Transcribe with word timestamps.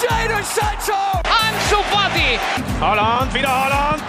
Jadon 0.00 0.42
Sancho! 0.44 1.00
Ansu 1.24 1.78
Fati! 1.90 2.38
Holland, 2.80 3.32
wieder 3.34 3.48
Holland! 3.48 4.02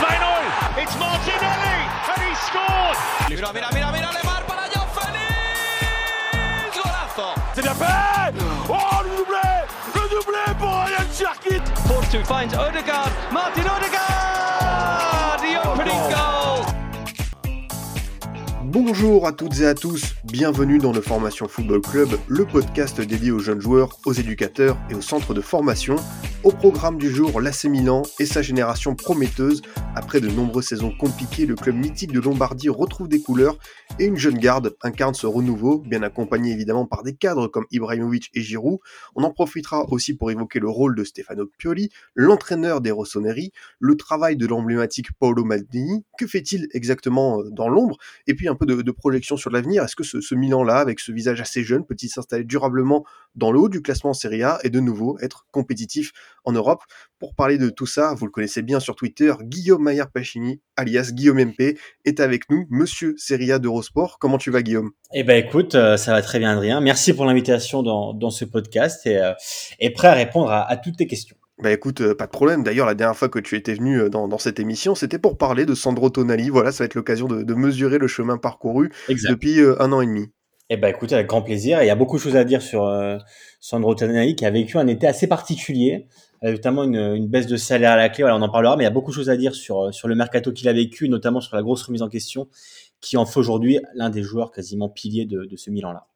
2-0! 0.00 0.82
It's 0.82 0.96
Martinelli 0.98 1.78
and 2.10 2.22
he 2.26 2.34
scored! 2.46 2.96
Mira, 3.28 3.52
mira, 3.52 3.68
mira, 3.72 3.92
mira, 3.92 4.10
Lemar 4.12 4.42
para 4.46 4.64
Joao 4.72 4.86
Félix! 4.96 6.74
Golazo! 6.74 7.28
C'est 7.54 7.62
bien 7.62 7.74
fait 7.74 8.34
Oh, 8.68 9.02
le 9.04 9.10
doublé 9.18 9.48
Le 9.94 10.08
doublé 10.10 10.44
pour 10.58 10.70
Ryan 10.70 11.06
Cherkit 11.16 11.64
Force 11.86 12.08
2 12.10 12.24
finds 12.24 12.54
Odegaard. 12.58 13.10
Martin 13.30 13.62
Odegaard! 13.76 15.38
The 15.40 15.66
opening 15.66 16.02
goal! 16.10 16.64
Bonjour 18.64 19.26
à 19.26 19.32
toutes 19.32 19.58
et 19.60 19.66
à 19.66 19.74
tous, 19.74 20.14
bienvenue 20.30 20.78
dans 20.78 20.92
le 20.92 21.00
Formation 21.00 21.48
Football 21.48 21.80
Club, 21.80 22.08
le 22.28 22.44
podcast 22.44 23.00
dédié 23.00 23.32
aux 23.32 23.40
jeunes 23.40 23.60
joueurs, 23.60 23.98
aux 24.06 24.12
éducateurs 24.12 24.76
et 24.88 24.94
aux 24.94 25.00
centres 25.00 25.34
de 25.34 25.40
formation. 25.40 25.96
Au 26.42 26.52
programme 26.52 26.96
du 26.96 27.10
jour, 27.10 27.38
l'AC 27.42 27.64
Milan 27.64 28.00
et 28.18 28.24
sa 28.24 28.40
génération 28.40 28.94
prometteuse. 28.94 29.60
Après 29.94 30.22
de 30.22 30.28
nombreuses 30.28 30.68
saisons 30.68 30.90
compliquées, 30.90 31.44
le 31.44 31.54
club 31.54 31.76
mythique 31.76 32.12
de 32.12 32.20
Lombardie 32.20 32.70
retrouve 32.70 33.08
des 33.08 33.20
couleurs 33.20 33.58
et 33.98 34.06
une 34.06 34.16
jeune 34.16 34.38
garde 34.38 34.74
incarne 34.80 35.12
ce 35.12 35.26
renouveau, 35.26 35.80
bien 35.80 36.02
accompagné 36.02 36.52
évidemment 36.52 36.86
par 36.86 37.02
des 37.02 37.14
cadres 37.14 37.46
comme 37.46 37.66
Ibrahimovic 37.70 38.30
et 38.32 38.40
Giroud. 38.40 38.78
On 39.16 39.24
en 39.24 39.32
profitera 39.32 39.84
aussi 39.90 40.16
pour 40.16 40.30
évoquer 40.30 40.60
le 40.60 40.70
rôle 40.70 40.94
de 40.96 41.04
Stefano 41.04 41.44
Pioli, 41.58 41.90
l'entraîneur 42.14 42.80
des 42.80 42.90
Rossoneri, 42.90 43.52
le 43.78 43.96
travail 43.98 44.36
de 44.36 44.46
l'emblématique 44.46 45.12
Paolo 45.18 45.44
Maldini, 45.44 46.06
que 46.16 46.26
fait-il 46.26 46.68
exactement 46.72 47.42
dans 47.50 47.68
l'ombre, 47.68 47.98
et 48.26 48.34
puis 48.34 48.48
un 48.48 48.54
peu 48.54 48.64
de, 48.64 48.80
de 48.80 48.90
projection 48.90 49.36
sur 49.36 49.50
l'avenir. 49.50 49.84
Est-ce 49.84 49.96
que 49.96 50.04
ce, 50.04 50.22
ce 50.22 50.34
Milan-là, 50.34 50.78
avec 50.78 51.00
ce 51.00 51.12
visage 51.12 51.42
assez 51.42 51.64
jeune, 51.64 51.84
peut-il 51.84 52.08
s'installer 52.08 52.44
durablement 52.44 53.04
dans 53.34 53.52
le 53.52 53.58
haut 53.60 53.68
du 53.68 53.82
classement 53.82 54.12
Serie 54.12 54.42
A 54.42 54.58
et 54.64 54.70
de 54.70 54.80
nouveau 54.80 55.18
être 55.20 55.46
compétitif 55.50 56.12
en 56.44 56.52
Europe 56.52 56.82
Pour 57.18 57.34
parler 57.34 57.58
de 57.58 57.70
tout 57.70 57.86
ça, 57.86 58.14
vous 58.14 58.26
le 58.26 58.30
connaissez 58.30 58.62
bien 58.62 58.80
sur 58.80 58.96
Twitter, 58.96 59.32
Guillaume 59.42 59.82
Maillard 59.82 60.10
Pachini, 60.10 60.60
alias 60.76 61.10
Guillaume 61.12 61.38
MP, 61.44 61.78
est 62.04 62.20
avec 62.20 62.50
nous, 62.50 62.66
monsieur 62.70 63.14
Serie 63.16 63.52
A 63.52 63.58
d'Eurosport. 63.58 64.18
Comment 64.18 64.38
tu 64.38 64.50
vas 64.50 64.62
Guillaume? 64.62 64.90
Eh 65.12 65.24
ben 65.24 65.36
écoute, 65.44 65.74
euh, 65.74 65.96
ça 65.96 66.12
va 66.12 66.22
très 66.22 66.38
bien 66.38 66.52
Adrien. 66.52 66.80
Merci 66.80 67.12
pour 67.12 67.24
l'invitation 67.24 67.82
dans, 67.82 68.14
dans 68.14 68.30
ce 68.30 68.44
podcast 68.44 69.06
et, 69.06 69.18
euh, 69.18 69.32
et 69.78 69.90
prêt 69.90 70.08
à 70.08 70.14
répondre 70.14 70.50
à, 70.50 70.68
à 70.70 70.76
toutes 70.76 70.96
tes 70.96 71.06
questions. 71.06 71.36
Bah 71.62 71.70
écoute, 71.72 72.00
euh, 72.00 72.14
pas 72.14 72.24
de 72.24 72.30
problème. 72.30 72.62
D'ailleurs, 72.62 72.86
la 72.86 72.94
dernière 72.94 73.16
fois 73.16 73.28
que 73.28 73.38
tu 73.38 73.54
étais 73.54 73.74
venu 73.74 74.00
euh, 74.00 74.08
dans, 74.08 74.28
dans 74.28 74.38
cette 74.38 74.58
émission, 74.58 74.94
c'était 74.94 75.18
pour 75.18 75.36
parler 75.36 75.66
de 75.66 75.74
Sandro 75.74 76.08
Tonali. 76.08 76.48
Voilà, 76.48 76.72
ça 76.72 76.84
va 76.84 76.86
être 76.86 76.94
l'occasion 76.94 77.28
de, 77.28 77.42
de 77.42 77.54
mesurer 77.54 77.98
le 77.98 78.06
chemin 78.06 78.38
parcouru 78.38 78.90
Exact. 79.10 79.28
depuis 79.30 79.60
euh, 79.60 79.80
un 79.82 79.92
an 79.92 80.00
et 80.00 80.06
demi. 80.06 80.30
Eh 80.72 80.76
ben 80.76 80.86
écoute, 80.86 81.12
avec 81.12 81.26
grand 81.26 81.42
plaisir. 81.42 81.82
Il 81.82 81.86
y 81.86 81.90
a 81.90 81.96
beaucoup 81.96 82.16
de 82.16 82.22
choses 82.22 82.36
à 82.36 82.44
dire 82.44 82.62
sur 82.62 82.84
euh, 82.86 83.18
Sandro 83.58 83.92
Tonali 83.96 84.36
qui 84.36 84.46
a 84.46 84.52
vécu 84.52 84.78
un 84.78 84.86
été 84.86 85.08
assez 85.08 85.26
particulier, 85.26 86.06
notamment 86.42 86.84
une, 86.84 87.26
baisse 87.26 87.48
de 87.48 87.56
salaire 87.56 87.90
à 87.90 87.96
la 87.96 88.08
clé. 88.08 88.22
Voilà, 88.22 88.36
on 88.36 88.42
en 88.42 88.48
parlera, 88.48 88.76
mais 88.76 88.84
il 88.84 88.86
y 88.86 88.88
a 88.88 88.92
beaucoup 88.92 89.10
de 89.10 89.16
choses 89.16 89.30
à 89.30 89.36
dire 89.36 89.52
sur 89.52 89.82
euh, 89.82 89.90
sur 89.90 90.06
le 90.06 90.14
mercato 90.14 90.52
qu'il 90.52 90.68
a 90.68 90.72
vécu, 90.72 91.08
notamment 91.08 91.40
sur 91.40 91.56
la 91.56 91.62
grosse 91.62 91.82
remise 91.82 92.02
en 92.02 92.08
question 92.08 92.48
qui 93.00 93.16
en 93.16 93.26
fait 93.26 93.40
aujourd'hui 93.40 93.80
l'un 93.94 94.10
des 94.10 94.22
joueurs 94.22 94.52
quasiment 94.52 94.88
piliers 94.88 95.24
de, 95.24 95.48
ce 95.56 95.70
Milan-là. 95.70 96.06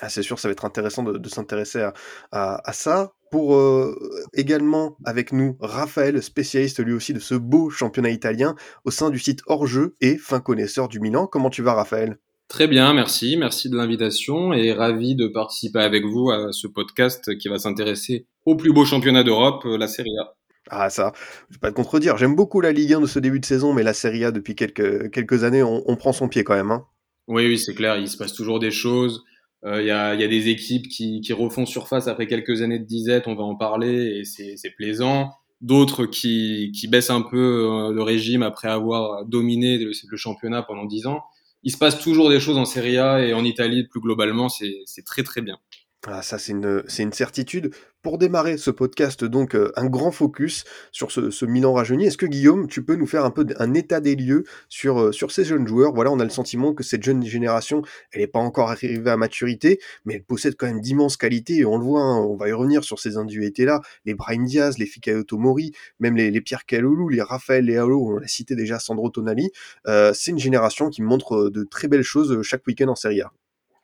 Ah, 0.00 0.08
c'est 0.10 0.22
sûr, 0.22 0.38
ça 0.38 0.48
va 0.48 0.52
être 0.52 0.64
intéressant 0.64 1.04
de, 1.04 1.28
s'intéresser 1.28 1.88
à 2.32 2.72
ça. 2.72 3.12
Pour 3.30 3.54
euh, 3.54 3.96
également 4.32 4.96
avec 5.04 5.32
nous 5.32 5.56
Raphaël, 5.60 6.22
spécialiste 6.22 6.84
lui 6.84 6.92
aussi 6.92 7.12
de 7.12 7.18
ce 7.18 7.34
beau 7.34 7.70
championnat 7.70 8.10
italien 8.10 8.54
au 8.84 8.90
sein 8.90 9.10
du 9.10 9.18
site 9.18 9.40
hors-jeu 9.46 9.96
et 10.00 10.18
fin 10.18 10.40
connaisseur 10.40 10.88
du 10.88 11.00
Milan. 11.00 11.26
Comment 11.26 11.50
tu 11.50 11.62
vas 11.62 11.74
Raphaël? 11.74 12.18
Très 12.48 12.68
bien, 12.68 12.92
merci. 12.92 13.36
Merci 13.36 13.70
de 13.70 13.76
l'invitation 13.76 14.52
et 14.52 14.72
ravi 14.72 15.14
de 15.14 15.26
participer 15.26 15.80
avec 15.80 16.04
vous 16.04 16.30
à 16.30 16.52
ce 16.52 16.66
podcast 16.66 17.36
qui 17.38 17.48
va 17.48 17.58
s'intéresser 17.58 18.26
au 18.44 18.56
plus 18.56 18.72
beau 18.72 18.84
championnat 18.84 19.24
d'Europe, 19.24 19.64
la 19.64 19.88
Serie 19.88 20.16
A. 20.20 20.34
Ah 20.70 20.88
ça, 20.88 21.12
je 21.50 21.56
vais 21.56 21.60
pas 21.60 21.70
te 21.70 21.76
contredire, 21.76 22.16
j'aime 22.16 22.34
beaucoup 22.34 22.60
la 22.62 22.72
Ligue 22.72 22.94
1 22.94 23.00
de 23.02 23.06
ce 23.06 23.18
début 23.18 23.38
de 23.38 23.44
saison, 23.44 23.74
mais 23.74 23.82
la 23.82 23.92
Serie 23.92 24.24
A 24.24 24.30
depuis 24.30 24.54
quelques, 24.54 25.10
quelques 25.10 25.44
années, 25.44 25.62
on, 25.62 25.82
on 25.86 25.96
prend 25.96 26.12
son 26.12 26.28
pied 26.28 26.42
quand 26.42 26.54
même. 26.54 26.70
Hein. 26.70 26.86
Oui, 27.28 27.46
oui, 27.46 27.58
c'est 27.58 27.74
clair, 27.74 27.96
il 27.98 28.08
se 28.08 28.16
passe 28.16 28.32
toujours 28.32 28.60
des 28.60 28.70
choses. 28.70 29.24
Il 29.64 29.70
euh, 29.70 29.82
y, 29.82 29.90
a, 29.90 30.14
y, 30.14 30.22
a, 30.22 30.28
des 30.28 30.48
équipes 30.48 30.88
qui, 30.88 31.20
qui, 31.22 31.32
refont 31.32 31.64
surface 31.64 32.06
après 32.06 32.26
quelques 32.26 32.60
années 32.60 32.78
de 32.78 32.84
disette, 32.84 33.26
on 33.26 33.34
va 33.34 33.44
en 33.44 33.56
parler, 33.56 34.20
et 34.20 34.24
c'est 34.24 34.70
plaisant. 34.76 35.30
D'autres 35.60 36.04
qui, 36.04 36.72
qui, 36.78 36.86
baissent 36.88 37.10
un 37.10 37.22
peu 37.22 37.36
euh, 37.70 37.92
le 37.92 38.02
régime 38.02 38.42
après 38.42 38.68
avoir 38.68 39.24
dominé 39.24 39.78
le, 39.78 39.92
le 40.06 40.16
championnat 40.16 40.62
pendant 40.62 40.84
dix 40.84 41.06
ans. 41.06 41.22
Il 41.64 41.72
se 41.72 41.78
passe 41.78 41.98
toujours 41.98 42.30
des 42.30 42.40
choses 42.40 42.58
en 42.58 42.66
Serie 42.66 42.98
A 42.98 43.26
et 43.26 43.34
en 43.34 43.44
Italie 43.44 43.88
plus 43.88 44.00
globalement, 44.00 44.48
c'est 44.48 45.04
très 45.04 45.22
très 45.22 45.40
bien. 45.40 45.58
Ah, 46.06 46.20
ça, 46.20 46.36
c'est 46.38 46.52
une, 46.52 46.82
une 46.98 47.12
certitude. 47.14 47.74
Pour 48.02 48.18
démarrer 48.18 48.58
ce 48.58 48.70
podcast, 48.70 49.24
donc, 49.24 49.54
euh, 49.54 49.72
un 49.76 49.86
grand 49.86 50.10
focus 50.10 50.64
sur 50.92 51.10
ce, 51.10 51.30
ce 51.30 51.46
Milan 51.46 51.72
rajeuni. 51.72 52.04
Est-ce 52.04 52.18
que 52.18 52.26
Guillaume, 52.26 52.68
tu 52.68 52.84
peux 52.84 52.94
nous 52.96 53.06
faire 53.06 53.24
un 53.24 53.30
peu 53.30 53.46
un 53.58 53.72
état 53.72 54.00
des 54.00 54.14
lieux 54.14 54.44
sur, 54.68 55.00
euh, 55.00 55.12
sur 55.12 55.30
ces 55.32 55.46
jeunes 55.46 55.66
joueurs? 55.66 55.94
Voilà, 55.94 56.12
on 56.12 56.20
a 56.20 56.24
le 56.24 56.30
sentiment 56.30 56.74
que 56.74 56.82
cette 56.82 57.02
jeune 57.02 57.24
génération, 57.24 57.80
elle 58.12 58.20
n'est 58.20 58.26
pas 58.26 58.38
encore 58.38 58.70
arrivée 58.70 59.10
à 59.10 59.16
maturité, 59.16 59.80
mais 60.04 60.14
elle 60.16 60.24
possède 60.24 60.56
quand 60.58 60.66
même 60.66 60.82
d'immenses 60.82 61.16
qualités. 61.16 61.56
Et 61.56 61.64
on 61.64 61.78
le 61.78 61.84
voit, 61.84 62.02
hein, 62.02 62.18
on 62.18 62.36
va 62.36 62.50
y 62.50 62.52
revenir 62.52 62.84
sur 62.84 62.98
ces 62.98 63.16
individualités-là. 63.16 63.80
Les 64.04 64.12
Brahim 64.12 64.44
Diaz, 64.44 64.76
les 64.76 64.86
Fikayo 64.86 65.22
Tomori, 65.22 65.72
même 66.00 66.16
les, 66.16 66.40
Pierre 66.42 66.66
Kalulu, 66.66 67.14
les 67.14 67.22
Raphaël 67.22 67.64
Leao, 67.64 68.10
on 68.10 68.18
l'a 68.18 68.28
cité 68.28 68.54
déjà, 68.56 68.78
Sandro 68.78 69.08
Tonali. 69.08 69.50
Euh, 69.86 70.12
c'est 70.12 70.32
une 70.32 70.38
génération 70.38 70.90
qui 70.90 71.00
montre 71.00 71.48
de 71.48 71.64
très 71.64 71.88
belles 71.88 72.02
choses 72.02 72.42
chaque 72.42 72.66
week-end 72.66 72.88
en 72.88 72.94
Serie 72.94 73.22
A. 73.22 73.32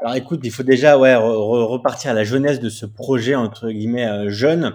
Alors 0.03 0.15
écoute, 0.15 0.41
il 0.45 0.51
faut 0.51 0.63
déjà 0.63 0.97
ouais 0.97 1.15
re 1.15 1.69
repartir 1.69 2.13
à 2.13 2.15
la 2.15 2.25
jeunesse 2.25 2.59
de 2.59 2.71
ce 2.71 2.87
projet 2.87 3.35
entre 3.35 3.69
guillemets 3.69 4.07
euh, 4.07 4.31
jeune. 4.31 4.75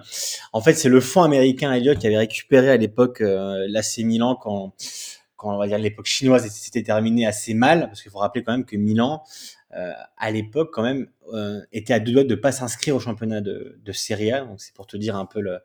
En 0.54 0.62
fait, 0.62 0.74
c'est 0.74 0.88
le 0.88 1.02
fonds 1.02 1.24
américain 1.24 1.74
Elliott 1.74 1.98
qui 1.98 2.06
avait 2.06 2.18
récupéré 2.18 2.70
à 2.70 2.78
l'époque 2.78 3.22
euh, 3.22 3.66
l'AC 3.68 3.98
Milan 4.00 4.36
quand 4.36 4.74
quand 5.36 5.56
on 5.56 5.58
va 5.58 5.68
dire 5.68 5.80
l'époque 5.80 6.06
chinoise 6.06 6.48
s'était 6.48 6.84
terminée 6.84 7.26
assez 7.26 7.56
mal 7.56 7.88
parce 7.88 8.04
qu'il 8.04 8.12
faut 8.12 8.20
rappeler 8.20 8.44
quand 8.44 8.52
même 8.52 8.66
que 8.66 8.78
Milan 8.78 9.24
euh, 9.76 9.94
à 10.18 10.30
l'époque 10.30 10.70
quand 10.72 10.84
même 10.84 11.08
euh, 11.34 11.60
était 11.74 11.94
à 11.94 12.00
deux 12.00 12.14
doigts 12.14 12.24
de 12.24 12.36
pas 12.36 12.52
s'inscrire 12.52 12.96
au 12.96 13.00
championnat 13.00 13.42
de, 13.42 13.80
de 13.84 13.92
Serie 13.92 14.32
A. 14.32 14.42
Donc 14.42 14.62
c'est 14.62 14.76
pour 14.76 14.86
te 14.86 14.96
dire 14.96 15.16
un 15.16 15.26
peu 15.26 15.42
le, 15.42 15.58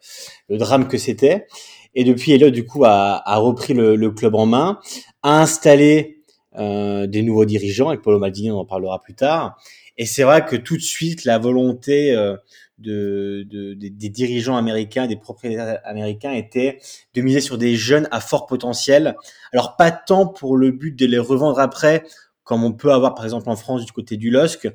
le 0.49 0.57
drame 0.57 0.89
que 0.89 0.97
c'était. 0.97 1.47
Et 1.95 2.05
depuis 2.05 2.33
Elliott 2.33 2.53
du 2.53 2.65
coup 2.65 2.87
a, 2.87 3.23
a 3.25 3.37
repris 3.37 3.75
le, 3.75 3.95
le 3.95 4.11
club 4.11 4.37
en 4.37 4.47
main, 4.47 4.81
a 5.23 5.43
installé 5.43 6.20
euh, 6.59 7.07
des 7.07 7.23
nouveaux 7.23 7.45
dirigeants, 7.45 7.89
avec 7.89 8.03
Paulo 8.03 8.19
Maldini, 8.19 8.51
on 8.51 8.59
en 8.59 8.65
parlera 8.65 9.01
plus 9.01 9.15
tard. 9.15 9.61
Et 9.99 10.07
c'est 10.07 10.23
vrai 10.23 10.45
que 10.45 10.57
tout 10.57 10.77
de 10.77 10.83
suite, 10.83 11.25
la 11.25 11.39
volonté 11.39 12.15
euh, 12.15 12.37
de, 12.79 13.47
de, 13.49 13.75
de, 13.75 13.89
des 13.89 14.09
dirigeants 14.09 14.57
américains, 14.57 15.07
des 15.07 15.17
propriétaires 15.17 15.81
américains 15.85 16.33
était 16.33 16.79
de 17.15 17.21
miser 17.23 17.41
sur 17.41 17.59
des 17.59 17.77
jeunes 17.77 18.09
à 18.11 18.21
fort 18.21 18.47
potentiel. 18.47 19.15
Alors 19.53 19.77
pas 19.77 19.91
tant 19.91 20.27
pour 20.27 20.57
le 20.57 20.71
but 20.71 20.99
de 20.99 21.07
les 21.07 21.19
revendre 21.19 21.61
après, 21.61 22.05
comme 22.45 22.65
on 22.65 22.73
peut 22.73 22.93
avoir 22.93 23.15
par 23.15 23.25
exemple 23.25 23.49
en 23.49 23.57
France 23.57 23.85
du 23.85 23.93
côté 23.93 24.17
du 24.17 24.31
LOSC, 24.31 24.69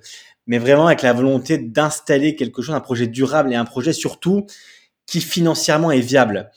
mais 0.47 0.59
vraiment 0.59 0.88
avec 0.88 1.02
la 1.02 1.14
volonté 1.14 1.58
d'installer 1.58 2.35
quelque 2.35 2.62
chose, 2.62 2.75
un 2.75 2.80
projet 2.80 3.08
durable 3.08 3.52
et 3.52 3.56
un 3.56 3.66
projet 3.66 3.94
surtout 3.94 4.46
qui 5.08 5.22
financièrement 5.22 5.91
est 5.91 6.00
viable. 6.00 6.52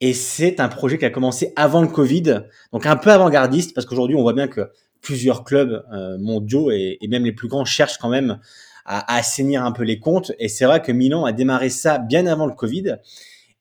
Et 0.00 0.14
c'est 0.14 0.60
un 0.60 0.68
projet 0.68 0.98
qui 0.98 1.04
a 1.04 1.10
commencé 1.10 1.52
avant 1.56 1.82
le 1.82 1.88
Covid, 1.88 2.42
donc 2.72 2.86
un 2.86 2.96
peu 2.96 3.10
avant-gardiste, 3.10 3.74
parce 3.74 3.86
qu'aujourd'hui, 3.86 4.16
on 4.16 4.22
voit 4.22 4.32
bien 4.32 4.48
que 4.48 4.70
plusieurs 5.02 5.44
clubs 5.44 5.84
euh, 5.92 6.18
mondiaux 6.18 6.70
et, 6.70 6.98
même 7.08 7.24
les 7.24 7.32
plus 7.32 7.48
grands 7.48 7.64
cherchent 7.64 7.98
quand 7.98 8.08
même 8.08 8.38
à, 8.86 9.16
assainir 9.16 9.64
un 9.64 9.72
peu 9.72 9.82
les 9.82 9.98
comptes. 9.98 10.32
Et 10.38 10.48
c'est 10.48 10.64
vrai 10.64 10.80
que 10.80 10.92
Milan 10.92 11.24
a 11.24 11.32
démarré 11.32 11.68
ça 11.68 11.98
bien 11.98 12.26
avant 12.26 12.46
le 12.46 12.54
Covid. 12.54 12.96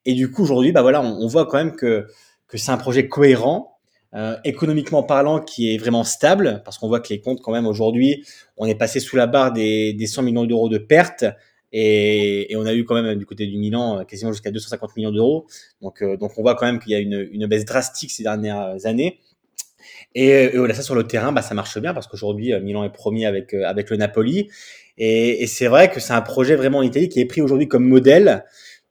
Et 0.06 0.14
du 0.14 0.32
coup, 0.32 0.44
aujourd'hui, 0.44 0.72
bah 0.72 0.82
voilà, 0.82 1.02
on, 1.02 1.22
on, 1.22 1.28
voit 1.28 1.46
quand 1.46 1.58
même 1.58 1.76
que, 1.76 2.08
que 2.48 2.58
c'est 2.58 2.72
un 2.72 2.78
projet 2.78 3.08
cohérent, 3.10 3.78
euh, 4.16 4.38
économiquement 4.44 5.04
parlant, 5.04 5.40
qui 5.40 5.74
est 5.74 5.78
vraiment 5.78 6.04
stable, 6.04 6.62
parce 6.64 6.78
qu'on 6.78 6.88
voit 6.88 7.02
que 7.02 7.10
les 7.10 7.20
comptes, 7.20 7.42
quand 7.42 7.52
même, 7.52 7.68
aujourd'hui, 7.68 8.26
on 8.58 8.66
est 8.66 8.76
passé 8.76 9.00
sous 9.00 9.18
la 9.18 9.28
barre 9.28 9.52
des, 9.52 9.94
des 9.94 10.08
100 10.08 10.24
millions 10.24 10.46
d'euros 10.46 10.70
de 10.70 10.78
pertes. 10.78 11.26
Et, 11.72 12.52
et, 12.52 12.56
on 12.56 12.66
a 12.66 12.74
eu 12.74 12.84
quand 12.84 12.96
même 13.02 13.16
du 13.16 13.26
côté 13.26 13.46
du 13.46 13.58
Milan 13.58 14.04
quasiment 14.06 14.32
jusqu'à 14.32 14.52
250 14.52 14.96
millions 14.98 15.12
d'euros. 15.12 15.46
Donc, 15.82 16.02
euh, 16.02 16.18
donc 16.18 16.32
on 16.38 16.42
voit 16.42 16.56
quand 16.56 16.66
même 16.66 16.80
qu'il 16.80 16.92
y 16.92 16.96
a 16.96 17.00
une, 17.00 17.28
une, 17.32 17.46
baisse 17.46 17.66
drastique 17.66 18.12
ces 18.12 18.24
dernières 18.24 18.86
années. 18.86 19.20
Et, 20.16 20.30
et 20.30 20.58
voilà, 20.58 20.74
ça 20.74 20.82
sur 20.82 20.96
le 20.96 21.04
terrain, 21.04 21.32
bah, 21.32 21.42
ça 21.42 21.54
marche 21.54 21.78
bien 21.80 21.94
parce 21.94 22.08
qu'aujourd'hui 22.08 22.54
Milan 22.62 22.84
est 22.84 22.92
premier 22.92 23.26
avec 23.26 23.54
avec 23.54 23.90
le 23.90 23.98
Napoli. 23.98 24.50
Et, 24.98 25.44
et 25.44 25.48
c'est 25.48 25.68
vrai 25.68 25.90
que 25.92 26.00
c'est 26.00 26.14
un 26.14 26.22
projet 26.22 26.56
vraiment 26.56 26.80
en 26.80 26.84
Italie 26.84 27.10
qui 27.10 27.20
est 27.22 27.26
pris 27.26 27.42
aujourd'hui 27.42 27.68
comme 27.68 27.88
modèle 27.88 28.46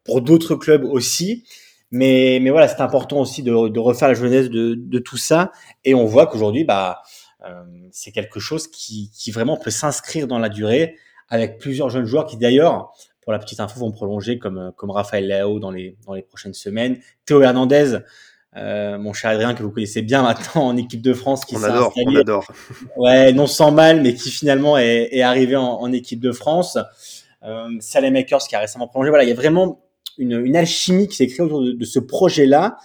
pour 0.05 0.23
d'autres 0.23 0.55
clubs 0.55 0.85
aussi. 0.85 1.45
Mais, 1.91 2.39
mais 2.43 2.51
voilà, 2.51 2.69
c'est 2.69 2.81
important 2.81 3.21
aussi 3.21 3.43
de, 3.43 3.69
de, 3.69 3.79
refaire 3.81 4.09
la 4.09 4.15
jeunesse 4.15 4.51
de, 4.51 4.75
de 4.75 4.99
tout 4.99 5.17
ça. 5.17 5.53
Et 5.85 5.95
on 5.95 6.05
voit 6.05 6.27
qu'aujourd'hui, 6.27 6.65
bah, 6.65 7.03
euh, 7.47 7.63
c'est 7.93 8.13
quelque 8.13 8.41
chose 8.41 8.69
qui, 8.69 9.11
qui 9.15 9.31
vraiment 9.31 9.57
peut 9.57 9.71
s'inscrire 9.71 10.27
dans 10.27 10.39
la 10.39 10.49
durée 10.49 10.97
avec 11.29 11.59
plusieurs 11.59 11.91
jeunes 11.91 12.07
joueurs 12.07 12.27
qui 12.27 12.37
d'ailleurs, 12.37 12.93
pour 13.23 13.33
la 13.33 13.39
petite 13.39 13.61
info, 13.61 13.81
vont 13.81 13.93
prolonger 13.93 14.39
comme, 14.39 14.73
comme 14.77 14.91
Raphaël 14.91 15.27
Leao 15.29 15.59
dans 15.59 15.71
les, 15.71 15.97
dans 16.07 16.15
les 16.15 16.23
prochaines 16.23 16.55
semaines. 16.55 16.99
Théo 17.27 17.43
Hernandez, 17.43 17.99
euh, 18.57 18.99
mon 18.99 19.13
cher 19.13 19.31
Adrien, 19.31 19.55
que 19.55 19.63
vous 19.63 19.71
connaissez 19.71 20.03
bien 20.03 20.23
maintenant 20.23 20.67
en 20.67 20.77
équipe 20.77 21.03
de 21.03 21.13
France, 21.13 21.45
qui 21.45 21.57
on 21.57 21.63
adore, 21.63 21.89
installé, 21.89 22.07
on 22.17 22.21
adore. 22.21 22.47
Ouais, 22.97 23.33
non 23.33 23.47
sans 23.47 23.71
mal, 23.71 24.01
mais 24.01 24.15
qui 24.15 24.31
finalement 24.31 24.79
est, 24.79 25.09
est 25.13 25.23
arrivé 25.23 25.57
en, 25.57 25.81
en, 25.81 25.93
équipe 25.93 26.21
de 26.21 26.33
France. 26.33 26.79
Euh, 27.45 27.69
Salem 27.81 28.15
Makers 28.15 28.49
qui 28.49 28.57
a 28.57 28.61
récemment 28.61 28.89
prolongé. 28.89 29.11
Voilà, 29.11 29.25
il 29.25 29.29
y 29.29 29.33
a 29.33 29.37
vraiment 29.37 29.81
une, 30.17 30.45
une 30.45 30.57
alchimie 30.57 31.09
qui 31.09 31.17
s'est 31.17 31.27
créée 31.27 31.45
autour 31.45 31.63
de, 31.63 31.73
de 31.73 31.85
ce 31.85 31.99
projet-là. 31.99 32.79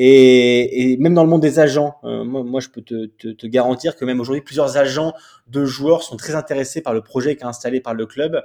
Et, 0.00 0.92
et, 0.92 0.96
même 0.98 1.14
dans 1.14 1.24
le 1.24 1.28
monde 1.28 1.42
des 1.42 1.58
agents, 1.58 1.96
euh, 2.04 2.22
moi, 2.22 2.44
moi, 2.44 2.60
je 2.60 2.68
peux 2.68 2.82
te, 2.82 3.06
te, 3.06 3.28
te, 3.28 3.46
garantir 3.48 3.96
que 3.96 4.04
même 4.04 4.20
aujourd'hui, 4.20 4.42
plusieurs 4.42 4.76
agents 4.76 5.12
de 5.48 5.64
joueurs 5.64 6.04
sont 6.04 6.16
très 6.16 6.36
intéressés 6.36 6.80
par 6.82 6.94
le 6.94 7.02
projet 7.02 7.34
qui 7.34 7.42
est 7.42 7.46
installé 7.46 7.80
par 7.80 7.94
le 7.94 8.06
club 8.06 8.40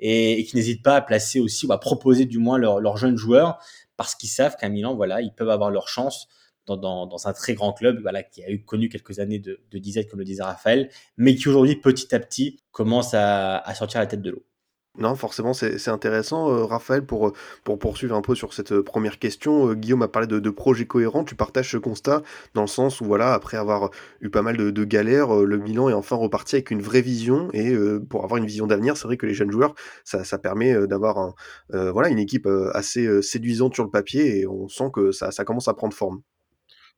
et, 0.00 0.44
qui 0.44 0.54
n'hésitent 0.54 0.82
pas 0.82 0.96
à 0.96 1.00
placer 1.00 1.40
aussi 1.40 1.64
ou 1.64 1.72
à 1.72 1.80
proposer 1.80 2.26
du 2.26 2.38
moins 2.38 2.58
leurs 2.58 2.78
leur 2.78 2.98
jeunes 2.98 3.16
joueurs 3.16 3.58
parce 3.96 4.14
qu'ils 4.14 4.28
savent 4.28 4.56
qu'à 4.56 4.68
Milan, 4.68 4.94
voilà, 4.94 5.22
ils 5.22 5.32
peuvent 5.32 5.48
avoir 5.48 5.70
leur 5.70 5.88
chance 5.88 6.28
dans, 6.66 6.76
dans, 6.76 7.06
dans, 7.06 7.26
un 7.26 7.32
très 7.32 7.54
grand 7.54 7.72
club, 7.72 8.00
voilà, 8.02 8.22
qui 8.22 8.44
a 8.44 8.50
eu 8.50 8.62
connu 8.62 8.90
quelques 8.90 9.18
années 9.18 9.38
de, 9.38 9.60
de 9.70 9.78
disette, 9.78 10.10
comme 10.10 10.18
le 10.18 10.26
disait 10.26 10.42
Raphaël, 10.42 10.90
mais 11.16 11.34
qui 11.36 11.48
aujourd'hui, 11.48 11.76
petit 11.76 12.14
à 12.14 12.20
petit, 12.20 12.60
commence 12.70 13.14
à, 13.14 13.56
à 13.56 13.74
sortir 13.74 14.00
la 14.00 14.06
tête 14.06 14.20
de 14.20 14.30
l'eau. 14.30 14.44
Non, 14.98 15.14
forcément, 15.14 15.52
c'est 15.52 15.88
intéressant. 15.88 16.50
Euh, 16.50 16.64
Raphaël, 16.64 17.06
pour, 17.06 17.32
pour 17.62 17.78
poursuivre 17.78 18.16
un 18.16 18.20
peu 18.20 18.34
sur 18.34 18.52
cette 18.52 18.72
euh, 18.72 18.82
première 18.82 19.20
question, 19.20 19.70
euh, 19.70 19.74
Guillaume 19.74 20.02
a 20.02 20.08
parlé 20.08 20.26
de, 20.26 20.40
de 20.40 20.50
projets 20.50 20.86
cohérents. 20.86 21.22
Tu 21.22 21.36
partages 21.36 21.70
ce 21.70 21.76
constat 21.76 22.22
dans 22.54 22.62
le 22.62 22.66
sens 22.66 23.00
où, 23.00 23.04
voilà, 23.04 23.32
après 23.32 23.56
avoir 23.56 23.90
eu 24.20 24.28
pas 24.28 24.42
mal 24.42 24.56
de, 24.56 24.84
galères, 24.84 25.32
euh, 25.36 25.44
le 25.44 25.56
Milan 25.56 25.88
est 25.88 25.92
enfin 25.92 26.16
reparti 26.16 26.56
avec 26.56 26.72
une 26.72 26.82
vraie 26.82 27.00
vision. 27.00 27.48
Et 27.52 27.70
euh, 27.70 28.00
pour 28.00 28.24
avoir 28.24 28.38
une 28.38 28.46
vision 28.46 28.66
d'avenir, 28.66 28.96
c'est 28.96 29.06
vrai 29.06 29.16
que 29.16 29.26
les 29.26 29.34
jeunes 29.34 29.52
joueurs, 29.52 29.76
ça, 30.02 30.38
permet 30.38 30.74
euh, 30.74 30.88
d'avoir 30.88 31.34
voilà, 31.68 32.08
une 32.08 32.18
équipe 32.18 32.48
assez 32.72 33.22
séduisante 33.22 33.74
sur 33.74 33.84
le 33.84 33.90
papier 33.90 34.40
et 34.40 34.46
on 34.46 34.68
sent 34.68 34.90
que 34.92 35.12
ça, 35.12 35.30
commence 35.44 35.68
à 35.68 35.74
prendre 35.74 35.94
forme. 35.94 36.22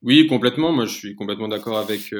Oui, 0.03 0.27
complètement. 0.27 0.73
Moi, 0.73 0.87
je 0.87 0.95
suis 0.95 1.15
complètement 1.15 1.49
d'accord 1.49 1.79
avec, 1.79 2.15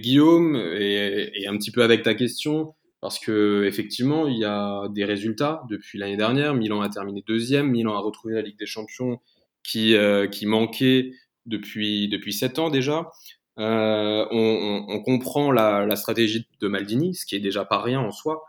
Guillaume 0.00 0.56
et 0.56 1.46
un 1.46 1.56
petit 1.58 1.70
peu 1.70 1.82
avec 1.82 2.02
ta 2.02 2.14
question 2.14 2.74
parce 3.06 3.20
que 3.20 3.62
effectivement, 3.68 4.26
il 4.26 4.36
y 4.36 4.44
a 4.44 4.88
des 4.88 5.04
résultats 5.04 5.62
depuis 5.70 5.96
l'année 5.96 6.16
dernière. 6.16 6.54
Milan 6.54 6.80
a 6.80 6.88
terminé 6.88 7.22
deuxième, 7.24 7.70
Milan 7.70 7.94
a 7.94 8.00
retrouvé 8.00 8.34
la 8.34 8.42
Ligue 8.42 8.58
des 8.58 8.66
Champions 8.66 9.20
qui, 9.62 9.94
euh, 9.94 10.26
qui 10.26 10.44
manquait 10.44 11.12
depuis 11.44 12.08
depuis 12.08 12.32
sept 12.32 12.58
ans 12.58 12.68
déjà. 12.68 13.12
Euh, 13.60 14.26
on, 14.32 15.00
comprend 15.04 15.52
la, 15.52 15.86
la, 15.86 15.94
stratégie 15.94 16.48
de 16.60 16.66
Maldini, 16.66 17.14
ce 17.14 17.26
qui 17.26 17.36
est 17.36 17.40
déjà 17.40 17.64
pas 17.64 17.80
rien 17.80 18.00
en 18.00 18.10
soi. 18.10 18.42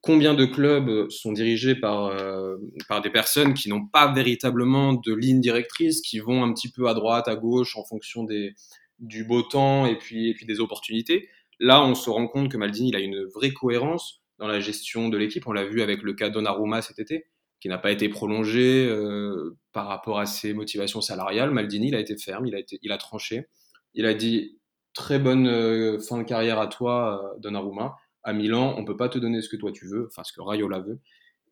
Combien 0.00 0.34
de 0.34 0.44
clubs 0.44 1.08
sont 1.08 1.30
dirigés 1.30 1.76
par 1.76 2.06
euh, 2.06 2.56
par 2.88 3.02
des 3.02 3.10
personnes 3.10 3.54
qui 3.54 3.68
n'ont 3.68 3.86
pas 3.86 4.12
véritablement 4.12 4.92
de 4.92 5.14
ligne 5.14 5.40
directrice, 5.40 6.00
qui 6.00 6.18
vont 6.18 6.42
un 6.42 6.52
petit 6.52 6.68
peu 6.68 6.88
à 6.88 6.94
droite, 6.94 7.28
à 7.28 7.36
gauche 7.36 7.76
en 7.76 7.84
fonction 7.84 8.24
des 8.24 8.54
du 8.98 9.22
beau 9.22 9.42
temps 9.42 9.86
et 9.86 9.96
puis 9.96 10.30
et 10.30 10.34
puis 10.34 10.46
des 10.46 10.58
opportunités? 10.58 11.28
Là, 11.60 11.84
on 11.84 11.94
se 11.94 12.08
rend 12.08 12.26
compte 12.26 12.50
que 12.50 12.56
Maldini 12.56 12.88
il 12.88 12.96
a 12.96 13.00
une 13.00 13.22
vraie 13.26 13.52
cohérence 13.52 14.22
dans 14.38 14.48
la 14.48 14.60
gestion 14.60 15.10
de 15.10 15.18
l'équipe. 15.18 15.46
On 15.46 15.52
l'a 15.52 15.66
vu 15.66 15.82
avec 15.82 16.02
le 16.02 16.14
cas 16.14 16.30
Donnarumma 16.30 16.80
cet 16.80 16.98
été, 16.98 17.26
qui 17.60 17.68
n'a 17.68 17.76
pas 17.76 17.92
été 17.92 18.08
prolongé 18.08 18.86
euh, 18.88 19.58
par 19.72 19.86
rapport 19.86 20.18
à 20.18 20.24
ses 20.24 20.54
motivations 20.54 21.02
salariales. 21.02 21.50
Maldini, 21.50 21.88
il 21.88 21.94
a 21.94 22.00
été 22.00 22.16
ferme, 22.16 22.46
il 22.46 22.92
a, 22.92 22.96
tranché. 22.96 23.46
Il 23.92 24.06
a 24.06 24.14
dit 24.14 24.58
très 24.94 25.18
bonne 25.18 25.46
euh, 25.46 25.98
fin 26.00 26.16
de 26.16 26.22
carrière 26.22 26.58
à 26.58 26.66
toi, 26.66 27.22
euh, 27.22 27.38
Donnarumma. 27.38 27.96
À 28.22 28.32
Milan, 28.32 28.74
on 28.78 28.84
peut 28.86 28.96
pas 28.96 29.10
te 29.10 29.18
donner 29.18 29.42
ce 29.42 29.48
que 29.50 29.56
toi 29.56 29.72
tu 29.72 29.86
veux, 29.86 30.06
enfin 30.06 30.24
ce 30.24 30.32
que 30.32 30.40
Raiola 30.40 30.80
veut. 30.80 31.00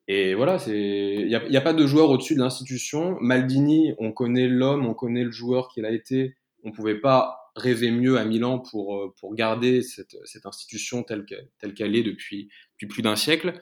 Et 0.07 0.35
voilà, 0.35 0.57
il 0.67 1.27
n'y 1.27 1.35
a, 1.35 1.41
a, 1.41 1.61
pas 1.61 1.75
de 1.75 1.87
joueur 1.87 2.09
au-dessus 2.09 2.35
de 2.35 2.41
l'institution. 2.41 3.19
Maldini, 3.21 3.93
on 3.99 4.13
connaît 4.13 4.49
l'homme, 4.49 4.87
on 4.87 4.95
connaît 4.95 5.25
le 5.25 5.31
joueur 5.31 5.69
qu'il 5.69 5.85
a 5.85 5.91
été. 5.91 6.35
On 6.65 6.73
pouvait 6.73 6.99
pas 6.99 7.48
rêver 7.59 7.91
mieux 7.91 8.19
à 8.19 8.25
Milan 8.25 8.59
pour, 8.59 8.97
euh, 8.97 9.15
pour 9.19 9.35
garder 9.35 9.83
cette, 9.83 10.17
cette 10.25 10.47
institution 10.47 11.03
telle 11.03 11.25
qu'elle, 11.25 11.49
telle 11.59 11.97
est 11.97 12.03
depuis, 12.03 12.49
depuis 12.73 12.87
plus 12.87 13.03
d'un 13.03 13.17
siècle. 13.17 13.61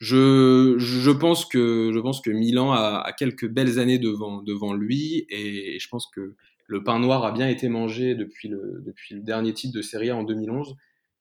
Je, 0.00 0.76
je, 0.78 1.10
pense 1.10 1.44
que, 1.44 1.90
je 1.92 1.98
pense 1.98 2.20
que 2.20 2.30
Milan 2.30 2.72
a, 2.72 3.12
quelques 3.18 3.48
belles 3.48 3.78
années 3.78 3.98
devant, 3.98 4.42
devant 4.42 4.72
lui 4.72 5.26
et 5.28 5.78
je 5.80 5.88
pense 5.88 6.06
que 6.14 6.36
le 6.68 6.84
pain 6.84 7.00
noir 7.00 7.24
a 7.24 7.32
bien 7.32 7.48
été 7.48 7.68
mangé 7.68 8.14
depuis 8.14 8.48
le, 8.48 8.82
depuis 8.84 9.14
le 9.14 9.22
dernier 9.22 9.54
titre 9.54 9.74
de 9.74 9.82
Serie 9.82 10.10
A 10.10 10.16
en 10.16 10.22
2011. 10.22 10.76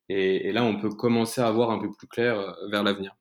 Et, 0.10 0.48
et 0.48 0.52
là, 0.52 0.64
on 0.64 0.80
peut 0.80 0.90
commencer 0.90 1.42
à 1.42 1.50
voir 1.52 1.72
un 1.72 1.80
peu 1.80 1.92
plus 1.92 2.08
clair 2.08 2.40
euh, 2.40 2.52
vers 2.70 2.84
l'avenir. 2.84 3.16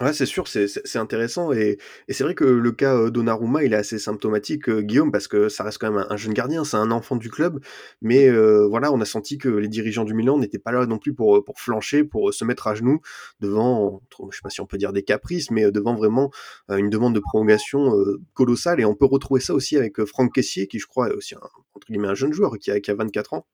Ouais, 0.00 0.12
c'est 0.12 0.26
sûr, 0.26 0.46
c'est 0.46 0.96
intéressant 0.98 1.52
et, 1.52 1.78
et 2.08 2.12
c'est 2.12 2.22
vrai 2.22 2.34
que 2.34 2.44
le 2.44 2.72
cas 2.72 2.94
euh, 2.96 3.10
Donnarumma, 3.10 3.64
il 3.64 3.72
est 3.72 3.76
assez 3.76 3.98
symptomatique, 3.98 4.68
euh, 4.68 4.82
Guillaume, 4.82 5.10
parce 5.10 5.26
que 5.26 5.48
ça 5.48 5.64
reste 5.64 5.78
quand 5.78 5.90
même 5.90 6.04
un, 6.10 6.12
un 6.12 6.16
jeune 6.18 6.34
gardien, 6.34 6.64
c'est 6.64 6.76
un 6.76 6.90
enfant 6.90 7.16
du 7.16 7.30
club, 7.30 7.60
mais 8.02 8.28
euh, 8.28 8.66
voilà, 8.66 8.92
on 8.92 9.00
a 9.00 9.06
senti 9.06 9.38
que 9.38 9.48
les 9.48 9.68
dirigeants 9.68 10.04
du 10.04 10.12
Milan 10.12 10.38
n'étaient 10.38 10.58
pas 10.58 10.72
là 10.72 10.84
non 10.84 10.98
plus 10.98 11.14
pour, 11.14 11.42
pour 11.44 11.60
flancher, 11.60 12.04
pour 12.04 12.34
se 12.34 12.44
mettre 12.44 12.66
à 12.66 12.74
genoux 12.74 13.00
devant, 13.40 14.02
je 14.30 14.36
sais 14.36 14.42
pas 14.42 14.50
si 14.50 14.60
on 14.60 14.66
peut 14.66 14.76
dire 14.76 14.92
des 14.92 15.02
caprices, 15.02 15.50
mais 15.50 15.70
devant 15.70 15.94
vraiment 15.94 16.30
une 16.68 16.90
demande 16.90 17.14
de 17.14 17.20
prolongation 17.20 17.94
colossale 18.34 18.80
et 18.80 18.84
on 18.84 18.94
peut 18.94 19.06
retrouver 19.06 19.40
ça 19.40 19.54
aussi 19.54 19.76
avec 19.78 20.04
Franck 20.04 20.34
Caissier, 20.34 20.66
qui 20.66 20.78
je 20.78 20.86
crois 20.86 21.08
est 21.08 21.14
aussi 21.14 21.34
un, 21.36 21.40
entre 21.74 21.86
guillemets 21.86 22.08
un 22.08 22.14
jeune 22.14 22.32
joueur 22.34 22.58
qui 22.58 22.70
a, 22.70 22.80
qui 22.80 22.90
a 22.90 22.94
24 22.94 23.32
ans. 23.34 23.46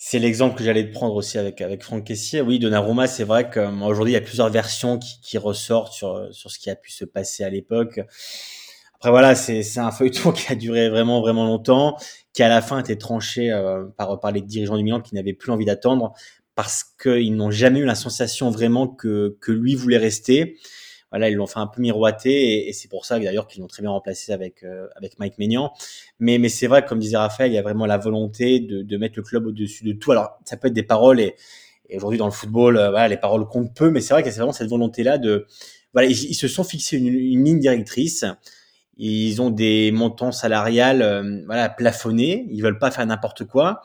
C'est 0.00 0.20
l'exemple 0.20 0.56
que 0.56 0.62
j'allais 0.62 0.84
prendre 0.84 1.16
aussi 1.16 1.38
avec 1.38 1.60
avec 1.60 1.82
Franck 1.82 2.04
Caissier. 2.04 2.40
Oui, 2.40 2.60
Donnarumma, 2.60 3.08
c'est 3.08 3.24
vrai 3.24 3.50
qu'aujourd'hui 3.50 4.12
il 4.12 4.14
y 4.14 4.16
a 4.16 4.20
plusieurs 4.20 4.48
versions 4.48 4.96
qui, 4.96 5.20
qui 5.20 5.38
ressortent 5.38 5.92
sur 5.92 6.28
sur 6.32 6.52
ce 6.52 6.58
qui 6.60 6.70
a 6.70 6.76
pu 6.76 6.92
se 6.92 7.04
passer 7.04 7.42
à 7.42 7.50
l'époque. 7.50 8.00
Après 8.94 9.10
voilà, 9.10 9.34
c'est 9.34 9.64
c'est 9.64 9.80
un 9.80 9.90
feuilleton 9.90 10.30
qui 10.32 10.52
a 10.52 10.54
duré 10.54 10.88
vraiment 10.88 11.20
vraiment 11.20 11.44
longtemps, 11.44 11.96
qui 12.32 12.44
à 12.44 12.48
la 12.48 12.62
fin 12.62 12.76
a 12.76 12.80
été 12.80 12.96
tranché 12.96 13.50
euh, 13.50 13.86
par 13.96 14.20
par 14.20 14.30
les 14.30 14.40
dirigeants 14.40 14.76
du 14.76 14.84
Milan 14.84 15.00
qui 15.00 15.16
n'avaient 15.16 15.32
plus 15.34 15.50
envie 15.50 15.64
d'attendre 15.64 16.12
parce 16.54 16.84
qu'ils 16.84 17.34
n'ont 17.34 17.50
jamais 17.50 17.80
eu 17.80 17.84
la 17.84 17.96
sensation 17.96 18.50
vraiment 18.50 18.86
que 18.86 19.36
que 19.40 19.50
lui 19.50 19.74
voulait 19.74 19.98
rester 19.98 20.58
voilà, 21.10 21.30
ils 21.30 21.36
l'ont 21.36 21.46
fait 21.46 21.58
un 21.58 21.66
peu 21.66 21.80
miroiter 21.80 22.68
et, 22.68 22.72
c'est 22.72 22.88
pour 22.88 23.06
ça 23.06 23.18
d'ailleurs 23.18 23.46
qu'ils 23.46 23.62
l'ont 23.62 23.66
très 23.66 23.82
bien 23.82 23.90
remplacé 23.90 24.32
avec 24.32 24.62
euh, 24.62 24.88
avec 24.96 25.18
Mike 25.18 25.38
Maignan. 25.38 25.72
Mais 26.18 26.38
mais 26.38 26.48
c'est 26.48 26.66
vrai, 26.66 26.84
comme 26.84 26.98
disait 26.98 27.16
Raphaël, 27.16 27.50
il 27.50 27.54
y 27.54 27.58
a 27.58 27.62
vraiment 27.62 27.86
la 27.86 27.98
volonté 27.98 28.60
de, 28.60 28.82
de 28.82 28.96
mettre 28.96 29.14
le 29.16 29.22
club 29.22 29.46
au-dessus 29.46 29.84
de 29.84 29.92
tout. 29.92 30.12
Alors 30.12 30.38
ça 30.44 30.56
peut 30.56 30.68
être 30.68 30.74
des 30.74 30.82
paroles 30.82 31.20
et, 31.20 31.34
et 31.88 31.96
aujourd'hui 31.96 32.18
dans 32.18 32.26
le 32.26 32.32
football, 32.32 32.76
euh, 32.76 32.90
voilà, 32.90 33.08
les 33.08 33.16
paroles 33.16 33.46
comptent 33.46 33.74
peu, 33.74 33.90
mais 33.90 34.00
c'est 34.00 34.14
vrai 34.14 34.22
qu'il 34.22 34.32
y 34.32 34.34
a 34.34 34.38
vraiment 34.38 34.52
cette 34.52 34.68
volonté-là 34.68 35.18
de 35.18 35.46
voilà, 35.94 36.08
ils, 36.08 36.30
ils, 36.30 36.34
se 36.34 36.48
sont 36.48 36.64
fixés 36.64 36.98
une, 36.98 37.06
une, 37.08 37.44
ligne 37.44 37.60
directrice. 37.60 38.24
Ils 38.98 39.40
ont 39.40 39.50
des 39.50 39.92
montants 39.92 40.32
salariales 40.32 41.02
euh, 41.02 41.42
voilà 41.46 41.68
plafonnés. 41.70 42.46
Ils 42.50 42.62
veulent 42.62 42.78
pas 42.78 42.90
faire 42.90 43.06
n'importe 43.06 43.44
quoi. 43.44 43.80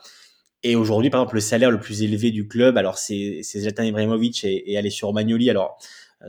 Et 0.62 0.76
aujourd'hui, 0.76 1.10
par 1.10 1.20
exemple, 1.20 1.36
le 1.36 1.40
salaire 1.40 1.70
le 1.70 1.78
plus 1.78 2.02
élevé 2.02 2.30
du 2.30 2.48
club, 2.48 2.78
alors 2.78 2.96
c'est 2.98 3.42
Zlatan 3.42 3.82
Ibrahimovic 3.84 4.44
et, 4.44 4.72
et 4.72 4.78
Alessio 4.78 5.06
Romagnoli. 5.08 5.50
Alors 5.50 5.78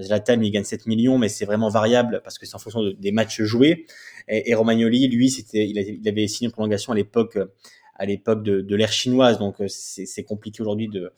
Zlatan, 0.01 0.41
il 0.41 0.51
gagne 0.51 0.63
7 0.63 0.85
millions, 0.87 1.17
mais 1.17 1.29
c'est 1.29 1.45
vraiment 1.45 1.69
variable 1.69 2.21
parce 2.23 2.37
que 2.37 2.45
c'est 2.45 2.55
en 2.55 2.59
fonction 2.59 2.83
de, 2.83 2.91
des 2.91 3.11
matchs 3.11 3.41
joués. 3.41 3.85
Et, 4.27 4.55
Romagnoli, 4.55 5.07
lui, 5.07 5.29
c'était, 5.29 5.67
il, 5.67 6.07
avait 6.07 6.27
signé 6.27 6.47
une 6.47 6.51
prolongation 6.51 6.93
à 6.93 6.95
l'époque, 6.95 7.37
à 7.95 8.05
l'époque 8.05 8.43
de, 8.43 8.75
l'ère 8.75 8.91
chinoise, 8.91 9.37
donc 9.37 9.61
euh, 9.61 9.67
c'est 9.67 10.23
compliqué 10.23 10.61
aujourd'hui 10.61 10.87
de, 10.87 11.11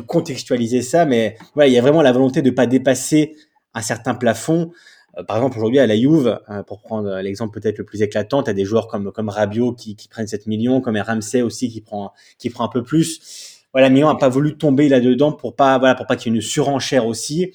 contextualiser 0.00 0.82
ça. 0.82 1.04
Mais 1.04 1.36
voilà, 1.54 1.68
il 1.68 1.72
y 1.72 1.78
a 1.78 1.80
vraiment 1.80 2.02
la 2.02 2.12
volonté 2.12 2.42
de 2.42 2.50
pas 2.50 2.66
dépasser 2.66 3.36
un 3.74 3.82
certain 3.82 4.14
plafond. 4.14 4.72
Euh, 5.16 5.22
par 5.22 5.36
exemple, 5.36 5.58
aujourd'hui 5.58 5.78
à 5.78 5.86
la 5.86 5.96
Juve, 5.96 6.40
euh, 6.50 6.62
pour 6.64 6.82
prendre 6.82 7.20
l'exemple 7.20 7.58
peut-être 7.58 7.78
le 7.78 7.84
plus 7.84 8.02
éclatant, 8.02 8.42
tu 8.42 8.50
as 8.50 8.54
des 8.54 8.64
joueurs 8.64 8.88
comme 8.88 9.12
comme 9.12 9.28
Rabiot 9.28 9.72
qui, 9.74 9.96
prennent 10.10 10.26
7 10.26 10.46
millions, 10.46 10.80
comme 10.80 10.96
Ramsey 10.96 11.42
aussi 11.42 11.70
qui 11.70 11.80
prend 11.80 12.12
qui 12.38 12.50
prend 12.50 12.64
un 12.64 12.68
peu 12.68 12.82
plus. 12.82 13.60
Voilà, 13.72 13.88
Milan 13.90 14.08
a 14.08 14.18
pas 14.18 14.28
voulu 14.28 14.58
tomber 14.58 14.88
là-dedans 14.88 15.30
pour 15.32 15.54
pas 15.54 15.78
voilà 15.78 15.94
pour 15.94 16.06
pas 16.06 16.16
qu'il 16.16 16.32
y 16.32 16.34
ait 16.34 16.38
une 16.38 16.42
surenchère 16.42 17.06
aussi. 17.06 17.52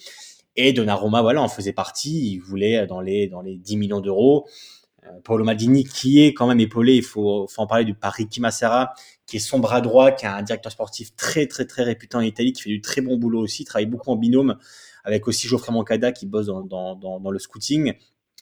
Et 0.55 0.73
Donnarumma, 0.73 1.21
voilà, 1.21 1.41
en 1.41 1.47
faisait 1.47 1.73
partie. 1.73 2.33
Il 2.33 2.39
voulait 2.39 2.87
dans 2.87 3.01
les 3.01 3.27
dans 3.27 3.41
les 3.41 3.57
10 3.57 3.77
millions 3.77 4.01
d'euros. 4.01 4.47
Euh, 5.05 5.09
Paolo 5.23 5.43
Maldini, 5.45 5.83
qui 5.83 6.23
est 6.23 6.33
quand 6.33 6.47
même 6.47 6.59
épaulé, 6.59 6.95
il 6.95 7.03
faut, 7.03 7.47
faut 7.47 7.61
en 7.61 7.67
parler 7.67 7.85
du 7.85 7.93
par 7.93 8.13
Ricky 8.13 8.41
Massara, 8.41 8.93
qui 9.27 9.37
est 9.37 9.39
son 9.39 9.59
bras 9.59 9.81
droit, 9.81 10.11
qui 10.11 10.25
a 10.25 10.35
un 10.35 10.41
directeur 10.41 10.71
sportif 10.71 11.15
très 11.15 11.47
très 11.47 11.65
très 11.65 11.83
réputé 11.83 12.17
en 12.17 12.21
Italie, 12.21 12.53
qui 12.53 12.63
fait 12.63 12.69
du 12.69 12.81
très 12.81 13.01
bon 13.01 13.17
boulot 13.17 13.41
aussi, 13.41 13.65
travaille 13.65 13.85
beaucoup 13.85 14.11
en 14.11 14.15
binôme 14.15 14.57
avec 15.03 15.27
aussi 15.27 15.47
Geoffrey 15.47 15.71
Mancada 15.71 16.11
qui 16.11 16.25
bosse 16.25 16.47
dans, 16.47 16.63
dans, 16.63 16.95
dans 16.95 17.31
le 17.31 17.39
scouting. 17.39 17.93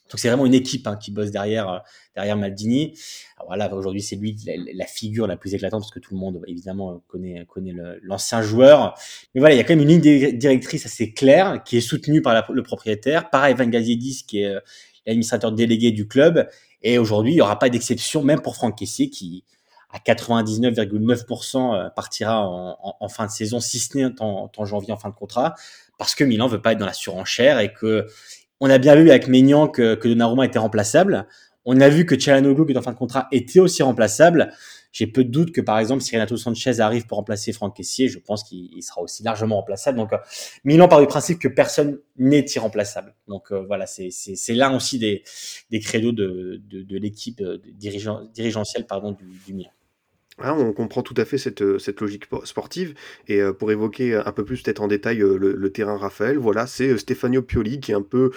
Donc 0.10 0.20
c'est 0.20 0.28
vraiment 0.28 0.46
une 0.46 0.54
équipe 0.54 0.86
hein, 0.88 0.96
qui 0.96 1.12
bosse 1.12 1.32
derrière 1.32 1.70
euh, 1.70 1.80
derrière 2.16 2.38
Maldini. 2.38 2.94
Alors 3.38 3.48
voilà, 3.48 3.74
aujourd'hui 3.74 4.02
c'est 4.02 4.16
lui 4.16 4.38
la, 4.46 4.86
figure 4.86 5.28
la 5.28 5.38
plus 5.38 5.54
éclatante 5.54 5.82
parce 5.82 5.92
que 5.92 6.00
tout 6.00 6.14
le 6.14 6.20
monde 6.20 6.42
évidemment 6.48 7.02
connaît 7.08 7.46
connaît 7.48 7.74
l'ancien 8.02 8.42
joueur. 8.42 8.96
Mais 9.34 9.40
voilà, 9.40 9.56
il 9.56 9.58
y 9.58 9.62
a 9.62 9.64
quand 9.64 9.76
même 9.76 9.88
une 9.88 10.02
ligne 10.02 10.38
directrice 10.38 10.86
assez 10.86 11.14
claire 11.14 11.64
qui 11.64 11.78
est 11.78 11.82
soutenue 11.82 12.22
par 12.22 12.52
le 12.52 12.64
propriétaire. 12.64 13.30
Pareil, 13.30 13.56
Van 13.56 13.66
Gaziedis 13.66 14.26
qui 14.28 14.42
est 14.42 14.54
euh, 14.54 14.60
l'administrateur 15.06 15.52
délégué 15.52 15.92
du 15.92 16.08
club. 16.08 16.48
Et 16.82 16.98
aujourd'hui, 16.98 17.32
il 17.32 17.36
n'y 17.36 17.42
aura 17.42 17.58
pas 17.58 17.70
d'exception, 17.70 18.24
même 18.24 18.42
pour 18.42 18.56
Franck 18.56 18.78
Caissier 18.78 19.10
qui 19.10 19.44
à 19.94 20.00
99,9% 20.00 21.76
euh, 21.76 21.90
partira 21.92 22.48
en, 22.48 22.78
en, 22.82 22.96
en, 23.00 23.10
fin 23.10 23.28
de 23.28 23.32
saison, 23.32 23.60
si 23.60 23.78
ce 23.80 23.96
n'est 23.96 24.22
en, 24.22 24.50
en 24.56 24.66
janvier 24.66 24.92
en 24.92 24.98
fin 24.98 25.10
de 25.10 25.14
contrat, 25.14 25.54
parce 26.00 26.16
que 26.16 26.24
Milan 26.24 26.48
veut 26.48 26.62
pas 26.62 26.72
être 26.72 26.80
dans 26.80 26.88
la 26.88 26.94
surenchère 26.94 27.60
et 27.60 27.72
que 27.72 28.08
on 28.60 28.70
a 28.70 28.78
bien 28.78 28.96
vu 28.96 29.10
avec 29.10 29.28
Maignan 29.28 29.68
que, 29.68 29.96
que 29.96 30.08
Donnarumma 30.08 30.46
était 30.46 30.60
remplaçable. 30.60 31.28
On 31.66 31.80
a 31.80 31.90
vu 31.90 32.06
que 32.06 32.20
Chalanoglu, 32.20 32.66
qui 32.66 32.74
est 32.74 32.78
en 32.78 32.82
fin 32.82 32.92
de 32.92 32.98
contrat, 32.98 33.28
était 33.32 33.60
aussi 33.60 33.84
remplaçable. 33.84 34.52
j'ai 34.92 35.08
peu 35.08 35.24
de 35.24 35.30
doute 35.30 35.52
que 35.54 35.62
par 35.62 35.80
exemple 35.80 36.02
si 36.02 36.14
Renato 36.16 36.36
Sanchez 36.36 36.82
arrive 36.82 37.08
pour 37.08 37.18
remplacer 37.18 37.54
Franck 37.54 37.78
Kessier, 37.78 38.10
je 38.10 38.20
pense 38.20 38.44
qu'il 38.44 38.84
sera 38.84 39.02
aussi 39.02 39.24
largement 39.24 39.56
remplaçable. 39.56 39.98
Donc 39.98 40.12
Milan 40.66 40.88
part 40.88 41.00
du 41.00 41.08
principe 41.08 41.40
que 41.40 41.48
personne 41.48 42.00
n'est 42.18 42.46
irremplaçable. 42.56 43.16
Donc 43.28 43.52
voilà, 43.52 43.86
c'est 43.86 44.12
là 44.50 44.72
aussi 44.76 45.00
des, 45.00 45.24
des 45.72 45.80
credos 45.80 46.12
de, 46.12 46.98
l'équipe 46.98 47.42
dirigeant, 47.76 48.24
dirigentielle 48.34 48.86
pardon, 48.86 49.14
du, 49.14 49.26
du 49.46 49.54
Milan. 49.54 49.72
Ah, 50.40 50.56
on 50.56 50.74
comprend 50.74 51.04
tout 51.04 51.14
à 51.18 51.26
fait 51.26 51.38
cette, 51.38 51.62
euh, 51.62 51.78
cette 51.78 52.02
logique 52.02 52.26
sportive. 52.46 52.96
Et 53.28 53.40
euh, 53.40 53.54
pour 53.54 53.72
évoquer 53.72 54.16
un 54.16 54.32
peu 54.32 54.44
plus 54.44 54.64
peut-être 54.64 54.82
en 54.82 54.88
détail 54.88 55.22
euh, 55.22 55.38
le, 55.38 55.72
terrain 55.72 55.96
Raphaël, 55.96 56.38
voilà, 56.38 56.66
c'est 56.66 56.98
Stefano 56.98 57.44
Pioli 57.44 57.80
qui 57.80 57.92
est 57.92 57.96
un 57.96 58.02
peu, 58.02 58.32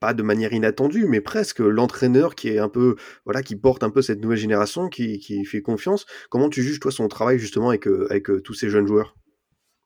pas 0.00 0.14
de 0.14 0.22
manière 0.22 0.52
inattendue, 0.52 1.06
mais 1.08 1.20
presque 1.20 1.60
l'entraîneur 1.60 2.34
qui 2.34 2.48
est 2.48 2.58
un 2.58 2.68
peu, 2.68 2.96
voilà, 3.24 3.42
qui 3.42 3.56
porte 3.56 3.82
un 3.82 3.90
peu 3.90 4.02
cette 4.02 4.20
nouvelle 4.20 4.38
génération, 4.38 4.88
qui, 4.88 5.18
qui 5.18 5.44
fait 5.44 5.62
confiance. 5.62 6.06
Comment 6.30 6.48
tu 6.48 6.62
juges 6.62 6.80
toi 6.80 6.90
son 6.90 7.08
travail 7.08 7.38
justement 7.38 7.70
avec, 7.70 7.86
avec 7.86 8.28
tous 8.42 8.54
ces 8.54 8.70
jeunes 8.70 8.86
joueurs? 8.86 9.16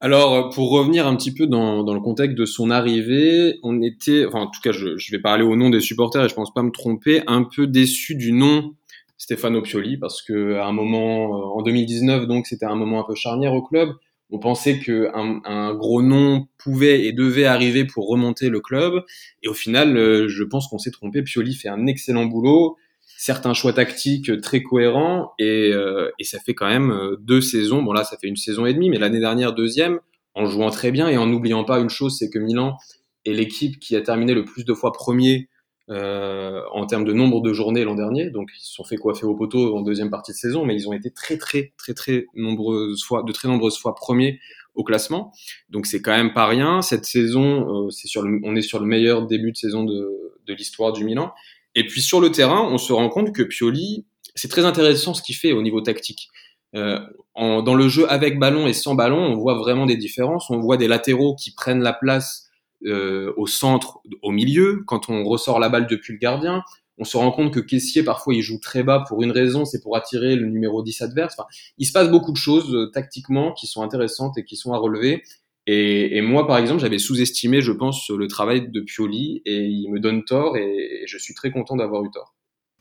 Alors, 0.01 0.51
pour 0.51 0.71
revenir 0.71 1.07
un 1.07 1.17
petit 1.17 1.33
peu 1.33 1.47
dans, 1.47 1.83
dans, 1.83 1.95
le 1.95 2.01
contexte 2.01 2.37
de 2.37 2.45
son 2.45 2.71
arrivée, 2.71 3.59
on 3.63 3.81
était, 3.81 4.27
enfin, 4.27 4.41
en 4.41 4.47
tout 4.47 4.61
cas, 4.63 4.73
je, 4.73 4.97
je 4.97 5.11
vais 5.11 5.21
parler 5.21 5.43
au 5.43 5.57
nom 5.57 5.71
des 5.71 5.81
supporters 5.81 6.25
et 6.25 6.29
je 6.29 6.35
pense 6.35 6.53
pas 6.53 6.63
me 6.63 6.71
tromper, 6.71 7.23
un 7.27 7.45
peu 7.45 7.67
déçu 7.67 8.15
du 8.15 8.33
nom 8.33 8.75
Stefano 9.19 9.63
Pioli 9.63 9.97
parce 9.97 10.23
que 10.23 10.57
à 10.57 10.67
un 10.67 10.73
moment 10.73 11.37
euh, 11.37 11.59
en 11.59 11.63
2019 11.63 12.27
donc 12.27 12.47
c'était 12.47 12.67
un 12.67 12.75
moment 12.75 13.01
un 13.01 13.05
peu 13.05 13.15
charnière 13.15 13.55
au 13.55 13.63
club. 13.63 13.91
On 14.31 14.41
pensait 14.41 14.81
que 14.81 15.09
un, 15.15 15.73
gros 15.75 16.03
nom 16.03 16.49
pouvait 16.59 17.05
et 17.05 17.13
devait 17.13 17.45
arriver 17.45 17.85
pour 17.85 18.09
remonter 18.09 18.49
le 18.49 18.61
club 18.61 19.05
et 19.43 19.49
au 19.49 19.55
final 19.55 19.97
euh, 19.97 20.29
je 20.29 20.43
pense 20.45 20.69
qu'on 20.69 20.79
s'est 20.79 20.91
trompé. 20.91 21.23
Pioli 21.23 21.55
fait 21.55 21.69
un 21.69 21.87
excellent 21.87 22.27
boulot, 22.27 22.77
certains 23.17 23.55
choix 23.55 23.73
tactiques 23.73 24.41
très 24.41 24.63
cohérents 24.63 25.33
et, 25.39 25.71
euh, 25.73 26.11
et 26.19 26.25
ça 26.25 26.41
fait 26.41 26.55
quand 26.55 26.69
même 26.69 27.17
deux 27.21 27.41
saisons. 27.41 27.83
Bon 27.83 27.93
là 27.93 28.05
ça 28.05 28.17
fait 28.21 28.29
une 28.29 28.37
saison 28.37 28.67
et 28.67 28.75
demie 28.75 28.91
mais 28.91 28.99
l'année 28.99 29.21
dernière 29.21 29.55
deuxième 29.55 30.01
en 30.35 30.47
jouant 30.47 30.71
très 30.71 30.91
bien 30.91 31.09
et 31.09 31.17
en 31.17 31.27
n'oubliant 31.27 31.65
pas 31.65 31.79
une 31.79 31.89
chose 31.89 32.19
c'est 32.19 32.29
que 32.29 32.39
Milan 32.39 32.77
est 33.25 33.33
l'équipe 33.33 33.79
qui 33.79 33.97
a 33.97 34.03
terminé 34.03 34.35
le 34.35 34.45
plus 34.45 34.65
de 34.65 34.75
fois 34.75 34.93
premier 34.93 35.49
euh, 35.89 36.63
en 36.73 36.85
termes 36.87 37.05
de 37.05 37.13
nombre 37.13 37.41
de 37.41 37.53
journées 37.53 37.85
l'an 37.85 37.95
dernier. 37.95 38.31
Donc 38.31 38.51
ils 38.57 38.65
se 38.65 38.75
sont 38.75 38.85
fait 38.85 38.97
coiffer 38.97 39.25
au 39.27 39.35
poteau 39.35 39.77
en 39.77 39.83
deuxième 39.83 40.11
partie 40.11 40.33
de 40.33 40.37
saison, 40.37 40.65
mais 40.65 40.75
ils 40.75 40.89
ont 40.89 40.93
été 40.93 41.11
très 41.11 41.39
très 41.39 41.73
très 41.77 41.95
très 41.95 42.27
nombreuses 42.35 43.05
fois, 43.05 43.23
de 43.23 43.33
très 43.33 43.49
nombreuses 43.49 43.79
fois 43.79 43.95
premiers 43.95 44.41
au 44.75 44.85
classement. 44.85 45.33
Donc 45.71 45.87
c'est 45.87 46.03
quand 46.03 46.17
même 46.17 46.33
pas 46.33 46.47
rien. 46.47 46.83
Cette 46.83 47.05
saison, 47.05 47.87
euh, 47.87 47.91
c'est 47.91 48.09
sur 48.09 48.23
le, 48.23 48.41
on 48.45 48.57
est 48.57 48.63
sur 48.63 48.79
le 48.81 48.87
meilleur 48.87 49.27
début 49.27 49.53
de 49.53 49.57
saison 49.57 49.85
de, 49.85 50.35
de 50.47 50.55
l'histoire 50.55 50.93
du 50.93 51.05
Milan. 51.05 51.33
Et 51.75 51.87
puis 51.87 52.01
sur 52.01 52.21
le 52.21 52.31
terrain, 52.31 52.63
on 52.63 52.79
se 52.79 52.93
rend 52.93 53.09
compte 53.09 53.33
que 53.33 53.43
Pioli, 53.43 54.07
c'est 54.35 54.49
très 54.49 54.65
intéressant 54.65 55.15
ce 55.15 55.23
qu'il 55.23 55.37
fait 55.37 55.53
au 55.53 55.63
niveau 55.63 55.81
tactique. 55.81 56.31
Euh, 56.75 56.99
en, 57.35 57.63
dans 57.63 57.75
le 57.75 57.89
jeu 57.89 58.11
avec 58.11 58.39
ballon 58.39 58.67
et 58.67 58.73
sans 58.73 58.95
ballon, 58.95 59.19
on 59.19 59.37
voit 59.37 59.55
vraiment 59.55 59.87
des 59.87 59.97
différences. 59.97 60.51
On 60.51 60.59
voit 60.59 60.77
des 60.77 60.89
latéraux 60.89 61.35
qui 61.37 61.55
prennent 61.55 61.83
la 61.83 61.93
place 61.93 62.46
euh, 62.85 63.33
au 63.37 63.47
centre, 63.47 64.01
au 64.23 64.31
milieu, 64.31 64.83
quand 64.87 65.09
on 65.09 65.25
ressort 65.25 65.59
la 65.59 65.69
balle 65.69 65.87
depuis 65.87 66.13
le 66.13 66.19
gardien. 66.19 66.63
On 66.99 67.05
se 67.05 67.17
rend 67.17 67.31
compte 67.31 67.53
que 67.53 67.61
Caissier, 67.61 68.03
parfois, 68.03 68.35
il 68.35 68.43
joue 68.43 68.59
très 68.59 68.83
bas 68.83 69.05
pour 69.07 69.23
une 69.23 69.31
raison, 69.31 69.65
c'est 69.65 69.83
pour 69.83 69.97
attirer 69.97 70.35
le 70.37 70.47
numéro 70.47 70.83
10 70.83 71.03
adverse. 71.03 71.35
Enfin, 71.39 71.49
il 71.79 71.87
se 71.87 71.93
passe 71.93 72.11
beaucoup 72.11 72.33
de 72.33 72.39
choses 72.39 72.75
euh, 72.75 72.91
tactiquement 72.93 73.53
qui 73.53 73.67
sont 73.67 73.83
intéressantes 73.83 74.39
et 74.39 74.45
qui 74.45 74.57
sont 74.57 74.73
à 74.73 74.79
relever. 74.79 75.23
Et, 75.67 76.17
et 76.17 76.23
moi, 76.23 76.47
par 76.47 76.59
exemple, 76.59 76.81
j'avais 76.81 76.99
sous-estimé, 76.99 77.61
je 77.61 77.73
pense, 77.73 78.09
le 78.09 78.27
travail 78.29 78.71
de 78.71 78.81
Pioli 78.81 79.43
et 79.45 79.65
il 79.65 79.91
me 79.91 79.99
donne 79.99 80.25
tort 80.25 80.57
et 80.57 81.03
je 81.07 81.19
suis 81.19 81.35
très 81.35 81.51
content 81.51 81.77
d'avoir 81.77 82.05
eu 82.05 82.11
tort. 82.11 82.36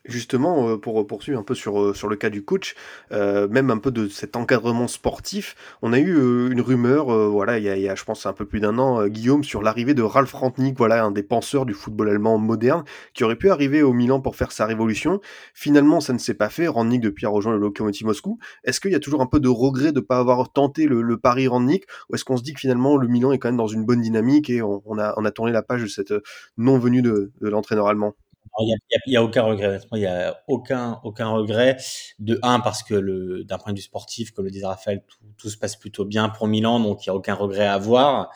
Justement, 0.08 0.70
euh, 0.70 0.78
pour 0.78 1.06
poursuivre 1.08 1.40
un 1.40 1.44
peu 1.44 1.56
sur, 1.56 1.82
euh, 1.82 1.94
sur 1.96 2.08
le 2.08 2.16
cas 2.16 2.30
du 2.30 2.44
coach, 2.44 2.76
euh, 3.12 3.48
même 3.48 3.72
un 3.72 3.78
peu 3.78 3.90
de 3.92 4.08
cet 4.08 4.36
encadrement 4.36 4.88
sportif, 4.88 5.56
on 5.82 5.94
a 5.94 6.00
eu 6.00 6.16
une 6.52 6.62
rumeur, 6.62 7.08
voilà, 7.30 7.58
il 7.58 7.64
y, 7.64 7.70
a, 7.70 7.76
il 7.76 7.82
y, 7.82 7.90
a, 7.90 7.96
je 7.96 8.04
pense, 8.04 8.26
un 8.26 8.34
peu 8.34 8.46
plus 8.46 8.60
d'un 8.60 8.78
an, 8.78 9.08
Guillaume, 9.08 9.44
sur 9.44 9.64
l'arrivée 9.64 9.94
de 9.94 10.04
Ralf 10.04 10.32
Rantnik, 10.34 10.78
voilà, 10.78 11.04
un 11.04 11.12
des 11.12 11.24
penseurs 11.24 11.66
du 11.66 11.74
football 11.74 12.10
allemand 12.10 12.38
moderne, 12.38 12.84
qui 13.14 13.24
aurait 13.24 13.36
pu 13.36 13.50
arriver 13.50 13.82
au 13.82 13.94
Milan 13.94 14.22
pour 14.22 14.36
faire 14.36 14.52
sa 14.52 14.66
révolution. 14.66 15.22
Finalement, 15.54 16.00
ça 16.00 16.14
ne 16.14 16.20
s'est 16.20 16.34
pas 16.34 16.50
fait. 16.50 16.68
Rantnik, 16.68 17.02
depuis, 17.02 17.26
a 17.26 17.30
rejoint 17.30 17.54
le 17.54 17.60
Lokomotiv 17.60 18.06
Moscou. 18.06 18.38
Est-ce 18.64 18.80
qu'il 18.80 18.92
y 18.92 18.96
a 18.96 19.00
toujours 19.00 19.22
un 19.22 19.28
peu 19.28 19.40
de 19.40 19.50
regret 19.50 19.92
de 19.92 20.00
pas 20.00 20.20
avoir 20.20 20.52
tenté 20.52 20.86
le, 20.86 21.02
le 21.02 21.18
pari 21.18 21.48
ou 21.48 22.16
est-ce 22.16 22.26
qu'on 22.26 22.38
se 22.38 22.44
dit 22.44 22.54
que 22.54 22.60
finalement, 22.60 22.98
le 22.98 23.08
Milan 23.08 23.32
est 23.32 23.40
quand 23.40 23.50
même 23.50 23.58
dans 23.58 23.68
une 23.68 23.86
bonne 23.86 24.02
dynamique 24.02 24.50
et 24.50 24.62
on, 24.62 24.98
a, 24.98 25.32
tourné 25.32 25.52
la 25.52 25.62
page 25.62 25.84
de 25.84 25.88
cette 25.88 26.14
non-venue 26.58 27.02
de 27.02 27.32
l'entraîneur 27.42 27.88
allemand? 27.88 28.16
Il 28.60 28.76
n'y 29.08 29.18
a, 29.18 29.24
aucun 29.24 29.44
regret, 29.44 29.80
il 29.94 30.00
n'y 30.00 30.06
a 30.06 30.38
aucun, 30.48 31.00
aucun 31.04 31.28
regret. 31.28 31.78
De 32.20 32.40
un, 32.42 32.60
parce 32.60 32.84
que 32.84 33.44
d'un 33.44 33.58
point 33.58 33.74
de 33.74 33.78
vue 33.78 33.84
sportif, 33.84 34.32
comme 34.32 34.46
le 34.46 34.52
disait 34.52 34.66
Raphaël, 34.66 35.04
tout, 35.38 35.50
se 35.50 35.58
passe 35.58 35.76
plutôt 35.76 36.06
bien 36.06 36.30
pour 36.30 36.48
Milan, 36.48 36.80
donc 36.80 37.06
il 37.06 37.10
n'y 37.10 37.12
a 37.12 37.16
aucun 37.16 37.34
regret 37.34 37.66
à 37.66 37.74
avoir. 37.74 38.30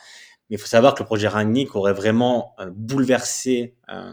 Mais 0.48 0.56
il 0.56 0.58
faut 0.58 0.66
savoir 0.66 0.94
que 0.94 1.02
le 1.02 1.06
projet 1.06 1.28
Rangnick 1.28 1.74
aurait 1.76 1.92
vraiment 1.92 2.54
euh, 2.60 2.70
bouleversé, 2.74 3.76
euh, 3.88 4.12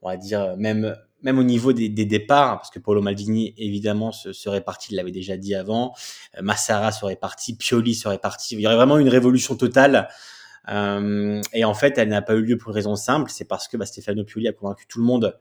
on 0.00 0.08
va 0.08 0.16
dire, 0.16 0.56
même, 0.56 0.96
même 1.22 1.38
au 1.38 1.42
niveau 1.42 1.72
des, 1.72 1.88
départs, 1.88 2.58
parce 2.58 2.70
que 2.70 2.78
Paolo 2.78 3.02
Maldini, 3.02 3.54
évidemment, 3.56 4.12
se, 4.12 4.32
serait 4.32 4.60
parti, 4.62 4.92
il 4.92 4.96
l'avait 4.96 5.10
déjà 5.10 5.36
dit 5.36 5.54
avant, 5.54 5.94
euh, 6.38 6.42
Massara 6.42 6.92
serait 6.92 7.16
parti, 7.16 7.56
Pioli 7.56 7.94
serait 7.94 8.18
parti. 8.18 8.54
Il 8.54 8.60
y 8.60 8.66
aurait 8.66 8.76
vraiment 8.76 8.98
une 8.98 9.08
révolution 9.08 9.56
totale 9.56 10.08
euh, 10.68 11.40
et 11.52 11.64
en 11.64 11.74
fait, 11.74 11.98
elle 11.98 12.08
n'a 12.08 12.22
pas 12.22 12.34
eu 12.34 12.42
lieu 12.42 12.56
pour 12.56 12.70
une 12.70 12.76
raison 12.76 12.96
simple, 12.96 13.30
c'est 13.30 13.44
parce 13.44 13.68
que 13.68 13.76
bah, 13.76 13.86
Stefano 13.86 14.24
Pioli 14.24 14.48
a 14.48 14.52
convaincu 14.52 14.86
tout 14.86 14.98
le 14.98 15.04
monde 15.04 15.38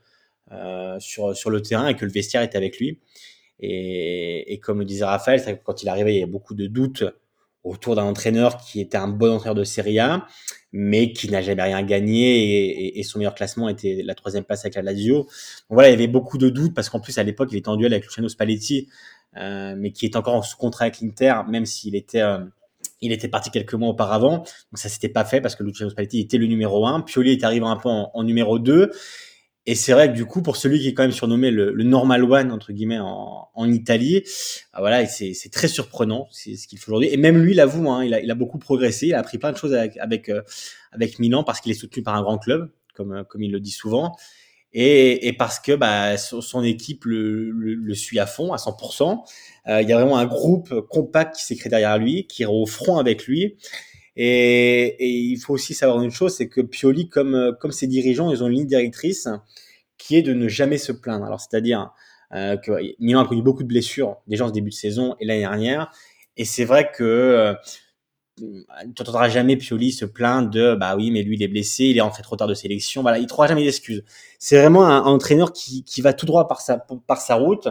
euh, 0.52 1.00
sur, 1.00 1.36
sur 1.36 1.50
le 1.50 1.62
terrain 1.62 1.88
et 1.88 1.96
que 1.96 2.06
le 2.06 2.12
vestiaire 2.12 2.42
était 2.42 2.58
avec 2.58 2.78
lui. 2.78 3.00
Et, 3.60 4.54
et 4.54 4.60
comme 4.60 4.80
le 4.80 4.86
disait 4.86 5.06
Raphaël, 5.06 5.40
c'est 5.40 5.58
que 5.58 5.64
quand 5.64 5.84
il 5.84 5.90
arrivait, 5.90 6.14
il 6.16 6.20
y 6.20 6.24
avait 6.24 6.32
beaucoup 6.32 6.54
de 6.54 6.68
doutes 6.68 7.06
autour 7.64 7.96
d'un 7.96 8.04
entraîneur 8.04 8.58
qui 8.58 8.82
était 8.82 8.98
un 8.98 9.08
bon 9.08 9.36
entraîneur 9.36 9.56
de 9.56 9.64
Serie 9.64 10.00
A, 10.00 10.28
mais 10.74 11.14
qui 11.14 11.30
n'a 11.30 11.42
jamais 11.42 11.64
rien 11.64 11.82
gagné 11.84 12.88
et, 12.88 13.00
et, 13.00 13.04
son 13.04 13.20
meilleur 13.20 13.36
classement 13.36 13.70
était 13.70 14.02
la 14.04 14.16
troisième 14.16 14.44
place 14.44 14.66
avec 14.66 14.76
la 14.76 14.82
Lazio. 14.82 15.20
Donc 15.20 15.30
voilà, 15.70 15.90
il 15.90 15.92
y 15.92 15.94
avait 15.94 16.08
beaucoup 16.08 16.38
de 16.38 16.50
doutes 16.50 16.74
parce 16.74 16.90
qu'en 16.90 17.00
plus 17.00 17.18
à 17.20 17.24
l'époque 17.24 17.50
il 17.52 17.58
était 17.58 17.70
en 17.70 17.78
duel 17.78 17.94
avec 17.94 18.06
Luciano 18.06 18.28
Spalletti, 18.28 18.90
euh, 19.38 19.76
mais 19.78 19.92
qui 19.92 20.06
est 20.06 20.16
encore 20.18 20.36
en 20.36 20.42
sous 20.42 20.58
contrat 20.58 20.86
avec 20.86 21.00
l'Inter, 21.00 21.36
même 21.48 21.66
s'il 21.66 21.96
était 21.96 22.22
euh, 22.22 22.40
il 23.04 23.12
était 23.12 23.28
parti 23.28 23.52
quelques 23.52 23.74
mois 23.74 23.90
auparavant, 23.90 24.38
donc 24.38 24.48
ça 24.76 24.90
s'était 24.90 25.10
pas 25.10 25.26
fait 25.26 25.42
parce 25.42 25.56
que 25.56 25.64
Luciano 25.64 25.92
Spalletti 25.92 26.20
était 26.20 26.38
le 26.38 26.48
numéro 26.48 26.88
1. 26.88 27.02
Pioli 27.02 27.32
est 27.32 27.44
arrivé 27.44 27.66
un 27.66 27.76
peu 27.76 27.90
en, 27.90 28.24
numéro 28.24 28.60
2. 28.60 28.92
Et 29.66 29.76
c'est 29.76 29.94
vrai 29.94 30.10
que 30.10 30.14
du 30.14 30.26
coup, 30.26 30.42
pour 30.42 30.58
celui 30.58 30.80
qui 30.80 30.90
est 30.90 30.94
quand 30.94 31.04
même 31.04 31.14
surnommé 31.14 31.50
le, 31.50 31.72
normal 31.84 32.24
one 32.24 32.52
entre 32.52 32.74
guillemets 32.74 33.00
en, 33.00 33.72
Italie, 33.72 34.24
bah 34.74 34.80
voilà, 34.80 35.06
c'est 35.06 35.34
très 35.52 35.68
surprenant, 35.68 36.28
c'est 36.32 36.56
ce 36.56 36.68
qu'il 36.68 36.80
fait 36.80 36.90
aujourd'hui. 36.90 37.10
Et 37.14 37.18
même 37.18 37.38
lui 37.38 37.54
l'avoue, 37.54 37.90
hein, 37.90 38.04
il, 38.04 38.14
a, 38.14 38.20
il 38.22 38.30
a 38.30 38.36
beaucoup 38.36 38.58
progressé, 38.58 39.08
il 39.08 39.14
a 39.14 39.20
appris 39.20 39.38
plein 39.38 39.52
de 39.52 39.58
choses 39.58 39.74
avec 39.74 39.96
avec, 39.98 40.30
euh, 40.30 40.42
Milan 41.20 41.44
parce 41.44 41.62
qu'il 41.62 41.72
est 41.72 41.76
soutenu 41.76 42.04
par 42.04 42.16
un 42.16 42.22
grand 42.24 42.38
club, 42.38 42.72
comme 42.94 43.24
comme 43.30 43.42
il 43.42 43.52
le 43.52 43.62
dit 43.62 43.72
souvent 43.72 44.18
et, 44.74 45.28
et 45.28 45.34
parce 45.34 45.60
que 45.60 45.74
bah, 45.74 46.18
son, 46.18 46.64
équipe 46.64 47.06
le, 47.06 47.52
le, 47.52 47.94
suit 47.94 48.20
à 48.20 48.26
fond, 48.26 48.54
à 48.54 48.58
100%. 48.58 49.20
Euh, 49.68 49.82
il 49.82 49.88
y 49.88 49.94
a 49.94 49.98
vraiment 49.98 50.18
un 50.18 50.26
groupe 50.26 50.74
compact 50.90 51.36
qui 51.36 51.44
s'est 51.44 51.56
créé 51.56 51.70
derrière 51.70 51.98
lui, 51.98 52.28
qui 52.28 52.44
est 52.44 52.48
au 52.48 52.66
front 52.66 52.98
avec 52.98 53.26
lui. 53.26 53.58
Et, 54.16 54.96
et 55.00 55.10
il 55.10 55.38
faut 55.38 55.54
aussi 55.54 55.74
savoir 55.74 56.02
une 56.02 56.12
chose, 56.12 56.36
c'est 56.36 56.50
que 56.50 56.62
Pioli, 56.62 57.10
comme, 57.10 57.56
comme 57.60 57.72
ses 57.72 57.88
dirigeants, 57.88 58.32
ils 58.32 58.44
ont 58.44 58.48
une 58.48 58.54
ligne 58.54 58.68
directrice 58.68 59.28
qui 59.98 60.18
est 60.18 60.22
de 60.22 60.34
ne 60.34 60.48
jamais 60.48 60.78
se 60.78 60.92
plaindre. 60.92 61.26
Alors, 61.26 61.40
c'est-à-dire 61.40 61.94
euh, 62.34 62.58
que 62.58 62.72
Milan 63.00 63.22
a 63.22 63.28
connu 63.28 63.42
beaucoup 63.42 63.64
de 63.64 63.68
blessures 63.68 64.18
déjà 64.28 64.46
en 64.46 64.48
ce 64.48 64.54
début 64.54 64.72
de 64.72 64.76
saison 64.76 65.16
et 65.20 65.26
l'année 65.26 65.42
dernière. 65.42 65.92
Et 66.36 66.46
c'est 66.46 66.66
vrai 66.66 66.92
que 66.92 67.56
tu 68.36 68.66
n'entendras 68.88 69.30
jamais 69.30 69.58
Pioli 69.58 69.92
se 69.92 70.06
plaindre 70.06 70.50
de 70.50 70.76
bah 70.76 70.96
oui 70.96 71.12
mais 71.12 71.22
lui 71.22 71.36
il 71.36 71.44
est 71.44 71.48
blessé 71.48 71.86
il 71.86 71.98
est 71.98 72.02
rentré 72.02 72.24
trop 72.24 72.36
tard 72.36 72.48
de 72.48 72.54
sélection. 72.54 73.02
Voilà 73.02 73.20
il 73.20 73.28
trouvera 73.28 73.48
jamais 73.48 73.64
d'excuses. 73.64 74.04
C'est 74.40 74.58
vraiment 74.58 74.86
un, 74.86 75.02
entraîneur 75.02 75.54
qui, 75.54 75.84
qui 75.84 76.02
va 76.02 76.14
tout 76.14 76.26
droit 76.26 76.48
par 76.48 76.62
sa 76.62 76.78
par 76.78 77.22
sa 77.22 77.36
route. 77.36 77.68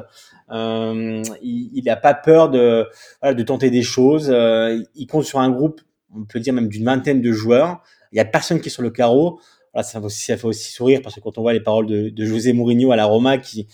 Euh, 0.51 1.23
il 1.43 1.83
n'a 1.85 1.97
pas 1.97 2.15
peur 2.15 2.49
de 2.51 2.87
voilà, 3.21 3.35
de 3.35 3.43
tenter 3.43 3.71
des 3.71 3.83
choses. 3.83 4.31
Euh, 4.31 4.83
il 4.95 5.07
compte 5.07 5.25
sur 5.25 5.41
un 5.41 5.51
groupe 5.51 5.81
on 6.15 6.25
peut 6.25 6.41
dire 6.41 6.53
même 6.53 6.69
d'une 6.69 6.85
vingtaine 6.85 7.21
de 7.23 7.33
joueurs. 7.33 7.83
Il 8.13 8.17
y 8.17 8.21
a 8.21 8.25
personne 8.25 8.61
qui 8.61 8.69
est 8.69 8.73
sur 8.73 8.83
le 8.83 8.91
carreau. 8.91 9.41
Voilà 9.73 9.83
ça 9.83 10.01
ça 10.09 10.37
fait 10.37 10.47
aussi 10.47 10.71
sourire 10.71 11.01
parce 11.03 11.17
que 11.17 11.21
quand 11.21 11.39
on 11.39 11.43
voit 11.43 11.55
les 11.55 11.61
paroles 11.61 11.87
de, 11.87 12.11
de 12.11 12.25
José 12.25 12.53
Mourinho 12.53 12.93
à 12.93 12.97
la 12.97 13.07
Roma 13.07 13.39
qui 13.39 13.67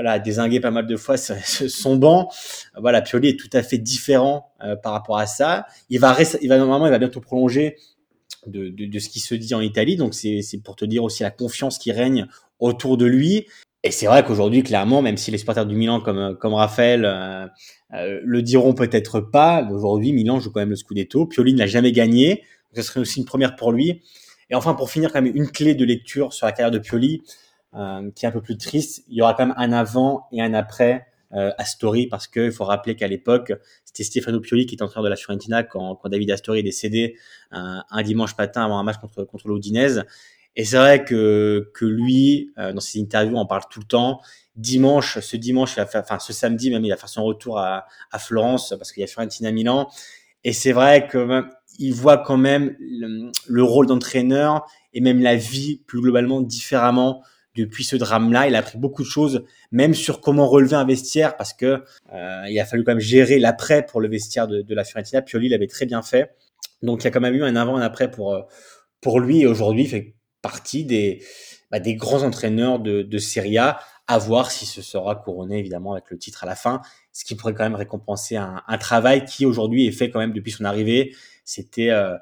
voilà, 0.00 0.18
désingué 0.18 0.60
pas 0.60 0.70
mal 0.70 0.86
de 0.86 0.96
fois 0.96 1.18
son 1.18 1.96
banc. 1.96 2.30
Voilà, 2.74 3.02
Pioli 3.02 3.28
est 3.28 3.38
tout 3.38 3.50
à 3.52 3.62
fait 3.62 3.76
différent 3.76 4.50
euh, 4.64 4.74
par 4.74 4.92
rapport 4.92 5.18
à 5.18 5.26
ça. 5.26 5.66
Il 5.90 6.00
va, 6.00 6.16
il 6.40 6.48
va 6.48 6.56
normalement, 6.56 6.86
il 6.86 6.90
va 6.90 6.98
bientôt 6.98 7.20
prolonger 7.20 7.76
de, 8.46 8.98
ce 8.98 9.10
qui 9.10 9.20
se 9.20 9.34
dit 9.34 9.54
en 9.54 9.60
Italie. 9.60 9.96
Donc 9.96 10.14
c'est 10.14 10.42
pour 10.64 10.74
te 10.74 10.86
dire 10.86 11.04
aussi 11.04 11.22
la 11.22 11.30
confiance 11.30 11.76
qui 11.76 11.92
règne 11.92 12.26
autour 12.60 12.96
de 12.96 13.04
lui. 13.04 13.46
Et 13.82 13.90
c'est 13.90 14.06
vrai 14.06 14.24
qu'aujourd'hui, 14.24 14.62
clairement, 14.62 15.02
même 15.02 15.18
si 15.18 15.30
les 15.30 15.36
supporters 15.38 15.66
du 15.66 15.76
Milan 15.76 16.00
comme 16.00 16.34
comme 16.38 16.54
Raphaël 16.54 17.04
euh, 17.04 17.46
euh, 17.92 18.20
le 18.24 18.42
diront 18.42 18.72
peut-être 18.72 19.20
pas, 19.20 19.68
aujourd'hui 19.70 20.12
Milan 20.14 20.40
joue 20.40 20.50
quand 20.50 20.60
même 20.60 20.70
le 20.70 20.76
Scudetto. 20.76 21.26
Pioli 21.26 21.52
n'a 21.52 21.66
jamais 21.66 21.92
gagné. 21.92 22.42
ce 22.74 22.80
serait 22.80 23.00
aussi 23.00 23.18
une 23.18 23.26
première 23.26 23.54
pour 23.54 23.70
lui. 23.70 24.00
Et 24.48 24.54
enfin, 24.54 24.72
pour 24.72 24.90
finir, 24.90 25.12
quand 25.12 25.20
même 25.20 25.36
une 25.36 25.50
clé 25.50 25.74
de 25.74 25.84
lecture 25.84 26.32
sur 26.32 26.46
la 26.46 26.52
carrière 26.52 26.70
de 26.70 26.78
Pioli. 26.78 27.22
Euh, 27.74 28.10
qui 28.16 28.24
est 28.24 28.28
un 28.28 28.32
peu 28.32 28.40
plus 28.40 28.58
triste. 28.58 29.04
Il 29.08 29.16
y 29.16 29.22
aura 29.22 29.34
quand 29.34 29.46
même 29.46 29.54
un 29.56 29.72
avant 29.72 30.26
et 30.32 30.42
un 30.42 30.54
après 30.54 31.06
Astori 31.32 32.08
parce 32.08 32.26
que 32.26 32.46
il 32.46 32.50
faut 32.50 32.64
rappeler 32.64 32.96
qu'à 32.96 33.06
l'époque 33.06 33.52
c'était 33.84 34.02
Stefano 34.02 34.40
Pioli 34.40 34.66
qui 34.66 34.74
était 34.74 34.82
entraîneur 34.82 35.04
de 35.04 35.10
la 35.10 35.14
Fiorentina 35.14 35.62
quand, 35.62 35.94
quand 35.94 36.08
David 36.08 36.32
Astori 36.32 36.58
est 36.58 36.64
décédé 36.64 37.14
un, 37.52 37.84
un 37.88 38.02
dimanche 38.02 38.36
matin 38.36 38.64
avant 38.64 38.80
un 38.80 38.82
match 38.82 38.96
contre 38.96 39.22
contre 39.22 39.46
et 40.56 40.64
c'est 40.64 40.76
vrai 40.76 41.04
que, 41.04 41.70
que 41.72 41.84
lui, 41.84 42.52
dans 42.56 42.80
ses 42.80 43.00
interviews, 43.00 43.36
on 43.36 43.46
parle 43.46 43.62
tout 43.70 43.78
le 43.78 43.86
temps 43.86 44.20
dimanche, 44.56 45.18
ce 45.20 45.36
dimanche, 45.36 45.74
il 45.76 45.80
a 45.80 45.86
fait, 45.86 45.98
enfin 45.98 46.18
ce 46.18 46.32
samedi 46.32 46.70
même, 46.70 46.84
il 46.84 46.92
a 46.92 46.96
fait 46.96 47.06
son 47.06 47.24
retour 47.24 47.58
à, 47.58 47.86
à 48.10 48.18
Florence 48.18 48.74
parce 48.76 48.92
qu'il 48.92 49.00
y 49.00 49.04
a 49.04 49.06
Fiorentina 49.06 49.50
Milan. 49.52 49.88
Et 50.44 50.52
c'est 50.52 50.72
vrai 50.72 51.06
que 51.06 51.44
il 51.78 51.94
voit 51.94 52.18
quand 52.18 52.36
même 52.36 52.76
le, 52.78 53.62
rôle 53.62 53.86
d'entraîneur 53.86 54.66
et 54.92 55.00
même 55.00 55.20
la 55.20 55.36
vie 55.36 55.82
plus 55.86 56.00
globalement 56.00 56.40
différemment 56.40 57.22
depuis 57.56 57.84
ce 57.84 57.96
drame-là. 57.96 58.48
Il 58.48 58.54
a 58.54 58.58
appris 58.58 58.78
beaucoup 58.78 59.02
de 59.02 59.08
choses, 59.08 59.44
même 59.72 59.94
sur 59.94 60.20
comment 60.20 60.48
relever 60.48 60.76
un 60.76 60.84
vestiaire, 60.84 61.36
parce 61.36 61.52
que 61.52 61.82
euh, 62.12 62.44
il 62.48 62.58
a 62.60 62.64
fallu 62.64 62.84
quand 62.84 62.92
même 62.92 63.00
gérer 63.00 63.38
l'après 63.38 63.84
pour 63.84 64.00
le 64.00 64.08
vestiaire 64.08 64.46
de, 64.46 64.62
de 64.62 64.74
la 64.74 64.84
Fiorentina. 64.84 65.22
Pioli 65.22 65.48
l'avait 65.48 65.66
très 65.66 65.86
bien 65.86 66.02
fait, 66.02 66.30
donc 66.82 67.02
il 67.02 67.04
y 67.04 67.08
a 67.08 67.10
quand 67.10 67.20
même 67.20 67.34
eu 67.34 67.42
un 67.42 67.56
avant 67.56 67.78
et 67.78 67.82
un 67.82 67.84
après 67.84 68.10
pour 68.10 68.34
euh, 68.34 68.42
pour 69.00 69.20
lui. 69.20 69.42
Et 69.42 69.46
aujourd'hui, 69.46 69.82
il 69.82 69.88
fait 69.88 70.14
partie 70.42 70.84
des 70.84 71.22
bah, 71.70 71.80
des 71.80 71.94
grands 71.94 72.22
entraîneurs 72.22 72.78
de, 72.78 73.02
de 73.02 73.18
Serie 73.18 73.58
A 73.58 73.80
à 74.06 74.18
voir 74.18 74.50
si 74.50 74.66
ce 74.66 74.82
sera 74.82 75.14
couronné 75.14 75.58
évidemment 75.58 75.92
avec 75.92 76.10
le 76.10 76.18
titre 76.18 76.42
à 76.42 76.46
la 76.46 76.56
fin, 76.56 76.80
ce 77.12 77.24
qui 77.24 77.36
pourrait 77.36 77.54
quand 77.54 77.62
même 77.62 77.76
récompenser 77.76 78.36
un, 78.36 78.60
un 78.66 78.78
travail 78.78 79.24
qui 79.24 79.46
aujourd'hui 79.46 79.86
est 79.86 79.92
fait 79.92 80.10
quand 80.10 80.18
même 80.18 80.32
depuis 80.32 80.50
son 80.50 80.64
arrivée. 80.64 81.14
C'était 81.44 81.90
euh, 81.90 82.16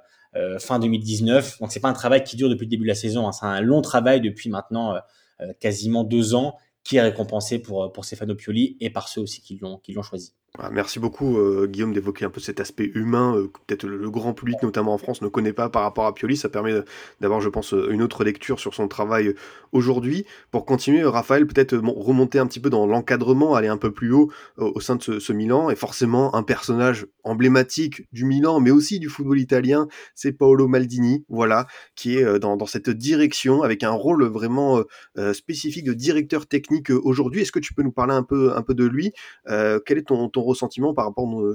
fin 0.58 0.78
2019, 0.78 1.58
donc 1.61 1.73
c'est 1.73 1.80
pas 1.80 1.88
un 1.88 1.94
travail 1.94 2.23
qui 2.25 2.37
dure 2.37 2.49
depuis 2.49 2.64
le 2.64 2.70
début 2.70 2.85
de 2.85 2.88
la 2.88 2.94
saison, 2.94 3.26
hein. 3.26 3.32
c'est 3.32 3.47
un 3.47 3.61
long 3.61 3.82
travail 3.82 4.20
depuis 4.20 4.50
maintenant 4.50 4.94
euh, 4.94 4.99
euh, 5.40 5.52
quasiment 5.61 6.04
deux 6.04 6.35
ans 6.35 6.56
qui 6.85 6.97
est 6.97 7.02
récompensé 7.02 7.58
pour 7.58 7.92
pour 7.92 8.04
Stefano 8.04 8.35
Pioli 8.35 8.76
et 8.80 8.90
par 8.90 9.08
ceux 9.08 9.20
aussi 9.20 9.42
qui 9.42 9.58
l'ont 9.58 10.02
choisi. 10.02 10.35
Ah, 10.57 10.71
merci 10.73 10.99
beaucoup 10.99 11.38
euh, 11.38 11.67
Guillaume 11.67 11.93
d'évoquer 11.93 12.25
un 12.25 12.31
peu 12.31 12.40
cet 12.40 12.59
aspect 12.59 12.90
humain 12.95 13.37
euh, 13.37 13.52
peut-être 13.67 13.87
le, 13.87 14.11
grand 14.11 14.33
public, 14.33 14.57
notamment 14.62 14.95
en 14.95 14.99
France, 14.99 15.21
ne 15.21 15.28
connaît 15.28 15.52
pas 15.52 15.69
par 15.69 15.83
rapport 15.83 16.07
à 16.07 16.14
Pioli. 16.14 16.37
Ça 16.37 16.49
permet 16.49 16.73
d'avoir, 17.21 17.40
je 17.40 17.49
pense, 17.49 17.75
une 17.90 18.02
autre 18.02 18.25
lecture 18.25 18.59
sur 18.59 18.75
son 18.75 18.88
travail 18.88 19.35
aujourd'hui. 19.73 20.25
Pour 20.50 20.64
continuer, 20.64 21.05
Raphaël, 21.05 21.47
peut-être 21.47 21.76
remonter 21.76 22.38
un 22.38 22.47
petit 22.47 22.61
peu 22.61 22.71
dans 22.71 22.87
l'encadrement, 22.87 23.55
aller 23.55 23.69
un 23.69 23.76
peu 23.76 23.93
plus 23.93 24.11
haut 24.12 24.33
au 24.57 24.81
sein 24.81 24.97
de 24.97 25.02
ce, 25.02 25.33
Milan. 25.33 25.71
Et 25.71 25.76
forcément, 25.76 26.35
un 26.35 26.43
personnage 26.43 27.07
emblématique 27.23 28.09
du 28.12 28.25
Milan, 28.25 28.59
mais 28.59 28.71
aussi 28.71 28.99
du 28.99 29.09
football 29.09 29.38
italien, 29.38 29.87
c'est 30.14 30.33
Paolo 30.33 30.67
Maldini, 30.67 31.25
voilà, 31.28 31.67
qui 31.95 32.17
est 32.17 32.38
dans, 32.38 32.57
dans, 32.57 32.67
cette 32.67 32.90
direction 32.90 33.62
avec 33.62 33.85
un 33.85 33.90
rôle 33.90 34.25
vraiment 34.25 34.83
euh, 35.19 35.33
spécifique 35.35 35.85
de 35.85 35.93
directeur 35.93 36.47
technique 36.47 36.90
aujourd'hui. 36.90 37.43
Est-ce 37.43 37.52
que 37.52 37.59
tu 37.59 37.75
peux 37.75 37.83
nous 37.83 37.93
parler 37.93 38.14
un 38.14 38.23
peu, 38.23 38.57
un 38.57 38.62
peu 38.62 38.75
de 38.75 38.87
lui? 38.87 39.12
Quel 39.47 39.99
est 39.99 40.09
ton, 40.09 40.28
ton 40.28 40.48
ressentiment 40.49 40.95
par 40.95 41.07
rapport 41.07 41.26
à 41.26 41.55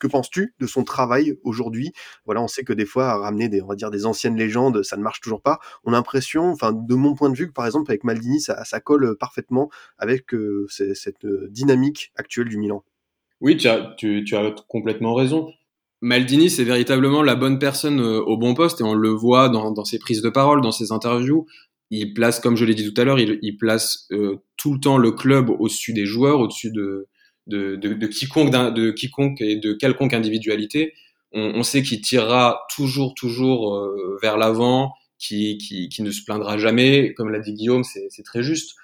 que 0.00 0.06
penses-tu 0.06 0.54
de 0.58 0.66
son 0.66 0.84
travail 0.84 1.38
aujourd'hui? 1.42 1.92
Voilà, 2.24 2.42
on 2.42 2.48
sait 2.48 2.64
que 2.64 2.72
des 2.72 2.86
fois 2.86 3.16
ramener 3.16 3.48
des 3.48 3.62
on 3.62 3.66
va 3.66 3.74
dire 3.74 3.90
des 3.90 4.06
anciennes 4.06 4.36
légendes, 4.36 4.82
ça 4.82 4.96
ne 4.96 5.02
marche 5.02 5.20
toujours 5.20 5.42
pas. 5.42 5.58
On 5.84 5.92
a 5.92 5.96
l'impression, 5.96 6.50
enfin 6.50 6.72
de 6.72 6.94
mon 6.94 7.14
point 7.14 7.30
de 7.30 7.36
vue, 7.36 7.48
que 7.48 7.52
par 7.52 7.66
exemple 7.66 7.90
avec 7.90 8.04
Maldini, 8.04 8.40
ça, 8.40 8.64
ça 8.64 8.80
colle 8.80 9.16
parfaitement 9.18 9.70
avec 9.98 10.34
euh, 10.34 10.66
cette 10.68 11.26
dynamique 11.50 12.12
actuelle 12.16 12.48
du 12.48 12.58
Milan. 12.58 12.84
Oui, 13.40 13.56
tu 13.56 13.68
as, 13.68 13.94
tu, 13.96 14.24
as 14.34 14.54
complètement 14.68 15.14
raison. 15.14 15.52
Maldini, 16.00 16.50
c'est 16.50 16.64
véritablement 16.64 17.22
la 17.22 17.34
bonne 17.34 17.58
personne 17.58 18.00
euh, 18.00 18.20
au 18.20 18.36
bon 18.36 18.54
poste 18.54 18.80
et 18.80 18.84
on 18.84 18.94
le 18.94 19.10
voit 19.10 19.48
dans, 19.48 19.84
ses 19.84 19.98
prises 19.98 20.22
de 20.22 20.30
parole, 20.30 20.60
dans 20.60 20.72
ses 20.72 20.92
interviews. 20.92 21.46
Il 21.90 22.14
place, 22.14 22.40
comme 22.40 22.56
je 22.56 22.64
l'ai 22.64 22.74
dit 22.74 22.92
tout 22.92 23.00
à 23.00 23.04
l'heure, 23.04 23.18
il, 23.18 23.56
place 23.56 24.06
euh, 24.12 24.36
tout 24.56 24.74
le 24.74 24.80
temps 24.80 24.98
le 24.98 25.10
club 25.10 25.50
au-dessus 25.50 25.92
des 25.94 26.04
joueurs, 26.04 26.40
au-dessus 26.40 26.70
de, 26.70 27.08
de, 27.48 27.76
de, 27.76 27.94
de 27.94 28.06
quiconque, 28.06 28.50
de 28.50 28.90
quiconque 28.90 29.40
et 29.40 29.56
de 29.56 29.72
quelconque 29.72 30.14
individualité. 30.14 30.94
On, 31.32 31.52
on 31.56 31.62
sait 31.62 31.82
qu'il 31.82 32.00
tirera 32.00 32.66
toujours, 32.74 33.14
toujours 33.14 33.74
euh, 33.74 34.18
vers 34.22 34.36
l'avant, 34.38 34.92
qui, 35.18 35.58
qui, 35.58 36.02
ne 36.02 36.10
se 36.10 36.22
plaindra 36.24 36.58
jamais. 36.58 37.12
Comme 37.14 37.30
l'a 37.30 37.40
dit 37.40 37.52
Guillaume, 37.52 37.82
c'est 37.84 38.22
très 38.22 38.42
juste. 38.42 38.76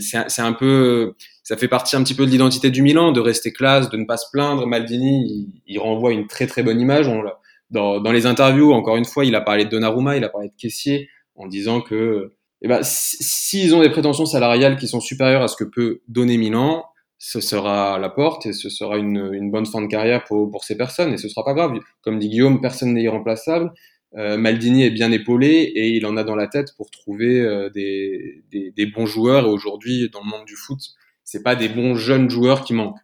C'est 0.00 0.42
un 0.42 0.52
peu, 0.52 1.14
ça 1.42 1.56
fait 1.56 1.68
partie 1.68 1.96
un 1.96 2.04
petit 2.04 2.14
peu 2.14 2.26
de 2.26 2.30
l'identité 2.30 2.70
du 2.70 2.82
Milan, 2.82 3.12
de 3.12 3.20
rester 3.20 3.52
classe, 3.52 3.90
de 3.90 3.96
ne 3.96 4.04
pas 4.04 4.16
se 4.16 4.26
plaindre. 4.30 4.66
Maldini, 4.66 5.48
il, 5.66 5.78
renvoie 5.78 6.12
une 6.12 6.26
très 6.26 6.46
très 6.46 6.62
bonne 6.62 6.80
image. 6.80 7.08
On, 7.08 7.22
dans, 7.70 8.00
dans 8.00 8.12
les 8.12 8.26
interviews, 8.26 8.72
encore 8.72 8.96
une 8.96 9.04
fois, 9.04 9.24
il 9.24 9.34
a 9.34 9.40
parlé 9.40 9.64
de 9.64 9.70
Donnarumma, 9.70 10.16
il 10.16 10.24
a 10.24 10.28
parlé 10.28 10.48
de 10.48 10.54
Caissier, 10.56 11.08
en 11.34 11.46
disant 11.48 11.80
que 11.80 12.32
eh 12.62 12.68
ben, 12.68 12.80
s'ils 12.82 13.74
ont 13.74 13.80
des 13.80 13.88
prétentions 13.90 14.26
salariales 14.26 14.76
qui 14.76 14.86
sont 14.86 15.00
supérieures 15.00 15.42
à 15.42 15.48
ce 15.48 15.56
que 15.56 15.64
peut 15.64 16.02
donner 16.08 16.36
Milan, 16.36 16.84
ce 17.22 17.40
sera 17.42 17.98
la 17.98 18.08
porte 18.08 18.46
et 18.46 18.54
ce 18.54 18.70
sera 18.70 18.96
une, 18.96 19.30
une, 19.34 19.50
bonne 19.50 19.66
fin 19.66 19.82
de 19.82 19.88
carrière 19.88 20.24
pour, 20.24 20.50
pour 20.50 20.64
ces 20.64 20.74
personnes 20.74 21.12
et 21.12 21.18
ce 21.18 21.28
sera 21.28 21.44
pas 21.44 21.52
grave. 21.52 21.78
Comme 22.00 22.18
dit 22.18 22.30
Guillaume, 22.30 22.62
personne 22.62 22.94
n'est 22.94 23.02
irremplaçable. 23.02 23.70
Euh, 24.16 24.38
Maldini 24.38 24.84
est 24.84 24.90
bien 24.90 25.12
épaulé 25.12 25.70
et 25.74 25.90
il 25.90 26.06
en 26.06 26.16
a 26.16 26.24
dans 26.24 26.34
la 26.34 26.48
tête 26.48 26.74
pour 26.78 26.90
trouver 26.90 27.38
euh, 27.40 27.68
des, 27.68 28.42
des, 28.50 28.70
des, 28.70 28.86
bons 28.86 29.04
joueurs. 29.04 29.46
Et 29.46 29.50
aujourd'hui, 29.50 30.08
dans 30.08 30.22
le 30.24 30.30
monde 30.30 30.46
du 30.46 30.56
foot, 30.56 30.80
c'est 31.22 31.42
pas 31.42 31.56
des 31.56 31.68
bons 31.68 31.94
jeunes 31.94 32.30
joueurs 32.30 32.64
qui 32.64 32.72
manquent. 32.72 32.98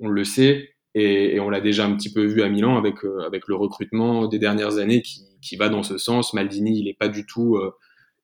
On 0.00 0.08
le 0.08 0.24
sait 0.24 0.70
et, 0.94 1.34
et 1.36 1.40
on 1.40 1.50
l'a 1.50 1.60
déjà 1.60 1.84
un 1.84 1.94
petit 1.94 2.10
peu 2.10 2.24
vu 2.24 2.40
à 2.40 2.48
Milan 2.48 2.78
avec 2.78 3.04
euh, 3.04 3.20
avec 3.26 3.48
le 3.48 3.54
recrutement 3.54 4.28
des 4.28 4.38
dernières 4.38 4.78
années 4.78 5.02
qui, 5.02 5.20
qui 5.42 5.56
va 5.56 5.68
dans 5.68 5.82
ce 5.82 5.98
sens. 5.98 6.32
Maldini, 6.32 6.80
il 6.80 6.88
est 6.88 6.98
pas 6.98 7.08
du 7.08 7.26
tout 7.26 7.56
euh, 7.56 7.72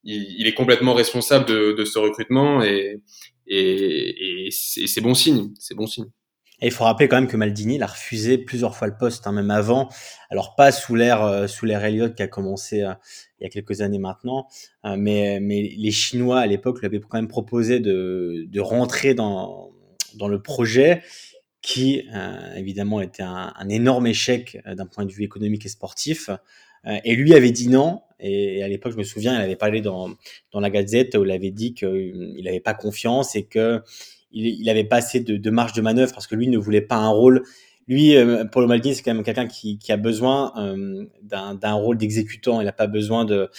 il, 0.04 0.46
est 0.46 0.54
complètement 0.54 0.94
responsable 0.94 1.46
de, 1.46 1.84
ce 1.84 1.98
recrutement 1.98 2.62
et, 2.62 3.00
c'est 4.50 5.00
bon 5.00 5.14
signe, 5.14 5.50
c'est 5.58 5.74
bon 5.74 5.86
signe. 5.86 6.06
Et 6.60 6.68
il 6.68 6.72
faut 6.72 6.84
rappeler 6.84 7.08
quand 7.08 7.16
même 7.16 7.28
que 7.28 7.36
Maldini 7.36 7.74
il 7.74 7.82
a 7.82 7.86
refusé 7.86 8.38
plusieurs 8.38 8.76
fois 8.76 8.86
le 8.86 8.96
poste, 8.96 9.26
hein, 9.26 9.32
même 9.32 9.50
avant. 9.50 9.88
Alors 10.30 10.54
pas 10.54 10.70
sous 10.72 10.94
l'ère 10.94 11.22
euh, 11.22 11.46
sous 11.46 11.66
l'ère 11.66 11.84
Elliott 11.84 12.14
qui 12.14 12.22
a 12.22 12.28
commencé 12.28 12.82
euh, 12.82 12.94
il 13.40 13.44
y 13.44 13.46
a 13.46 13.50
quelques 13.50 13.80
années 13.80 13.98
maintenant, 13.98 14.46
euh, 14.86 14.96
mais 14.96 15.40
les 15.40 15.90
Chinois 15.90 16.40
à 16.40 16.46
l'époque 16.46 16.78
lui 16.80 16.86
avaient 16.86 17.00
quand 17.00 17.18
même 17.18 17.28
proposé 17.28 17.80
de 17.80 18.60
rentrer 18.60 19.14
dans 19.14 19.72
le 20.16 20.42
projet 20.42 21.02
qui 21.60 22.02
évidemment 22.56 23.00
était 23.00 23.22
un, 23.22 23.68
énorme 23.70 24.06
échec 24.06 24.58
d'un 24.66 24.86
point 24.86 25.06
de 25.06 25.12
vue 25.12 25.24
économique 25.24 25.64
et 25.64 25.70
sportif. 25.70 26.28
Et 26.87 27.14
lui 27.14 27.35
avait 27.35 27.53
dit 27.53 27.68
non. 27.68 28.01
Et, 28.20 28.62
à 28.62 28.68
l'époque, 28.68 28.92
je 28.92 28.99
me 28.99 29.03
souviens, 29.03 29.38
il 29.38 29.42
avait 29.42 29.57
parlé 29.57 29.81
dans, 29.81 30.11
dans 30.53 30.61
la 30.61 30.70
Gazette 30.70 31.14
où 31.14 31.25
il 31.25 31.31
avait 31.31 31.51
dit 31.51 31.75
qu'il 31.75 32.40
n'avait 32.42 32.61
pas 32.61 32.75
confiance 32.75 33.37
et 33.37 33.44
que 33.44 33.83
il, 34.35 34.68
avait 34.68 34.85
pas 34.85 34.97
assez 34.97 35.20
de, 35.20 35.51
marge 35.51 35.73
de 35.73 35.81
manœuvre 35.81 36.12
parce 36.12 36.27
que 36.27 36.35
lui 36.35 36.49
ne 36.49 36.59
voulait 36.59 36.81
pas 36.81 36.97
un 36.97 37.09
rôle. 37.09 37.44
Lui, 37.87 38.16
euh, 38.16 38.44
Paulo 38.44 38.66
Maldini, 38.66 38.94
c'est 38.94 39.03
quand 39.03 39.14
même 39.14 39.23
quelqu'un 39.23 39.47
qui, 39.47 39.79
a 39.88 39.97
besoin 39.97 40.53
euh, 40.57 41.07
d'un 41.23 41.75
rôle 41.75 41.97
d'exécutant. 41.99 42.61
Il 42.61 42.64
n'a 42.64 42.73
pas 42.73 42.87
besoin 42.87 43.25
de 43.25 43.51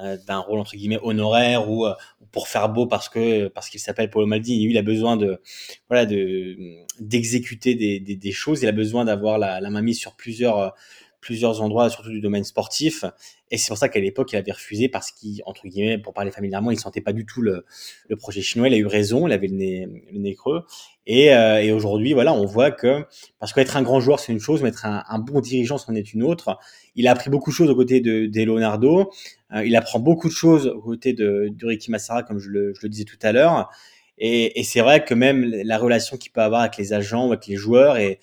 euh, 0.00 0.16
d'un 0.26 0.38
rôle 0.38 0.58
entre 0.58 0.74
guillemets 0.74 1.00
honoraire 1.02 1.68
ou 1.68 1.84
euh, 1.84 1.92
pour 2.30 2.48
faire 2.48 2.70
beau 2.70 2.86
parce 2.86 3.10
que 3.10 3.48
parce 3.48 3.68
qu'il 3.68 3.80
s'appelle 3.80 4.08
Paulo 4.08 4.26
Maldini. 4.26 4.64
Lui, 4.64 4.72
il 4.72 4.78
a 4.78 4.82
besoin 4.82 5.16
de 5.16 5.40
voilà 5.88 6.06
de 6.06 6.56
d'exécuter 6.98 7.74
des, 7.74 8.32
choses. 8.32 8.62
Il 8.62 8.68
a 8.68 8.72
besoin 8.72 9.04
d'avoir 9.04 9.38
la, 9.38 9.60
la 9.60 9.70
main 9.70 9.82
mise 9.82 9.98
sur 9.98 10.14
plusieurs 10.16 10.74
plusieurs 11.22 11.62
endroits, 11.62 11.88
surtout 11.88 12.10
du 12.10 12.20
domaine 12.20 12.44
sportif. 12.44 13.04
Et 13.50 13.56
c'est 13.56 13.68
pour 13.68 13.78
ça 13.78 13.88
qu'à 13.88 14.00
l'époque, 14.00 14.32
il 14.32 14.36
avait 14.36 14.52
refusé 14.52 14.88
parce 14.88 15.12
qu'il, 15.12 15.40
entre 15.46 15.66
guillemets, 15.68 15.96
pour 15.96 16.12
parler 16.12 16.30
familièrement, 16.30 16.70
il 16.70 16.78
sentait 16.78 17.00
pas 17.00 17.12
du 17.12 17.24
tout 17.24 17.40
le, 17.40 17.64
le 18.08 18.16
projet 18.16 18.42
chinois. 18.42 18.68
Il 18.68 18.74
a 18.74 18.76
eu 18.76 18.86
raison, 18.86 19.26
il 19.26 19.32
avait 19.32 19.46
le 19.46 19.54
nez, 19.54 19.88
le 20.12 20.18
nez 20.18 20.34
creux. 20.34 20.64
Et, 21.06 21.34
euh, 21.34 21.62
et 21.62 21.72
aujourd'hui, 21.72 22.12
voilà, 22.12 22.34
on 22.34 22.44
voit 22.44 22.70
que 22.70 23.04
parce 23.38 23.52
qu'être 23.52 23.76
un 23.76 23.82
grand 23.82 24.00
joueur, 24.00 24.20
c'est 24.20 24.32
une 24.32 24.40
chose, 24.40 24.62
mais 24.62 24.68
être 24.68 24.84
un, 24.84 25.04
un, 25.08 25.18
bon 25.18 25.40
dirigeant, 25.40 25.78
c'en 25.78 25.94
est 25.94 26.12
une 26.12 26.22
autre. 26.22 26.58
Il 26.96 27.06
a 27.06 27.12
appris 27.12 27.30
beaucoup 27.30 27.50
de 27.50 27.54
choses 27.54 27.70
aux 27.70 27.76
côtés 27.76 28.00
de, 28.00 28.26
de 28.26 28.42
Leonardo. 28.42 29.10
Euh, 29.54 29.64
il 29.64 29.76
apprend 29.76 30.00
beaucoup 30.00 30.28
de 30.28 30.34
choses 30.34 30.66
aux 30.66 30.82
côtés 30.82 31.12
de, 31.12 31.48
de 31.50 31.66
Ricky 31.66 31.90
Massara, 31.90 32.24
comme 32.24 32.38
je 32.38 32.48
le, 32.48 32.74
je 32.74 32.80
le 32.82 32.88
disais 32.88 33.04
tout 33.04 33.18
à 33.22 33.32
l'heure. 33.32 33.70
Et, 34.18 34.58
et 34.58 34.64
c'est 34.64 34.80
vrai 34.80 35.04
que 35.04 35.14
même 35.14 35.44
la 35.44 35.78
relation 35.78 36.16
qu'il 36.16 36.32
peut 36.32 36.42
avoir 36.42 36.62
avec 36.62 36.76
les 36.76 36.92
agents 36.92 37.28
avec 37.28 37.46
les 37.46 37.56
joueurs 37.56 37.96
est, 37.96 38.18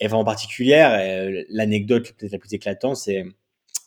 est 0.00 0.08
vraiment 0.08 0.24
particulière. 0.24 1.44
L'anecdote 1.48 2.12
peut-être 2.12 2.32
la 2.32 2.38
plus 2.38 2.52
éclatante, 2.54 2.96
c'est 2.96 3.24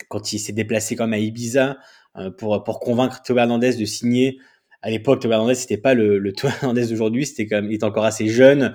quand 0.08 0.34
il 0.34 0.39
s'est 0.39 0.54
déplacé 0.54 0.95
comme 0.95 1.13
à 1.13 1.17
Ibiza 1.17 1.78
euh, 2.17 2.32
pour 2.32 2.63
pour 2.63 2.80
convaincre 2.80 3.22
Théo 3.22 3.38
Hernandez 3.38 3.76
de 3.76 3.86
signer. 3.86 4.39
À 4.82 4.89
l'époque, 4.89 5.22
Théo 5.22 5.32
Hernandez 5.32 5.56
c'était 5.56 5.78
pas 5.78 5.93
le, 5.93 6.19
le 6.19 6.34
Hernandez 6.43 6.88
d'aujourd'hui, 6.88 7.26
c'était 7.26 7.48
comme 7.48 7.69
il 7.72 7.76
était 7.76 7.84
encore 7.84 8.06
assez 8.06 8.28
jeune. 8.28 8.74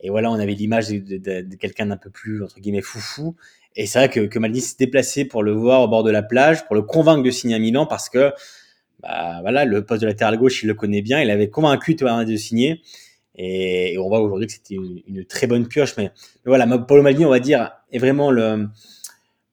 Et 0.00 0.10
voilà, 0.10 0.30
on 0.30 0.34
avait 0.34 0.54
l'image 0.54 0.88
de 0.88 1.56
quelqu'un 1.56 1.86
d'un 1.86 1.96
peu 1.96 2.10
plus 2.10 2.44
entre 2.44 2.60
guillemets 2.60 2.82
foufou. 2.82 3.34
Et 3.74 3.86
c'est 3.86 3.98
vrai 3.98 4.08
que, 4.08 4.20
que 4.26 4.38
Maldini 4.38 4.60
s'est 4.60 4.76
déplacé 4.78 5.24
pour 5.24 5.42
le 5.42 5.52
voir 5.52 5.82
au 5.82 5.88
bord 5.88 6.04
de 6.04 6.10
la 6.10 6.22
plage, 6.22 6.66
pour 6.66 6.74
le 6.74 6.82
convaincre 6.82 7.22
de 7.22 7.30
signer 7.30 7.56
à 7.56 7.58
Milan, 7.58 7.86
parce 7.86 8.08
que 8.08 8.32
bah, 9.00 9.38
voilà, 9.40 9.64
le 9.64 9.84
poste 9.84 10.02
de 10.02 10.06
latéral 10.06 10.36
gauche, 10.38 10.62
il 10.62 10.66
le 10.66 10.74
connaît 10.74 11.02
bien. 11.02 11.20
Il 11.20 11.30
avait 11.30 11.48
convaincu 11.48 11.96
Théo 11.96 12.08
Hernandez 12.08 12.32
de 12.32 12.36
signer. 12.36 12.82
Et, 13.38 13.96
on 13.98 14.08
voit 14.08 14.20
aujourd'hui 14.20 14.48
que 14.48 14.52
c'était 14.52 14.74
une, 14.74 15.24
très 15.24 15.46
bonne 15.46 15.66
pioche. 15.66 15.96
Mais, 15.96 16.10
voilà, 16.44 16.66
Paulo 16.78 17.02
Maldini, 17.02 17.24
on 17.24 17.30
va 17.30 17.40
dire, 17.40 17.70
est 17.92 17.98
vraiment 17.98 18.30
le 18.30 18.68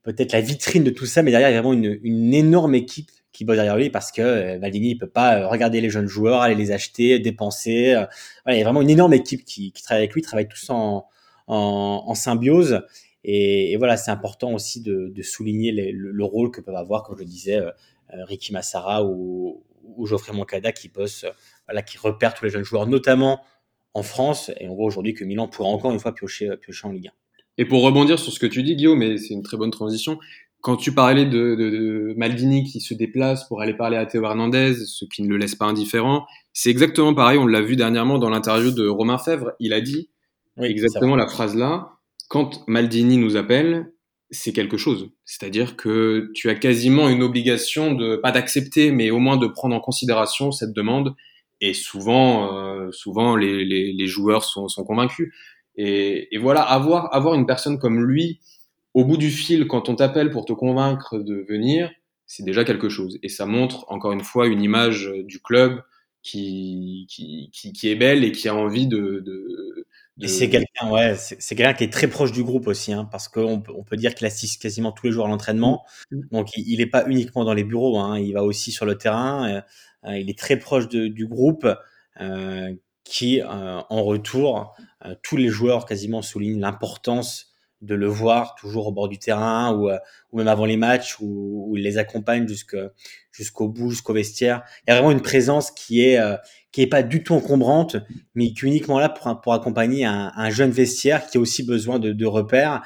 peut-être 0.05 0.33
la 0.33 0.41
vitrine 0.41 0.83
de 0.83 0.91
tout 0.91 1.05
ça, 1.05 1.23
mais 1.23 1.31
derrière, 1.31 1.49
il 1.49 1.53
y 1.53 1.57
a 1.57 1.61
vraiment 1.61 1.73
une, 1.73 2.33
énorme 2.33 2.75
équipe 2.75 3.09
qui 3.31 3.43
bosse 3.43 3.55
derrière 3.55 3.75
lui 3.75 3.89
parce 3.89 4.13
que 4.13 4.21
euh, 4.21 4.59
Maldini 4.59 4.91
il 4.91 4.97
peut 4.97 5.09
pas 5.09 5.39
euh, 5.39 5.47
regarder 5.47 5.81
les 5.81 5.89
jeunes 5.89 6.07
joueurs, 6.07 6.41
aller 6.41 6.55
les 6.55 6.71
acheter, 6.71 7.19
dépenser. 7.19 7.93
Euh, 7.93 8.05
voilà, 8.45 8.55
il 8.55 8.59
y 8.59 8.61
a 8.61 8.63
vraiment 8.63 8.81
une 8.81 8.89
énorme 8.89 9.13
équipe 9.13 9.43
qui, 9.43 9.73
travaille 9.73 10.03
avec 10.03 10.13
lui, 10.13 10.21
travaille 10.21 10.47
tous 10.47 10.69
en, 10.69 11.07
en, 11.47 12.15
symbiose. 12.15 12.81
Et, 13.23 13.75
voilà, 13.77 13.97
c'est 13.97 14.11
important 14.11 14.53
aussi 14.53 14.81
de, 14.81 15.11
souligner 15.21 15.71
le, 15.71 16.11
le, 16.11 16.23
rôle 16.23 16.51
que 16.51 16.61
peuvent 16.61 16.75
avoir, 16.75 17.03
comme 17.03 17.17
je 17.17 17.23
le 17.23 17.27
disais, 17.27 17.59
Ricky 18.09 18.53
Massara 18.53 19.03
ou, 19.03 19.63
ou 19.83 20.05
Geoffrey 20.05 20.31
Moncada 20.31 20.71
qui 20.71 20.89
bossent, 20.89 21.25
voilà, 21.67 21.81
qui 21.81 21.97
repèrent 21.97 22.35
tous 22.35 22.45
les 22.45 22.51
jeunes 22.51 22.63
joueurs, 22.63 22.85
notamment 22.85 23.41
en 23.95 24.03
France. 24.03 24.51
Et 24.59 24.69
on 24.69 24.75
voit 24.75 24.85
aujourd'hui 24.85 25.15
que 25.15 25.23
Milan 25.23 25.47
pourra 25.47 25.69
encore 25.69 25.91
une 25.91 25.99
fois 25.99 26.13
piocher, 26.13 26.51
piocher 26.61 26.87
en 26.87 26.91
Ligue 26.91 27.07
1. 27.07 27.11
Et 27.57 27.65
pour 27.65 27.81
rebondir 27.81 28.19
sur 28.19 28.31
ce 28.31 28.39
que 28.39 28.45
tu 28.45 28.61
dis, 28.61 28.75
Guillaume, 28.75 28.99
mais 28.99 29.17
c'est 29.17 29.33
une 29.33 29.41
très 29.41 29.57
bonne 29.57 29.71
transition, 29.71 30.19
quand 30.65 30.77
tu 30.77 30.93
parlais 30.93 31.25
de, 31.25 31.53
de, 31.55 31.69
de, 31.69 32.13
Maldini 32.17 32.63
qui 32.63 32.81
se 32.81 32.95
déplace 32.95 33.47
pour 33.47 33.61
aller 33.61 33.75
parler 33.75 33.97
à 33.97 34.05
Théo 34.07 34.23
Hernandez, 34.23 34.73
ce 34.73 35.05
qui 35.05 35.21
ne 35.21 35.29
le 35.29 35.37
laisse 35.37 35.53
pas 35.53 35.65
indifférent, 35.65 36.25
c'est 36.53 36.71
exactement 36.71 37.13
pareil. 37.13 37.37
On 37.37 37.45
l'a 37.45 37.61
vu 37.61 37.75
dernièrement 37.75 38.17
dans 38.17 38.31
l'interview 38.31 38.71
de 38.71 38.87
Romain 38.87 39.19
Fèvre. 39.19 39.51
Il 39.59 39.73
a 39.73 39.81
dit 39.81 40.09
oui, 40.57 40.67
exactement 40.67 41.15
la 41.15 41.27
phrase 41.27 41.55
là. 41.55 41.91
Quand 42.29 42.67
Maldini 42.67 43.17
nous 43.17 43.37
appelle, 43.37 43.93
c'est 44.31 44.53
quelque 44.53 44.75
chose. 44.75 45.11
C'est-à-dire 45.23 45.75
que 45.75 46.31
tu 46.33 46.49
as 46.49 46.55
quasiment 46.55 47.09
une 47.09 47.21
obligation 47.21 47.93
de 47.93 48.15
pas 48.15 48.31
d'accepter, 48.31 48.89
mais 48.91 49.11
au 49.11 49.19
moins 49.19 49.37
de 49.37 49.45
prendre 49.45 49.75
en 49.75 49.79
considération 49.79 50.51
cette 50.51 50.73
demande. 50.73 51.13
Et 51.67 51.73
souvent, 51.73 52.53
euh, 52.53 52.91
souvent 52.91 53.35
les, 53.35 53.65
les, 53.65 53.91
les, 53.91 54.07
joueurs 54.07 54.43
sont, 54.43 54.67
sont 54.67 54.83
convaincus. 54.83 55.33
Et, 55.77 56.33
et, 56.33 56.37
voilà, 56.37 56.61
avoir 56.61 57.13
avoir 57.13 57.33
une 57.33 57.45
personne 57.45 57.79
comme 57.79 58.03
lui 58.05 58.39
au 58.93 59.03
bout 59.03 59.17
du 59.17 59.29
fil, 59.29 59.67
quand 59.67 59.89
on 59.89 59.95
t'appelle 59.95 60.29
pour 60.29 60.45
te 60.45 60.53
convaincre 60.53 61.17
de 61.17 61.45
venir, 61.49 61.91
c'est 62.27 62.43
déjà 62.43 62.63
quelque 62.63 62.87
chose. 62.87 63.19
Et 63.23 63.29
ça 63.29 63.45
montre, 63.45 63.85
encore 63.89 64.13
une 64.13 64.23
fois, 64.23 64.47
une 64.47 64.61
image 64.61 65.11
du 65.25 65.39
club 65.39 65.81
qui, 66.23 67.05
qui, 67.09 67.49
qui, 67.53 67.73
qui 67.73 67.89
est 67.89 67.95
belle 67.95 68.23
et 68.23 68.31
qui 68.31 68.47
a 68.47 68.55
envie 68.55 68.87
de... 68.87 69.23
Et 70.21 70.29
c'est 70.29 70.49
quelqu'un, 70.49 70.89
ouais, 70.91 71.15
c'est 71.17 71.55
quelqu'un 71.55 71.73
qui 71.73 71.83
est 71.83 71.91
très 71.91 72.07
proche 72.07 72.31
du 72.31 72.41
groupe 72.41 72.67
aussi, 72.67 72.93
hein, 72.93 73.03
parce 73.11 73.27
qu'on 73.27 73.59
peut, 73.59 73.73
on 73.75 73.83
peut 73.83 73.97
dire 73.97 74.15
qu'il 74.15 74.25
assiste 74.25 74.61
quasiment 74.61 74.93
tous 74.93 75.07
les 75.07 75.11
jours 75.11 75.25
à 75.25 75.27
l'entraînement. 75.27 75.83
Mmh. 76.09 76.21
Donc, 76.31 76.47
il 76.55 76.77
n'est 76.77 76.85
pas 76.85 77.05
uniquement 77.05 77.43
dans 77.43 77.53
les 77.53 77.65
bureaux, 77.65 77.99
hein, 77.99 78.17
il 78.17 78.31
va 78.31 78.43
aussi 78.43 78.71
sur 78.71 78.85
le 78.85 78.97
terrain. 78.97 79.61
Euh, 80.07 80.17
il 80.17 80.29
est 80.29 80.37
très 80.37 80.57
proche 80.57 80.87
du 80.87 81.27
groupe, 81.27 81.67
euh, 82.21 82.73
qui, 83.03 83.41
euh, 83.41 83.45
en 83.89 84.03
retour, 84.03 84.75
tous 85.21 85.37
les 85.37 85.49
joueurs 85.49 85.85
quasiment 85.85 86.23
soulignent 86.23 86.59
l'importance 86.59 87.51
de 87.81 87.93
le 87.93 88.07
voir 88.07 88.55
toujours 88.55 88.87
au 88.87 88.91
bord 88.91 89.07
du 89.07 89.19
terrain 89.19 89.75
ou, 89.75 89.91
même 90.35 90.47
avant 90.47 90.65
les 90.65 90.77
matchs 90.77 91.19
où, 91.19 91.65
où 91.67 91.77
il 91.77 91.83
les 91.83 91.99
accompagne 91.99 92.47
jusqu'au 93.31 93.67
bout, 93.67 93.91
jusqu'au 93.91 94.13
vestiaire. 94.13 94.63
Il 94.87 94.91
y 94.91 94.93
a 94.93 94.95
vraiment 94.95 95.11
une 95.11 95.21
présence 95.21 95.69
qui 95.69 96.01
est 96.01 96.19
qui 96.71 96.81
est 96.81 96.87
pas 96.87 97.03
du 97.03 97.23
tout 97.23 97.35
encombrante, 97.35 97.97
mais 98.33 98.53
qui 98.53 98.65
est 98.65 98.69
uniquement 98.69 98.99
là 98.99 99.07
pour, 99.07 99.39
pour 99.39 99.53
accompagner 99.53 100.03
un, 100.03 100.31
un 100.35 100.49
jeune 100.49 100.71
vestiaire 100.71 101.27
qui 101.27 101.37
a 101.37 101.41
aussi 101.41 101.63
besoin 101.63 101.99
de, 101.99 102.11
de 102.11 102.25
repères. 102.25 102.81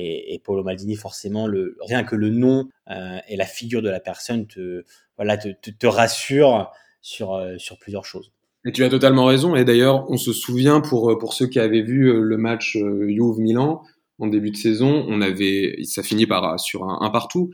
Et, 0.00 0.34
et, 0.34 0.38
Paulo 0.38 0.62
Maldini, 0.62 0.94
forcément, 0.94 1.48
rien 1.80 2.04
que 2.04 2.14
le 2.14 2.30
nom 2.30 2.68
euh, 2.90 3.18
et 3.28 3.36
la 3.36 3.46
figure 3.46 3.82
de 3.82 3.90
la 3.90 4.00
personne 4.00 4.46
te, 4.46 4.84
voilà, 5.16 5.36
te, 5.36 5.48
te, 5.70 5.86
rassure 5.86 6.70
sur, 7.02 7.34
euh, 7.34 7.56
sur 7.58 7.78
plusieurs 7.78 8.04
choses. 8.04 8.32
Et 8.64 8.72
tu 8.72 8.84
as 8.84 8.90
totalement 8.90 9.24
raison. 9.24 9.56
Et 9.56 9.64
d'ailleurs, 9.64 10.08
on 10.10 10.16
se 10.16 10.32
souvient 10.32 10.80
pour, 10.80 11.16
pour 11.18 11.34
ceux 11.34 11.46
qui 11.46 11.58
avaient 11.58 11.82
vu 11.82 12.12
le 12.12 12.36
match 12.36 12.76
Juve-Milan, 12.76 13.82
en 14.18 14.26
début 14.26 14.50
de 14.50 14.56
saison, 14.56 15.04
on 15.08 15.20
avait, 15.20 15.76
ça 15.84 16.02
finit 16.02 16.26
par 16.26 16.58
sur 16.58 16.84
un, 16.84 17.10
partout. 17.10 17.50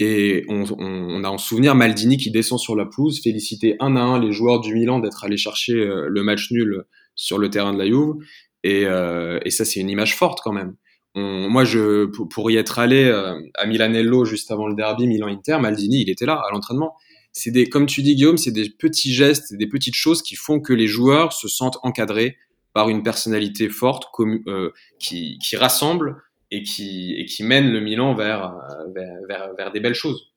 Et 0.00 0.44
on, 0.48 1.24
a 1.24 1.28
en 1.28 1.38
souvenir 1.38 1.74
Maldini 1.74 2.16
qui 2.16 2.30
descend 2.30 2.58
sur 2.58 2.76
la 2.76 2.86
pelouse, 2.86 3.20
féliciter 3.22 3.76
un 3.80 3.96
à 3.96 4.00
un 4.00 4.20
les 4.20 4.32
joueurs 4.32 4.60
du 4.60 4.74
Milan 4.74 4.98
d'être 4.98 5.24
allés 5.24 5.36
chercher 5.36 5.74
euh, 5.74 6.08
le 6.08 6.22
match 6.22 6.50
nul 6.50 6.84
sur 7.14 7.38
le 7.38 7.48
terrain 7.50 7.72
de 7.72 7.78
la 7.78 7.86
Juve. 7.86 8.14
Euh, 8.66 9.38
et 9.44 9.50
ça, 9.50 9.64
c'est 9.64 9.80
une 9.80 9.90
image 9.90 10.16
forte 10.16 10.40
quand 10.42 10.52
même. 10.52 10.74
On, 11.14 11.48
moi, 11.48 11.64
je, 11.64 12.06
pour, 12.06 12.28
pour, 12.28 12.50
y 12.50 12.56
être 12.56 12.78
allé 12.78 13.04
euh, 13.04 13.38
à 13.54 13.66
Milanello 13.66 14.24
juste 14.24 14.50
avant 14.50 14.66
le 14.66 14.74
derby 14.74 15.06
Milan-Inter, 15.06 15.58
Maldini, 15.60 16.02
il 16.02 16.10
était 16.10 16.26
là 16.26 16.34
à 16.34 16.52
l'entraînement. 16.52 16.94
C'est 17.32 17.50
des, 17.50 17.68
comme 17.68 17.86
tu 17.86 18.02
dis 18.02 18.14
Guillaume, 18.14 18.36
c'est 18.36 18.52
des 18.52 18.68
petits 18.70 19.12
gestes, 19.12 19.54
des 19.54 19.66
petites 19.66 19.94
choses 19.94 20.22
qui 20.22 20.36
font 20.36 20.60
que 20.60 20.72
les 20.72 20.86
joueurs 20.86 21.32
se 21.32 21.48
sentent 21.48 21.78
encadrés, 21.82 22.36
par 22.74 22.88
une 22.88 23.02
personnalité 23.02 23.68
forte 23.70 24.08
euh, 24.48 24.70
qui, 24.98 25.38
qui, 25.38 25.56
rassemble 25.56 26.16
et 26.50 26.62
qui, 26.62 27.14
et 27.16 27.24
qui 27.24 27.44
mène 27.44 27.72
le 27.72 27.80
Milan 27.80 28.14
vers, 28.14 28.52
vers, 28.94 29.20
vers, 29.28 29.54
vers 29.54 29.72
des 29.72 29.80
belles 29.80 29.94
choses. 29.94 30.33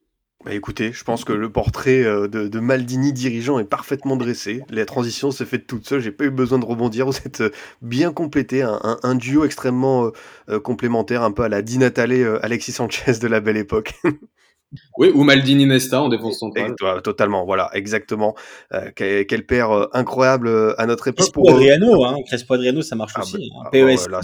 Bah 0.47 0.53
écoutez, 0.53 0.93
je 0.93 1.03
pense 1.03 1.25
que 1.25 1.33
le 1.33 1.51
portrait 1.51 2.05
euh, 2.05 2.29
de, 2.29 2.47
de, 2.47 2.59
Maldini 2.61 3.11
dirigeant 3.11 3.59
est 3.59 3.65
parfaitement 3.65 4.15
dressé. 4.15 4.63
La 4.69 4.85
transition 4.85 5.29
s'est 5.29 5.43
faite 5.43 5.67
toute 5.67 5.85
seule, 5.85 5.99
j'ai 5.99 6.13
pas 6.13 6.23
eu 6.23 6.29
besoin 6.29 6.57
de 6.57 6.63
rebondir. 6.63 7.05
Vous 7.05 7.17
êtes 7.25 7.41
euh, 7.41 7.49
bien 7.81 8.13
complété, 8.13 8.61
un, 8.61 8.79
un, 8.81 8.97
un 9.03 9.15
duo 9.15 9.43
extrêmement 9.43 10.09
euh, 10.47 10.61
complémentaire, 10.61 11.21
un 11.23 11.33
peu 11.33 11.43
à 11.43 11.49
la 11.49 11.61
Di 11.61 11.77
Natale, 11.79 12.39
Alexis 12.41 12.71
Sanchez 12.71 13.19
de 13.21 13.27
la 13.27 13.41
belle 13.41 13.57
époque. 13.57 13.95
Oui, 14.97 15.11
ou 15.13 15.23
Maldini 15.23 15.65
Nesta 15.65 16.01
en 16.01 16.09
défense 16.09 16.39
centrale. 16.39 16.75
Totalement, 17.03 17.45
voilà, 17.45 17.69
exactement. 17.73 18.35
Euh, 18.73 18.91
quel, 18.95 19.25
quel, 19.25 19.45
père 19.45 19.71
euh, 19.71 19.87
incroyable 19.93 20.47
euh, 20.47 20.73
à 20.77 20.85
notre 20.85 21.07
époque. 21.07 21.19
Crespo 21.19 21.41
pour... 21.41 21.51
Adriano, 21.51 22.03
hein, 22.03 22.17
Crespo 22.25 22.53
Adriano, 22.55 22.81
ça 22.81 22.95
marche 22.95 23.13
ah, 23.15 23.21
aussi. 23.21 23.49
Bah, 23.49 23.63
hein. 23.65 23.69
PES, 23.71 24.07
voilà, 24.09 24.19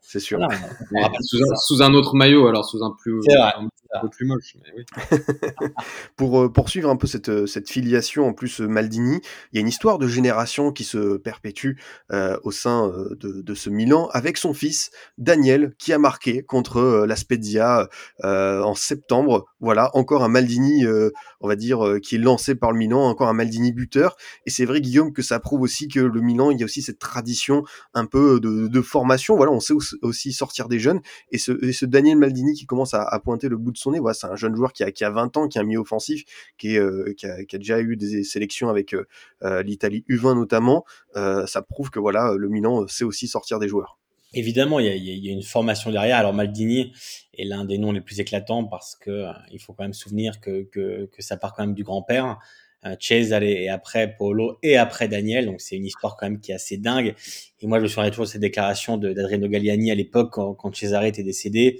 c'est 0.00 0.20
sûr. 0.20 0.38
Voilà, 0.38 1.10
sous, 1.20 1.38
un, 1.38 1.56
sous, 1.56 1.82
un, 1.82 1.94
autre 1.94 2.14
maillot, 2.14 2.46
alors 2.46 2.68
sous 2.68 2.82
un 2.84 2.94
plus, 3.00 3.20
un, 3.30 3.68
un 3.94 4.00
peu 4.00 4.08
plus 4.08 4.26
moche. 4.26 4.56
Pour 6.16 6.40
euh, 6.40 6.52
poursuivre 6.52 6.90
un 6.90 6.96
peu 6.96 7.06
cette, 7.06 7.46
cette 7.46 7.70
filiation, 7.70 8.26
en 8.26 8.32
plus 8.32 8.60
Maldini, 8.60 9.20
il 9.52 9.56
y 9.56 9.58
a 9.58 9.60
une 9.60 9.68
histoire 9.68 9.98
de 9.98 10.06
génération 10.06 10.72
qui 10.72 10.84
se 10.84 11.16
perpétue 11.16 11.72
euh, 12.12 12.38
au 12.42 12.50
sein 12.50 12.88
de, 12.88 13.42
de, 13.42 13.54
ce 13.54 13.70
Milan 13.70 14.08
avec 14.12 14.36
son 14.36 14.54
fils 14.54 14.90
Daniel 15.18 15.74
qui 15.78 15.92
a 15.92 15.98
marqué 15.98 16.42
contre 16.42 17.04
la 17.06 17.16
Spezia 17.16 17.88
en 18.22 18.74
septembre. 18.74 19.46
Voilà, 19.60 19.90
encore 19.96 20.22
un 20.22 20.28
Maldini, 20.28 20.84
euh, 20.84 21.10
on 21.40 21.48
va 21.48 21.56
dire, 21.56 21.84
euh, 21.84 21.98
qui 21.98 22.16
est 22.16 22.18
lancé 22.18 22.54
par 22.54 22.72
le 22.72 22.78
Milan, 22.78 23.02
encore 23.08 23.28
un 23.28 23.32
Maldini 23.32 23.72
buteur. 23.72 24.16
Et 24.44 24.50
c'est 24.50 24.64
vrai, 24.64 24.80
Guillaume, 24.80 25.12
que 25.12 25.22
ça 25.22 25.40
prouve 25.40 25.62
aussi 25.62 25.88
que 25.88 26.00
le 26.00 26.20
Milan, 26.20 26.50
il 26.50 26.58
y 26.58 26.62
a 26.62 26.66
aussi 26.66 26.82
cette 26.82 26.98
tradition 26.98 27.64
un 27.94 28.06
peu 28.06 28.38
de, 28.40 28.68
de 28.68 28.80
formation. 28.82 29.36
Voilà, 29.36 29.52
on 29.52 29.60
sait 29.60 29.74
aussi 30.02 30.32
sortir 30.32 30.68
des 30.68 30.78
jeunes. 30.78 31.00
Et 31.32 31.38
ce, 31.38 31.72
ce 31.72 31.86
Daniel 31.86 32.18
Maldini 32.18 32.54
qui 32.54 32.66
commence 32.66 32.94
à, 32.94 33.20
pointer 33.24 33.48
le 33.48 33.56
bout 33.56 33.72
de 33.76 33.80
son 33.80 33.92
nez, 33.92 34.00
voilà, 34.00 34.14
c'est 34.14 34.26
un 34.26 34.36
jeune 34.36 34.54
joueur 34.54 34.72
qui 34.72 34.82
a, 34.82 34.90
qui 34.90 35.04
a 35.04 35.10
20 35.10 35.36
ans, 35.36 35.48
qui 35.48 35.58
a 35.58 35.60
un 35.60 35.64
milieu 35.64 35.80
offensif, 35.80 36.24
qui, 36.58 36.74
est, 36.76 36.78
euh, 36.78 37.14
qui, 37.16 37.26
a, 37.26 37.58
déjà 37.58 37.80
eu 37.80 37.96
des 37.96 38.24
sélections 38.24 38.68
avec 38.68 38.94
euh, 38.94 39.62
l'Italie 39.62 40.04
U20 40.08 40.34
notamment. 40.34 40.84
ça 41.14 41.62
prouve 41.62 41.90
que 41.90 42.00
voilà, 42.00 42.34
le 42.36 42.48
Milan 42.48 42.86
sait 42.88 43.04
aussi 43.04 43.28
sortir 43.28 43.58
des 43.58 43.68
joueurs. 43.68 43.98
Évidemment, 44.34 44.80
il 44.80 44.86
y, 44.86 44.90
a, 44.90 44.94
y, 44.94 45.28
a, 45.30 45.32
une 45.32 45.42
formation 45.42 45.90
derrière. 45.90 46.18
Alors 46.18 46.34
Maldini 46.34 46.92
est 47.38 47.44
l'un 47.44 47.64
des 47.64 47.78
noms 47.78 47.92
les 47.92 48.00
plus 48.00 48.20
éclatants 48.20 48.64
parce 48.64 48.96
que 48.96 49.10
euh, 49.10 49.32
il 49.50 49.60
faut 49.60 49.72
quand 49.72 49.84
même 49.84 49.94
souvenir 49.94 50.40
que, 50.40 50.64
que, 50.64 51.08
ça 51.20 51.36
part 51.36 51.54
quand 51.54 51.64
même 51.64 51.74
du 51.74 51.84
grand-père. 51.84 52.38
Euh, 52.84 52.94
Cesare 53.00 53.42
et 53.42 53.70
après 53.70 54.14
Paolo 54.18 54.58
et 54.62 54.76
après 54.76 55.08
Daniel. 55.08 55.46
Donc 55.46 55.60
c'est 55.60 55.76
une 55.76 55.86
histoire 55.86 56.16
quand 56.16 56.26
même 56.26 56.40
qui 56.40 56.52
est 56.52 56.54
assez 56.54 56.76
dingue. 56.76 57.14
Et 57.60 57.66
moi 57.66 57.78
je 57.78 57.84
me 57.84 57.88
souviens 57.88 58.10
toujours 58.10 58.26
de 58.26 58.30
cette 58.30 58.40
déclaration 58.40 58.98
d'Adriano 58.98 59.48
Galliani 59.48 59.90
à 59.90 59.94
l'époque 59.94 60.32
quand, 60.32 60.54
quand 60.54 60.74
Cesare 60.74 61.04
était 61.04 61.22
décédé, 61.22 61.78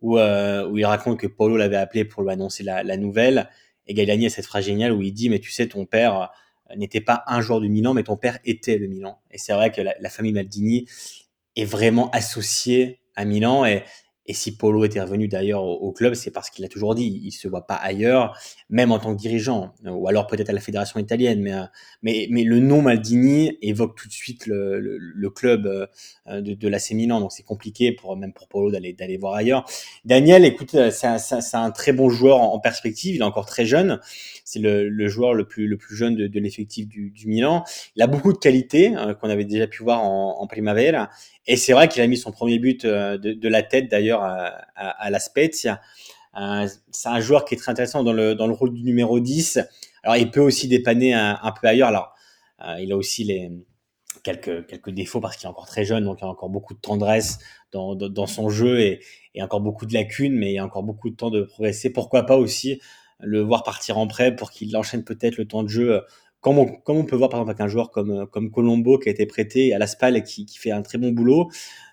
où, 0.00 0.18
euh, 0.18 0.68
où 0.68 0.78
il 0.78 0.84
raconte 0.84 1.18
que 1.18 1.26
Paolo 1.26 1.56
l'avait 1.56 1.76
appelé 1.76 2.04
pour 2.04 2.22
lui 2.22 2.30
annoncer 2.30 2.62
la, 2.62 2.82
la, 2.82 2.96
nouvelle. 2.96 3.48
Et 3.86 3.94
Galliani 3.94 4.26
a 4.26 4.30
cette 4.30 4.46
phrase 4.46 4.64
géniale 4.64 4.92
où 4.92 5.02
il 5.02 5.12
dit 5.12 5.28
mais 5.28 5.38
tu 5.38 5.50
sais 5.50 5.66
ton 5.68 5.86
père 5.86 6.30
euh, 6.70 6.76
n'était 6.76 7.00
pas 7.00 7.24
un 7.26 7.40
joueur 7.40 7.60
du 7.60 7.68
Milan 7.68 7.94
mais 7.94 8.02
ton 8.02 8.16
père 8.16 8.38
était 8.44 8.78
le 8.78 8.86
Milan. 8.86 9.20
Et 9.30 9.38
c'est 9.38 9.52
vrai 9.52 9.70
que 9.70 9.80
la, 9.80 9.94
la 10.00 10.08
famille 10.10 10.32
Maldini 10.32 10.86
est 11.56 11.64
vraiment 11.64 12.10
associé 12.10 13.00
à 13.14 13.24
Milan 13.24 13.64
et, 13.64 13.82
et 14.28 14.34
si 14.34 14.56
Polo 14.56 14.84
était 14.84 15.00
revenu 15.00 15.28
d'ailleurs 15.28 15.62
au, 15.62 15.92
club, 15.92 16.14
c'est 16.14 16.30
parce 16.30 16.50
qu'il 16.50 16.64
a 16.64 16.68
toujours 16.68 16.94
dit, 16.94 17.20
il 17.24 17.32
se 17.32 17.48
voit 17.48 17.66
pas 17.66 17.74
ailleurs, 17.74 18.36
même 18.70 18.92
en 18.92 18.98
tant 18.98 19.14
que 19.14 19.20
dirigeant, 19.20 19.72
ou 19.84 20.08
alors 20.08 20.26
peut-être 20.26 20.50
à 20.50 20.52
la 20.52 20.60
fédération 20.60 20.98
italienne. 20.98 21.40
Mais, 21.40 21.54
mais, 22.02 22.26
mais 22.30 22.44
le 22.44 22.58
nom 22.58 22.82
Maldini 22.82 23.56
évoque 23.62 23.96
tout 23.96 24.08
de 24.08 24.12
suite 24.12 24.46
le, 24.46 24.80
le, 24.80 25.30
club 25.30 25.66
euh, 25.66 26.40
de, 26.40 26.54
de 26.54 26.68
l'AC 26.68 26.90
Milan, 26.92 27.20
donc 27.20 27.32
c'est 27.32 27.44
compliqué 27.44 27.92
pour 27.92 28.16
même 28.16 28.32
pour 28.32 28.48
Polo 28.48 28.70
d'aller 28.70 28.92
d'aller 28.92 29.16
voir 29.16 29.34
ailleurs. 29.34 29.64
Daniel, 30.04 30.44
écoute, 30.44 30.76
c'est 30.90 31.06
un, 31.06 31.70
très 31.70 31.92
bon 31.92 32.08
joueur 32.08 32.40
en, 32.40 32.58
perspective. 32.58 33.14
Il 33.14 33.20
est 33.20 33.24
encore 33.24 33.46
très 33.46 33.66
jeune. 33.66 34.00
C'est 34.44 34.58
le, 34.58 35.08
joueur 35.08 35.34
le 35.34 35.46
plus 35.46 35.66
le 35.66 35.76
plus 35.76 35.96
jeune 35.96 36.16
de, 36.16 36.40
l'effectif 36.40 36.88
du, 36.88 37.12
Milan. 37.26 37.64
Il 37.96 38.02
a 38.02 38.06
beaucoup 38.06 38.32
de 38.32 38.38
qualités 38.38 38.96
euh, 38.96 39.14
qu'on 39.14 39.30
avait 39.30 39.44
déjà 39.44 39.66
pu 39.66 39.82
voir 39.82 40.02
en, 40.02 40.40
en 40.40 40.46
Primavera. 40.46 41.10
Et 41.46 41.56
c'est 41.56 41.72
vrai 41.72 41.88
qu'il 41.88 42.02
a 42.02 42.06
mis 42.06 42.16
son 42.16 42.32
premier 42.32 42.58
but 42.58 42.84
euh, 42.84 43.18
de, 43.18 43.48
la 43.48 43.62
tête 43.62 43.90
d'ailleurs 43.90 44.22
à, 44.22 44.66
à. 44.74 45.10
Euh, 46.38 46.68
c'est 46.90 47.08
un 47.08 47.20
joueur 47.20 47.44
qui 47.44 47.54
est 47.54 47.58
très 47.58 47.72
intéressant 47.72 48.02
dans 48.02 48.12
le, 48.12 48.34
dans 48.34 48.46
le 48.46 48.52
rôle 48.52 48.72
du 48.74 48.82
numéro 48.82 49.20
10. 49.20 49.60
Alors 50.02 50.16
il 50.16 50.30
peut 50.30 50.40
aussi 50.40 50.68
dépanner 50.68 51.14
un, 51.14 51.52
peu 51.60 51.68
ailleurs. 51.68 51.88
Alors 51.88 52.14
euh, 52.66 52.76
il 52.80 52.92
a 52.92 52.96
aussi 52.96 53.24
les 53.24 53.50
quelques, 54.22 54.66
quelques 54.66 54.90
défauts 54.90 55.20
parce 55.20 55.36
qu'il 55.36 55.46
est 55.46 55.50
encore 55.50 55.66
très 55.66 55.84
jeune, 55.84 56.04
donc 56.04 56.18
il 56.20 56.24
y 56.24 56.26
a 56.26 56.30
encore 56.30 56.50
beaucoup 56.50 56.74
de 56.74 56.80
tendresse 56.80 57.38
dans, 57.72 57.94
dans, 57.94 58.08
dans 58.08 58.26
son 58.26 58.48
jeu 58.48 58.80
et, 58.80 59.00
et, 59.34 59.42
encore 59.42 59.60
beaucoup 59.60 59.86
de 59.86 59.94
lacunes, 59.94 60.34
mais 60.34 60.50
il 60.50 60.54
y 60.54 60.58
a 60.58 60.64
encore 60.64 60.82
beaucoup 60.82 61.10
de 61.10 61.16
temps 61.16 61.30
de 61.30 61.42
progresser. 61.42 61.90
Pourquoi 61.90 62.24
pas 62.26 62.36
aussi 62.36 62.80
le 63.20 63.40
voir 63.40 63.62
partir 63.62 63.96
en 63.96 64.06
prêt 64.06 64.34
pour 64.34 64.50
qu'il 64.50 64.76
enchaîne 64.76 65.04
peut-être 65.04 65.38
le 65.38 65.46
temps 65.46 65.62
de 65.62 65.68
jeu 65.68 66.02
comme 66.40 66.58
on, 66.58 67.04
peut 67.04 67.16
voir 67.16 67.28
par 67.28 67.40
exemple 67.40 67.50
avec 67.50 67.60
un 67.60 67.68
joueur 67.68 67.90
comme, 67.90 68.26
comme 68.28 68.50
Colombo 68.50 68.98
qui 68.98 69.08
a 69.08 69.12
été 69.12 69.26
prêté 69.26 69.74
à 69.74 69.78
la 69.78 69.86
SPAL 69.86 70.16
et 70.16 70.22
qui, 70.22 70.46
qui 70.46 70.58
fait 70.58 70.70
un 70.70 70.82
très 70.82 70.96
bon 70.98 71.10
boulot. 71.10 71.50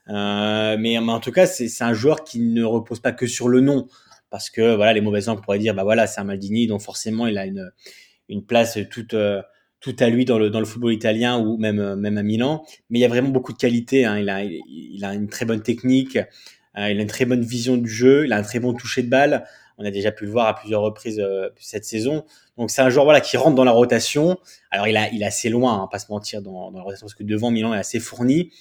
Euh, 0.10 0.77
mais, 0.79 0.97
en 0.97 1.19
tout 1.19 1.32
cas, 1.32 1.45
c'est 1.45 1.84
un 1.84 1.93
joueur 1.93 2.23
qui 2.23 2.39
ne 2.39 2.63
repose 2.63 2.99
pas 2.99 3.12
que 3.12 3.25
sur 3.25 3.49
le 3.49 3.62
nom. 3.62 3.88
Parce 4.29 4.49
que 4.49 4.75
voilà, 4.75 4.93
les 4.93 5.01
mauvais 5.01 5.21
gens 5.21 5.36
pourraient 5.36 5.60
dire, 5.60 5.75
bah 5.75 5.84
voilà, 5.84 6.08
c'est 6.08 6.19
un 6.19 6.23
Maldini, 6.23 6.65
donc 6.65 6.82
forcément 6.82 7.27
il 7.27 7.38
a 7.38 7.45
une, 7.45 7.71
une 8.29 8.43
place 8.43 8.79
toute, 8.89 9.13
euh, 9.13 9.43
toute 9.79 10.01
à 10.01 10.10
lui 10.10 10.25
dans 10.25 10.39
le, 10.39 10.49
dans 10.49 10.60
le 10.60 10.65
football 10.65 10.91
italien 10.91 11.38
ou 11.38 11.58
même, 11.58 11.95
même 11.95 12.17
à 12.17 12.23
Milan. 12.23 12.63
Mais 12.89 12.99
il 12.99 13.01
y 13.01 13.06
a 13.06 13.10
vraiment 13.10 13.29
beaucoup 13.29 13.53
de 13.53 13.60
qualités. 13.60 14.06
Hein. 14.06 14.17
Il, 14.17 14.29
a, 14.29 14.43
il 14.43 15.06
a 15.06 15.13
une 15.13 15.27
très 15.27 15.45
bonne 15.45 15.62
technique, 15.62 16.17
euh, 16.17 16.89
il 16.89 16.97
a 16.97 17.01
une 17.01 17.08
très 17.08 17.25
bonne 17.25 17.43
vision 17.43 17.77
du 17.77 17.89
jeu, 17.89 18.25
il 18.25 18.34
a 18.34 18.38
un 18.38 18.43
très 18.43 18.60
bon 18.60 18.73
toucher 18.73 19.03
de 19.03 19.10
balle. 19.10 19.45
On 19.77 19.86
a 19.86 19.91
déjà 19.91 20.12
pu 20.12 20.25
le 20.25 20.31
voir 20.31 20.47
à 20.47 20.55
plusieurs 20.55 20.81
reprises 20.81 21.19
euh, 21.19 21.49
cette 21.59 21.86
saison. 21.86 22.25
Donc 22.57 22.69
c'est 22.69 22.81
un 22.81 22.89
joueur 22.89 23.05
voilà 23.05 23.21
qui 23.21 23.38
rentre 23.38 23.55
dans 23.55 23.63
la 23.63 23.71
rotation. 23.71 24.38
Alors 24.71 24.88
il 24.88 24.97
a 24.97 25.09
il 25.12 25.21
est 25.23 25.25
assez 25.25 25.49
loin, 25.49 25.81
hein, 25.81 25.88
pas 25.91 25.99
se 25.99 26.12
mentir 26.12 26.41
dans, 26.41 26.71
dans 26.71 26.77
la 26.77 26.83
rotation 26.83 27.05
parce 27.05 27.15
que 27.15 27.23
devant 27.23 27.51
Milan 27.51 27.73
est 27.73 27.79
assez 27.79 27.99
fourni. 27.99 28.51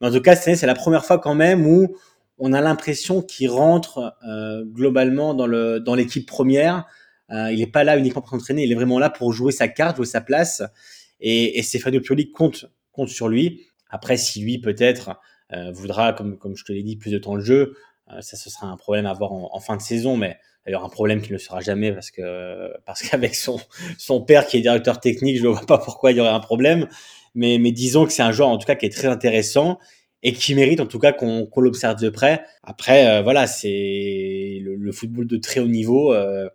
Mais 0.00 0.08
en 0.08 0.12
tout 0.12 0.20
cas 0.20 0.36
c'est 0.36 0.66
la 0.66 0.74
première 0.74 1.04
fois 1.04 1.18
quand 1.18 1.34
même 1.34 1.66
où 1.66 1.96
on 2.38 2.52
a 2.52 2.60
l'impression 2.60 3.20
qu'il 3.20 3.50
rentre 3.50 4.14
euh, 4.26 4.64
globalement 4.64 5.34
dans 5.34 5.46
le 5.46 5.80
dans 5.80 5.94
l'équipe 5.94 6.26
première. 6.26 6.86
Euh, 7.30 7.52
il 7.52 7.58
n'est 7.58 7.66
pas 7.66 7.84
là 7.84 7.96
uniquement 7.96 8.22
pour 8.22 8.30
s'entraîner, 8.30 8.64
il 8.64 8.72
est 8.72 8.76
vraiment 8.76 8.98
là 8.98 9.10
pour 9.10 9.32
jouer 9.32 9.52
sa 9.52 9.68
carte, 9.68 9.96
jouer 9.96 10.06
sa 10.06 10.20
place. 10.20 10.62
Et, 11.20 11.58
et 11.58 11.62
Stefano 11.62 12.00
Pioli 12.00 12.32
compte 12.32 12.66
compte 12.92 13.08
sur 13.08 13.28
lui. 13.28 13.66
Après 13.88 14.16
si 14.16 14.40
lui 14.40 14.58
peut-être 14.58 15.20
euh, 15.52 15.70
voudra 15.72 16.12
comme 16.12 16.38
comme 16.38 16.56
je 16.56 16.64
te 16.64 16.72
l'ai 16.72 16.82
dit 16.82 16.96
plus 16.96 17.10
de 17.10 17.18
temps 17.18 17.34
de 17.34 17.40
jeu, 17.40 17.76
euh, 18.12 18.20
ça 18.20 18.36
ce 18.36 18.48
sera 18.50 18.68
un 18.68 18.76
problème 18.76 19.06
à 19.06 19.12
voir 19.12 19.32
en, 19.32 19.50
en 19.52 19.60
fin 19.60 19.76
de 19.76 19.82
saison, 19.82 20.16
mais 20.16 20.38
D'ailleurs, 20.64 20.84
un 20.84 20.88
problème 20.88 21.22
qui 21.22 21.32
ne 21.32 21.38
sera 21.38 21.60
jamais 21.60 21.92
parce 21.92 22.10
que 22.10 22.72
parce 22.84 23.02
qu'avec 23.02 23.34
son 23.34 23.58
son 23.98 24.22
père 24.22 24.46
qui 24.46 24.58
est 24.58 24.60
directeur 24.60 25.00
technique, 25.00 25.38
je 25.38 25.44
ne 25.44 25.48
vois 25.48 25.66
pas 25.66 25.78
pourquoi 25.78 26.12
il 26.12 26.18
y 26.18 26.20
aurait 26.20 26.30
un 26.30 26.40
problème. 26.40 26.88
Mais 27.34 27.58
mais 27.58 27.72
disons 27.72 28.06
que 28.06 28.12
c'est 28.12 28.22
un 28.22 28.32
joueur 28.32 28.48
en 28.48 28.58
tout 28.58 28.66
cas 28.66 28.74
qui 28.74 28.86
est 28.86 28.90
très 28.90 29.08
intéressant 29.08 29.78
et 30.22 30.32
qui 30.32 30.54
mérite 30.54 30.80
en 30.80 30.86
tout 30.86 30.98
cas 30.98 31.12
qu'on 31.12 31.46
qu'on 31.46 31.60
l'observe 31.60 32.00
de 32.00 32.10
près. 32.10 32.44
Après, 32.62 33.08
euh, 33.08 33.22
voilà, 33.22 33.46
c'est 33.46 34.60
le, 34.62 34.92
football 34.92 35.26
de 35.26 35.36
très 35.38 35.60
haut 35.60 35.68
niveau, 35.68 36.12
euh, 36.12 36.48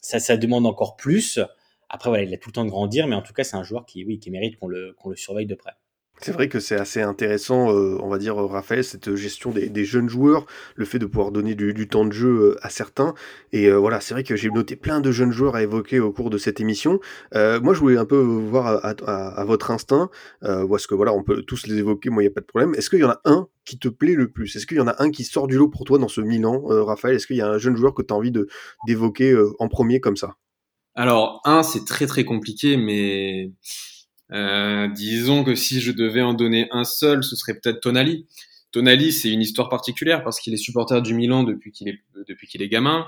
ça 0.00 0.20
ça 0.20 0.36
demande 0.36 0.66
encore 0.66 0.96
plus. 0.96 1.40
Après, 1.88 2.10
voilà, 2.10 2.24
il 2.24 2.34
a 2.34 2.38
tout 2.38 2.50
le 2.50 2.54
temps 2.54 2.64
de 2.64 2.70
grandir, 2.70 3.06
mais 3.06 3.16
en 3.16 3.22
tout 3.22 3.32
cas, 3.32 3.44
c'est 3.44 3.56
un 3.56 3.64
joueur 3.64 3.86
qui 3.86 4.04
oui 4.04 4.18
qui 4.20 4.30
mérite 4.30 4.58
qu'on 4.58 4.68
le 4.68 4.94
qu'on 4.98 5.10
le 5.10 5.16
surveille 5.16 5.46
de 5.46 5.54
près. 5.54 5.72
C'est 6.20 6.32
vrai 6.32 6.48
que 6.48 6.58
c'est 6.58 6.76
assez 6.76 7.00
intéressant, 7.00 7.72
euh, 7.72 7.96
on 8.00 8.08
va 8.08 8.18
dire, 8.18 8.36
Raphaël, 8.36 8.82
cette 8.82 9.14
gestion 9.14 9.52
des, 9.52 9.84
jeunes 9.84 10.08
joueurs, 10.08 10.46
le 10.74 10.84
fait 10.84 10.98
de 10.98 11.06
pouvoir 11.06 11.30
donner 11.30 11.54
du, 11.54 11.88
temps 11.88 12.04
de 12.04 12.12
jeu 12.12 12.28
euh, 12.28 12.56
à 12.62 12.70
certains. 12.70 13.14
Et 13.52 13.66
euh, 13.66 13.76
voilà, 13.76 14.00
c'est 14.00 14.14
vrai 14.14 14.24
que 14.24 14.34
j'ai 14.34 14.50
noté 14.50 14.74
plein 14.74 15.00
de 15.00 15.12
jeunes 15.12 15.30
joueurs 15.30 15.54
à 15.54 15.62
évoquer 15.62 16.00
au 16.00 16.12
cours 16.12 16.30
de 16.30 16.38
cette 16.38 16.60
émission. 16.60 16.98
moi, 17.34 17.72
je 17.72 17.78
voulais 17.78 17.98
un 17.98 18.04
peu 18.04 18.18
voir 18.18 18.84
à, 18.84 19.44
votre 19.44 19.70
instinct, 19.70 20.10
parce 20.40 20.86
que 20.86 20.94
voilà, 20.94 21.12
on 21.12 21.22
peut 21.22 21.42
tous 21.42 21.66
les 21.66 21.76
évoquer, 21.76 22.10
moi, 22.10 22.22
il 22.22 22.26
n'y 22.26 22.32
a 22.32 22.34
pas 22.34 22.40
de 22.40 22.46
problème. 22.46 22.74
Est-ce 22.74 22.90
qu'il 22.90 23.00
y 23.00 23.04
en 23.04 23.10
a 23.10 23.20
un 23.24 23.46
qui 23.64 23.78
te 23.78 23.88
plaît 23.88 24.14
le 24.14 24.28
plus? 24.28 24.56
Est-ce 24.56 24.66
qu'il 24.66 24.78
y 24.78 24.80
en 24.80 24.88
a 24.88 25.02
un 25.02 25.10
qui 25.10 25.24
sort 25.24 25.46
du 25.46 25.56
lot 25.56 25.68
pour 25.68 25.84
toi 25.84 25.98
dans 25.98 26.08
ce 26.08 26.20
Milan, 26.20 26.62
Raphaël? 26.64 27.16
Est-ce 27.16 27.26
qu'il 27.26 27.36
y 27.36 27.42
a 27.42 27.48
un 27.48 27.58
jeune 27.58 27.76
joueur 27.76 27.94
que 27.94 28.02
tu 28.02 28.12
as 28.12 28.16
envie 28.16 28.32
d'évoquer 28.86 29.36
en 29.58 29.68
premier 29.68 30.00
comme 30.00 30.16
ça? 30.16 30.36
Alors, 30.94 31.40
un, 31.44 31.62
c'est 31.62 31.84
très 31.84 32.06
très 32.06 32.24
compliqué, 32.24 32.76
mais 32.76 33.52
euh, 34.32 34.88
disons 34.88 35.44
que 35.44 35.54
si 35.54 35.80
je 35.80 35.92
devais 35.92 36.22
en 36.22 36.34
donner 36.34 36.68
un 36.70 36.84
seul, 36.84 37.24
ce 37.24 37.36
serait 37.36 37.54
peut-être 37.54 37.80
Tonali. 37.80 38.26
Tonali, 38.72 39.12
c'est 39.12 39.30
une 39.30 39.40
histoire 39.40 39.68
particulière 39.68 40.22
parce 40.22 40.40
qu'il 40.40 40.52
est 40.52 40.58
supporter 40.58 41.00
du 41.00 41.14
Milan 41.14 41.42
depuis 41.42 41.72
qu'il 41.72 41.88
est 41.88 42.00
depuis 42.28 42.46
qu'il 42.46 42.62
est 42.62 42.68
gamin. 42.68 43.06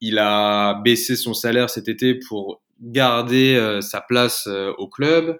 Il 0.00 0.18
a 0.18 0.74
baissé 0.82 1.16
son 1.16 1.34
salaire 1.34 1.70
cet 1.70 1.88
été 1.88 2.14
pour 2.14 2.60
garder 2.80 3.54
euh, 3.54 3.80
sa 3.80 4.00
place 4.00 4.46
euh, 4.48 4.72
au 4.78 4.88
club. 4.88 5.38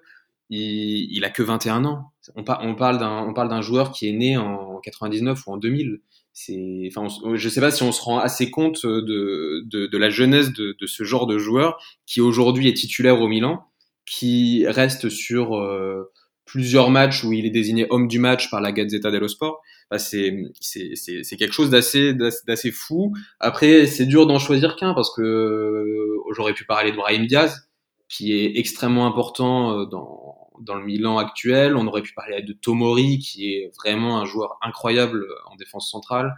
Il, 0.49 1.11
il 1.11 1.25
a 1.25 1.29
que 1.29 1.43
21 1.43 1.83
ans. 1.83 2.11
On, 2.35 2.45
on 2.61 2.75
parle 2.75 2.97
d'un 2.97 3.25
on 3.27 3.33
parle 3.33 3.49
d'un 3.49 3.61
joueur 3.61 3.91
qui 3.91 4.07
est 4.07 4.13
né 4.13 4.37
en 4.37 4.79
99 4.79 5.45
ou 5.45 5.51
en 5.51 5.57
2000. 5.57 5.99
C'est, 6.31 6.87
enfin, 6.95 7.07
je 7.33 7.49
sais 7.49 7.59
pas 7.59 7.71
si 7.71 7.81
on 7.81 7.91
se 7.91 8.01
rend 8.01 8.19
assez 8.19 8.51
compte 8.51 8.85
de, 8.85 9.63
de, 9.65 9.87
de 9.87 9.97
la 9.97 10.11
jeunesse 10.11 10.53
de, 10.53 10.77
de 10.79 10.85
ce 10.85 11.03
genre 11.03 11.25
de 11.25 11.39
joueur 11.39 11.81
qui 12.05 12.21
aujourd'hui 12.21 12.67
est 12.67 12.75
titulaire 12.75 13.19
au 13.19 13.27
Milan 13.27 13.65
qui 14.07 14.65
reste 14.65 15.09
sur 15.09 15.57
euh, 15.57 16.11
plusieurs 16.45 16.89
matchs 16.89 17.23
où 17.23 17.33
il 17.33 17.45
est 17.45 17.51
désigné 17.51 17.85
homme 17.91 18.07
du 18.07 18.19
match 18.19 18.49
par 18.49 18.61
la 18.61 18.71
Gazzetta 18.71 19.11
dello 19.11 19.27
Sport. 19.27 19.61
Bah, 19.91 19.99
c'est 19.99 20.33
c'est 20.59 21.37
quelque 21.37 21.53
chose 21.53 21.69
d'assez 21.69 22.13
d'assez 22.13 22.71
fou. 22.71 23.13
Après, 23.39 23.85
c'est 23.85 24.05
dur 24.05 24.25
d'en 24.25 24.39
choisir 24.39 24.75
qu'un 24.75 24.93
parce 24.93 25.13
que 25.13 25.21
euh, 25.21 26.23
j'aurais 26.35 26.53
pu 26.53 26.65
parler 26.65 26.91
de 26.91 26.97
Brahim 26.97 27.27
Diaz, 27.27 27.69
qui 28.09 28.33
est 28.33 28.57
extrêmement 28.57 29.05
important 29.05 29.77
euh, 29.77 29.85
dans 29.85 30.35
dans 30.61 30.75
le 30.75 30.85
Milan 30.85 31.17
actuel. 31.17 31.75
On 31.75 31.85
aurait 31.85 32.01
pu 32.01 32.13
parler 32.13 32.41
de 32.41 32.53
Tomori, 32.53 33.19
qui 33.19 33.53
est 33.53 33.71
vraiment 33.77 34.19
un 34.19 34.25
joueur 34.25 34.57
incroyable 34.61 35.27
en 35.51 35.55
défense 35.55 35.91
centrale. 35.91 36.33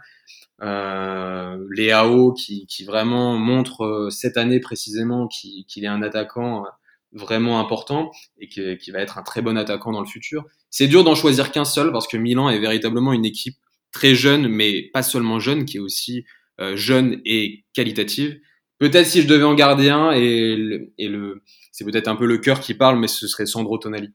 Euh, 0.62 1.56
Léao, 1.70 2.34
qui, 2.34 2.66
qui 2.66 2.84
vraiment 2.84 3.38
montre 3.38 4.08
cette 4.10 4.36
année 4.36 4.60
précisément 4.60 5.26
qu'il 5.26 5.84
est 5.84 5.86
un 5.86 6.02
attaquant 6.02 6.66
vraiment 7.12 7.58
important 7.60 8.10
et 8.38 8.48
qui 8.48 8.90
va 8.90 9.00
être 9.00 9.18
un 9.18 9.22
très 9.22 9.42
bon 9.42 9.56
attaquant 9.56 9.92
dans 9.92 10.00
le 10.00 10.06
futur. 10.06 10.44
C'est 10.70 10.86
dur 10.86 11.04
d'en 11.04 11.14
choisir 11.14 11.50
qu'un 11.50 11.64
seul 11.64 11.92
parce 11.92 12.06
que 12.06 12.16
Milan 12.16 12.48
est 12.48 12.58
véritablement 12.58 13.12
une 13.12 13.24
équipe 13.24 13.56
très 13.92 14.14
jeune, 14.14 14.48
mais 14.48 14.90
pas 14.92 15.02
seulement 15.02 15.40
jeune, 15.40 15.64
qui 15.64 15.78
est 15.78 15.80
aussi 15.80 16.24
euh, 16.60 16.76
jeune 16.76 17.20
et 17.24 17.64
qualitative. 17.74 18.38
Peut-être 18.78 19.06
si 19.06 19.22
je 19.22 19.26
devais 19.26 19.44
en 19.44 19.54
garder 19.54 19.90
un, 19.90 20.12
et, 20.12 20.56
le, 20.56 20.92
et 20.96 21.08
le, 21.08 21.42
c'est 21.72 21.84
peut-être 21.84 22.08
un 22.08 22.16
peu 22.16 22.26
le 22.26 22.38
cœur 22.38 22.60
qui 22.60 22.74
parle, 22.74 22.98
mais 22.98 23.08
ce 23.08 23.26
serait 23.26 23.46
Sandro 23.46 23.78
Tonali. 23.78 24.12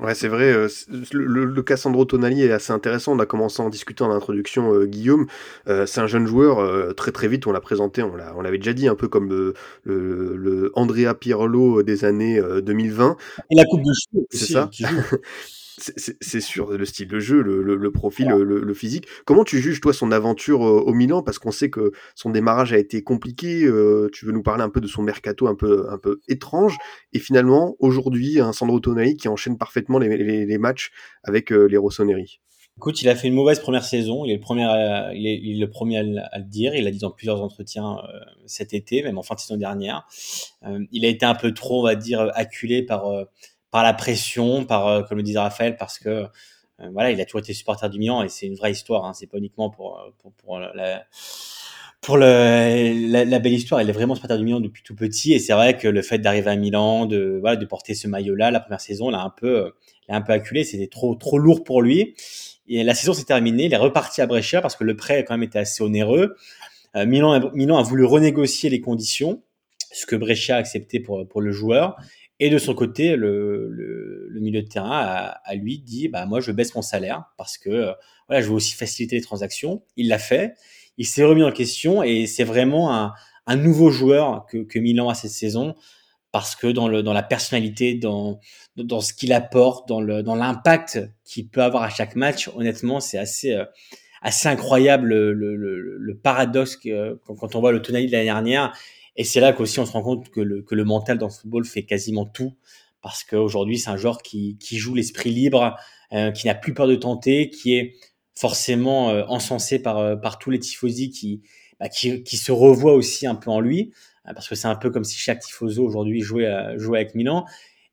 Ouais, 0.00 0.14
c'est 0.14 0.26
vrai. 0.26 0.52
Euh, 0.52 0.68
le, 1.12 1.44
le, 1.44 1.62
Cassandro 1.62 2.04
Tonali 2.04 2.42
est 2.42 2.50
assez 2.50 2.72
intéressant. 2.72 3.12
On 3.12 3.20
a 3.20 3.26
commencé 3.26 3.62
en 3.62 3.70
discutant 3.70 4.10
en 4.10 4.14
introduction, 4.14 4.74
euh, 4.74 4.84
Guillaume. 4.84 5.26
Euh, 5.68 5.86
c'est 5.86 6.00
un 6.00 6.08
jeune 6.08 6.26
joueur. 6.26 6.94
très 6.96 7.12
très 7.12 7.28
vite, 7.28 7.46
on 7.46 7.52
l'a 7.52 7.60
présenté. 7.60 8.02
On 8.02 8.16
l'a, 8.16 8.34
on 8.36 8.40
l'avait 8.40 8.58
déjà 8.58 8.72
dit, 8.72 8.88
un 8.88 8.96
peu 8.96 9.06
comme 9.06 9.28
le, 9.28 9.54
le, 9.84 10.72
Andrea 10.74 11.14
Pirlo 11.14 11.84
des 11.84 12.04
années 12.04 12.40
2020. 12.62 13.16
Et 13.50 13.56
la 13.56 13.64
coupe 13.64 13.82
de 13.82 13.92
cheveux. 13.94 14.26
C'est 14.30 14.52
ça? 14.52 14.70
c'est 15.78 16.40
sûr, 16.40 16.72
le 16.72 16.84
style 16.84 17.08
de 17.08 17.18
jeu, 17.18 17.42
le, 17.42 17.62
le, 17.62 17.90
profil, 17.90 18.28
le, 18.28 18.60
le, 18.60 18.74
physique. 18.74 19.06
Comment 19.24 19.44
tu 19.44 19.60
juges, 19.60 19.80
toi, 19.80 19.92
son 19.92 20.10
aventure 20.10 20.60
au 20.60 20.92
Milan? 20.94 21.22
Parce 21.22 21.38
qu'on 21.38 21.50
sait 21.50 21.70
que 21.70 21.92
son 22.14 22.30
démarrage 22.30 22.72
a 22.72 22.78
été 22.78 23.02
compliqué. 23.02 23.64
Euh, 23.64 24.08
tu 24.12 24.24
veux 24.24 24.32
nous 24.32 24.42
parler 24.42 24.62
un 24.62 24.70
peu 24.70 24.80
de 24.80 24.86
son 24.86 25.02
mercato 25.02 25.46
un 25.46 25.54
peu, 25.54 25.86
un 25.90 25.98
peu 25.98 26.20
étrange. 26.28 26.76
Et 27.12 27.18
finalement, 27.18 27.76
aujourd'hui, 27.78 28.40
un 28.40 28.52
Sandro 28.52 28.80
Tonali 28.80 29.16
qui 29.16 29.28
enchaîne 29.28 29.58
parfaitement 29.58 29.75
les, 30.00 30.46
les, 30.46 30.58
matchs 30.58 30.90
avec 31.22 31.52
euh, 31.52 31.66
les 31.66 31.76
Rossoneri. 31.76 32.40
Écoute, 32.76 33.00
il 33.00 33.08
a 33.08 33.16
fait 33.16 33.28
une 33.28 33.34
mauvaise 33.34 33.60
première 33.60 33.84
saison. 33.84 34.24
Il 34.24 34.30
est 34.30 34.34
le 34.34 34.40
premier, 34.40 34.64
à, 34.64 35.12
le 35.12 36.44
dire. 36.44 36.74
Il 36.74 36.84
l'a 36.84 36.90
dit 36.90 36.98
dans 36.98 37.10
plusieurs 37.10 37.40
entretiens 37.42 37.96
cet 38.44 38.74
été, 38.74 39.02
même 39.02 39.16
en 39.16 39.22
fin 39.22 39.34
de 39.34 39.40
saison 39.40 39.56
dernière. 39.56 40.06
il 40.92 41.06
a 41.06 41.08
été 41.08 41.24
un 41.24 41.34
peu 41.34 41.54
trop, 41.54 41.80
on 41.80 41.84
va 41.84 41.94
dire, 41.94 42.30
acculé 42.34 42.82
par 42.82 43.26
par 43.76 43.82
la 43.82 43.92
pression, 43.92 44.64
par 44.64 44.86
euh, 44.86 45.02
comme 45.02 45.18
le 45.18 45.22
disait 45.22 45.38
Raphaël, 45.38 45.76
parce 45.76 45.98
que 45.98 46.08
euh, 46.08 46.88
voilà, 46.92 47.10
il 47.10 47.20
a 47.20 47.26
toujours 47.26 47.40
été 47.40 47.52
supporter 47.52 47.88
du 47.90 47.98
Milan 47.98 48.22
et 48.22 48.30
c'est 48.30 48.46
une 48.46 48.54
vraie 48.54 48.72
histoire. 48.72 49.04
Hein, 49.04 49.12
c'est 49.12 49.26
pas 49.26 49.36
uniquement 49.36 49.66
euh, 49.66 50.10
pour, 50.18 50.32
pour 50.32 50.58
la 50.58 51.04
pour 52.00 52.18
la, 52.18 53.38
belle 53.38 53.52
histoire, 53.52 53.82
il 53.82 53.88
est 53.88 53.92
vraiment 53.92 54.14
supporter 54.14 54.38
du 54.38 54.44
Milan 54.44 54.60
depuis 54.60 54.82
tout 54.82 54.94
petit 54.94 55.32
et 55.32 55.38
c'est 55.38 55.52
vrai 55.52 55.76
que 55.76 55.88
le 55.88 56.02
fait 56.02 56.18
d'arriver 56.18 56.50
à 56.50 56.56
Milan, 56.56 57.06
de 57.06 57.38
voilà, 57.40 57.56
de 57.56 57.66
porter 57.66 57.94
ce 57.94 58.06
maillot-là, 58.06 58.50
la 58.50 58.60
première 58.60 58.80
saison, 58.80 59.10
l'a 59.10 59.22
un 59.22 59.30
peu, 59.30 59.72
l'a 60.08 60.16
un 60.16 60.20
peu 60.20 60.32
acculé. 60.32 60.62
C'était 60.64 60.86
trop 60.86 61.14
trop 61.14 61.38
lourd 61.38 61.64
pour 61.64 61.82
lui. 61.82 62.14
Et 62.68 62.84
la 62.84 62.94
saison 62.94 63.12
s'est 63.12 63.24
terminée, 63.24 63.64
il 63.64 63.72
est 63.72 63.78
reparti 63.78 64.20
à 64.20 64.26
Brescia 64.26 64.60
parce 64.60 64.76
que 64.76 64.84
le 64.84 64.96
prêt 64.96 65.18
a 65.18 65.22
quand 65.22 65.34
même 65.34 65.42
été 65.42 65.58
assez 65.58 65.82
onéreux. 65.82 66.36
Milan, 66.94 67.50
Milan 67.54 67.76
a 67.76 67.82
voulu 67.82 68.04
renégocier 68.04 68.70
les 68.70 68.80
conditions, 68.80 69.42
ce 69.92 70.06
que 70.06 70.16
Brescia 70.16 70.56
a 70.56 70.58
accepté 70.58 71.00
pour 71.00 71.26
pour 71.28 71.40
le 71.40 71.52
joueur. 71.52 71.96
Et 72.38 72.50
de 72.50 72.58
son 72.58 72.74
côté, 72.74 73.16
le, 73.16 74.28
milieu 74.40 74.62
de 74.62 74.68
terrain 74.68 75.00
a, 75.00 75.40
a, 75.44 75.54
lui 75.54 75.78
dit 75.78 76.08
bah 76.08 76.26
moi 76.26 76.40
je 76.40 76.52
baisse 76.52 76.74
mon 76.74 76.82
salaire 76.82 77.24
parce 77.38 77.56
que 77.56 77.70
euh, 77.70 77.92
voilà 78.28 78.42
je 78.42 78.48
veux 78.48 78.54
aussi 78.54 78.74
faciliter 78.74 79.16
les 79.16 79.22
transactions. 79.22 79.82
Il 79.96 80.08
l'a 80.08 80.18
fait, 80.18 80.54
il 80.98 81.06
s'est 81.06 81.24
remis 81.24 81.42
en 81.42 81.52
question 81.52 82.02
et 82.02 82.26
c'est 82.26 82.44
vraiment 82.44 83.12
un, 83.46 83.56
nouveau 83.56 83.90
joueur 83.90 84.46
que, 84.46 84.78
Milan 84.78 85.08
a 85.08 85.14
cette 85.14 85.30
saison 85.30 85.74
parce 86.32 86.56
que 86.56 86.66
dans 86.66 86.88
la 86.88 87.22
personnalité, 87.22 87.94
dans 87.94 88.40
ce 89.00 89.12
qu'il 89.12 89.32
apporte, 89.32 89.88
dans 89.88 90.00
l'impact 90.34 91.00
qu'il 91.24 91.48
peut 91.48 91.62
avoir 91.62 91.82
à 91.82 91.90
chaque 91.90 92.16
match, 92.16 92.48
honnêtement 92.54 93.00
c'est 93.00 93.18
assez 93.18 93.52
euh, 93.52 93.64
incroyable 94.44 95.14
le, 95.14 96.20
paradoxe 96.22 96.78
quand 97.24 97.54
on 97.54 97.60
voit 97.60 97.72
le 97.72 97.82
Tonali 97.82 98.06
de 98.06 98.12
l'année 98.12 98.24
dernière 98.24 98.72
et 99.16 99.24
c'est 99.24 99.40
là 99.40 99.52
qu'aussi 99.52 99.80
on 99.80 99.86
se 99.86 99.92
rend 99.92 100.02
compte 100.02 100.30
que 100.30 100.40
le, 100.40 100.84
mental 100.84 101.18
dans 101.18 101.26
le 101.26 101.32
football 101.32 101.64
fait 101.64 101.84
quasiment 101.84 102.26
tout. 102.26 102.52
Parce 103.02 103.24
qu'aujourd'hui, 103.24 103.78
c'est 103.78 103.90
un 103.90 103.96
joueur 103.96 104.20
qui, 104.20 104.58
qui 104.58 104.78
joue 104.78 104.94
l'esprit 104.94 105.30
libre, 105.30 105.76
euh, 106.12 106.32
qui 106.32 106.46
n'a 106.46 106.54
plus 106.54 106.74
peur 106.74 106.88
de 106.88 106.96
tenter, 106.96 107.50
qui 107.50 107.76
est 107.76 107.94
forcément 108.36 109.10
euh, 109.10 109.24
encensé 109.28 109.80
par, 109.80 109.98
euh, 109.98 110.16
par 110.16 110.38
tous 110.38 110.50
les 110.50 110.58
tifosi 110.58 111.10
qui, 111.10 111.42
bah, 111.80 111.88
qui, 111.88 112.22
qui 112.22 112.36
se 112.36 112.52
revoient 112.52 112.94
aussi 112.94 113.26
un 113.26 113.34
peu 113.34 113.50
en 113.50 113.60
lui. 113.60 113.92
parce 114.24 114.48
que 114.48 114.54
c'est 114.54 114.68
un 114.68 114.76
peu 114.76 114.90
comme 114.90 115.04
si 115.04 115.18
chaque 115.18 115.40
tifoso 115.40 115.84
aujourd'hui 115.84 116.20
jouait, 116.20 116.78
jouait 116.78 116.98
avec 117.00 117.14
Milan. 117.14 117.44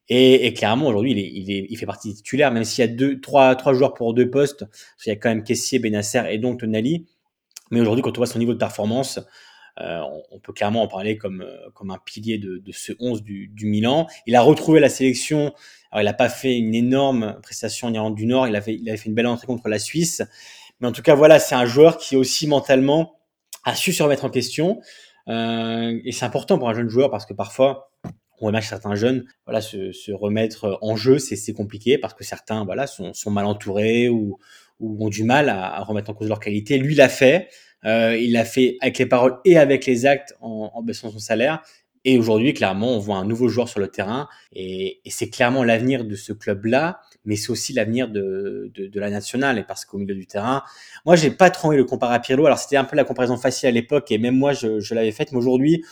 Et, 0.10 0.46
et 0.46 0.54
clairement, 0.54 0.88
aujourd'hui, 0.88 1.12
il, 1.12 1.20
est, 1.20 1.32
il, 1.34 1.52
est, 1.52 1.66
il 1.70 1.78
fait 1.78 1.86
partie 1.86 2.10
des 2.10 2.16
titulaires, 2.16 2.52
même 2.52 2.66
s'il 2.66 2.84
y 2.84 2.88
a 2.88 2.92
deux, 2.92 3.22
trois, 3.22 3.56
trois 3.56 3.74
joueurs 3.74 3.94
pour 3.94 4.14
deux 4.14 4.30
postes. 4.30 4.66
Il 5.06 5.10
y 5.10 5.12
a 5.12 5.16
quand 5.16 5.30
même 5.30 5.44
Kessier, 5.44 5.80
Benasser 5.80 6.24
et 6.30 6.38
donc 6.38 6.60
Tonali. 6.60 7.06
Mais 7.72 7.80
aujourd'hui, 7.80 8.04
quand 8.04 8.12
on 8.18 8.20
voit 8.20 8.28
son 8.28 8.40
niveau 8.40 8.54
de 8.54 8.60
performance, 8.60 9.20
euh, 9.82 10.02
on, 10.32 10.40
peut 10.40 10.54
clairement 10.54 10.84
en 10.84 10.88
parler 10.88 11.18
comme, 11.18 11.42
euh, 11.42 11.70
comme 11.74 11.90
un 11.90 11.98
pilier 11.98 12.38
de, 12.38 12.58
de 12.58 12.72
ce 12.72 12.94
11 13.00 13.24
du, 13.24 13.48
du, 13.48 13.66
Milan. 13.66 14.08
Il 14.28 14.36
a 14.36 14.42
retrouvé 14.42 14.80
la 14.80 14.90
sélection. 14.90 15.54
Alors, 15.92 16.02
il 16.02 16.06
n'a 16.06 16.14
pas 16.14 16.30
fait 16.30 16.56
une 16.56 16.76
énorme 16.76 17.40
prestation 17.42 17.88
en 17.88 17.94
Irlande 17.94 18.16
du 18.16 18.28
Nord. 18.28 18.48
Il 18.48 18.56
avait, 18.56 18.76
il 18.76 18.88
avait 18.88 18.98
fait 18.98 19.10
une 19.10 19.16
belle 19.16 19.28
entrée 19.28 19.48
contre 19.48 19.68
la 19.70 19.80
Suisse. 19.80 20.22
Mais 20.80 20.88
en 20.88 20.92
tout 20.92 21.02
cas, 21.02 21.16
voilà, 21.16 21.40
c'est 21.40 21.56
un 21.56 21.66
joueur 21.66 21.98
qui 21.98 22.16
aussi 22.16 22.48
mentalement 22.48 23.20
a 23.64 23.74
su 23.76 23.94
se 23.94 24.04
remettre 24.04 24.26
en 24.26 24.30
question. 24.30 24.80
Euh, 25.28 26.00
et 26.04 26.12
c'est 26.12 26.26
important 26.26 26.60
pour 26.60 26.70
un 26.70 26.74
jeune 26.74 26.90
joueur 26.90 27.10
parce 27.10 27.26
que 27.26 27.34
parfois, 27.34 27.90
on 28.42 28.48
remarque 28.48 28.66
certains 28.66 28.96
jeunes 28.96 29.24
voilà 29.46 29.62
se, 29.62 29.94
se 29.94 30.12
remettre 30.12 30.78
en 30.82 30.98
jeu 30.98 31.18
c'est 31.18 31.54
compliqué 31.54 31.98
parce 31.98 32.14
que 32.14 32.26
certains 32.26 32.66
voilà 32.66 32.88
sont, 32.88 33.14
sont 33.14 33.32
mal 33.32 33.46
entourés 33.46 34.10
ou, 34.10 34.38
ou, 34.82 35.06
ont 35.06 35.08
du 35.08 35.24
mal 35.24 35.48
à, 35.48 35.76
à, 35.76 35.84
remettre 35.84 36.10
en 36.10 36.14
cause 36.14 36.28
leur 36.28 36.42
qualité 36.42 36.78
lui 36.78 36.94
l'a 36.94 37.08
fait 37.08 37.48
euh, 37.86 38.18
il 38.18 38.34
l'a 38.34 38.46
fait 38.46 38.78
avec 38.82 38.98
les 38.98 39.06
paroles 39.06 39.38
et 39.46 39.58
avec 39.58 39.86
les 39.86 40.06
actes 40.06 40.36
en, 40.42 40.82
baissant 40.84 41.12
son 41.12 41.20
salaire 41.20 41.62
et 42.06 42.18
aujourd'hui 42.18 42.54
clairement 42.54 42.92
on 42.92 43.00
voit 43.00 43.18
un 43.18 43.26
nouveau 43.26 43.48
joueur 43.48 43.70
sur 43.70 43.80
le 43.80 43.88
terrain 43.88 44.28
et, 44.54 45.02
c'est 45.08 45.30
clairement 45.30 45.64
l'avenir 45.64 46.06
de 46.06 46.16
ce 46.16 46.34
club 46.34 46.66
là 46.66 47.00
mais 47.26 47.36
c'est 47.36 47.52
aussi 47.52 47.74
l'avenir 47.74 48.10
de, 48.10 48.72
de, 48.76 49.00
la 49.00 49.10
nationale 49.10 49.58
et 49.58 49.64
parce 49.64 49.86
qu'au 49.86 49.98
milieu 49.98 50.16
du 50.16 50.28
terrain 50.28 50.64
moi 51.06 51.16
j'ai 51.16 51.32
pas 51.32 51.50
trop 51.50 51.70
envie 51.70 51.78
de 51.78 51.82
le 51.82 51.88
comparer 51.88 52.16
à 52.16 52.20
Pirlo 52.20 52.46
alors 52.46 52.60
c'était 52.60 52.78
un 52.78 52.84
peu 52.84 52.96
la 52.96 53.04
comparaison 53.04 53.38
facile 53.38 53.68
à 53.70 53.72
l'époque 53.72 54.12
et 54.12 54.18
même 54.18 54.36
moi 54.36 54.54
je, 54.54 54.94
l'avais 54.94 55.12
faite 55.12 55.32
mais 55.32 55.38
aujourd'hui 55.38 55.84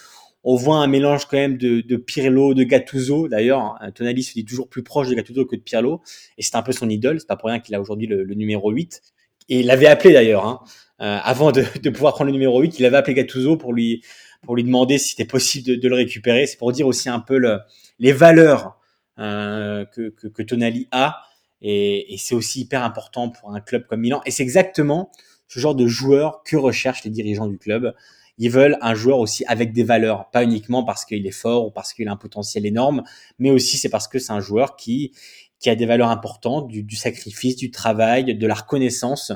on 0.43 0.55
voit 0.55 0.77
un 0.77 0.87
mélange 0.87 1.25
quand 1.25 1.37
même 1.37 1.57
de, 1.57 1.81
de 1.81 1.97
Pirlo, 1.97 2.55
de 2.55 2.63
Gattuso. 2.63 3.27
D'ailleurs, 3.27 3.77
Tonali 3.93 4.23
se 4.23 4.33
dit 4.33 4.43
toujours 4.43 4.69
plus 4.69 4.81
proche 4.81 5.07
de 5.07 5.13
Gattuso 5.13 5.45
que 5.45 5.55
de 5.55 5.61
Pirlo. 5.61 6.01
Et 6.37 6.41
c'est 6.41 6.55
un 6.55 6.63
peu 6.63 6.71
son 6.71 6.89
idole. 6.89 7.19
C'est 7.19 7.27
pas 7.27 7.35
pour 7.35 7.49
rien 7.49 7.59
qu'il 7.59 7.75
a 7.75 7.79
aujourd'hui 7.79 8.07
le, 8.07 8.23
le, 8.23 8.33
numéro 8.33 8.71
8. 8.71 9.03
Et 9.49 9.59
il 9.59 9.67
l'avait 9.67 9.85
appelé 9.85 10.13
d'ailleurs. 10.13 10.47
Hein. 10.47 10.61
Euh, 11.01 11.19
avant 11.23 11.51
de, 11.51 11.63
de, 11.81 11.89
pouvoir 11.89 12.13
prendre 12.13 12.27
le 12.27 12.33
numéro 12.33 12.61
8, 12.61 12.79
il 12.79 12.85
avait 12.85 12.97
appelé 12.97 13.15
Gattuso 13.15 13.57
pour 13.57 13.73
lui, 13.73 14.03
pour 14.43 14.55
lui 14.55 14.63
demander 14.63 14.97
si 14.97 15.09
c'était 15.09 15.25
possible 15.25 15.67
de, 15.67 15.75
de, 15.75 15.87
le 15.87 15.95
récupérer. 15.95 16.45
C'est 16.45 16.57
pour 16.57 16.71
dire 16.71 16.87
aussi 16.87 17.09
un 17.09 17.19
peu 17.19 17.37
le, 17.37 17.59
les 17.99 18.13
valeurs 18.13 18.79
euh, 19.19 19.85
que, 19.85 20.09
que, 20.09 20.27
que, 20.27 20.43
Tonali 20.43 20.87
a. 20.91 21.23
Et, 21.61 22.13
et 22.13 22.17
c'est 22.17 22.35
aussi 22.35 22.61
hyper 22.61 22.83
important 22.83 23.29
pour 23.29 23.53
un 23.53 23.61
club 23.61 23.85
comme 23.87 24.01
Milan. 24.01 24.21
Et 24.25 24.31
c'est 24.31 24.43
exactement 24.43 25.11
ce 25.47 25.59
genre 25.59 25.75
de 25.75 25.87
joueur 25.87 26.43
que 26.43 26.55
recherchent 26.55 27.03
les 27.03 27.11
dirigeants 27.11 27.47
du 27.47 27.57
club 27.57 27.93
ils 28.37 28.49
veulent 28.49 28.79
un 28.81 28.95
joueur 28.95 29.19
aussi 29.19 29.45
avec 29.45 29.71
des 29.71 29.83
valeurs, 29.83 30.31
pas 30.31 30.43
uniquement 30.43 30.83
parce 30.83 31.05
qu'il 31.05 31.27
est 31.27 31.31
fort 31.31 31.67
ou 31.67 31.69
parce 31.69 31.93
qu'il 31.93 32.07
a 32.07 32.11
un 32.11 32.17
potentiel 32.17 32.65
énorme, 32.65 33.03
mais 33.37 33.51
aussi 33.51 33.77
c'est 33.77 33.89
parce 33.89 34.07
que 34.07 34.17
c'est 34.17 34.31
un 34.31 34.39
joueur 34.39 34.75
qui 34.75 35.11
qui 35.59 35.69
a 35.69 35.75
des 35.75 35.85
valeurs 35.85 36.09
importantes, 36.09 36.67
du, 36.67 36.81
du 36.81 36.95
sacrifice, 36.95 37.55
du 37.55 37.69
travail, 37.69 38.35
de 38.35 38.47
la 38.47 38.55
reconnaissance. 38.55 39.31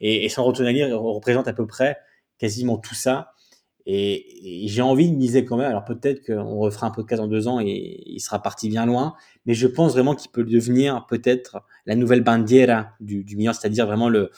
Et, 0.00 0.24
et 0.24 0.28
Sandro 0.28 0.52
Tonali 0.52 0.84
représente 0.92 1.48
à 1.48 1.52
peu 1.52 1.66
près 1.66 1.96
quasiment 2.38 2.78
tout 2.78 2.94
ça. 2.94 3.32
Et, 3.88 4.64
et 4.64 4.68
j'ai 4.68 4.82
envie 4.82 5.08
de 5.10 5.16
miser 5.16 5.44
quand 5.44 5.56
même. 5.56 5.70
Alors 5.70 5.84
peut-être 5.84 6.24
qu'on 6.26 6.58
refera 6.58 6.88
un 6.88 6.90
podcast 6.90 7.22
dans 7.22 7.28
deux 7.28 7.46
ans 7.46 7.60
et 7.60 8.02
il 8.04 8.20
sera 8.20 8.42
parti 8.42 8.68
bien 8.68 8.84
loin, 8.84 9.14
mais 9.46 9.54
je 9.54 9.68
pense 9.68 9.92
vraiment 9.92 10.14
qu'il 10.14 10.30
peut 10.30 10.42
devenir 10.42 11.06
peut-être 11.06 11.62
la 11.86 11.94
nouvelle 11.94 12.22
bandiera 12.22 12.88
du, 13.00 13.22
du 13.22 13.36
Milan, 13.36 13.52
c'est-à-dire 13.52 13.86
vraiment 13.86 14.08
le 14.08 14.30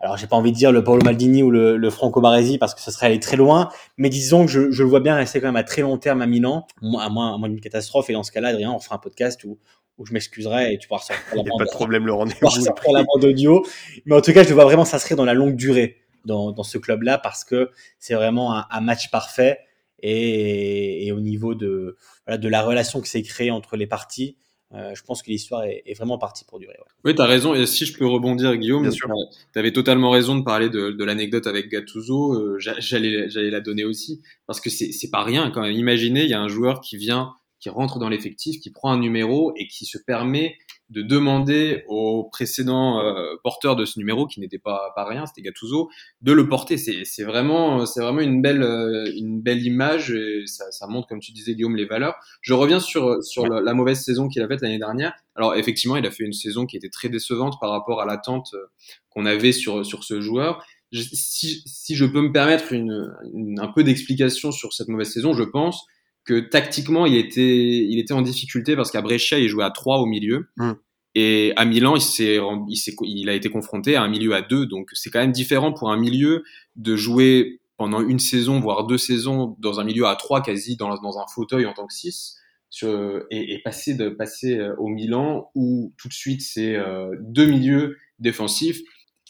alors 0.00 0.16
j'ai 0.16 0.26
pas 0.26 0.36
envie 0.36 0.50
de 0.50 0.56
dire 0.56 0.72
le 0.72 0.82
Paolo 0.82 1.04
Maldini 1.04 1.42
ou 1.42 1.50
le, 1.50 1.76
le 1.76 1.90
Franco 1.90 2.22
Baresi 2.22 2.56
parce 2.56 2.74
que 2.74 2.80
ce 2.80 2.90
serait 2.90 3.06
aller 3.06 3.20
très 3.20 3.36
loin, 3.36 3.68
mais 3.98 4.08
disons 4.08 4.46
que 4.46 4.50
je, 4.50 4.70
je, 4.70 4.82
le 4.82 4.88
vois 4.88 5.00
bien 5.00 5.14
rester 5.14 5.40
quand 5.40 5.48
même 5.48 5.56
à 5.56 5.62
très 5.62 5.82
long 5.82 5.98
terme 5.98 6.22
à 6.22 6.26
Milan, 6.26 6.66
à 6.98 7.10
moins, 7.10 7.34
à 7.34 7.38
moins 7.38 7.50
d'une 7.50 7.60
catastrophe. 7.60 8.08
Et 8.08 8.14
dans 8.14 8.22
ce 8.22 8.32
cas-là, 8.32 8.48
Adrien, 8.48 8.72
on 8.72 8.78
fera 8.78 8.96
un 8.96 8.98
podcast 8.98 9.44
où, 9.44 9.58
où 10.00 10.06
je 10.06 10.12
m'excuserai 10.12 10.74
et 10.74 10.78
tu 10.78 10.88
pourras 10.88 11.00
sortir 11.00 11.24
la 11.36 11.42
bande. 11.42 11.58
Pas 11.58 11.66
de 11.66 11.70
problème, 11.70 12.06
le 12.06 12.12
rendez 12.14 12.34
la 12.42 13.04
bande 13.04 13.24
audio. 13.24 13.64
Mais 14.06 14.16
en 14.16 14.20
tout 14.20 14.32
cas, 14.32 14.42
je 14.42 14.48
le 14.48 14.54
vois 14.54 14.64
vraiment 14.64 14.84
s'inscrire 14.84 15.16
dans 15.16 15.24
la 15.24 15.34
longue 15.34 15.54
durée 15.54 15.98
dans, 16.24 16.50
dans 16.50 16.64
ce 16.64 16.78
club-là 16.78 17.18
parce 17.18 17.44
que 17.44 17.70
c'est 17.98 18.14
vraiment 18.14 18.56
un, 18.56 18.66
un, 18.70 18.80
match 18.80 19.10
parfait 19.10 19.58
et, 20.00 21.06
et 21.06 21.12
au 21.12 21.20
niveau 21.20 21.54
de, 21.54 21.96
voilà, 22.26 22.38
de 22.38 22.48
la 22.48 22.62
relation 22.62 23.00
qui 23.00 23.08
s'est 23.08 23.22
créée 23.22 23.50
entre 23.50 23.76
les 23.76 23.86
parties 23.86 24.36
euh, 24.72 24.94
je 24.94 25.02
pense 25.02 25.22
que 25.22 25.30
l'histoire 25.30 25.64
est, 25.64 25.82
est, 25.84 25.94
vraiment 25.94 26.16
partie 26.16 26.44
pour 26.44 26.60
durer. 26.60 26.76
Ouais. 26.78 26.92
Oui, 27.04 27.14
tu 27.16 27.20
as 27.20 27.26
raison. 27.26 27.54
Et 27.54 27.66
si 27.66 27.86
je 27.86 27.96
peux 27.96 28.06
rebondir, 28.06 28.56
Guillaume, 28.56 28.88
tu 28.88 29.58
avais 29.58 29.72
totalement 29.72 30.10
raison 30.10 30.38
de 30.38 30.44
parler 30.44 30.68
de, 30.68 30.90
de 30.90 31.04
l'anecdote 31.04 31.48
avec 31.48 31.68
Gattuso. 31.68 32.34
Euh, 32.34 32.58
J'allais 32.58 33.50
la 33.50 33.60
donner 33.60 33.84
aussi. 33.84 34.22
Parce 34.46 34.60
que 34.60 34.70
c'est 34.70 35.10
pas 35.10 35.24
rien 35.24 35.50
quand 35.50 35.62
même. 35.62 35.72
Imaginez, 35.72 36.22
il 36.22 36.30
y 36.30 36.34
a 36.34 36.40
un 36.40 36.48
joueur 36.48 36.80
qui 36.80 36.96
vient, 36.96 37.34
qui 37.60 37.68
rentre 37.68 37.98
dans 37.98 38.08
l'effectif, 38.08 38.60
qui 38.60 38.70
prend 38.70 38.90
un 38.90 38.98
numéro 38.98 39.52
et 39.56 39.66
qui 39.68 39.84
se 39.84 39.98
permet 39.98 40.56
de 40.88 41.02
demander 41.02 41.84
au 41.86 42.24
précédent 42.24 43.00
euh, 43.00 43.36
porteur 43.44 43.76
de 43.76 43.84
ce 43.84 43.98
numéro, 43.98 44.26
qui 44.26 44.40
n'était 44.40 44.58
pas, 44.58 44.92
pas 44.96 45.04
rien, 45.04 45.24
c'était 45.24 45.42
Gattuso, 45.42 45.88
de 46.20 46.32
le 46.32 46.48
porter. 46.48 46.76
C'est 46.78 47.22
vraiment, 47.22 47.84
vraiment 47.96 48.20
une 48.20 48.42
belle, 48.42 48.62
euh, 48.62 49.10
une 49.14 49.40
belle 49.40 49.64
image. 49.64 50.10
Et 50.10 50.44
ça, 50.46 50.86
montre, 50.88 51.06
comme 51.06 51.20
tu 51.20 51.32
disais, 51.32 51.54
Guillaume, 51.54 51.76
les 51.76 51.84
valeurs. 51.84 52.16
Je 52.40 52.54
reviens 52.54 52.80
sur, 52.80 53.22
sur 53.22 53.46
la, 53.46 53.74
mauvaise 53.74 54.02
saison 54.02 54.28
qu'il 54.28 54.42
a 54.42 54.48
faite 54.48 54.62
l'année 54.62 54.78
dernière. 54.78 55.12
Alors, 55.36 55.54
effectivement, 55.54 55.96
il 55.96 56.06
a 56.06 56.10
fait 56.10 56.24
une 56.24 56.32
saison 56.32 56.66
qui 56.66 56.76
était 56.76 56.88
très 56.88 57.08
décevante 57.08 57.60
par 57.60 57.70
rapport 57.70 58.00
à 58.00 58.06
l'attente 58.06 58.50
euh, 58.54 58.66
qu'on 59.10 59.26
avait 59.26 59.52
sur, 59.52 59.86
sur 59.86 60.02
ce 60.02 60.20
joueur. 60.20 60.64
Si, 60.92 61.62
si 61.66 61.94
je 61.94 62.04
peux 62.04 62.20
me 62.20 62.32
permettre 62.32 62.72
une 62.72 63.14
un 63.60 63.68
peu 63.68 63.84
d'explication 63.84 64.50
sur 64.50 64.72
cette 64.72 64.88
mauvaise 64.88 65.12
saison, 65.12 65.34
je 65.34 65.44
pense 65.44 65.86
que 66.24 66.40
tactiquement, 66.40 67.06
il 67.06 67.16
était, 67.16 67.66
il 67.66 67.98
était 67.98 68.12
en 68.12 68.22
difficulté 68.22 68.76
parce 68.76 68.90
qu'à 68.90 69.02
Brescia, 69.02 69.38
il 69.38 69.48
jouait 69.48 69.64
à 69.64 69.70
3 69.70 69.98
au 69.98 70.06
milieu. 70.06 70.48
Mm. 70.56 70.72
Et 71.16 71.52
à 71.56 71.64
Milan, 71.64 71.96
il, 71.96 72.02
s'est, 72.02 72.36
il, 72.36 73.18
il 73.18 73.28
a 73.28 73.34
été 73.34 73.50
confronté 73.50 73.96
à 73.96 74.02
un 74.02 74.08
milieu 74.08 74.34
à 74.34 74.42
2. 74.42 74.66
Donc, 74.66 74.90
c'est 74.92 75.10
quand 75.10 75.18
même 75.18 75.32
différent 75.32 75.72
pour 75.72 75.90
un 75.90 75.96
milieu 75.96 76.44
de 76.76 76.94
jouer 76.94 77.60
pendant 77.76 78.06
une 78.06 78.18
saison, 78.18 78.60
voire 78.60 78.86
deux 78.86 78.98
saisons, 78.98 79.56
dans 79.58 79.80
un 79.80 79.84
milieu 79.84 80.06
à 80.06 80.14
3 80.14 80.42
quasi 80.42 80.76
dans, 80.76 80.94
dans 81.00 81.18
un 81.18 81.26
fauteuil 81.34 81.64
en 81.64 81.72
tant 81.72 81.86
que 81.86 81.94
6. 81.94 82.36
Sur, 82.68 83.24
et, 83.30 83.54
et, 83.54 83.58
passer 83.62 83.94
de 83.94 84.10
passer 84.10 84.58
euh, 84.58 84.76
au 84.76 84.86
Milan 84.86 85.50
où 85.56 85.92
tout 85.96 86.06
de 86.06 86.12
suite 86.12 86.40
c'est 86.40 86.76
euh, 86.76 87.16
deux 87.18 87.46
milieux 87.46 87.96
défensifs 88.20 88.80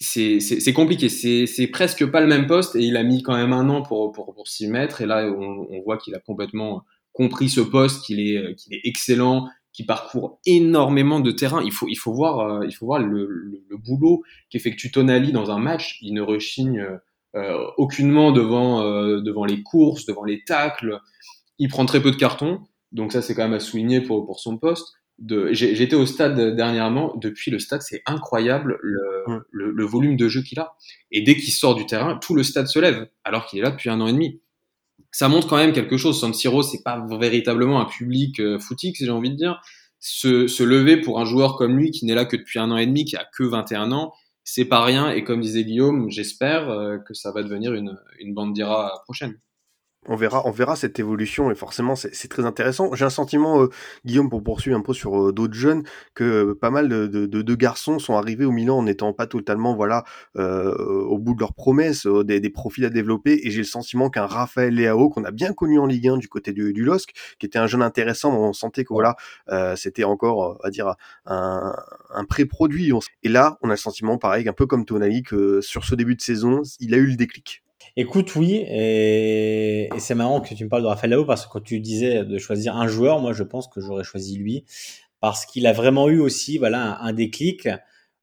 c'est 0.00 0.72
compliqué. 0.72 1.08
C'est 1.08 1.66
presque 1.66 2.06
pas 2.06 2.20
le 2.20 2.26
même 2.26 2.46
poste 2.46 2.74
et 2.74 2.80
il 2.80 2.96
a 2.96 3.02
mis 3.02 3.22
quand 3.22 3.36
même 3.36 3.52
un 3.52 3.68
an 3.68 3.82
pour 3.82 4.12
pour, 4.12 4.34
pour 4.34 4.48
s'y 4.48 4.66
mettre. 4.66 5.02
Et 5.02 5.06
là 5.06 5.26
on, 5.26 5.66
on 5.70 5.82
voit 5.82 5.98
qu'il 5.98 6.14
a 6.14 6.18
complètement 6.20 6.84
compris 7.12 7.48
ce 7.48 7.60
poste 7.60 8.04
qu'il 8.04 8.20
est 8.20 8.54
qu'il 8.56 8.74
est 8.74 8.80
excellent 8.84 9.48
qui 9.72 9.84
parcourt 9.84 10.40
énormément 10.46 11.20
de 11.20 11.30
terrain. 11.30 11.62
Il 11.62 11.72
faut 11.72 11.86
il 11.88 11.96
faut 11.96 12.12
voir 12.12 12.40
euh, 12.40 12.66
il 12.66 12.72
faut 12.72 12.86
voir 12.86 12.98
le, 12.98 13.26
le, 13.26 13.62
le 13.68 13.76
boulot 13.76 14.22
qu'effectue 14.48 14.90
Tonali 14.90 15.32
dans 15.32 15.50
un 15.50 15.58
match. 15.58 15.98
Il 16.00 16.14
ne 16.14 16.22
rechigne 16.22 16.84
euh, 17.36 17.66
aucunement 17.76 18.32
devant 18.32 18.82
euh, 18.82 19.20
devant 19.20 19.44
les 19.44 19.62
courses 19.62 20.06
devant 20.06 20.24
les 20.24 20.42
tacles. 20.44 20.98
Il 21.58 21.68
prend 21.68 21.84
très 21.84 22.00
peu 22.02 22.10
de 22.10 22.16
cartons. 22.16 22.62
Donc 22.92 23.12
ça, 23.12 23.22
c'est 23.22 23.34
quand 23.34 23.42
même 23.44 23.52
à 23.52 23.60
souligner 23.60 24.00
pour, 24.00 24.26
pour 24.26 24.40
son 24.40 24.58
poste. 24.58 24.94
J'étais 25.52 25.96
au 25.96 26.06
stade 26.06 26.56
dernièrement. 26.56 27.14
Depuis 27.16 27.50
le 27.50 27.58
stade, 27.58 27.82
c'est 27.82 28.02
incroyable 28.06 28.78
le, 28.82 29.24
mmh. 29.26 29.40
le, 29.50 29.70
le, 29.70 29.84
volume 29.84 30.16
de 30.16 30.28
jeu 30.28 30.42
qu'il 30.42 30.58
a. 30.58 30.74
Et 31.10 31.22
dès 31.22 31.36
qu'il 31.36 31.52
sort 31.52 31.74
du 31.74 31.84
terrain, 31.84 32.16
tout 32.16 32.34
le 32.34 32.42
stade 32.42 32.66
se 32.68 32.78
lève, 32.78 33.08
alors 33.24 33.46
qu'il 33.46 33.58
est 33.58 33.62
là 33.62 33.70
depuis 33.70 33.90
un 33.90 34.00
an 34.00 34.06
et 34.06 34.12
demi. 34.12 34.40
Ça 35.12 35.28
montre 35.28 35.48
quand 35.48 35.56
même 35.56 35.72
quelque 35.72 35.96
chose. 35.96 36.18
San 36.18 36.32
Siro, 36.32 36.62
c'est 36.62 36.82
pas 36.82 37.04
véritablement 37.18 37.80
un 37.80 37.84
public 37.84 38.40
euh, 38.40 38.58
footique, 38.58 38.96
si 38.96 39.04
j'ai 39.04 39.10
envie 39.10 39.30
de 39.30 39.36
dire. 39.36 39.60
Se, 39.98 40.46
se 40.46 40.62
lever 40.62 40.96
pour 40.98 41.20
un 41.20 41.26
joueur 41.26 41.56
comme 41.56 41.76
lui, 41.76 41.90
qui 41.90 42.06
n'est 42.06 42.14
là 42.14 42.24
que 42.24 42.36
depuis 42.36 42.58
un 42.58 42.70
an 42.70 42.78
et 42.78 42.86
demi, 42.86 43.04
qui 43.04 43.16
a 43.16 43.26
que 43.36 43.42
21 43.42 43.92
ans, 43.92 44.14
c'est 44.44 44.64
pas 44.64 44.82
rien. 44.82 45.10
Et 45.10 45.22
comme 45.22 45.42
disait 45.42 45.64
Guillaume, 45.64 46.10
j'espère 46.10 46.70
euh, 46.70 46.96
que 46.98 47.12
ça 47.12 47.32
va 47.32 47.42
devenir 47.42 47.74
une, 47.74 47.98
une 48.20 48.32
bandira 48.32 49.02
prochaine 49.04 49.38
on 50.06 50.16
verra, 50.16 50.46
on 50.46 50.50
verra 50.50 50.76
cette 50.76 50.98
évolution 50.98 51.50
et 51.50 51.54
forcément 51.54 51.94
c'est 51.94 52.28
très 52.28 52.46
intéressant. 52.46 52.94
J'ai 52.94 53.04
un 53.04 53.10
sentiment, 53.10 53.62
euh, 53.62 53.68
Guillaume, 54.06 54.30
pour 54.30 54.42
poursuivre 54.42 54.76
un 54.76 54.80
peu 54.80 54.94
sur 54.94 55.28
euh, 55.28 55.32
d'autres 55.32 55.54
jeunes, 55.54 55.82
que 56.14 56.24
euh, 56.24 56.54
pas 56.54 56.70
mal 56.70 56.88
de, 56.88 57.06
de, 57.06 57.54
garçons 57.54 57.98
sont 57.98 58.14
arrivés 58.14 58.46
au 58.46 58.50
Milan 58.50 58.78
en 58.78 58.82
n'étant 58.84 59.12
pas 59.12 59.26
totalement, 59.26 59.74
voilà, 59.74 60.04
au 60.36 61.18
bout 61.18 61.34
de 61.34 61.40
leurs 61.40 61.52
promesses, 61.52 62.06
des, 62.06 62.40
des, 62.40 62.50
profils 62.50 62.84
à 62.84 62.90
développer. 62.90 63.40
Et 63.44 63.50
j'ai 63.50 63.58
le 63.58 63.64
sentiment 63.64 64.08
qu'un 64.08 64.24
Raphaël 64.24 64.74
Leao, 64.74 65.10
qu'on 65.10 65.24
a 65.24 65.30
bien 65.30 65.52
connu 65.52 65.78
en 65.78 65.86
Ligue 65.86 66.08
1 66.08 66.16
du 66.16 66.28
côté 66.28 66.52
du, 66.52 66.72
du 66.72 66.84
LOSC, 66.84 67.10
qui 67.38 67.46
était 67.46 67.58
un 67.58 67.66
jeune 67.66 67.82
intéressant, 67.82 68.34
on 68.34 68.52
sentait 68.52 68.84
que 68.84 68.94
voilà, 68.94 69.16
c'était 69.76 70.04
encore, 70.04 70.58
à 70.64 70.70
dire, 70.70 70.94
un, 71.26 71.74
un 72.14 72.24
pré-produit. 72.24 72.92
Et 73.22 73.28
là, 73.28 73.58
on 73.62 73.68
a 73.68 73.72
le 73.72 73.76
sentiment, 73.76 74.16
pareil, 74.16 74.48
un 74.48 74.54
peu 74.54 74.66
comme 74.66 74.86
Tonali, 74.86 75.22
que 75.22 75.60
sur 75.60 75.84
ce 75.84 75.94
début 75.94 76.16
de 76.16 76.22
saison, 76.22 76.62
il 76.78 76.94
a 76.94 76.96
eu 76.96 77.06
le 77.06 77.16
déclic. 77.16 77.62
Écoute, 77.96 78.34
oui, 78.36 78.64
et, 78.68 79.88
c'est 79.98 80.14
marrant 80.14 80.40
que 80.40 80.54
tu 80.54 80.64
me 80.64 80.68
parles 80.68 80.82
de 80.82 80.86
Raphaël 80.86 81.10
Lao 81.10 81.24
parce 81.24 81.46
que 81.46 81.52
quand 81.52 81.60
tu 81.60 81.80
disais 81.80 82.24
de 82.24 82.38
choisir 82.38 82.76
un 82.76 82.86
joueur, 82.86 83.20
moi 83.20 83.32
je 83.32 83.42
pense 83.42 83.68
que 83.68 83.80
j'aurais 83.80 84.04
choisi 84.04 84.36
lui 84.36 84.64
parce 85.20 85.44
qu'il 85.44 85.66
a 85.66 85.72
vraiment 85.72 86.08
eu 86.08 86.20
aussi 86.20 86.58
voilà 86.58 86.98
un, 87.00 87.12
déclic. 87.12 87.68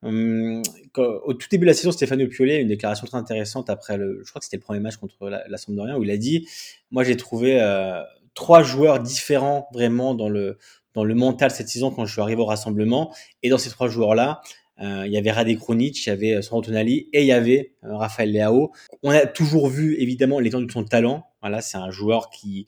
Hum, 0.03 0.61
au 0.95 1.33
tout 1.33 1.47
début 1.49 1.65
de 1.65 1.71
la 1.71 1.73
saison, 1.73 1.91
Stéphane 1.91 2.27
Piollet 2.27 2.57
a 2.57 2.59
une 2.59 2.67
déclaration 2.67 3.07
très 3.07 3.17
intéressante 3.17 3.69
après 3.69 3.97
le, 3.97 4.21
je 4.23 4.29
crois 4.29 4.39
que 4.39 4.45
c'était 4.45 4.57
le 4.57 4.61
premier 4.61 4.79
match 4.79 4.97
contre 4.97 5.29
la, 5.29 5.47
la 5.47 5.57
Sampdoria 5.57 5.97
où 5.97 6.03
il 6.03 6.11
a 6.11 6.17
dit, 6.17 6.47
moi 6.91 7.03
j'ai 7.03 7.17
trouvé 7.17 7.59
euh, 7.59 8.01
trois 8.33 8.63
joueurs 8.63 8.99
différents 8.99 9.67
vraiment 9.73 10.13
dans 10.13 10.29
le 10.29 10.57
dans 10.93 11.03
le 11.03 11.13
mental 11.13 11.51
cette 11.51 11.69
saison 11.69 11.91
quand 11.91 12.05
je 12.05 12.13
suis 12.13 12.21
arrivé 12.21 12.41
au 12.41 12.45
rassemblement. 12.45 13.13
Et 13.43 13.49
dans 13.49 13.57
ces 13.57 13.69
trois 13.69 13.87
joueurs 13.87 14.15
là, 14.15 14.41
il 14.79 15.11
y 15.11 15.17
avait 15.17 15.31
Rade 15.31 15.55
Kronic, 15.57 16.05
il 16.05 16.09
y 16.09 16.11
avait 16.11 16.41
Sandro 16.41 16.61
Tonali 16.61 17.09
et 17.13 17.21
il 17.21 17.27
y 17.27 17.31
avait 17.31 17.73
euh, 17.83 17.95
Raphaël 17.95 18.31
Leao. 18.31 18.71
On 19.03 19.09
a 19.09 19.25
toujours 19.25 19.69
vu 19.69 19.95
évidemment 19.99 20.39
l'étendue 20.39 20.67
de 20.67 20.71
son 20.71 20.83
talent. 20.83 21.25
Voilà, 21.41 21.61
c'est 21.61 21.77
un 21.77 21.89
joueur 21.89 22.29
qui 22.29 22.67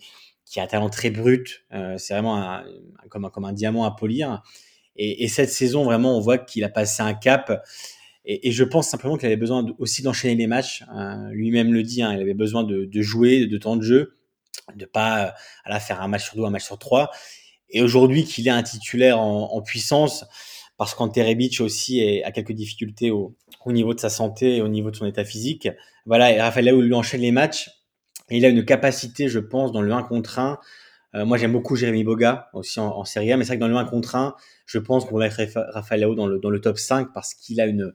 a 0.58 0.64
un 0.64 0.68
talent 0.68 0.90
très 0.90 1.12
brut. 1.12 1.66
Euh, 1.74 1.98
c'est 1.98 2.14
vraiment 2.14 2.62
comme, 3.10 3.46
un, 3.46 3.54
diamant 3.54 3.86
à 3.86 3.92
polir. 3.92 4.42
Et, 4.96 5.24
et 5.24 5.28
cette 5.28 5.50
saison, 5.50 5.84
vraiment, 5.84 6.18
on 6.18 6.20
voit 6.20 6.38
qu'il 6.38 6.64
a 6.64 6.70
passé 6.70 7.04
un 7.04 7.14
cap. 7.14 7.64
Et, 8.26 8.52
je 8.52 8.64
pense 8.64 8.88
simplement 8.88 9.18
qu'il 9.18 9.28
avait 9.28 9.38
besoin 9.38 9.66
aussi 9.80 10.02
d'enchaîner 10.02 10.36
les 10.36 10.48
matchs. 10.48 10.84
Lui-même 11.32 11.74
le 11.74 11.84
dit, 11.84 12.02
hein, 12.02 12.14
il 12.14 12.22
avait 12.22 12.34
besoin 12.34 12.64
de, 12.64 13.02
jouer, 13.02 13.48
de 13.48 13.58
temps 13.58 13.76
de 13.76 13.82
jeu, 13.82 14.18
de 14.76 14.86
pas 14.86 15.34
à 15.66 15.80
faire 15.80 16.02
un 16.02 16.08
match 16.08 16.26
sur 16.26 16.36
deux, 16.36 16.44
un 16.44 16.50
match 16.50 16.66
sur 16.66 16.78
trois. 16.78 17.12
Et 17.70 17.82
aujourd'hui, 17.82 18.26
qu'il 18.26 18.48
est 18.48 18.52
un 18.52 18.64
titulaire 18.64 19.20
en 19.20 19.62
puissance, 19.62 20.26
parce 20.80 20.96
qu'Ante 20.96 21.18
Rebic 21.18 21.60
aussi 21.60 22.24
a 22.24 22.32
quelques 22.32 22.54
difficultés 22.54 23.12
au, 23.12 23.36
au, 23.66 23.74
niveau 23.74 23.94
de 23.94 24.00
sa 24.00 24.10
santé 24.10 24.56
et 24.56 24.62
au 24.62 24.70
niveau 24.70 24.92
de 24.92 24.96
son 24.96 25.06
état 25.06 25.26
physique. 25.26 25.68
Voilà, 26.06 26.32
et 26.32 26.42
Raphaël 26.42 26.68
Lao 26.68 26.82
lui 26.82 26.94
enchaîne 26.94 27.20
les 27.20 27.34
matchs. 27.34 27.70
Et 28.30 28.38
il 28.38 28.46
a 28.46 28.48
une 28.48 28.64
capacité, 28.64 29.28
je 29.28 29.40
pense, 29.40 29.74
dans 29.74 29.82
le 29.82 29.92
1 29.92 30.04
contre 30.04 30.40
1. 30.40 30.58
Euh, 31.16 31.26
moi, 31.26 31.38
j'aime 31.38 31.52
beaucoup 31.52 31.76
Jérémy 31.76 32.06
Boga 32.06 32.50
aussi 32.54 32.80
en, 32.80 32.88
en 32.88 33.04
Serie 33.04 33.30
A, 33.34 33.36
mais 33.36 33.44
c'est 33.44 33.50
vrai 33.50 33.58
que 33.58 33.62
dans 33.62 33.68
le 33.68 33.76
1 33.76 33.86
contre 33.86 34.16
1, 34.16 34.36
je 34.66 34.80
pense 34.80 35.04
qu'on 35.04 35.18
va 35.18 35.26
mettre 35.26 35.42
Raphaël 35.74 36.00
Lao 36.00 36.16
dans 36.16 36.28
le, 36.28 36.40
dans 36.40 36.50
le 36.50 36.62
top 36.62 36.78
5 36.78 37.10
parce 37.14 37.34
qu'il 37.34 37.60
a 37.60 37.66
une, 37.66 37.94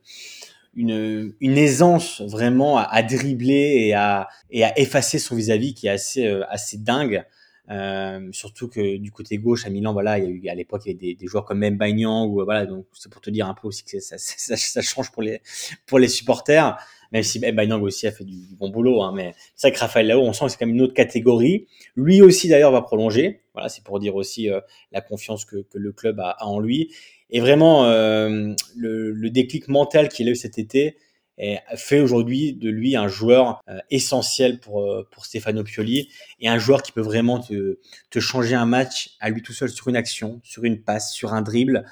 une, 0.74 1.32
une 1.40 1.56
aisance 1.56 2.20
vraiment 2.20 2.76
à, 2.76 2.82
à, 2.82 3.02
dribbler 3.02 3.86
et 3.86 3.94
à, 3.94 4.28
et 4.50 4.62
à 4.62 4.78
effacer 4.78 5.18
son 5.18 5.36
vis-à-vis 5.36 5.70
-vis 5.70 5.74
qui 5.74 5.86
est 5.86 5.90
assez, 5.90 6.26
euh, 6.26 6.44
assez 6.50 6.76
dingue. 6.76 7.24
Euh, 7.70 8.28
surtout 8.32 8.68
que 8.68 8.98
du 8.98 9.10
côté 9.10 9.38
gauche 9.38 9.64
à 9.66 9.70
Milan, 9.70 9.94
voilà, 9.94 10.18
il 10.18 10.24
y 10.24 10.26
a 10.26 10.30
eu 10.30 10.48
à 10.48 10.54
l'époque 10.54 10.82
il 10.84 10.88
y 10.88 10.90
avait 10.90 10.98
des, 10.98 11.14
des, 11.14 11.26
joueurs 11.26 11.46
comme 11.46 11.58
même 11.58 11.78
Bagnan 11.78 12.26
ou 12.26 12.44
voilà, 12.44 12.66
donc 12.66 12.84
c'est 12.92 13.10
pour 13.10 13.22
te 13.22 13.30
dire 13.30 13.46
un 13.48 13.54
peu 13.54 13.68
aussi 13.68 13.84
que 13.84 14.00
ça, 14.00 14.16
ça, 14.18 14.56
ça, 14.56 14.82
change 14.82 15.10
pour 15.10 15.22
les 15.22 15.40
pour 15.86 15.98
les 15.98 16.08
supporters. 16.08 16.76
Même 17.12 17.22
si 17.22 17.38
Bagnan 17.38 17.80
aussi 17.80 18.08
a 18.08 18.12
fait 18.12 18.24
du, 18.24 18.34
du 18.48 18.56
bon 18.56 18.70
boulot, 18.70 19.02
hein, 19.02 19.12
mais 19.14 19.34
c'est 19.54 19.68
vrai 19.68 19.74
que 19.76 19.80
Raphaël 19.80 20.08
Lao, 20.08 20.20
on 20.20 20.32
sent 20.32 20.46
que 20.46 20.50
c'est 20.50 20.58
quand 20.58 20.66
même 20.66 20.74
une 20.74 20.82
autre 20.82 20.94
catégorie. 20.94 21.68
Lui 21.94 22.20
aussi 22.20 22.48
d'ailleurs 22.48 22.72
va 22.72 22.82
prolonger. 22.82 23.40
Voilà, 23.52 23.68
c'est 23.68 23.84
pour 23.84 24.00
dire 24.00 24.16
aussi 24.16 24.50
euh, 24.50 24.60
la 24.90 25.00
confiance 25.00 25.44
que, 25.44 25.58
que, 25.62 25.78
le 25.78 25.92
club 25.92 26.18
a, 26.18 26.30
a, 26.30 26.44
en 26.46 26.58
lui. 26.58 26.92
Et 27.30 27.40
vraiment 27.40 27.84
euh, 27.84 28.52
le, 28.74 29.12
le 29.12 29.30
déclic 29.30 29.68
mental 29.68 30.08
qu'il 30.08 30.28
a 30.28 30.32
eu 30.32 30.36
cet 30.36 30.58
été, 30.58 30.96
et 31.38 31.58
fait 31.76 32.00
aujourd'hui 32.00 32.52
de 32.52 32.70
lui 32.70 32.96
un 32.96 33.08
joueur 33.08 33.60
euh, 33.68 33.78
essentiel 33.90 34.60
pour, 34.60 34.82
euh, 34.82 35.06
pour 35.10 35.26
Stefano 35.26 35.64
Pioli 35.64 36.08
et 36.40 36.48
un 36.48 36.58
joueur 36.58 36.82
qui 36.82 36.92
peut 36.92 37.00
vraiment 37.00 37.40
te, 37.40 37.78
te 38.10 38.20
changer 38.20 38.54
un 38.54 38.66
match 38.66 39.16
à 39.20 39.30
lui 39.30 39.42
tout 39.42 39.52
seul 39.52 39.68
sur 39.68 39.88
une 39.88 39.96
action, 39.96 40.40
sur 40.44 40.64
une 40.64 40.80
passe, 40.82 41.12
sur 41.12 41.34
un 41.34 41.42
dribble. 41.42 41.84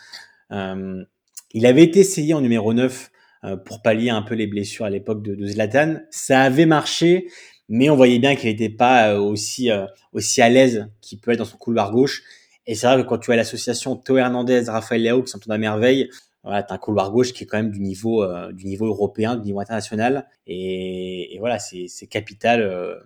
Euh, 0.52 1.04
il 1.52 1.66
avait 1.66 1.82
été 1.82 2.00
essayé 2.00 2.34
en 2.34 2.40
numéro 2.40 2.72
9 2.72 3.10
euh, 3.44 3.56
pour 3.56 3.82
pallier 3.82 4.10
un 4.10 4.22
peu 4.22 4.34
les 4.34 4.46
blessures 4.46 4.84
à 4.84 4.90
l'époque 4.90 5.22
de, 5.22 5.46
Zlatan. 5.46 5.96
Ça 6.10 6.42
avait 6.42 6.66
marché, 6.66 7.26
mais 7.68 7.90
on 7.90 7.96
voyait 7.96 8.20
bien 8.20 8.36
qu'il 8.36 8.48
n'était 8.48 8.70
pas 8.70 9.18
aussi, 9.18 9.70
aussi 10.12 10.40
à 10.40 10.48
l'aise 10.48 10.88
qu'il 11.00 11.18
peut 11.18 11.32
être 11.32 11.38
dans 11.38 11.44
son 11.44 11.56
couloir 11.56 11.90
gauche. 11.90 12.22
Et 12.66 12.74
c'est 12.74 12.86
vrai 12.86 13.02
que 13.02 13.08
quand 13.08 13.18
tu 13.18 13.32
as 13.32 13.36
l'association 13.36 13.96
Théo 13.96 14.18
Hernandez, 14.18 14.64
Raphaël 14.68 15.02
Leao 15.02 15.22
qui 15.22 15.30
s'entendent 15.32 15.52
à 15.52 15.58
merveille, 15.58 16.08
voilà, 16.42 16.62
t'as 16.62 16.74
un 16.74 16.78
couloir 16.78 17.10
gauche 17.10 17.32
qui 17.32 17.44
est 17.44 17.46
quand 17.46 17.56
même 17.58 17.70
du 17.70 17.80
niveau 17.80 18.22
euh, 18.22 18.52
du 18.52 18.66
niveau 18.66 18.86
européen, 18.86 19.36
du 19.36 19.46
niveau 19.46 19.60
international, 19.60 20.28
et, 20.46 21.34
et 21.34 21.38
voilà, 21.38 21.58
c'est 21.58 22.06
capital 22.08 22.62
euh, 22.62 22.96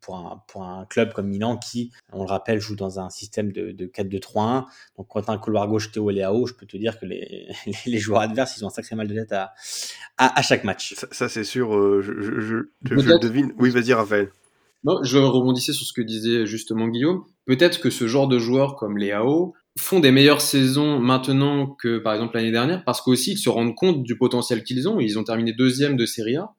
pour 0.00 0.16
un 0.16 0.42
pour 0.46 0.62
un 0.62 0.86
club 0.86 1.12
comme 1.12 1.28
Milan 1.28 1.56
qui, 1.56 1.90
on 2.12 2.22
le 2.22 2.28
rappelle, 2.28 2.60
joue 2.60 2.76
dans 2.76 3.00
un 3.00 3.10
système 3.10 3.52
de, 3.52 3.72
de 3.72 3.86
4-2-3-1. 3.86 4.66
Donc 4.96 5.08
quand 5.08 5.22
t'as 5.22 5.32
un 5.32 5.38
couloir 5.38 5.66
gauche 5.68 5.90
Théo 5.90 6.10
Léao, 6.10 6.46
je 6.46 6.54
peux 6.54 6.66
te 6.66 6.76
dire 6.76 6.98
que 6.98 7.06
les, 7.06 7.48
les 7.86 7.98
joueurs 7.98 8.20
adverses, 8.20 8.56
ils 8.56 8.64
ont 8.64 8.68
un 8.68 8.70
sacré 8.70 8.94
mal 8.94 9.08
de 9.08 9.14
tête 9.14 9.32
à 9.32 9.52
à, 10.16 10.38
à 10.38 10.42
chaque 10.42 10.64
match. 10.64 10.94
Ça, 10.94 11.08
ça 11.10 11.28
c'est 11.28 11.44
sûr, 11.44 11.74
euh, 11.74 12.02
je, 12.02 12.12
je, 12.20 12.40
je, 12.40 12.56
je 12.84 13.18
devine. 13.18 13.52
Oui, 13.58 13.70
vas-y, 13.70 13.92
Raphaël. 13.92 14.30
Non, 14.84 15.02
je 15.02 15.18
rebondissais 15.18 15.72
sur 15.72 15.86
ce 15.86 15.92
que 15.92 16.00
disait 16.00 16.46
justement 16.46 16.88
Guillaume. 16.88 17.24
Peut-être 17.44 17.80
que 17.80 17.90
ce 17.90 18.06
genre 18.06 18.28
de 18.28 18.38
joueurs 18.38 18.76
comme 18.76 18.96
Léao 18.96 19.54
font 19.78 20.00
des 20.00 20.10
meilleures 20.10 20.40
saisons 20.40 20.98
maintenant 20.98 21.68
que 21.68 21.98
par 21.98 22.14
exemple 22.14 22.36
l'année 22.36 22.50
dernière 22.50 22.84
parce 22.84 23.00
qu'aussi 23.00 23.32
ils 23.32 23.38
se 23.38 23.48
rendent 23.48 23.74
compte 23.74 24.02
du 24.02 24.16
potentiel 24.16 24.64
qu'ils 24.64 24.88
ont. 24.88 25.00
Ils 25.00 25.18
ont 25.18 25.24
terminé 25.24 25.52
deuxième 25.52 25.96
de 25.96 26.06
Serie 26.06 26.36
A 26.36 26.50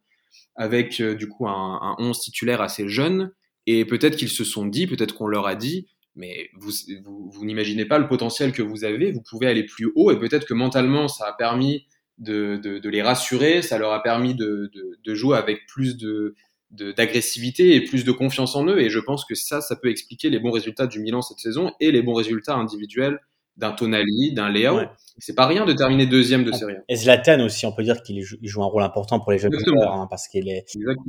avec 0.55 0.99
euh, 1.01 1.15
du 1.15 1.27
coup 1.27 1.47
un, 1.47 1.79
un 1.81 1.95
11 1.99 2.19
titulaire 2.19 2.61
assez 2.61 2.87
jeune. 2.87 3.31
Et 3.67 3.85
peut-être 3.85 4.15
qu'ils 4.15 4.29
se 4.29 4.43
sont 4.43 4.65
dit, 4.65 4.87
peut-être 4.87 5.13
qu'on 5.13 5.27
leur 5.27 5.45
a 5.45 5.55
dit, 5.55 5.87
mais 6.15 6.49
vous, 6.59 6.71
vous, 7.05 7.45
n'imaginez 7.45 7.85
pas 7.85 7.99
le 7.99 8.07
potentiel 8.07 8.51
que 8.51 8.61
vous 8.61 8.83
avez, 8.83 9.11
vous 9.11 9.21
pouvez 9.21 9.47
aller 9.47 9.63
plus 9.63 9.91
haut 9.95 10.11
et 10.11 10.19
peut-être 10.19 10.45
que 10.45 10.53
mentalement 10.53 11.07
ça 11.07 11.27
a 11.27 11.33
permis 11.33 11.85
de, 12.17 12.57
de, 12.57 12.79
de, 12.79 12.89
les 12.89 13.01
rassurer, 13.01 13.61
ça 13.61 13.77
leur 13.77 13.93
a 13.93 14.03
permis 14.03 14.35
de, 14.35 14.71
de 15.03 15.15
jouer 15.15 15.37
avec 15.37 15.65
plus 15.67 15.97
de, 15.97 16.35
d'agressivité 16.71 17.75
et 17.75 17.81
plus 17.81 18.05
de 18.05 18.11
confiance 18.11 18.55
en 18.55 18.65
eux. 18.65 18.79
Et 18.79 18.89
je 18.89 18.99
pense 18.99 19.25
que 19.25 19.35
ça, 19.35 19.61
ça 19.61 19.75
peut 19.75 19.89
expliquer 19.89 20.29
les 20.29 20.39
bons 20.39 20.51
résultats 20.51 20.87
du 20.87 20.99
Milan 20.99 21.21
cette 21.21 21.39
saison 21.39 21.71
et 21.79 21.91
les 21.91 22.01
bons 22.01 22.13
résultats 22.13 22.55
individuels 22.55 23.19
d'un 23.57 23.71
Tonali, 23.71 24.33
d'un 24.33 24.49
Léo. 24.49 24.77
Ouais. 24.77 24.89
C'est 25.17 25.35
pas 25.35 25.45
rien 25.45 25.65
de 25.65 25.73
terminer 25.73 26.05
deuxième 26.05 26.43
de 26.43 26.51
série. 26.51 26.75
Et 26.87 26.95
Zlatan 26.95 27.41
aussi, 27.41 27.65
on 27.65 27.73
peut 27.73 27.83
dire 27.83 28.01
qu'il 28.01 28.23
joue 28.23 28.63
un 28.63 28.67
rôle 28.67 28.83
important 28.83 29.19
pour 29.19 29.31
les 29.31 29.37
jeunes 29.37 29.57
joueurs, 29.65 29.93
hein, 29.93 30.07
parce 30.09 30.27
qu'il 30.27 30.49
est 30.49 30.65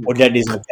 au-delà 0.06 0.28
des 0.28 0.42
autres. 0.48 0.62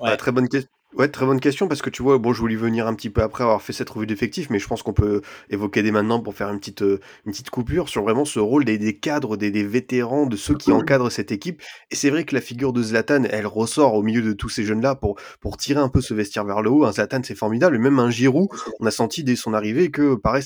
Ouais. 0.00 0.10
Ah, 0.12 0.16
très 0.16 0.30
bonne 0.30 0.48
question. 0.48 0.70
Ouais, 0.96 1.08
très 1.08 1.26
bonne 1.26 1.40
question 1.40 1.68
parce 1.68 1.82
que 1.82 1.90
tu 1.90 2.02
vois, 2.02 2.16
bon, 2.16 2.32
je 2.32 2.40
voulais 2.40 2.56
venir 2.56 2.86
un 2.86 2.94
petit 2.94 3.10
peu 3.10 3.20
après 3.20 3.44
avoir 3.44 3.60
fait 3.60 3.74
cette 3.74 3.90
revue 3.90 4.06
d'effectifs, 4.06 4.48
mais 4.48 4.58
je 4.58 4.66
pense 4.66 4.82
qu'on 4.82 4.94
peut 4.94 5.20
évoquer 5.50 5.82
dès 5.82 5.90
maintenant 5.90 6.20
pour 6.20 6.34
faire 6.34 6.48
une 6.48 6.58
petite, 6.58 6.80
euh, 6.80 7.00
une 7.26 7.32
petite 7.32 7.50
coupure 7.50 7.90
sur 7.90 8.02
vraiment 8.02 8.24
ce 8.24 8.38
rôle 8.38 8.64
des, 8.64 8.78
des 8.78 8.98
cadres, 8.98 9.36
des, 9.36 9.50
des, 9.50 9.62
vétérans, 9.62 10.24
de 10.24 10.36
ceux 10.36 10.54
qui 10.54 10.72
encadrent 10.72 11.12
cette 11.12 11.32
équipe. 11.32 11.60
Et 11.90 11.96
c'est 11.96 12.08
vrai 12.08 12.24
que 12.24 12.34
la 12.34 12.40
figure 12.40 12.72
de 12.72 12.82
Zlatan, 12.82 13.24
elle 13.24 13.46
ressort 13.46 13.92
au 13.92 14.02
milieu 14.02 14.22
de 14.22 14.32
tous 14.32 14.48
ces 14.48 14.64
jeunes-là 14.64 14.94
pour, 14.94 15.18
pour 15.42 15.58
tirer 15.58 15.80
un 15.80 15.90
peu 15.90 16.00
ce 16.00 16.14
vestiaire 16.14 16.46
vers 16.46 16.62
le 16.62 16.70
haut. 16.70 16.86
Un 16.86 16.92
Zlatan, 16.92 17.20
c'est 17.22 17.34
formidable. 17.34 17.76
Et 17.76 17.78
même 17.78 17.98
un 17.98 18.08
Giroud, 18.08 18.48
on 18.80 18.86
a 18.86 18.90
senti 18.90 19.22
dès 19.22 19.36
son 19.36 19.52
arrivée 19.52 19.90
que, 19.90 20.14
pareil, 20.14 20.44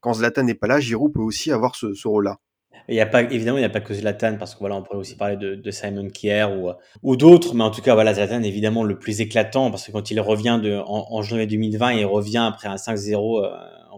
quand 0.00 0.14
Zlatan 0.14 0.42
n'est 0.42 0.54
pas 0.54 0.66
là, 0.66 0.80
Giroud 0.80 1.12
peut 1.12 1.20
aussi 1.20 1.52
avoir 1.52 1.76
ce, 1.76 1.94
ce 1.94 2.08
rôle-là. 2.08 2.38
Il 2.88 2.94
y 2.94 3.00
a 3.00 3.06
pas, 3.06 3.22
évidemment, 3.22 3.58
il 3.58 3.62
n'y 3.62 3.66
a 3.66 3.70
pas 3.70 3.80
que 3.80 3.94
Zlatan, 3.94 4.36
parce 4.38 4.54
que 4.54 4.60
voilà, 4.60 4.76
on 4.76 4.82
pourrait 4.82 4.98
aussi 4.98 5.16
parler 5.16 5.36
de, 5.36 5.54
de 5.54 5.70
Simon 5.70 6.08
Kier 6.08 6.44
ou, 6.44 6.70
ou 7.02 7.16
d'autres, 7.16 7.54
mais 7.54 7.64
en 7.64 7.70
tout 7.70 7.82
cas, 7.82 7.94
voilà, 7.94 8.14
Zlatan 8.14 8.42
évidemment 8.42 8.84
le 8.84 8.98
plus 8.98 9.20
éclatant, 9.20 9.70
parce 9.70 9.86
que 9.86 9.92
quand 9.92 10.10
il 10.10 10.20
revient 10.20 10.60
de, 10.62 10.76
en, 10.76 11.06
en 11.10 11.22
janvier 11.22 11.46
2020, 11.46 11.92
il 11.92 12.06
revient 12.06 12.44
après 12.48 12.68
un 12.68 12.76
5-0 12.76 13.44
euh, 13.44 13.50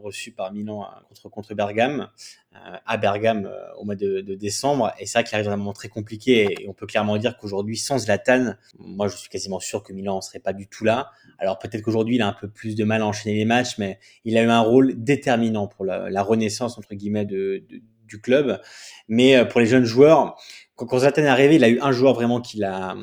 reçu 0.05 0.33
par 0.33 0.53
Milan 0.53 0.83
euh, 0.83 1.01
contre, 1.09 1.29
contre 1.29 1.55
Bergame, 1.55 2.09
euh, 2.55 2.77
à 2.87 2.97
Bergame 2.97 3.47
euh, 3.47 3.75
au 3.79 3.85
mois 3.85 3.97
de, 3.97 4.21
de 4.21 4.35
décembre, 4.35 4.93
et 4.99 5.07
c'est 5.07 5.19
vrai 5.19 5.25
qu'il 5.25 5.35
arrive 5.37 5.49
dans 5.49 5.73
très 5.73 5.89
compliqué, 5.89 6.55
et 6.61 6.69
on 6.69 6.75
peut 6.75 6.87
clairement 6.87 7.17
dire 7.17 7.37
qu'aujourd'hui, 7.37 7.77
sans 7.77 7.99
Zlatan, 7.99 8.55
moi 8.79 9.09
je 9.09 9.17
suis 9.17 9.29
quasiment 9.29 9.61
sûr 9.61 9.83
que 9.83 9.93
Milan 9.93 10.17
ne 10.17 10.21
serait 10.21 10.39
pas 10.39 10.53
du 10.53 10.69
tout 10.69 10.85
là. 10.85 11.11
Alors 11.39 11.59
peut-être 11.59 11.83
qu'aujourd'hui, 11.83 12.17
il 12.17 12.23
a 12.23 12.29
un 12.29 12.33
peu 12.33 12.49
plus 12.49 12.77
de 12.77 12.85
mal 12.85 13.03
à 13.03 13.07
enchaîner 13.07 13.37
les 13.37 13.45
matchs, 13.45 13.79
mais 13.79 13.99
il 14.25 14.37
a 14.39 14.43
eu 14.43 14.49
un 14.49 14.61
rôle 14.61 14.95
déterminant 15.03 15.67
pour 15.67 15.85
la, 15.85 16.11
la 16.11 16.23
renaissance, 16.23 16.79
entre 16.79 16.95
guillemets, 16.95 17.25
de, 17.25 17.65
de 17.69 17.81
club. 18.21 18.61
Mais 19.09 19.37
euh, 19.37 19.45
pour 19.45 19.61
les 19.61 19.67
jeunes 19.67 19.85
joueurs, 19.85 20.37
quand, 20.77 20.87
quand 20.87 21.01
Zlatan 21.01 21.23
est 21.23 21.29
arrivé, 21.29 21.57
il 21.57 21.65
a 21.65 21.69
eu 21.69 21.81
un 21.81 21.93
joueur 21.93 22.15
vraiment 22.15 22.41
qui 22.41 22.59
l'a 22.59 22.97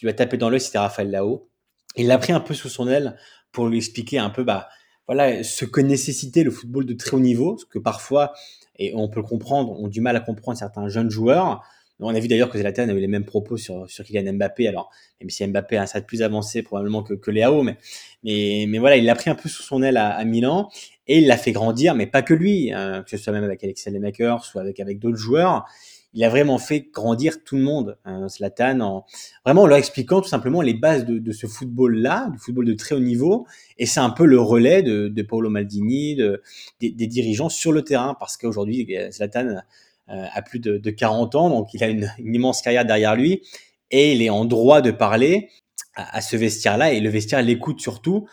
qui 0.00 0.06
lui 0.06 0.10
a 0.10 0.14
tapé 0.14 0.38
dans 0.38 0.48
l'œil, 0.48 0.62
c'était 0.62 0.78
Raphaël 0.78 1.10
Lao. 1.10 1.46
Il 1.94 2.06
l'a 2.06 2.16
pris 2.16 2.32
un 2.32 2.40
peu 2.40 2.54
sous 2.54 2.70
son 2.70 2.88
aile 2.88 3.18
pour 3.52 3.68
lui 3.68 3.76
expliquer 3.76 4.18
un 4.18 4.30
peu, 4.30 4.44
bah, 4.44 4.68
voilà, 5.06 5.44
ce 5.44 5.66
que 5.66 5.82
nécessitait 5.82 6.42
le 6.42 6.50
football 6.50 6.86
de 6.86 6.94
très 6.94 7.14
haut 7.14 7.20
niveau, 7.20 7.58
ce 7.58 7.66
que 7.66 7.78
parfois, 7.78 8.32
et 8.76 8.92
on 8.94 9.10
peut 9.10 9.20
le 9.20 9.26
comprendre, 9.26 9.72
ont 9.78 9.88
du 9.88 10.00
mal 10.00 10.16
à 10.16 10.20
comprendre 10.20 10.56
certains 10.56 10.88
jeunes 10.88 11.10
joueurs. 11.10 11.62
On 12.00 12.14
a 12.14 12.20
vu 12.20 12.28
d'ailleurs 12.28 12.48
que 12.48 12.58
Zlatan 12.58 12.88
avait 12.88 13.00
les 13.00 13.08
mêmes 13.08 13.24
propos 13.24 13.56
sur, 13.56 13.88
sur 13.90 14.04
Kylian 14.04 14.32
Mbappé. 14.34 14.68
Alors, 14.68 14.90
même 15.20 15.30
si 15.30 15.46
Mbappé 15.46 15.76
a 15.76 15.82
un 15.82 15.86
stade 15.86 16.06
plus 16.06 16.22
avancé 16.22 16.62
probablement 16.62 17.02
que, 17.02 17.14
que 17.14 17.30
Léao, 17.30 17.62
mais, 17.62 17.76
mais, 18.24 18.78
voilà, 18.78 18.96
il 18.96 19.04
l'a 19.04 19.14
pris 19.14 19.30
un 19.30 19.34
peu 19.34 19.48
sous 19.48 19.62
son 19.62 19.82
aile 19.82 19.96
à, 19.96 20.10
à 20.10 20.24
Milan 20.24 20.70
et 21.06 21.18
il 21.18 21.26
l'a 21.26 21.36
fait 21.36 21.52
grandir, 21.52 21.94
mais 21.94 22.06
pas 22.06 22.22
que 22.22 22.34
lui, 22.34 22.72
hein, 22.72 23.02
que 23.02 23.10
ce 23.10 23.16
soit 23.16 23.32
même 23.32 23.44
avec 23.44 23.64
Alexis 23.64 23.90
Lemaker, 23.90 24.44
soit 24.44 24.62
avec, 24.62 24.80
avec 24.80 24.98
d'autres 24.98 25.16
joueurs. 25.16 25.66
Il 26.12 26.24
a 26.24 26.28
vraiment 26.28 26.58
fait 26.58 26.88
grandir 26.92 27.44
tout 27.44 27.56
le 27.56 27.62
monde, 27.62 27.96
hein, 28.04 28.28
Zlatan, 28.28 28.80
en 28.80 29.04
vraiment 29.44 29.62
en 29.62 29.66
leur 29.66 29.78
expliquant 29.78 30.20
tout 30.20 30.28
simplement 30.28 30.60
les 30.60 30.74
bases 30.74 31.04
de, 31.04 31.18
de 31.18 31.32
ce 31.32 31.46
football-là, 31.46 32.30
du 32.30 32.38
football 32.38 32.64
de 32.64 32.72
très 32.74 32.94
haut 32.96 33.00
niveau. 33.00 33.46
Et 33.78 33.86
c'est 33.86 34.00
un 34.00 34.10
peu 34.10 34.24
le 34.24 34.40
relais 34.40 34.82
de, 34.82 35.08
de 35.08 35.22
Paolo 35.22 35.50
Maldini, 35.50 36.16
de, 36.16 36.42
des, 36.80 36.90
dirigeants 37.06 37.48
sur 37.48 37.70
le 37.72 37.82
terrain, 37.82 38.16
parce 38.18 38.36
qu'aujourd'hui, 38.36 38.88
Zlatan 39.12 39.62
euh, 40.10 40.26
a 40.32 40.42
plus 40.42 40.58
de, 40.58 40.78
de, 40.78 40.90
40 40.90 41.34
ans, 41.34 41.50
donc 41.50 41.72
il 41.74 41.84
a 41.84 41.88
une, 41.88 42.10
immense 42.18 42.62
carrière 42.62 42.84
derrière 42.84 43.16
lui, 43.16 43.42
et 43.90 44.12
il 44.12 44.22
est 44.22 44.30
en 44.30 44.44
droit 44.44 44.80
de 44.80 44.90
parler 44.90 45.48
à, 45.94 46.16
à 46.16 46.20
ce 46.20 46.36
vestiaire-là, 46.36 46.92
et 46.92 47.00
le 47.00 47.10
vestiaire 47.10 47.42
l'écoute 47.42 47.80
surtout. 47.80 48.26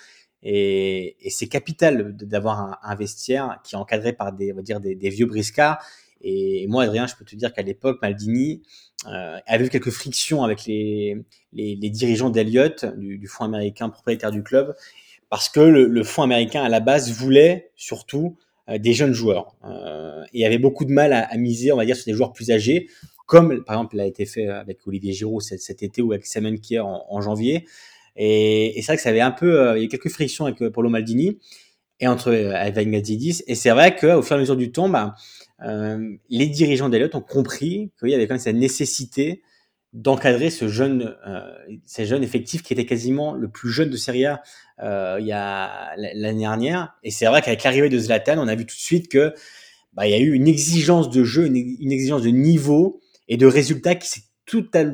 Et, 0.43 1.17
c'est 1.29 1.47
capital 1.47 2.15
d'avoir 2.15 2.79
un, 2.81 2.95
vestiaire 2.95 3.59
qui 3.63 3.75
est 3.75 3.77
encadré 3.77 4.13
par 4.13 4.31
des, 4.33 4.53
on 4.53 4.55
va 4.55 4.61
dire, 4.61 4.79
des, 4.79 5.09
vieux 5.09 5.25
briscards 5.25 5.83
Et 6.21 6.65
moi, 6.67 6.83
Adrien, 6.83 7.07
je 7.07 7.15
peux 7.15 7.25
te 7.25 7.35
dire 7.35 7.53
qu'à 7.53 7.63
l'époque, 7.63 7.99
Maldini 8.01 8.61
euh, 9.07 9.37
avait 9.45 9.65
eu 9.65 9.69
quelques 9.69 9.89
frictions 9.89 10.43
avec 10.43 10.65
les, 10.65 11.25
dirigeants 11.51 12.29
d'Eliott, 12.29 12.85
du, 12.97 13.27
fonds 13.27 13.45
américain 13.45 13.89
propriétaire 13.89 14.31
du 14.31 14.43
club, 14.43 14.75
parce 15.29 15.49
que 15.49 15.59
le, 15.59 15.87
le 15.87 16.03
fonds 16.03 16.23
américain, 16.23 16.63
à 16.63 16.69
la 16.69 16.79
base, 16.79 17.11
voulait 17.11 17.71
surtout 17.75 18.37
des 18.67 18.93
jeunes 18.93 19.13
joueurs. 19.13 19.55
Euh, 19.65 20.23
et 20.33 20.45
avait 20.45 20.57
beaucoup 20.57 20.85
de 20.85 20.91
mal 20.91 21.13
à, 21.13 21.37
miser, 21.37 21.71
on 21.71 21.77
va 21.77 21.85
dire, 21.85 21.95
sur 21.95 22.05
des 22.05 22.13
joueurs 22.13 22.33
plus 22.33 22.51
âgés, 22.51 22.87
comme 23.25 23.63
par 23.63 23.75
exemple, 23.77 23.95
il 23.95 24.01
a 24.01 24.05
été 24.05 24.25
fait 24.25 24.47
avec 24.47 24.85
Olivier 24.87 25.13
Giroud 25.13 25.41
cet, 25.41 25.83
été 25.83 26.01
ou 26.01 26.11
avec 26.11 26.25
Simon 26.25 26.55
Kier 26.57 26.79
en, 26.79 27.05
en 27.09 27.21
janvier. 27.21 27.65
Et, 28.17 28.73
c'est 28.77 28.87
vrai 28.87 28.95
que 28.97 29.01
ça 29.01 29.09
avait 29.09 29.21
un 29.21 29.31
peu, 29.31 29.59
euh, 29.59 29.77
il 29.77 29.83
y 29.83 29.85
a 29.85 29.89
quelques 29.89 30.09
frictions 30.09 30.45
avec 30.45 30.61
euh, 30.61 30.71
Paulo 30.71 30.89
Maldini 30.89 31.37
et 31.99 32.07
entre 32.07 32.33
avec 32.33 32.89
Gazidis. 32.89 33.43
Et 33.47 33.55
c'est 33.55 33.69
vrai 33.69 33.95
qu'au 33.95 34.21
fur 34.21 34.35
et 34.35 34.37
à 34.37 34.39
mesure 34.39 34.57
du 34.57 34.71
temps, 34.71 34.89
bah, 34.89 35.15
euh, 35.63 36.15
les 36.29 36.47
dirigeants 36.47 36.89
d'Eliott 36.89 37.15
ont 37.15 37.21
compris 37.21 37.91
qu'il 37.99 38.09
y 38.09 38.15
avait 38.15 38.27
quand 38.27 38.35
même 38.35 38.41
cette 38.41 38.55
nécessité 38.55 39.41
d'encadrer 39.93 40.49
ce 40.49 40.67
jeune, 40.67 41.15
euh, 41.25 41.41
ces 41.85 42.05
jeunes 42.05 42.23
effectifs 42.23 42.61
qui 42.61 42.73
était 42.73 42.85
quasiment 42.85 43.33
le 43.33 43.49
plus 43.49 43.69
jeune 43.69 43.89
de 43.89 43.97
Serie 43.97 44.25
A 44.25 44.41
euh, 44.83 45.17
il 45.19 45.25
y 45.25 45.31
a 45.31 45.95
l'année 45.95 46.41
dernière. 46.41 46.95
Et 47.03 47.11
c'est 47.11 47.25
vrai 47.25 47.41
qu'avec 47.41 47.63
l'arrivée 47.63 47.89
de 47.89 47.97
Zlatan, 47.97 48.37
on 48.37 48.47
a 48.47 48.55
vu 48.55 48.65
tout 48.65 48.75
de 48.75 48.81
suite 48.81 49.09
que 49.09 49.33
bah, 49.93 50.07
il 50.07 50.11
y 50.11 50.15
a 50.15 50.19
eu 50.19 50.33
une 50.33 50.47
exigence 50.47 51.09
de 51.09 51.23
jeu, 51.23 51.45
une, 51.45 51.55
une 51.55 51.91
exigence 51.91 52.21
de 52.21 52.29
niveau 52.29 53.01
et 53.27 53.37
de 53.37 53.45
résultats 53.45 53.95
qui 53.95 54.07
s'est 54.07 54.21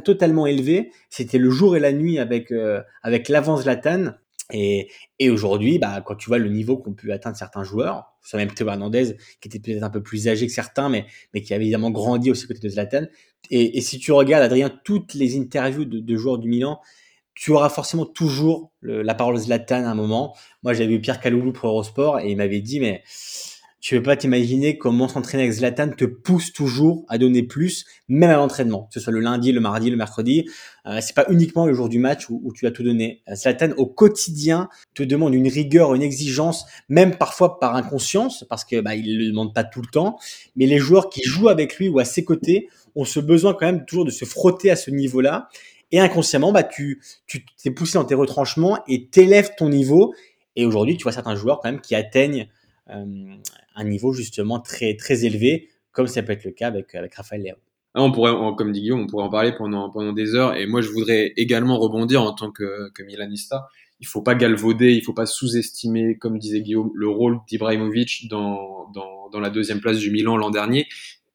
totalement 0.03 0.47
élevé. 0.47 0.91
C'était 1.09 1.37
le 1.37 1.49
jour 1.49 1.75
et 1.75 1.79
la 1.79 1.91
nuit 1.91 2.19
avec 2.19 2.51
euh, 2.51 2.81
avec 3.01 3.29
l'avance 3.29 3.63
Zlatan. 3.63 4.13
Et, 4.51 4.89
et 5.19 5.29
aujourd'hui, 5.29 5.79
bah, 5.79 6.01
quand 6.05 6.15
tu 6.15 6.29
vois 6.29 6.37
le 6.37 6.49
niveau 6.49 6.77
qu'ont 6.77 6.93
pu 6.93 7.11
atteindre 7.11 7.37
certains 7.37 7.63
joueurs, 7.63 8.13
soit 8.21 8.39
même 8.39 8.51
Théo 8.51 8.67
Hernandez, 8.67 9.17
qui 9.41 9.47
était 9.47 9.59
peut-être 9.59 9.83
un 9.83 9.89
peu 9.89 10.03
plus 10.03 10.27
âgé 10.27 10.47
que 10.47 10.53
certains, 10.53 10.89
mais, 10.89 11.05
qui 11.41 11.53
avait 11.53 11.63
évidemment 11.63 11.91
grandi 11.91 12.31
aussi 12.31 12.47
côté 12.47 12.59
de 12.59 12.69
Zlatan. 12.69 13.05
Et, 13.49 13.81
si 13.81 13.99
tu 13.99 14.11
regardes, 14.11 14.43
Adrien, 14.43 14.69
toutes 14.83 15.13
les 15.13 15.37
interviews 15.37 15.85
de, 15.85 16.15
joueurs 16.15 16.37
du 16.37 16.47
Milan, 16.47 16.79
tu 17.35 17.51
auras 17.51 17.69
forcément 17.69 18.05
toujours 18.05 18.71
la 18.81 19.15
parole 19.15 19.37
Zlatan 19.37 19.83
à 19.85 19.89
un 19.89 19.95
moment. 19.95 20.35
Moi, 20.63 20.73
j'avais 20.73 20.89
vu 20.89 21.01
Pierre 21.01 21.19
Caloulou 21.19 21.51
pour 21.51 21.69
Eurosport 21.69 22.19
et 22.19 22.31
il 22.31 22.37
m'avait 22.37 22.61
dit, 22.61 22.79
mais 22.79 23.03
tu 23.83 23.97
peux 23.97 24.03
pas 24.03 24.15
t'imaginer 24.15 24.77
comment 24.77 25.09
s'entraîner 25.09 25.43
avec 25.43 25.55
Zlatan 25.55 25.89
te 25.89 26.05
pousse 26.05 26.53
toujours 26.53 27.03
à 27.09 27.17
donner 27.17 27.43
plus, 27.43 27.83
même 28.07 28.29
à 28.29 28.37
l'entraînement, 28.37 28.83
que 28.83 28.93
ce 28.93 29.01
soit 29.01 29.11
le 29.11 29.19
lundi, 29.19 29.51
le 29.51 29.59
mardi, 29.59 29.89
le 29.89 29.97
mercredi. 29.97 30.49
Euh, 30.85 30.99
c'est 31.01 31.13
pas 31.13 31.25
uniquement 31.29 31.65
le 31.65 31.73
jour 31.73 31.89
du 31.89 31.99
match 31.99 32.29
où, 32.29 32.53
tu 32.53 32.65
as 32.65 32.71
tout 32.71 32.81
donné. 32.81 33.23
Euh, 33.27 33.35
Zlatan 33.35 33.71
au 33.75 33.85
quotidien 33.85 34.69
te 34.95 35.03
demande 35.03 35.33
une 35.33 35.49
rigueur, 35.49 35.95
une 35.95 36.01
exigence, 36.01 36.65
même 36.87 37.17
parfois 37.17 37.59
par 37.59 37.75
inconscience, 37.75 38.45
parce 38.47 38.63
que 38.63 38.79
bah, 38.79 38.95
il 38.95 39.17
le 39.17 39.27
demande 39.27 39.53
pas 39.53 39.65
tout 39.65 39.81
le 39.81 39.89
temps. 39.91 40.17
Mais 40.55 40.65
les 40.65 40.77
joueurs 40.77 41.09
qui 41.09 41.21
jouent 41.21 41.49
avec 41.49 41.77
lui 41.77 41.89
ou 41.89 41.99
à 41.99 42.05
ses 42.05 42.23
côtés 42.23 42.69
ont 42.95 43.03
ce 43.03 43.19
besoin 43.19 43.53
quand 43.53 43.65
même 43.65 43.83
toujours 43.83 44.05
de 44.05 44.11
se 44.11 44.23
frotter 44.23 44.71
à 44.71 44.77
ce 44.77 44.91
niveau-là. 44.91 45.49
Et 45.91 45.99
inconsciemment, 45.99 46.53
bah, 46.53 46.63
tu, 46.63 47.01
tu 47.27 47.45
t'es 47.61 47.69
poussé 47.69 47.95
dans 47.95 48.05
tes 48.05 48.15
retranchements 48.15 48.79
et 48.87 49.09
t'élèves 49.09 49.55
ton 49.57 49.67
niveau. 49.67 50.13
Et 50.55 50.65
aujourd'hui, 50.65 50.95
tu 50.95 51.03
vois 51.03 51.11
certains 51.11 51.35
joueurs 51.35 51.59
quand 51.59 51.69
même 51.69 51.81
qui 51.81 51.95
atteignent 51.95 52.47
un 52.87 53.83
niveau 53.83 54.13
justement 54.13 54.59
très 54.59 54.95
très 54.95 55.25
élevé, 55.25 55.69
comme 55.91 56.07
ça 56.07 56.23
peut 56.23 56.33
être 56.33 56.45
le 56.45 56.51
cas 56.51 56.67
avec 56.67 56.95
avec 56.95 57.15
Raphaël 57.15 57.43
Léo. 57.43 57.55
Ah, 57.95 58.01
on 58.01 58.11
pourrait, 58.11 58.33
comme 58.57 58.71
dit 58.71 58.81
Guillaume, 58.81 59.01
on 59.01 59.07
pourrait 59.07 59.25
en 59.25 59.29
parler 59.29 59.53
pendant 59.55 59.89
pendant 59.89 60.13
des 60.13 60.33
heures. 60.33 60.55
Et 60.55 60.65
moi, 60.65 60.81
je 60.81 60.89
voudrais 60.89 61.33
également 61.37 61.77
rebondir 61.77 62.23
en 62.23 62.33
tant 62.33 62.51
que, 62.51 62.89
que 62.91 63.03
Milanista. 63.03 63.67
Il 63.99 64.07
faut 64.07 64.21
pas 64.21 64.35
galvauder, 64.35 64.93
il 64.93 65.03
faut 65.03 65.13
pas 65.13 65.27
sous-estimer, 65.27 66.17
comme 66.17 66.39
disait 66.39 66.61
Guillaume, 66.61 66.91
le 66.95 67.07
rôle 67.07 67.39
d'Ibrahimovic 67.47 68.27
dans, 68.29 68.89
dans 68.93 69.29
dans 69.29 69.39
la 69.39 69.49
deuxième 69.49 69.79
place 69.79 69.99
du 69.99 70.11
Milan 70.11 70.37
l'an 70.37 70.49
dernier. 70.49 70.87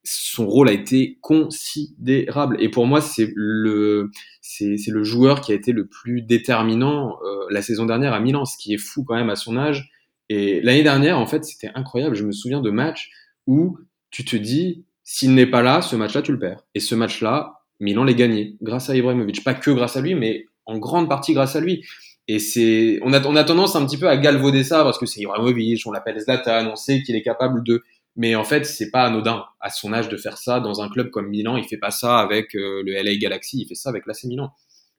Son 0.05 0.47
rôle 0.47 0.69
a 0.69 0.73
été 0.73 1.19
considérable. 1.21 2.57
Et 2.61 2.71
pour 2.71 2.87
moi, 2.87 3.01
c'est 3.01 3.31
le 3.35 4.11
c'est 4.41 4.79
le 4.89 5.05
joueur 5.05 5.41
qui 5.43 5.53
a 5.53 5.55
été 5.55 5.73
le 5.73 5.87
plus 5.87 6.23
déterminant 6.23 7.19
euh, 7.23 7.47
la 7.51 7.63
saison 7.63 7.87
dernière 7.87 8.15
à 8.15 8.21
Milan, 8.21 8.45
ce 8.47 8.57
qui 8.57 8.75
est 8.75 8.79
fou 8.79 9.05
quand 9.05 9.15
même 9.15 9.31
à 9.31 9.37
son 9.37 9.57
âge 9.57 9.91
et 10.29 10.61
l'année 10.61 10.83
dernière, 10.83 11.19
en 11.19 11.27
fait, 11.27 11.45
c'était 11.45 11.71
incroyable. 11.75 12.15
Je 12.15 12.25
me 12.25 12.33
souviens 12.33 12.61
de 12.61 12.71
matchs 12.71 13.11
où 13.47 13.79
tu 14.11 14.25
te 14.25 14.37
dis, 14.37 14.85
s'il 15.05 15.35
n'est 15.35 15.47
pas 15.47 15.63
là, 15.63 15.81
ce 15.81 15.97
match-là, 15.97 16.23
tu 16.23 16.33
le 16.33 16.39
perds. 16.39 16.65
Et 16.75 16.81
ce 16.81 16.95
match-là, 16.95 17.63
Milan 17.81 18.05
l'a 18.05 18.13
gagné 18.13 18.57
grâce 18.61 18.91
à 18.91 18.97
Ibrahimovic. 18.97 19.43
Pas 19.43 19.55
que 19.55 19.71
grâce 19.71 19.97
à 19.97 20.01
lui, 20.01 20.15
mais 20.15 20.47
en 20.67 20.79
grande 20.79 21.09
partie 21.09 21.33
grâce 21.33 21.57
à 21.57 21.61
lui. 21.61 21.85
Et 22.27 22.39
c'est, 22.39 22.99
on 23.03 23.15
a, 23.15 23.21
tendance 23.21 23.75
un 23.75 23.87
petit 23.87 23.97
peu 23.97 24.09
à 24.09 24.19
galvauder 24.19 24.65
ça 24.65 24.85
parce 24.85 24.99
que 24.99 25.07
c'est 25.07 25.21
Ibrahimovic, 25.21 25.87
on 25.87 25.93
l'appelle 25.93 26.21
Zlatan, 26.21 26.71
on 26.71 26.77
sait 26.77 27.03
qu'il 27.03 27.17
est 27.17 27.23
capable 27.23 27.65
de. 27.65 27.83
Mais 28.17 28.35
en 28.35 28.45
fait, 28.45 28.67
c'est 28.67 28.91
pas 28.91 29.05
anodin 29.05 29.45
à 29.61 29.71
son 29.71 29.93
âge 29.93 30.09
de 30.09 30.17
faire 30.17 30.37
ça 30.37 30.61
dans 30.61 30.83
un 30.83 30.91
club 30.91 31.09
comme 31.09 31.29
Milan. 31.29 31.57
Il 31.57 31.65
fait 31.65 31.79
pas 31.79 31.93
ça 31.93 32.19
avec 32.19 32.55
euh, 32.55 32.83
le 32.85 32.93
LA 32.93 33.17
Galaxy, 33.17 33.61
il 33.63 33.69
fait 33.69 33.77
ça 33.77 33.89
avec 33.89 34.07
l'AC 34.07 34.25
Milan 34.25 34.51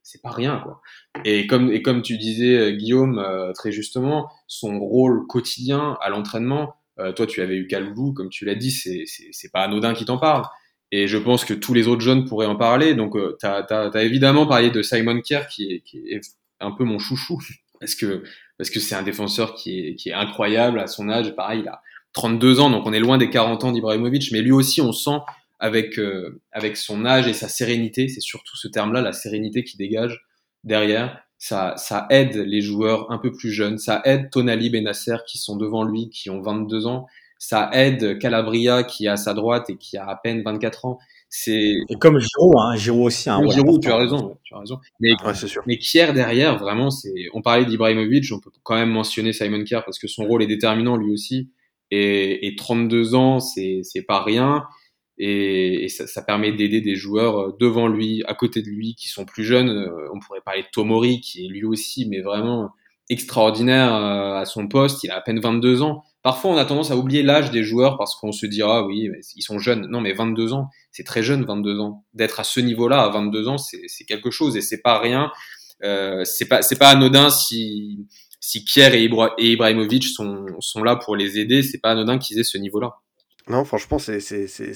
c'est 0.10 0.22
pas 0.22 0.32
rien 0.32 0.60
quoi. 0.64 0.82
Et 1.24 1.46
comme 1.46 1.72
et 1.72 1.82
comme 1.82 2.02
tu 2.02 2.18
disais 2.18 2.58
euh, 2.58 2.72
Guillaume 2.72 3.20
euh, 3.20 3.54
très 3.54 3.72
justement, 3.72 4.30
son 4.48 4.80
rôle 4.80 5.28
quotidien 5.28 5.98
à 6.02 6.10
l'entraînement, 6.10 6.76
euh, 7.00 7.12
toi 7.12 7.28
tu 7.28 7.42
avais 7.42 7.56
eu 7.56 7.68
Kaloulou 7.68 8.14
comme 8.14 8.30
tu 8.30 8.46
l'as 8.46 8.56
dit, 8.56 8.72
c'est 8.72 9.04
c'est 9.06 9.52
pas 9.52 9.62
anodin 9.62 9.94
qui 9.94 10.06
t'en 10.06 10.18
parle. 10.18 10.46
Et 10.92 11.08
je 11.08 11.18
pense 11.20 11.46
que 11.46 11.54
tous 11.54 11.76
les 11.76 11.88
autres 11.88 12.02
jeunes 12.02 12.26
pourraient 12.26 12.48
en 12.48 12.56
parler. 12.56 12.96
Donc 12.96 13.16
tu 13.40 13.46
as, 13.46 13.66
as, 13.70 14.04
évidemment 14.04 14.48
parlé 14.48 14.72
de 14.72 14.82
Simon 14.82 15.22
Kerr 15.22 15.46
qui 15.48 15.72
est, 15.72 15.80
qui 15.82 16.00
est 16.10 16.22
un 16.60 16.72
peu 16.72 16.84
mon 16.84 16.98
chouchou 16.98 17.40
parce 17.80 17.94
que 17.94 18.24
parce 18.58 18.72
que 18.72 18.80
c'est 18.80 18.96
un 18.96 19.04
défenseur 19.04 19.54
qui 19.54 19.80
est 19.80 19.96
qui 19.96 20.10
est 20.10 20.14
incroyable 20.14 20.80
à 20.80 20.88
son 20.88 21.08
âge. 21.10 21.36
Pareil, 21.36 21.62
il 21.62 21.68
a 21.68 21.82
32 22.14 22.60
ans, 22.60 22.72
donc 22.72 22.88
on 22.88 22.94
est 22.94 23.00
loin 23.00 23.20
des 23.20 23.30
40 23.30 23.64
ans 23.66 23.72
d'Ibrahimovic, 23.72 24.32
mais 24.32 24.42
lui 24.42 24.52
aussi 24.52 24.82
on 24.82 24.92
sent 24.92 25.20
avec 25.60 26.00
euh, 26.00 26.42
avec 26.52 26.78
son 26.78 27.06
âge 27.06 27.28
et 27.28 27.34
sa 27.34 27.48
sérénité. 27.48 28.08
C'est 28.08 28.22
surtout 28.22 28.56
ce 28.58 28.68
terme-là, 28.68 29.02
la 29.02 29.14
sérénité 29.14 29.64
qui 29.64 29.78
dégage 29.78 30.26
derrière. 30.64 31.22
Ça, 31.38 31.76
ça 31.78 32.06
aide 32.10 32.36
les 32.36 32.62
joueurs 32.62 33.12
un 33.12 33.18
peu 33.18 33.32
plus 33.32 33.52
jeunes. 33.52 33.78
Ça 33.78 34.02
aide 34.06 34.30
Tonali 34.30 34.70
Benasser 34.70 35.18
qui 35.26 35.38
sont 35.38 35.56
devant 35.56 35.84
lui, 35.84 36.10
qui 36.10 36.30
ont 36.30 36.42
22 36.42 36.86
ans. 36.86 37.08
Ça 37.38 37.70
aide 37.72 38.20
Calabria 38.20 38.84
qui 38.84 39.06
est 39.06 39.10
à 39.10 39.16
sa 39.16 39.34
droite 39.34 39.70
et 39.70 39.78
qui 39.78 39.96
a 39.96 40.06
à 40.06 40.16
peine 40.18 40.42
24 40.44 40.86
ans. 40.86 41.00
C'est 41.30 41.76
et 41.88 41.96
comme 42.00 42.20
Giroud, 42.20 42.56
hein, 42.58 42.76
Giroud 42.76 43.06
aussi. 43.06 43.30
Hein, 43.30 43.40
Giroud, 43.48 43.82
tu 43.82 43.90
as 43.90 43.98
raison, 43.98 44.38
tu 44.44 44.56
as 44.56 44.60
raison. 44.60 44.80
Mais, 45.00 45.12
ouais, 45.24 45.34
sûr. 45.36 45.62
mais 45.68 45.78
Kier 45.78 46.12
derrière, 46.12 46.58
vraiment, 46.58 46.90
c'est. 46.90 47.14
On 47.34 47.42
parlait 47.42 47.66
d'Ibrahimovic, 47.66 48.26
on 48.34 48.40
peut 48.40 48.50
quand 48.64 48.76
même 48.76 48.90
mentionner 48.90 49.32
Simon 49.32 49.64
Kier 49.64 49.82
parce 49.86 50.00
que 50.00 50.08
son 50.08 50.26
rôle 50.26 50.42
est 50.44 50.48
déterminant 50.48 50.98
lui 50.98 51.14
aussi. 51.14 51.52
Et, 51.92 52.48
et 52.48 52.56
32 52.56 53.16
ans, 53.16 53.40
c'est 53.40 53.82
c'est 53.84 54.02
pas 54.02 54.24
rien 54.24 54.66
et, 55.20 55.88
ça, 55.90 56.22
permet 56.22 56.54
d'aider 56.54 56.80
des 56.80 56.96
joueurs 56.96 57.40
euh, 57.40 57.58
devant 57.60 57.88
lui, 57.88 58.24
à 58.26 58.34
côté 58.34 58.62
de 58.62 58.70
lui, 58.70 58.96
qui 58.96 59.10
sont 59.10 59.26
plus 59.26 59.44
jeunes. 59.44 59.70
Euh, 59.70 60.10
on 60.14 60.20
pourrait 60.20 60.42
parler 60.42 60.62
de 60.62 60.68
Tomori, 60.72 61.20
qui 61.20 61.46
est 61.46 61.50
lui 61.50 61.66
aussi, 61.66 62.08
mais 62.08 62.22
vraiment 62.22 62.72
extraordinaire 63.10 63.94
euh, 63.94 64.40
à 64.40 64.46
son 64.46 64.68
poste. 64.68 65.04
Il 65.04 65.12
a 65.12 65.18
à 65.18 65.22
peine 65.22 65.40
22 65.40 65.82
ans. 65.82 66.04
Parfois, 66.24 66.52
on 66.52 66.58
a 66.58 66.64
tendance 66.64 66.92
à 66.92 66.96
oublier 66.96 67.22
l'âge 67.22 67.52
des 67.52 67.64
joueurs 67.64 67.98
parce 67.98 68.16
qu'on 68.16 68.32
se 68.32 68.46
dit 68.46 68.62
ah 68.62 68.86
oui, 68.86 69.10
ils 69.36 69.42
sont 69.42 69.60
jeunes. 69.60 69.88
Non, 69.88 70.00
mais 70.00 70.14
22 70.14 70.54
ans, 70.54 70.70
c'est 70.92 71.04
très 71.04 71.24
jeune, 71.24 71.44
22 71.44 71.80
ans. 71.80 72.06
D'être 72.14 72.40
à 72.40 72.44
ce 72.44 72.60
niveau-là 72.60 73.04
à 73.04 73.10
22 73.10 73.48
ans, 73.48 73.58
c'est 73.58 74.06
quelque 74.06 74.32
chose 74.32 74.56
et 74.56 74.62
c'est 74.62 74.82
pas 74.82 75.00
rien. 75.00 75.32
C'est 75.82 76.48
pas 76.48 76.90
anodin 76.90 77.30
si 77.30 78.06
si 78.42 78.64
Kier 78.66 78.90
et 78.94 79.10
Ibrahimovic 79.52 80.04
sont 80.04 80.46
sont 80.60 80.84
là 80.84 80.98
pour 80.98 81.16
les 81.16 81.40
aider. 81.40 81.64
C'est 81.64 81.80
pas 81.80 81.92
anodin 81.92 82.20
qu'ils 82.20 82.38
aient 82.38 82.44
ce 82.44 82.58
niveau-là. 82.58 82.96
Non, 83.50 83.66
franchement, 83.66 83.98
c'est 83.98 84.20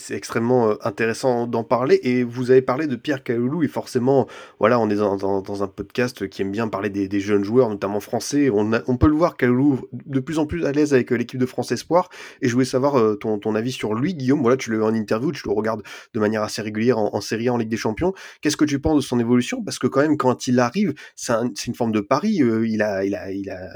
extrêmement 0.10 0.72
euh, 0.72 0.76
intéressant 0.82 1.46
d'en 1.46 1.64
parler. 1.64 2.00
Et 2.02 2.24
vous 2.24 2.50
avez 2.50 2.64
parlé 2.64 2.88
de 2.88 2.96
Pierre 2.96 3.24
Kaloulou, 3.24 3.62
et 3.62 3.68
forcément, 3.68 4.28
voilà, 4.60 4.80
on 4.80 4.90
est 4.90 4.96
dans, 4.96 5.64
un 5.64 5.68
podcast 5.68 6.28
qui 6.28 6.42
aime 6.42 6.52
bien 6.52 6.68
parler 6.68 6.90
des, 6.90 7.20
jeunes 7.20 7.44
joueurs, 7.44 7.70
notamment 7.70 8.00
français. 8.00 8.50
On, 8.50 8.98
peut 8.98 9.08
le 9.08 9.14
voir, 9.14 9.38
Kaloulou, 9.38 9.82
de 9.92 10.20
plus 10.20 10.40
en 10.40 10.48
plus 10.48 10.66
à 10.66 10.72
l'aise 10.72 10.92
avec 10.96 11.12
euh, 11.12 11.18
l'équipe 11.18 11.40
de 11.40 11.46
France 11.46 11.72
Espoir. 11.72 12.10
Et 12.42 12.48
je 12.48 12.54
voulais 12.54 12.66
savoir 12.66 12.98
euh, 12.98 13.14
ton, 13.14 13.38
ton 13.38 13.54
avis 13.54 13.72
sur 13.72 13.94
lui, 13.94 14.16
Guillaume. 14.16 14.42
Voilà, 14.42 14.58
tu 14.58 14.76
l'as 14.76 14.84
en 14.84 14.96
interview, 14.96 15.32
tu 15.32 15.44
le 15.48 15.54
regardes 15.54 15.84
de 16.16 16.20
manière 16.20 16.42
assez 16.42 16.64
régulière 16.64 16.98
en, 16.98 17.22
Série 17.22 17.52
en 17.52 17.58
Ligue 17.58 17.70
des 17.70 17.78
Champions. 17.78 18.14
Qu'est-ce 18.42 18.58
que 18.58 18.66
tu 18.66 18.80
penses 18.80 18.96
de 18.96 19.02
son 19.02 19.20
évolution? 19.20 19.64
Parce 19.64 19.78
que 19.78 19.86
quand 19.86 20.02
même, 20.02 20.18
quand 20.18 20.48
il 20.48 20.60
arrive, 20.60 20.96
c'est 21.16 21.34
un, 21.34 21.52
une 21.68 21.76
forme 21.76 21.92
de 21.92 22.02
pari. 22.02 22.42
il 22.42 22.82
a, 22.82 23.06
il 23.06 23.14
a, 23.14 23.32
il 23.32 23.52
a, 23.52 23.70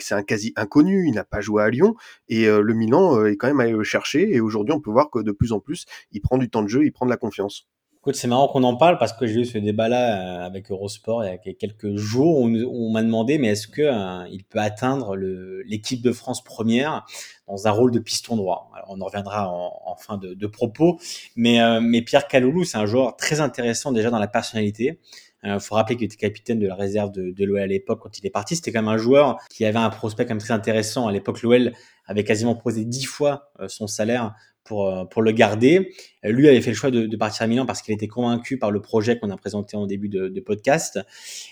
c'est 0.00 0.14
un 0.14 0.22
quasi 0.22 0.52
inconnu. 0.54 1.06
Il 1.08 1.14
n'a 1.14 1.24
pas 1.24 1.40
joué 1.40 1.62
à 1.62 1.70
Lyon, 1.70 1.94
et 2.28 2.46
le 2.46 2.74
Milan 2.74 3.24
est 3.24 3.36
quand 3.36 3.46
même 3.46 3.60
allé 3.60 3.72
le 3.72 3.84
chercher 3.84 4.33
et 4.34 4.40
aujourd'hui 4.40 4.74
on 4.74 4.80
peut 4.80 4.90
voir 4.90 5.10
que 5.10 5.20
de 5.20 5.32
plus 5.32 5.52
en 5.52 5.60
plus 5.60 5.84
il 6.12 6.20
prend 6.20 6.38
du 6.38 6.50
temps 6.50 6.62
de 6.62 6.68
jeu, 6.68 6.84
il 6.84 6.92
prend 6.92 7.06
de 7.06 7.10
la 7.10 7.16
confiance. 7.16 7.68
Écoute, 8.04 8.16
c'est 8.16 8.28
marrant 8.28 8.48
qu'on 8.48 8.64
en 8.64 8.76
parle 8.76 8.98
parce 8.98 9.14
que 9.14 9.26
j'ai 9.26 9.40
eu 9.40 9.44
ce 9.46 9.56
débat-là 9.56 10.42
euh, 10.42 10.46
avec 10.46 10.70
Eurosport 10.70 11.24
il 11.24 11.28
y 11.28 11.30
a 11.30 11.54
quelques 11.54 11.96
jours 11.96 12.40
où 12.40 12.46
on 12.46 12.90
m'a 12.90 13.02
demandé 13.02 13.38
mais 13.38 13.48
est-ce 13.48 13.66
que 13.66 13.80
euh, 13.80 14.28
il 14.30 14.44
peut 14.44 14.58
atteindre 14.58 15.16
l'équipe 15.16 16.02
de 16.02 16.12
France 16.12 16.44
première 16.44 17.06
dans 17.48 17.66
un 17.66 17.70
rôle 17.70 17.92
de 17.92 17.98
piston 17.98 18.36
droit? 18.36 18.70
On 18.88 19.00
en 19.00 19.06
reviendra 19.06 19.48
en, 19.48 19.96
fin 19.96 20.18
de, 20.18 20.34
de, 20.34 20.46
propos, 20.46 21.00
mais, 21.34 21.62
euh, 21.62 21.80
mais 21.80 22.02
Pierre 22.02 22.28
Caloulou 22.28 22.64
c'est 22.64 22.76
un 22.76 22.84
joueur 22.84 23.16
très 23.16 23.40
intéressant 23.40 23.90
déjà 23.90 24.10
dans 24.10 24.18
la 24.18 24.28
personnalité. 24.28 25.00
Il 25.44 25.50
euh, 25.50 25.58
faut 25.58 25.74
rappeler 25.74 25.96
qu'il 25.96 26.06
était 26.06 26.16
capitaine 26.16 26.58
de 26.58 26.66
la 26.66 26.74
réserve 26.74 27.12
de, 27.12 27.30
de 27.30 27.44
l'OL 27.44 27.60
à 27.60 27.66
l'époque 27.66 28.00
quand 28.02 28.18
il 28.18 28.26
est 28.26 28.30
parti. 28.30 28.56
C'était 28.56 28.72
quand 28.72 28.80
même 28.80 28.88
un 28.88 28.96
joueur 28.96 29.38
qui 29.50 29.64
avait 29.64 29.78
un 29.78 29.90
prospect 29.90 30.24
quand 30.24 30.34
même 30.34 30.40
très 30.40 30.54
intéressant. 30.54 31.06
À 31.06 31.12
l'époque, 31.12 31.42
l'OL 31.42 31.72
avait 32.06 32.24
quasiment 32.24 32.54
posé 32.54 32.84
dix 32.84 33.04
fois 33.04 33.52
euh, 33.60 33.68
son 33.68 33.86
salaire 33.86 34.34
pour, 34.64 34.88
euh, 34.88 35.04
le 35.18 35.32
garder. 35.32 35.92
Lui 36.22 36.48
avait 36.48 36.62
fait 36.62 36.70
le 36.70 36.76
choix 36.76 36.90
de, 36.90 37.16
partir 37.16 37.42
à 37.42 37.46
Milan 37.46 37.66
parce 37.66 37.82
qu'il 37.82 37.92
était 37.92 38.08
convaincu 38.08 38.58
par 38.58 38.70
le 38.70 38.80
projet 38.80 39.18
qu'on 39.18 39.28
a 39.28 39.36
présenté 39.36 39.76
en 39.76 39.86
début 39.86 40.08
de, 40.08 40.40
podcast. 40.40 40.98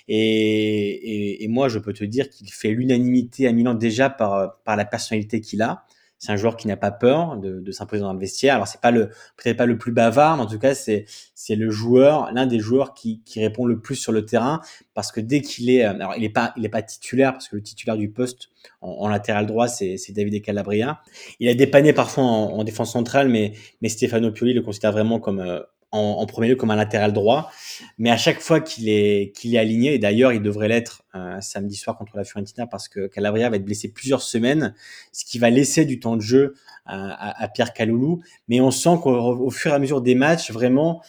Et, 0.09 1.47
moi, 1.51 1.69
je 1.69 1.79
peux 1.79 1.93
te 1.93 2.05
dire 2.05 2.31
qu'il 2.31 2.51
fait 2.51 2.71
l'unanimité 2.71 3.47
à 3.47 3.53
Milan 3.53 3.75
déjà 3.75 4.09
par 4.09 4.57
la 4.67 4.85
personnalité 4.87 5.43
qu'il 5.43 5.61
a. 5.61 5.85
C'est 6.23 6.31
un 6.31 6.37
joueur 6.37 6.57
qui 6.57 6.69
n'a 6.69 6.77
pas 6.77 6.93
peur 6.93 7.37
de, 7.37 7.59
de 7.59 7.73
s'imposer 7.73 8.03
dans 8.03 8.13
le 8.13 8.19
vestiaire. 8.21 8.55
Alors 8.55 8.69
c'est 8.69 8.81
pas 8.81 8.93
le 8.93 9.09
peut-être 9.37 9.57
pas 9.57 9.67
le 9.67 9.77
plus 9.77 9.91
bavard, 9.91 10.37
mais 10.37 10.45
en 10.45 10.47
tout 10.47 10.61
cas 10.61 10.73
c'est 10.73 11.05
c'est 11.35 11.57
le 11.57 11.69
joueur, 11.69 12.31
l'un 12.33 12.47
des 12.47 12.61
joueurs 12.61 12.95
qui, 12.95 13.23
qui 13.25 13.41
répond 13.41 13.67
le 13.67 13.81
plus 13.81 13.97
sur 13.97 14.13
le 14.13 14.25
terrain 14.25 14.61
parce 14.95 15.11
que 15.11 15.21
dès 15.21 15.41
qu'il 15.41 15.69
est, 15.69 15.83
alors 15.83 16.15
il 16.17 16.23
est 16.23 16.29
pas 16.29 16.53
il 16.57 16.65
est 16.65 16.69
pas 16.69 16.83
titulaire 16.83 17.33
parce 17.33 17.49
que 17.49 17.57
le 17.57 17.63
titulaire 17.63 17.97
du 17.97 18.09
poste 18.09 18.51
en, 18.83 19.09
latéral 19.09 19.47
droit 19.47 19.67
c'est 19.67 19.97
c'est 19.97 20.13
David 20.13 20.41
Calabria. 20.45 21.01
Il 21.41 21.49
a 21.49 21.55
dépanné 21.55 21.93
parfois 21.93 22.23
en, 22.23 22.53
en, 22.53 22.63
défense 22.63 22.93
centrale, 22.93 23.29
mais 23.29 23.55
mais 23.81 23.89
Stefano 23.89 24.31
Pioli 24.31 24.55
le 24.55 24.63
considère 24.63 24.93
vraiment 24.93 25.19
comme 25.19 25.41
euh, 25.41 25.59
en, 25.93 26.25
premier 26.27 26.49
lieu 26.49 26.57
comme 26.57 26.71
un 26.71 26.77
latéral 26.77 27.13
droit. 27.13 27.51
Mais 27.99 28.11
à 28.11 28.17
chaque 28.17 28.41
fois 28.41 28.61
qu'il 28.61 28.89
est, 28.89 29.33
qu'il 29.37 29.55
est 29.55 29.59
aligné, 29.59 29.95
et 29.95 29.99
d'ailleurs 29.99 30.33
il 30.33 30.43
devrait 30.43 30.69
l'être 30.69 31.05
euh, 31.15 31.41
samedi 31.41 31.77
soir 31.77 31.97
contre 31.97 32.17
la 32.17 32.25
Fiorentina 32.25 32.67
parce 32.67 32.89
que 32.89 33.07
Calabria 33.07 33.51
va 33.51 33.57
être 33.57 33.65
blessé 33.65 33.89
plusieurs 33.93 34.23
semaines, 34.23 34.75
ce 35.13 35.25
qui 35.25 35.39
va 35.39 35.51
laisser 35.51 35.85
du 35.85 36.01
temps 36.01 36.17
de 36.17 36.23
jeu 36.23 36.55
à, 36.87 37.49
Pierre 37.55 37.73
Caloulou. 37.73 38.23
Mais 38.49 38.61
on 38.61 38.71
sent 38.71 38.97
qu'au 39.03 39.51
fur 39.51 39.71
et 39.71 39.75
à 39.75 39.79
mesure 39.79 40.01
des 40.01 40.15
matchs, 40.15 40.51
vraiment, 40.51 41.03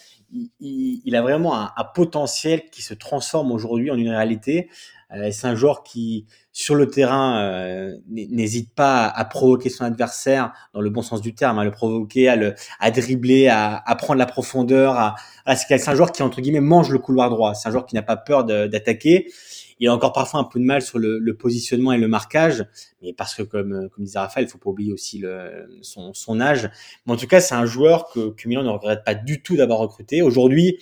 il, 0.60 1.16
a 1.16 1.22
vraiment 1.22 1.56
un, 1.56 1.84
potentiel 1.96 2.70
qui 2.70 2.82
se 2.82 2.94
transforme 2.94 3.52
aujourd'hui 3.52 3.90
en 3.92 3.96
une 3.96 4.10
réalité. 4.10 4.70
Euh, 5.16 5.32
c'est 5.32 5.47
un 5.47 5.55
joueur 5.55 5.84
qui, 5.84 6.26
sur 6.51 6.76
le 6.76 6.88
terrain, 6.88 7.41
euh, 7.43 7.97
n'hésite 8.09 8.74
pas 8.74 9.07
à, 9.07 9.26
provoquer 9.26 9.70
son 9.70 9.84
adversaire 9.84 10.53
dans 10.74 10.82
le 10.82 10.89
bon 10.89 11.01
sens 11.01 11.22
du 11.22 11.36
terme, 11.36 11.59
à 11.59 11.64
le 11.64 11.72
provoquer, 11.72 12.28
à 12.30 12.36
le, 12.36 12.55
à 12.80 12.91
dribbler, 12.91 13.47
à, 13.47 13.82
à 13.86 13.95
prendre 13.95 14.20
la 14.20 14.26
profondeur. 14.26 14.95
À, 14.95 15.16
à 15.45 15.55
c'est 15.55 15.88
un 15.88 15.95
joueur 15.95 16.11
qui 16.11 16.24
entre 16.24 16.41
guillemets 16.41 16.61
mange 16.61 16.89
le 16.89 16.99
couloir 16.99 17.30
droit. 17.30 17.53
C'est 17.53 17.70
un 17.70 17.72
joueur 17.72 17.86
qui 17.86 17.95
n'a 17.95 18.01
pas 18.01 18.18
peur 18.18 18.43
d'attaquer. 18.43 19.32
Il 19.80 19.88
a 19.88 19.93
encore 19.93 20.14
parfois 20.14 20.39
un 20.39 20.43
peu 20.45 20.59
de 20.59 20.66
mal 20.66 20.82
sur 20.82 20.99
le, 20.99 21.20
le, 21.20 21.36
positionnement 21.36 21.91
et 21.91 21.97
le 21.97 22.07
marquage, 22.07 22.64
mais 23.01 23.11
parce 23.11 23.34
que 23.36 23.43
comme 23.43 23.89
comme 23.89 24.05
disait 24.05 24.20
Raphaël, 24.20 24.45
il 24.47 24.49
faut 24.49 24.59
pas 24.59 24.70
oublier 24.70 24.93
aussi 24.93 25.18
le, 25.18 25.68
son, 25.82 26.14
son 26.14 26.39
âge. 26.39 26.70
Mais 27.05 27.14
en 27.14 27.18
tout 27.18 27.28
cas, 27.28 27.41
c'est 27.41 27.55
un 27.55 27.66
joueur 27.66 28.07
que, 28.09 28.30
que 28.30 28.47
Milan 28.47 28.64
ne 28.64 28.70
regrette 28.70 29.03
pas 29.03 29.16
du 29.16 29.41
tout 29.41 29.57
d'avoir 29.57 29.80
recruté. 29.80 30.22
Aujourd'hui, 30.22 30.78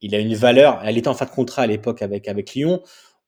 il 0.00 0.14
a 0.14 0.18
une 0.18 0.34
valeur. 0.34 0.80
Elle 0.84 0.96
était 0.96 1.08
en 1.08 1.14
fin 1.14 1.26
de 1.26 1.30
contrat 1.30 1.62
à 1.62 1.66
l'époque 1.66 2.02
avec 2.02 2.28
avec 2.28 2.54
Lyon. 2.54 2.80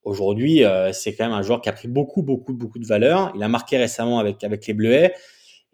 Aujourd'hui, 0.04 0.64
euh, 0.64 0.92
c'est 0.92 1.14
quand 1.14 1.24
même 1.24 1.32
un 1.32 1.42
joueur 1.42 1.60
qui 1.60 1.68
a 1.68 1.72
pris 1.72 1.86
beaucoup, 1.86 2.22
beaucoup, 2.22 2.52
beaucoup 2.52 2.80
de 2.80 2.86
valeur. 2.86 3.32
Il 3.36 3.42
a 3.42 3.48
marqué 3.48 3.76
récemment 3.76 4.18
avec 4.18 4.42
avec 4.42 4.66
les 4.66 4.74
Bleuets 4.74 5.14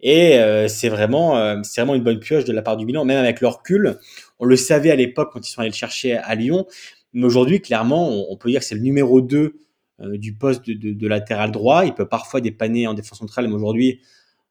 et 0.01 0.37
euh, 0.37 0.67
c'est 0.67 0.89
vraiment, 0.89 1.37
euh, 1.37 1.61
vraiment 1.75 1.95
une 1.95 2.03
bonne 2.03 2.19
pioche 2.19 2.45
de 2.45 2.53
la 2.53 2.61
part 2.61 2.77
du 2.77 2.85
Milan, 2.85 3.05
même 3.05 3.17
avec 3.17 3.41
leur 3.41 3.57
recul. 3.57 3.97
On 4.37 4.45
le 4.45 4.55
savait 4.55 4.91
à 4.91 4.95
l'époque 4.95 5.31
quand 5.33 5.47
ils 5.47 5.51
sont 5.51 5.61
allés 5.61 5.71
le 5.71 5.75
chercher 5.75 6.15
à 6.17 6.35
Lyon, 6.35 6.67
mais 7.13 7.25
aujourd'hui, 7.25 7.59
clairement, 7.59 8.07
on, 8.31 8.37
peut 8.37 8.49
dire 8.49 8.59
que 8.59 8.65
c'est 8.65 8.75
le 8.75 8.81
numéro 8.81 9.19
2 9.19 9.55
du 10.13 10.33
poste 10.33 10.65
de, 10.65 10.93
de, 10.93 11.07
latéral 11.07 11.51
droit. 11.51 11.85
Il 11.85 11.93
peut 11.93 12.07
parfois 12.07 12.39
dépanner 12.39 12.87
en 12.87 12.93
défense 12.93 13.17
centrale, 13.17 13.47
mais 13.47 13.55
aujourd'hui, 13.55 13.99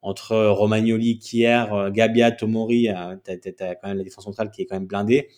entre 0.02 0.36
Romagnoli, 0.36 1.20
Kier, 1.20 1.64
Gabia, 1.92 2.32
Tomori, 2.32 2.88
tu 3.24 3.52
quand 3.56 3.88
même 3.88 3.98
la 3.98 4.04
défense 4.04 4.24
centrale 4.24 4.50
qui 4.50 4.62
est 4.62 4.66
quand 4.66 4.76
même 4.76 4.86
blindée. 4.86 5.28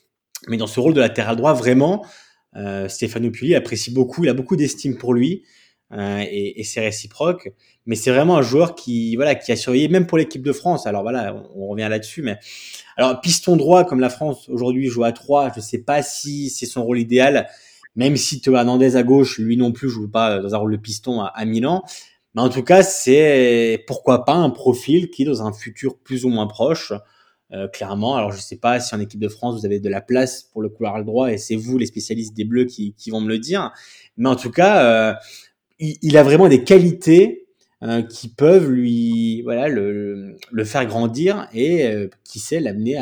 Mais 0.49 0.57
dans 0.57 0.67
ce 0.67 0.81
rôle 0.81 0.95
de 0.95 1.01
latéral 1.01 1.37
droit, 1.37 1.53
vraiment, 1.53 2.05
euh, 2.57 2.89
Stéphano 2.89 3.31
Pulli 3.31 3.55
apprécie 3.55 3.93
beaucoup, 3.93 4.25
il 4.25 4.31
a 4.31 4.35
beaucoup 4.35 4.57
d'estime 4.57 4.97
pour 4.97 5.15
lui 5.15 5.45
euh, 5.93 6.25
et, 6.29 6.61
et 6.61 6.65
c'est 6.65 6.81
réciproque. 6.81 7.51
Mais 7.87 7.97
c'est 7.97 8.11
vraiment 8.11 8.37
un 8.37 8.43
joueur 8.43 8.75
qui, 8.75 9.17
voilà, 9.17 9.35
qui 9.35 9.53
a 9.53 9.57
surveillé 9.57 9.89
même 9.89 10.07
pour 10.07 10.19
l'équipe 10.19 10.43
de 10.43 10.53
France. 10.53 10.87
Alors 10.87 11.03
voilà, 11.03 11.43
on, 11.55 11.69
revient 11.69 11.89
là-dessus, 11.91 12.23
mais 12.23 12.39
alors 12.97 13.21
piston 13.21 13.57
droit 13.57 13.85
comme 13.85 14.01
la 14.01 14.11
France 14.11 14.49
aujourd'hui 14.49 14.89
joue 14.89 15.05
à 15.05 15.13
3, 15.13 15.53
je 15.57 15.61
sais 15.61 15.83
pas 15.83 16.03
si 16.03 16.51
c'est 16.51 16.67
son 16.67 16.85
rôle 16.85 16.99
idéal. 16.99 17.49
Même 17.97 18.17
si 18.17 18.41
Théo 18.41 18.55
Hernandez 18.55 18.95
à 18.95 19.03
gauche, 19.03 19.39
lui 19.39 19.57
non 19.57 19.73
plus 19.73 19.89
joue 19.89 20.09
pas 20.09 20.39
dans 20.39 20.55
un 20.55 20.59
rôle 20.59 20.73
de 20.73 20.77
piston 20.77 21.21
à, 21.21 21.27
à 21.27 21.45
Milan. 21.45 21.83
Mais 22.35 22.43
en 22.43 22.49
tout 22.49 22.63
cas, 22.63 22.85
c'est 22.85 23.83
pourquoi 23.89 24.25
pas 24.25 24.35
un 24.35 24.51
profil 24.51 25.11
qui, 25.11 25.25
dans 25.25 25.43
un 25.43 25.53
futur 25.53 25.99
plus 25.99 26.25
ou 26.25 26.29
moins 26.29 26.47
proche, 26.47 26.93
euh, 27.53 27.67
clairement. 27.67 28.17
Alors, 28.17 28.31
je 28.31 28.41
sais 28.41 28.57
pas 28.57 28.79
si 28.79 28.95
en 28.95 29.01
équipe 29.01 29.19
de 29.19 29.29
France, 29.29 29.59
vous 29.59 29.67
avez 29.67 29.81
de 29.81 29.89
la 29.89 30.01
place 30.01 30.45
pour 30.45 30.63
le 30.63 30.69
couloir 30.69 31.03
droit 31.05 31.33
et 31.33 31.39
c'est 31.39 31.57
vous, 31.57 31.79
les 31.79 31.87
spécialistes 31.87 32.35
des 32.35 32.45
Bleus, 32.45 32.67
qui, 32.67 32.95
vont 33.11 33.21
me 33.21 33.29
le 33.29 33.39
dire. 33.39 33.73
Mais 34.17 34.29
en 34.29 34.37
tout 34.37 34.53
cas, 34.53 34.85
euh, 34.85 35.15
il, 35.81 36.17
a 36.17 36.23
vraiment 36.23 36.49
des 36.49 36.63
qualités 36.63 37.47
euh, 37.83 38.03
qui 38.03 38.29
peuvent 38.29 38.71
lui, 38.71 39.43
voilà, 39.43 39.69
le, 39.69 40.37
faire 40.65 40.87
grandir 40.87 41.49
et 41.53 42.09
qui 42.25 42.39
sait 42.39 42.61
l'amener 42.61 43.01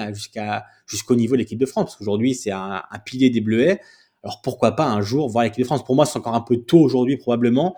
jusqu'au 0.86 1.14
niveau 1.14 1.34
de 1.34 1.40
l'équipe 1.40 1.58
de 1.58 1.66
France. 1.66 1.84
Parce 1.86 1.96
qu'aujourd'hui, 1.96 2.34
c'est 2.34 2.52
un, 2.52 2.82
pilier 3.04 3.28
des 3.28 3.42
Bleuets. 3.42 3.80
Alors 4.24 4.40
pourquoi 4.42 4.74
pas 4.74 4.86
un 4.86 5.02
jour 5.02 5.28
voir 5.28 5.44
l'équipe 5.44 5.60
de 5.60 5.66
France? 5.66 5.84
Pour 5.84 5.94
moi, 5.94 6.06
c'est 6.06 6.18
encore 6.18 6.34
un 6.34 6.40
peu 6.40 6.56
tôt 6.56 6.80
aujourd'hui 6.80 7.18
probablement. 7.18 7.76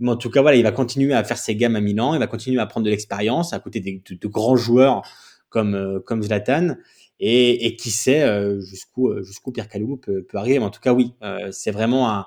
Mais 0.00 0.10
en 0.10 0.16
tout 0.16 0.30
cas, 0.30 0.42
voilà, 0.42 0.56
il 0.56 0.62
va 0.62 0.72
continuer 0.72 1.14
à 1.14 1.22
faire 1.22 1.38
ses 1.38 1.54
gammes 1.54 1.76
à 1.76 1.80
Milan, 1.80 2.14
il 2.14 2.18
va 2.18 2.26
continuer 2.26 2.60
à 2.60 2.66
prendre 2.66 2.84
de 2.84 2.90
l'expérience 2.90 3.52
à 3.52 3.58
côté 3.58 3.80
de 3.80 4.28
grands 4.28 4.56
joueurs 4.56 5.02
comme 5.48 5.74
euh, 5.74 6.00
comme 6.00 6.22
Zlatan 6.22 6.76
et, 7.20 7.66
et 7.66 7.76
qui 7.76 7.90
sait 7.90 8.22
euh, 8.22 8.60
jusqu'où 8.60 9.08
euh, 9.08 9.22
jusqu'où 9.22 9.52
Pierre 9.52 9.68
Caloulou 9.68 9.96
peut, 9.96 10.22
peut 10.22 10.38
arriver. 10.38 10.58
Mais 10.58 10.64
en 10.64 10.70
tout 10.70 10.80
cas, 10.80 10.92
oui, 10.92 11.14
c'est 11.50 11.70
vraiment 11.70 12.10
un 12.10 12.26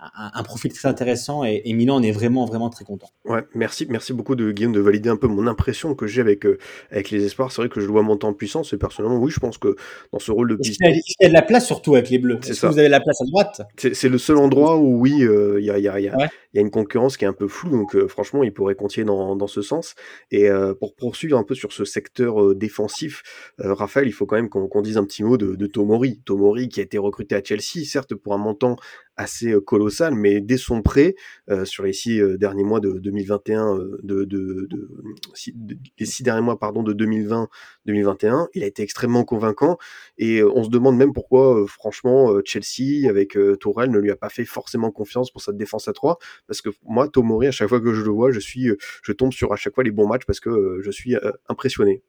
un, 0.00 0.30
un, 0.34 0.42
profil 0.42 0.72
très 0.72 0.88
intéressant 0.88 1.44
et, 1.44 1.62
et, 1.64 1.72
Milan 1.72 1.96
en 1.96 2.02
est 2.02 2.10
vraiment 2.10 2.44
vraiment 2.44 2.68
très 2.68 2.84
content. 2.84 3.08
Ouais, 3.24 3.42
merci, 3.54 3.86
merci 3.88 4.12
beaucoup 4.12 4.34
de 4.34 4.50
Guillaume 4.50 4.72
de 4.72 4.80
valider 4.80 5.08
un 5.08 5.16
peu 5.16 5.28
mon 5.28 5.46
impression 5.46 5.94
que 5.94 6.06
j'ai 6.06 6.20
avec 6.20 6.44
euh, 6.46 6.58
avec 6.90 7.10
les 7.10 7.24
espoirs. 7.24 7.52
C'est 7.52 7.62
vrai 7.62 7.68
que 7.68 7.80
je 7.80 7.86
le 7.86 7.92
vois 7.92 8.02
monter 8.02 8.26
en 8.26 8.32
puissance 8.32 8.72
et 8.72 8.76
personnellement, 8.76 9.18
oui, 9.18 9.30
je 9.30 9.40
pense 9.40 9.56
que 9.56 9.76
dans 10.12 10.18
ce 10.18 10.32
rôle 10.32 10.48
de 10.48 10.56
piste, 10.56 10.80
il, 10.82 11.00
y 11.20 11.24
a 11.24 11.28
de 11.28 11.32
la 11.34 11.42
place 11.42 11.66
surtout 11.66 11.94
avec 11.94 12.10
les 12.10 12.18
Bleus? 12.18 12.38
C'est 12.42 12.54
ça. 12.54 12.68
Vous 12.68 12.78
avez 12.78 12.88
la 12.88 13.00
place 13.00 13.20
à 13.20 13.24
droite? 13.24 13.62
C'est 13.76 14.08
le 14.08 14.18
seul 14.18 14.38
endroit 14.38 14.76
où 14.76 15.00
oui, 15.00 15.14
il 15.18 15.28
euh, 15.28 15.60
y 15.60 15.70
a 15.70 15.78
il 15.78 15.84
y 15.84 15.88
a 15.88 16.00
y 16.00 16.08
a, 16.08 16.16
ouais. 16.16 16.28
y 16.54 16.58
a 16.58 16.60
une 16.60 16.70
concurrence 16.70 17.16
qui 17.16 17.24
est 17.24 17.28
un 17.28 17.32
peu 17.32 17.48
floue, 17.48 17.70
donc 17.70 17.94
euh, 17.94 18.08
franchement, 18.08 18.42
il 18.42 18.52
pourrait 18.52 18.74
continuer 18.74 19.06
dans 19.06 19.36
dans 19.36 19.46
ce 19.46 19.62
sens. 19.62 19.94
Et 20.30 20.48
pour 20.80 20.94
poursuivre 20.94 21.38
un 21.38 21.44
peu 21.44 21.54
sur 21.54 21.72
ce 21.72 21.84
secteur 21.84 22.54
défensif, 22.54 23.22
Raphaël, 23.58 24.08
il 24.08 24.12
faut 24.12 24.26
quand 24.26 24.36
même 24.36 24.48
qu'on 24.48 24.68
qu 24.68 24.82
dise 24.82 24.96
un 24.96 25.04
petit 25.04 25.22
mot 25.22 25.36
de, 25.36 25.54
de 25.54 25.66
Tomori. 25.66 26.20
Tomori 26.24 26.68
qui 26.68 26.80
a 26.80 26.82
été 26.82 26.98
recruté 26.98 27.34
à 27.34 27.42
Chelsea, 27.42 27.84
certes 27.84 28.14
pour 28.14 28.34
un 28.34 28.38
montant 28.38 28.76
assez 29.16 29.54
colossal, 29.64 30.14
mais 30.14 30.40
dès 30.40 30.56
son 30.56 30.82
prêt, 30.82 31.14
euh, 31.50 31.64
sur 31.64 31.84
les 31.84 31.92
six 31.92 32.20
derniers 32.38 32.64
mois 32.64 32.80
de 32.80 32.98
2021, 32.98 33.76
euh, 33.76 34.00
de, 34.02 34.24
de, 34.24 34.66
de, 34.70 34.90
six, 35.34 35.54
les 35.98 36.06
six 36.06 36.22
derniers 36.22 36.42
mois 36.42 36.58
pardon 36.58 36.82
de 36.82 36.92
2020-2021, 36.94 38.48
il 38.54 38.62
a 38.62 38.66
été 38.66 38.82
extrêmement 38.82 39.24
convaincant 39.24 39.78
et 40.18 40.42
on 40.42 40.64
se 40.64 40.70
demande 40.70 40.96
même 40.96 41.12
pourquoi, 41.12 41.64
franchement, 41.66 42.32
Chelsea 42.44 43.08
avec 43.08 43.36
Tourelle 43.60 43.90
ne 43.90 43.98
lui 43.98 44.10
a 44.10 44.16
pas 44.16 44.28
fait 44.28 44.44
forcément 44.44 44.90
confiance 44.90 45.30
pour 45.30 45.42
cette 45.42 45.56
défense 45.56 45.88
à 45.88 45.92
3 45.92 46.18
parce 46.46 46.60
que 46.60 46.70
moi, 46.84 47.08
Tomori, 47.08 47.46
à 47.46 47.50
chaque 47.50 47.68
fois 47.68 47.80
que 47.80 47.92
je 47.92 48.02
le 48.02 48.10
vois, 48.10 48.30
je 48.32 48.40
suis, 48.40 48.68
je 49.02 49.12
tombe 49.12 49.32
sur 49.32 49.52
à 49.52 49.56
chaque 49.56 49.74
fois 49.74 49.84
les 49.84 49.90
bons 49.90 50.08
matchs 50.08 50.24
parce 50.26 50.40
que 50.40 50.80
je 50.82 50.90
suis 50.90 51.14
impressionné. 51.48 52.02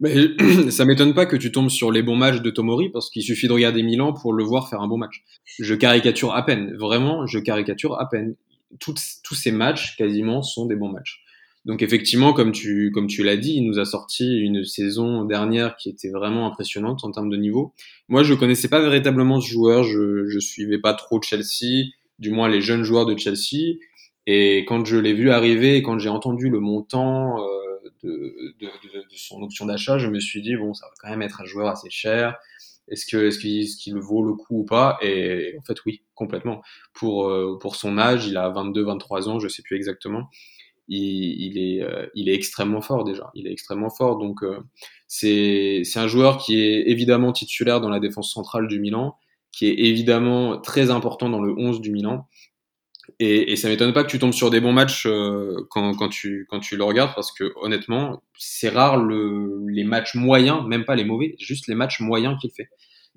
Mais 0.00 0.14
ça 0.70 0.84
m'étonne 0.84 1.14
pas 1.14 1.26
que 1.26 1.36
tu 1.36 1.52
tombes 1.52 1.70
sur 1.70 1.90
les 1.90 2.02
bons 2.02 2.16
matchs 2.16 2.40
de 2.40 2.50
Tomori 2.50 2.90
parce 2.90 3.10
qu'il 3.10 3.22
suffit 3.22 3.48
de 3.48 3.52
regarder 3.52 3.82
Milan 3.82 4.12
pour 4.12 4.32
le 4.32 4.44
voir 4.44 4.68
faire 4.68 4.80
un 4.80 4.88
bon 4.88 4.98
match. 4.98 5.24
Je 5.58 5.74
caricature 5.74 6.34
à 6.34 6.44
peine, 6.44 6.74
vraiment, 6.76 7.26
je 7.26 7.38
caricature 7.38 7.98
à 8.00 8.08
peine. 8.08 8.34
Tous 8.78 8.96
ces 9.34 9.52
matchs 9.52 9.96
quasiment 9.96 10.42
sont 10.42 10.66
des 10.66 10.76
bons 10.76 10.90
matchs. 10.90 11.22
Donc 11.66 11.82
effectivement, 11.82 12.32
comme 12.32 12.52
tu 12.52 12.92
comme 12.92 13.08
tu 13.08 13.24
l'as 13.24 13.36
dit, 13.36 13.54
il 13.56 13.66
nous 13.66 13.80
a 13.80 13.84
sorti 13.84 14.38
une 14.38 14.64
saison 14.64 15.24
dernière 15.24 15.76
qui 15.76 15.88
était 15.88 16.10
vraiment 16.10 16.46
impressionnante 16.46 17.02
en 17.02 17.10
termes 17.10 17.28
de 17.28 17.36
niveau. 17.36 17.74
Moi, 18.08 18.22
je 18.22 18.34
connaissais 18.34 18.68
pas 18.68 18.80
véritablement 18.80 19.40
ce 19.40 19.50
joueur, 19.50 19.82
je 19.82 20.26
je 20.28 20.38
suivais 20.38 20.78
pas 20.78 20.94
trop 20.94 21.20
Chelsea, 21.20 21.88
du 22.20 22.30
moins 22.30 22.48
les 22.48 22.60
jeunes 22.60 22.84
joueurs 22.84 23.04
de 23.04 23.18
Chelsea. 23.18 23.78
Et 24.28 24.64
quand 24.68 24.84
je 24.84 24.96
l'ai 24.96 25.12
vu 25.12 25.30
arriver, 25.30 25.82
quand 25.82 25.98
j'ai 25.98 26.08
entendu 26.08 26.50
le 26.50 26.60
montant 26.60 27.40
euh, 27.40 27.65
de, 28.02 28.54
son 29.14 29.42
option 29.42 29.66
d'achat, 29.66 29.98
je 29.98 30.08
me 30.08 30.20
suis 30.20 30.42
dit 30.42 30.56
bon, 30.56 30.74
ça 30.74 30.86
va 30.86 30.92
quand 31.00 31.10
même 31.10 31.22
être 31.22 31.40
un 31.40 31.44
joueur 31.44 31.68
assez 31.68 31.90
cher. 31.90 32.36
Est-ce 32.88 33.04
qu'il 33.06 33.96
est 33.96 34.00
vaut 34.00 34.22
le 34.22 34.34
coup 34.34 34.60
ou 34.60 34.64
pas? 34.64 34.98
Et 35.02 35.56
en 35.58 35.62
fait, 35.62 35.84
oui, 35.86 36.02
complètement. 36.14 36.62
Pour 36.94 37.28
euh, 37.28 37.58
pour 37.60 37.76
son 37.76 37.98
âge, 37.98 38.26
il 38.26 38.36
a 38.36 38.48
22, 38.48 38.84
23 38.84 39.28
ans, 39.28 39.38
je 39.40 39.48
sais 39.48 39.62
plus 39.62 39.76
exactement. 39.76 40.28
Il, 40.88 41.00
il 41.02 41.58
est 41.58 41.82
euh, 41.82 42.06
il 42.14 42.28
est 42.28 42.34
extrêmement 42.34 42.80
fort 42.80 43.04
déjà. 43.04 43.30
Il 43.34 43.48
est 43.48 43.52
extrêmement 43.52 43.90
fort. 43.90 44.18
Donc 44.18 44.44
euh, 44.44 44.60
c'est 45.08 45.82
un 45.96 46.06
joueur 46.06 46.38
qui 46.38 46.60
est 46.60 46.88
évidemment 46.88 47.32
titulaire 47.32 47.80
dans 47.80 47.90
la 47.90 48.00
défense 48.00 48.32
centrale 48.32 48.68
du 48.68 48.78
Milan, 48.78 49.16
qui 49.50 49.66
est 49.66 49.78
évidemment 49.78 50.58
très 50.60 50.90
important 50.90 51.28
dans 51.28 51.40
le 51.40 51.52
11 51.58 51.80
du 51.80 51.90
Milan 51.90 52.28
et, 53.18 53.52
et 53.52 53.56
ça 53.56 53.68
m'étonne 53.68 53.92
pas 53.92 54.04
que 54.04 54.10
tu 54.10 54.18
tombes 54.18 54.32
sur 54.32 54.50
des 54.50 54.60
bons 54.60 54.72
matchs 54.72 55.06
euh, 55.06 55.66
quand, 55.70 55.94
quand, 55.94 56.08
tu, 56.08 56.46
quand 56.48 56.60
tu 56.60 56.76
le 56.76 56.84
regardes, 56.84 57.14
parce 57.14 57.32
que 57.32 57.52
honnêtement, 57.56 58.22
c'est 58.36 58.68
rare 58.68 58.96
le, 58.96 59.66
les 59.68 59.84
matchs 59.84 60.14
moyens, 60.14 60.64
même 60.66 60.84
pas 60.84 60.94
les 60.94 61.04
mauvais, 61.04 61.36
juste 61.38 61.66
les 61.68 61.74
matchs 61.74 62.00
moyens 62.00 62.36
qu'il 62.40 62.50
fait. 62.50 62.68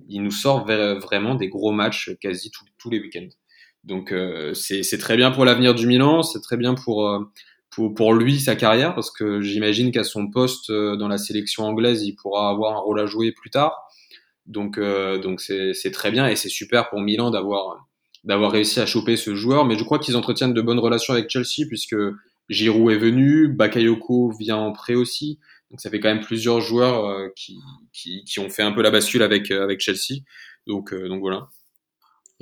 Il 0.08 0.22
nous 0.22 0.30
sort 0.30 0.64
vraiment 0.64 1.34
des 1.34 1.48
gros 1.48 1.72
matchs 1.72 2.12
quasi 2.20 2.50
tous, 2.78 2.90
les 2.90 3.00
week-ends. 3.00 3.28
Donc 3.84 4.12
euh, 4.12 4.54
c'est 4.54 4.98
très 4.98 5.16
bien 5.16 5.30
pour 5.30 5.44
l'avenir 5.44 5.74
du 5.74 5.86
Milan, 5.86 6.22
c'est 6.22 6.40
très 6.40 6.56
bien 6.56 6.74
pour, 6.74 7.08
euh, 7.08 7.20
pour, 7.70 7.94
pour 7.94 8.14
lui 8.14 8.40
sa 8.40 8.56
carrière 8.56 8.94
parce 8.94 9.10
que 9.10 9.40
j'imagine 9.40 9.92
qu'à 9.92 10.04
son 10.04 10.28
poste 10.28 10.70
euh, 10.70 10.96
dans 10.96 11.08
la 11.08 11.18
sélection 11.18 11.64
anglaise, 11.64 12.02
il 12.02 12.14
pourra 12.14 12.50
avoir 12.50 12.76
un 12.76 12.80
rôle 12.80 13.00
à 13.00 13.06
jouer 13.06 13.32
plus 13.32 13.50
tard. 13.50 13.86
Donc 14.46 14.78
euh, 14.78 15.18
donc 15.18 15.40
c'est 15.40 15.90
très 15.92 16.10
bien 16.10 16.26
et 16.26 16.36
c'est 16.36 16.48
super 16.48 16.90
pour 16.90 17.00
Milan 17.00 17.30
d'avoir 17.30 17.88
d'avoir 18.24 18.50
réussi 18.52 18.80
à 18.80 18.86
choper 18.86 19.16
ce 19.16 19.34
joueur. 19.34 19.64
Mais 19.64 19.78
je 19.78 19.84
crois 19.84 19.98
qu'ils 19.98 20.16
entretiennent 20.16 20.54
de 20.54 20.62
bonnes 20.62 20.78
relations 20.78 21.14
avec 21.14 21.30
Chelsea 21.30 21.66
puisque 21.68 21.96
Giroud 22.48 22.92
est 22.92 22.98
venu, 22.98 23.48
Bakayoko 23.48 24.32
vient 24.38 24.56
en 24.56 24.72
prêt 24.72 24.94
aussi. 24.94 25.38
Donc 25.70 25.80
ça 25.80 25.88
fait 25.88 26.00
quand 26.00 26.08
même 26.08 26.20
plusieurs 26.24 26.60
joueurs 26.60 27.04
euh, 27.06 27.28
qui, 27.36 27.58
qui, 27.92 28.24
qui, 28.24 28.40
ont 28.40 28.50
fait 28.50 28.62
un 28.62 28.72
peu 28.72 28.82
la 28.82 28.90
bascule 28.90 29.22
avec, 29.22 29.50
avec 29.52 29.80
Chelsea. 29.80 30.22
Donc, 30.66 30.92
euh, 30.92 31.08
donc 31.08 31.20
voilà. 31.20 31.48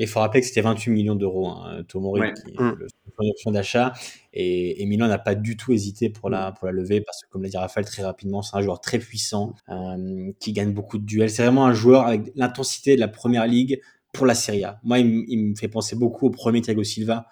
Il 0.00 0.06
faut 0.06 0.20
rappeler 0.20 0.40
que 0.40 0.46
c'était 0.46 0.60
28 0.60 0.92
millions 0.92 1.16
d'euros, 1.16 1.48
hein, 1.48 1.82
Tomori, 1.88 2.20
Ouais. 2.20 2.32
qui 2.32 2.52
Mm. 2.52 2.76
le 2.78 3.30
option 3.30 3.50
d'achat. 3.50 3.92
Et, 4.32 4.80
et 4.80 4.86
Milan 4.86 5.08
n'a 5.08 5.18
pas 5.18 5.34
du 5.34 5.56
tout 5.56 5.72
hésité 5.72 6.08
pour 6.08 6.30
la, 6.30 6.52
pour 6.52 6.66
la 6.66 6.72
lever 6.72 7.00
parce 7.00 7.22
que, 7.22 7.28
comme 7.30 7.42
l'a 7.42 7.48
dit 7.48 7.56
Raphaël 7.56 7.84
très 7.84 8.04
rapidement, 8.04 8.40
c'est 8.40 8.56
un 8.56 8.60
joueur 8.62 8.80
très 8.80 9.00
puissant, 9.00 9.54
euh, 9.68 10.30
qui 10.38 10.52
gagne 10.52 10.72
beaucoup 10.72 10.98
de 10.98 11.04
duels. 11.04 11.30
C'est 11.30 11.42
vraiment 11.42 11.66
un 11.66 11.74
joueur 11.74 12.06
avec 12.06 12.30
l'intensité 12.36 12.94
de 12.94 13.00
la 13.00 13.08
première 13.08 13.46
ligue 13.48 13.80
pour 14.12 14.26
la 14.26 14.34
Serie 14.34 14.64
A. 14.64 14.80
Moi, 14.82 14.98
il, 15.00 15.50
me 15.50 15.54
fait 15.54 15.68
penser 15.68 15.96
beaucoup 15.96 16.26
au 16.26 16.30
premier 16.30 16.60
Thiago 16.60 16.82
Silva, 16.82 17.26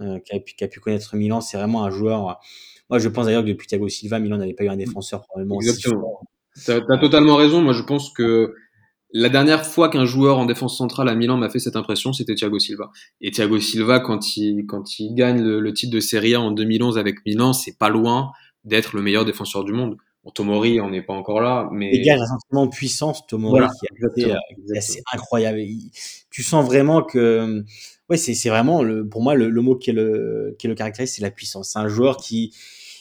euh, 0.00 0.18
qui, 0.20 0.34
a, 0.34 0.40
pu- 0.40 0.54
qui 0.54 0.64
a 0.64 0.68
pu 0.68 0.80
connaître 0.80 1.14
Milan. 1.16 1.40
C'est 1.40 1.56
vraiment 1.56 1.84
un 1.84 1.90
joueur. 1.90 2.38
Moi, 2.90 2.98
je 2.98 3.08
pense 3.08 3.26
d'ailleurs 3.26 3.42
que 3.42 3.48
depuis 3.48 3.66
Thiago 3.66 3.88
Silva, 3.88 4.18
Milan 4.18 4.38
n'avait 4.38 4.54
pas 4.54 4.64
eu 4.64 4.68
un 4.68 4.76
défenseur 4.76 5.22
probablement 5.22 5.60
Exactement. 5.60 6.00
fort. 6.00 6.24
T'as 6.66 6.80
as 6.88 6.98
totalement 6.98 7.36
raison. 7.36 7.62
Moi, 7.62 7.72
je 7.72 7.82
pense 7.82 8.12
que 8.12 8.54
la 9.14 9.28
dernière 9.28 9.66
fois 9.66 9.88
qu'un 9.90 10.06
joueur 10.06 10.38
en 10.38 10.46
défense 10.46 10.76
centrale 10.78 11.08
à 11.08 11.14
Milan 11.14 11.36
m'a 11.36 11.50
fait 11.50 11.58
cette 11.58 11.76
impression, 11.76 12.12
c'était 12.12 12.34
Thiago 12.34 12.58
Silva. 12.58 12.90
Et 13.20 13.30
Thiago 13.30 13.58
Silva, 13.60 14.00
quand 14.00 14.36
il, 14.36 14.64
quand 14.66 14.98
il 14.98 15.14
gagne 15.14 15.42
le, 15.42 15.60
le 15.60 15.72
titre 15.74 15.94
de 15.94 16.00
Serie 16.00 16.34
A 16.34 16.40
en 16.40 16.50
2011 16.50 16.98
avec 16.98 17.16
Milan, 17.26 17.52
c'est 17.52 17.76
pas 17.78 17.88
loin 17.90 18.32
d'être 18.64 18.96
le 18.96 19.02
meilleur 19.02 19.24
défenseur 19.24 19.64
du 19.64 19.72
monde. 19.72 19.96
Bon, 20.24 20.30
Tomori, 20.30 20.80
on 20.80 20.90
n'est 20.90 21.02
pas 21.02 21.14
encore 21.14 21.40
là, 21.40 21.68
mais 21.72 21.90
Il 21.96 22.02
gagne 22.02 22.20
un 22.20 22.26
sentiment 22.26 22.66
de 22.66 22.70
puissance, 22.70 23.26
Tomori, 23.26 23.58
Voilà, 23.58 23.68
qui 24.14 24.24
euh, 24.30 24.36
qui 24.66 24.72
est 24.74 24.78
assez 24.78 25.02
incroyable. 25.12 25.60
Il- 25.60 25.90
tu 26.30 26.42
sens 26.44 26.64
vraiment 26.64 27.02
que, 27.02 27.64
ouais, 28.08 28.16
c'est 28.16 28.48
vraiment 28.48 28.82
le, 28.82 29.06
pour 29.08 29.20
moi 29.22 29.34
le, 29.34 29.48
le 29.50 29.60
mot 29.62 29.76
qui 29.76 29.90
est 29.90 29.92
le 29.92 30.54
qui 30.58 30.66
est 30.66 30.70
le 30.70 30.76
caractérise, 30.76 31.12
c'est 31.14 31.22
la 31.22 31.30
puissance. 31.32 31.70
C'est 31.72 31.78
un 31.80 31.88
joueur 31.88 32.16
qui, 32.18 32.54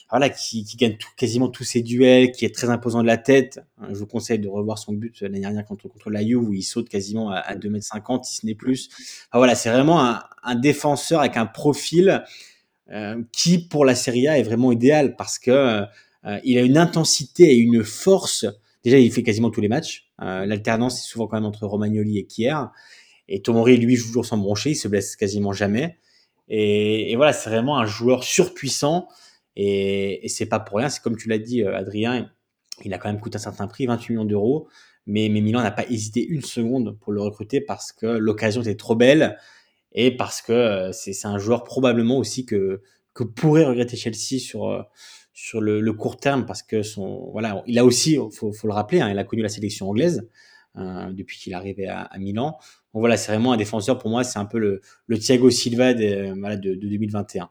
voilà, 0.10 0.30
qui, 0.30 0.64
qui 0.66 0.78
gagne 0.78 0.98
tout, 0.98 1.08
quasiment 1.16 1.48
tous 1.48 1.64
ses 1.64 1.82
duels, 1.84 2.32
qui 2.32 2.44
est 2.46 2.54
très 2.56 2.70
imposant 2.72 3.02
de 3.04 3.08
la 3.08 3.18
tête. 3.18 3.60
Hein, 3.78 3.88
Je 3.92 4.00
vous 4.00 4.08
conseille 4.08 4.40
de 4.40 4.48
revoir 4.50 4.78
son 4.80 4.94
but 4.94 5.22
l'année 5.22 5.40
dernière 5.42 5.64
contre 5.66 5.88
contre 5.90 6.10
la 6.10 6.24
Juve 6.26 6.42
où 6.50 6.54
il 6.54 6.64
saute 6.64 6.90
quasiment 6.90 7.30
à, 7.30 7.36
à 7.38 7.56
2m50 7.56 8.24
si 8.24 8.38
ce 8.38 8.46
n'est 8.48 8.56
plus. 8.56 8.90
Enfin, 9.30 9.38
voilà, 9.38 9.54
c'est 9.56 9.70
vraiment 9.70 10.04
un, 10.04 10.24
un 10.44 10.56
défenseur 10.56 11.20
avec 11.22 11.38
un 11.38 11.46
profil 11.46 12.24
euh, 12.92 13.22
qui 13.32 13.60
pour 13.60 13.86
la 13.86 13.96
Serie 13.96 14.28
A 14.28 14.38
est 14.40 14.44
vraiment 14.44 14.72
idéal 14.72 15.16
parce 15.16 15.40
que 15.40 15.84
euh, 16.26 16.40
il 16.44 16.58
a 16.58 16.62
une 16.62 16.78
intensité 16.78 17.52
et 17.52 17.58
une 17.58 17.84
force. 17.84 18.46
Déjà, 18.84 18.98
il 18.98 19.12
fait 19.12 19.24
quasiment 19.24 19.50
tous 19.50 19.62
les 19.62 19.68
matchs. 19.68 20.10
Euh, 20.22 20.46
L'alternance 20.46 21.00
est 21.00 21.08
souvent 21.08 21.28
quand 21.28 21.38
même 21.38 21.46
entre 21.46 21.66
Romagnoli 21.66 22.18
et 22.18 22.26
Kier. 22.26 22.56
Et 23.28 23.42
Tomori, 23.42 23.78
lui, 23.78 23.96
joue 23.96 24.08
toujours 24.08 24.26
sans 24.26 24.38
broncher. 24.38 24.72
Il 24.72 24.76
se 24.76 24.88
blesse 24.88 25.16
quasiment 25.16 25.54
jamais. 25.54 25.98
Et, 26.48 27.12
et 27.12 27.16
voilà, 27.16 27.34
c'est 27.34 27.50
vraiment 27.50 27.78
un 27.78 27.86
joueur 27.86 28.24
surpuissant. 28.24 29.08
Et, 29.56 30.26
et 30.26 30.30
c'est 30.30 30.46
pas 30.46 30.60
pour 30.60 30.78
rien. 30.78 30.90
C'est 30.90 31.02
comme 31.02 31.18
tu 31.18 31.30
l'as 31.30 31.40
dit, 31.40 31.64
euh, 31.64 31.76
Adrien. 31.76 32.32
Il 32.84 32.94
a 32.94 32.98
quand 32.98 33.10
même 33.10 33.20
coûté 33.20 33.38
un 33.38 33.40
certain 33.40 33.68
prix, 33.68 33.86
28 33.86 34.14
millions 34.14 34.26
d'euros. 34.26 34.68
Mais, 35.08 35.30
mais 35.30 35.42
Milan 35.42 35.62
n'a 35.62 35.72
pas 35.72 35.86
hésité 35.90 36.26
une 36.26 36.44
seconde 36.44 36.98
pour 37.00 37.12
le 37.12 37.22
recruter 37.22 37.60
parce 37.60 37.92
que 37.92 38.06
l'occasion 38.06 38.62
était 38.62 38.76
trop 38.76 38.96
belle 38.96 39.38
et 39.94 40.16
parce 40.16 40.42
que 40.42 40.54
euh, 40.54 40.92
c'est 40.92 41.14
c'est 41.14 41.28
un 41.28 41.40
joueur 41.40 41.64
probablement 41.64 42.18
aussi 42.18 42.46
que, 42.46 42.82
que 43.14 43.24
pourrait 43.24 43.66
regretter 43.66 43.98
Chelsea 43.98 44.40
sur, 44.40 44.70
euh, 44.70 44.82
sur 45.34 45.62
le, 45.62 45.94
court 45.94 46.18
terme 46.18 46.46
parce 46.46 46.64
que 46.64 46.84
son 46.84 47.30
voilà 47.32 47.64
il 47.68 47.80
a 47.80 47.86
aussi 47.86 48.18
faut, 48.32 48.52
faut 48.52 48.68
le 48.68 48.74
rappeler 48.74 49.02
hein, 49.02 49.10
il 49.10 49.18
a 49.18 49.24
connu 49.24 49.42
la 49.42 49.50
sélection 49.50 49.90
anglaise 49.90 50.28
euh, 50.78 51.12
depuis 51.12 51.38
qu'il 51.38 51.54
est 51.54 51.56
arrivé 51.56 51.88
à, 51.88 52.10
Milan 52.18 52.58
donc 52.94 53.02
voilà 53.02 53.18
c'est 53.18 53.32
vraiment 53.32 53.54
un 53.54 53.58
défenseur 53.58 53.98
pour 53.98 54.10
moi 54.10 54.24
c'est 54.24 54.40
un 54.40 54.46
peu 54.46 54.60
le, 54.60 55.18
Thiago 55.18 55.50
Silva 55.50 55.94
de, 55.94 56.34
voilà, 56.40 56.58
de, 56.58 56.76
de 56.76 56.88
2021 56.88 57.50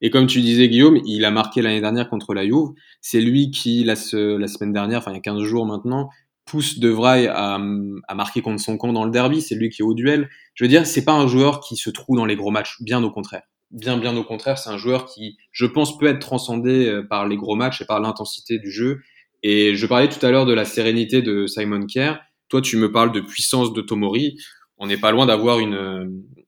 Et 0.00 0.10
comme 0.10 0.26
tu 0.26 0.40
disais, 0.40 0.68
Guillaume, 0.68 0.98
il 1.04 1.24
a 1.24 1.30
marqué 1.30 1.62
l'année 1.62 1.80
dernière 1.80 2.08
contre 2.08 2.34
la 2.34 2.44
Juve. 2.44 2.70
C'est 3.00 3.20
lui 3.20 3.50
qui, 3.50 3.84
la, 3.84 3.94
la 3.94 4.46
semaine 4.46 4.72
dernière, 4.72 4.98
enfin 4.98 5.10
il 5.10 5.14
y 5.14 5.18
a 5.18 5.20
15 5.20 5.42
jours 5.42 5.66
maintenant, 5.66 6.10
pousse 6.44 6.78
De 6.80 6.92
à, 7.28 7.60
à 8.08 8.14
marquer 8.14 8.42
contre 8.42 8.60
son 8.60 8.76
camp 8.76 8.92
dans 8.92 9.04
le 9.04 9.10
derby. 9.10 9.40
C'est 9.40 9.54
lui 9.54 9.68
qui 9.70 9.82
est 9.82 9.84
au 9.84 9.94
duel. 9.94 10.28
Je 10.54 10.64
veux 10.64 10.68
dire, 10.68 10.86
c'est 10.86 11.04
pas 11.04 11.12
un 11.12 11.26
joueur 11.26 11.60
qui 11.60 11.76
se 11.76 11.90
trouve 11.90 12.16
dans 12.16 12.26
les 12.26 12.36
gros 12.36 12.50
matchs. 12.50 12.82
Bien 12.82 13.02
au 13.02 13.10
contraire. 13.10 13.42
Bien, 13.70 13.98
bien 13.98 14.16
au 14.16 14.24
contraire, 14.24 14.58
c'est 14.58 14.70
un 14.70 14.78
joueur 14.78 15.06
qui, 15.06 15.36
je 15.52 15.64
pense, 15.64 15.96
peut 15.96 16.06
être 16.06 16.18
transcendé 16.18 16.88
euh, 16.88 17.02
par 17.06 17.28
les 17.28 17.36
gros 17.36 17.54
matchs 17.54 17.82
et 17.82 17.84
par 17.84 18.00
l'intensité 18.00 18.58
du 18.58 18.70
jeu. 18.70 19.00
Et 19.44 19.76
je 19.76 19.86
parlais 19.86 20.08
tout 20.08 20.24
à 20.26 20.30
l'heure 20.30 20.44
de 20.44 20.52
la 20.52 20.64
sérénité 20.64 21.22
de 21.22 21.46
Simon 21.46 21.86
Kerr. 21.86 22.18
Toi, 22.48 22.62
tu 22.62 22.76
me 22.76 22.90
parles 22.90 23.12
de 23.12 23.20
puissance 23.20 23.72
de 23.72 23.80
Tomori. 23.80 24.36
On 24.78 24.88
n'est 24.88 24.96
pas 24.96 25.12
loin 25.12 25.24
d'avoir 25.24 25.60
une, 25.60 25.74
euh, 25.74 26.04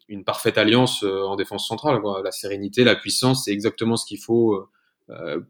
une 0.09 0.25
parfaite 0.25 0.59
alliance 0.59 1.05
euh, 1.05 1.23
en 1.23 1.37
défense 1.37 1.68
centrale. 1.68 2.01
La 2.25 2.33
sérénité, 2.33 2.83
la 2.83 2.97
puissance, 2.97 3.45
c'est 3.45 3.53
exactement 3.53 3.97
ce 3.97 4.05
qu'il 4.05 4.18
faut 4.18 4.68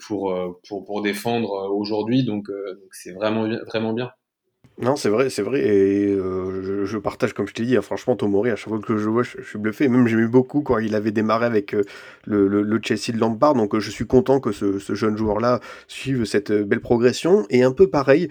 pour, 0.00 0.34
pour, 0.68 0.84
pour 0.84 1.02
défendre 1.02 1.70
aujourd'hui. 1.72 2.24
Donc, 2.24 2.48
c'est 2.90 3.12
vraiment, 3.12 3.48
vraiment 3.66 3.92
bien. 3.92 4.10
Non, 4.82 4.96
c'est 4.96 5.10
vrai, 5.10 5.30
c'est 5.30 5.42
vrai, 5.42 5.60
et 5.60 6.08
euh, 6.08 6.84
je, 6.86 6.98
partage, 6.98 7.34
comme 7.34 7.46
je 7.46 7.54
t'ai 7.54 7.64
dit, 7.64 7.76
hein, 7.76 7.82
franchement, 7.82 8.16
Tomori, 8.16 8.50
à 8.50 8.56
chaque 8.56 8.70
fois 8.70 8.80
que 8.80 8.96
je 8.96 9.04
le 9.04 9.12
vois, 9.12 9.22
je, 9.22 9.40
suis 9.42 9.58
bluffé. 9.58 9.86
Même 9.86 10.08
j'aimais 10.08 10.26
beaucoup 10.26 10.62
quand 10.62 10.78
il 10.78 10.96
avait 10.96 11.12
démarré 11.12 11.46
avec 11.46 11.72
euh, 11.74 11.84
le, 12.24 12.80
Chelsea 12.82 13.12
de 13.12 13.18
Lampard, 13.18 13.54
donc 13.54 13.76
euh, 13.76 13.80
je 13.80 13.90
suis 13.92 14.06
content 14.06 14.40
que 14.40 14.50
ce, 14.50 14.78
jeune 14.94 15.16
joueur-là 15.16 15.60
suive 15.86 16.24
cette 16.24 16.50
belle 16.50 16.80
progression. 16.80 17.46
Et 17.48 17.62
un 17.62 17.70
peu 17.70 17.90
pareil, 17.90 18.28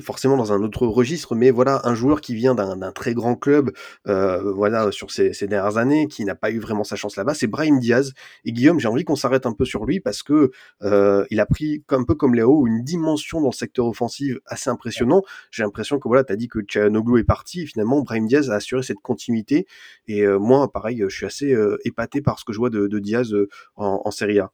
forcément 0.00 0.36
dans 0.36 0.52
un 0.52 0.62
autre 0.62 0.86
registre, 0.86 1.34
mais 1.34 1.50
voilà, 1.50 1.82
un 1.84 1.94
joueur 1.94 2.20
qui 2.22 2.34
vient 2.34 2.54
d'un 2.54 2.92
très 2.92 3.12
grand 3.12 3.34
club, 3.34 3.72
voilà, 4.06 4.90
sur 4.92 5.10
ces, 5.10 5.32
dernières 5.46 5.76
années, 5.76 6.06
qui 6.06 6.24
n'a 6.24 6.34
pas 6.34 6.50
eu 6.52 6.58
vraiment 6.58 6.84
sa 6.84 6.96
chance 6.96 7.16
là-bas, 7.16 7.34
c'est 7.34 7.48
Brahim 7.48 7.80
Diaz. 7.80 8.14
Et 8.46 8.52
Guillaume, 8.52 8.78
j'ai 8.80 8.88
envie 8.88 9.04
qu'on 9.04 9.16
s'arrête 9.16 9.44
un 9.44 9.52
peu 9.52 9.64
sur 9.64 9.84
lui 9.84 10.00
parce 10.00 10.22
que 10.22 10.52
il 10.82 11.40
a 11.40 11.46
pris, 11.46 11.82
un 11.90 12.04
peu 12.04 12.14
comme 12.14 12.34
Léo, 12.34 12.66
une 12.66 12.82
dimension 12.82 13.40
dans 13.40 13.48
le 13.48 13.52
secteur 13.52 13.86
offensif 13.86 14.36
assez 14.46 14.70
impressionnant 14.70 15.22
j'ai 15.50 15.62
l'impression 15.62 15.98
que 15.98 16.08
voilà, 16.08 16.24
tu 16.24 16.32
as 16.32 16.36
dit 16.36 16.48
que 16.48 16.60
Tchahanoglu 16.60 17.20
est 17.20 17.24
parti, 17.24 17.62
et 17.62 17.66
finalement 17.66 18.02
Brahim 18.02 18.26
Diaz 18.26 18.50
a 18.50 18.54
assuré 18.56 18.82
cette 18.82 18.98
continuité. 18.98 19.66
Et 20.08 20.22
euh, 20.22 20.38
moi, 20.38 20.70
pareil, 20.72 21.02
je 21.08 21.14
suis 21.14 21.26
assez 21.26 21.52
euh, 21.52 21.78
épaté 21.84 22.20
par 22.22 22.38
ce 22.38 22.44
que 22.44 22.52
je 22.52 22.58
vois 22.58 22.70
de, 22.70 22.98
Diaz 22.98 23.32
euh, 23.32 23.48
en, 23.76 24.02
en 24.04 24.10
Serie 24.10 24.38
A. 24.38 24.52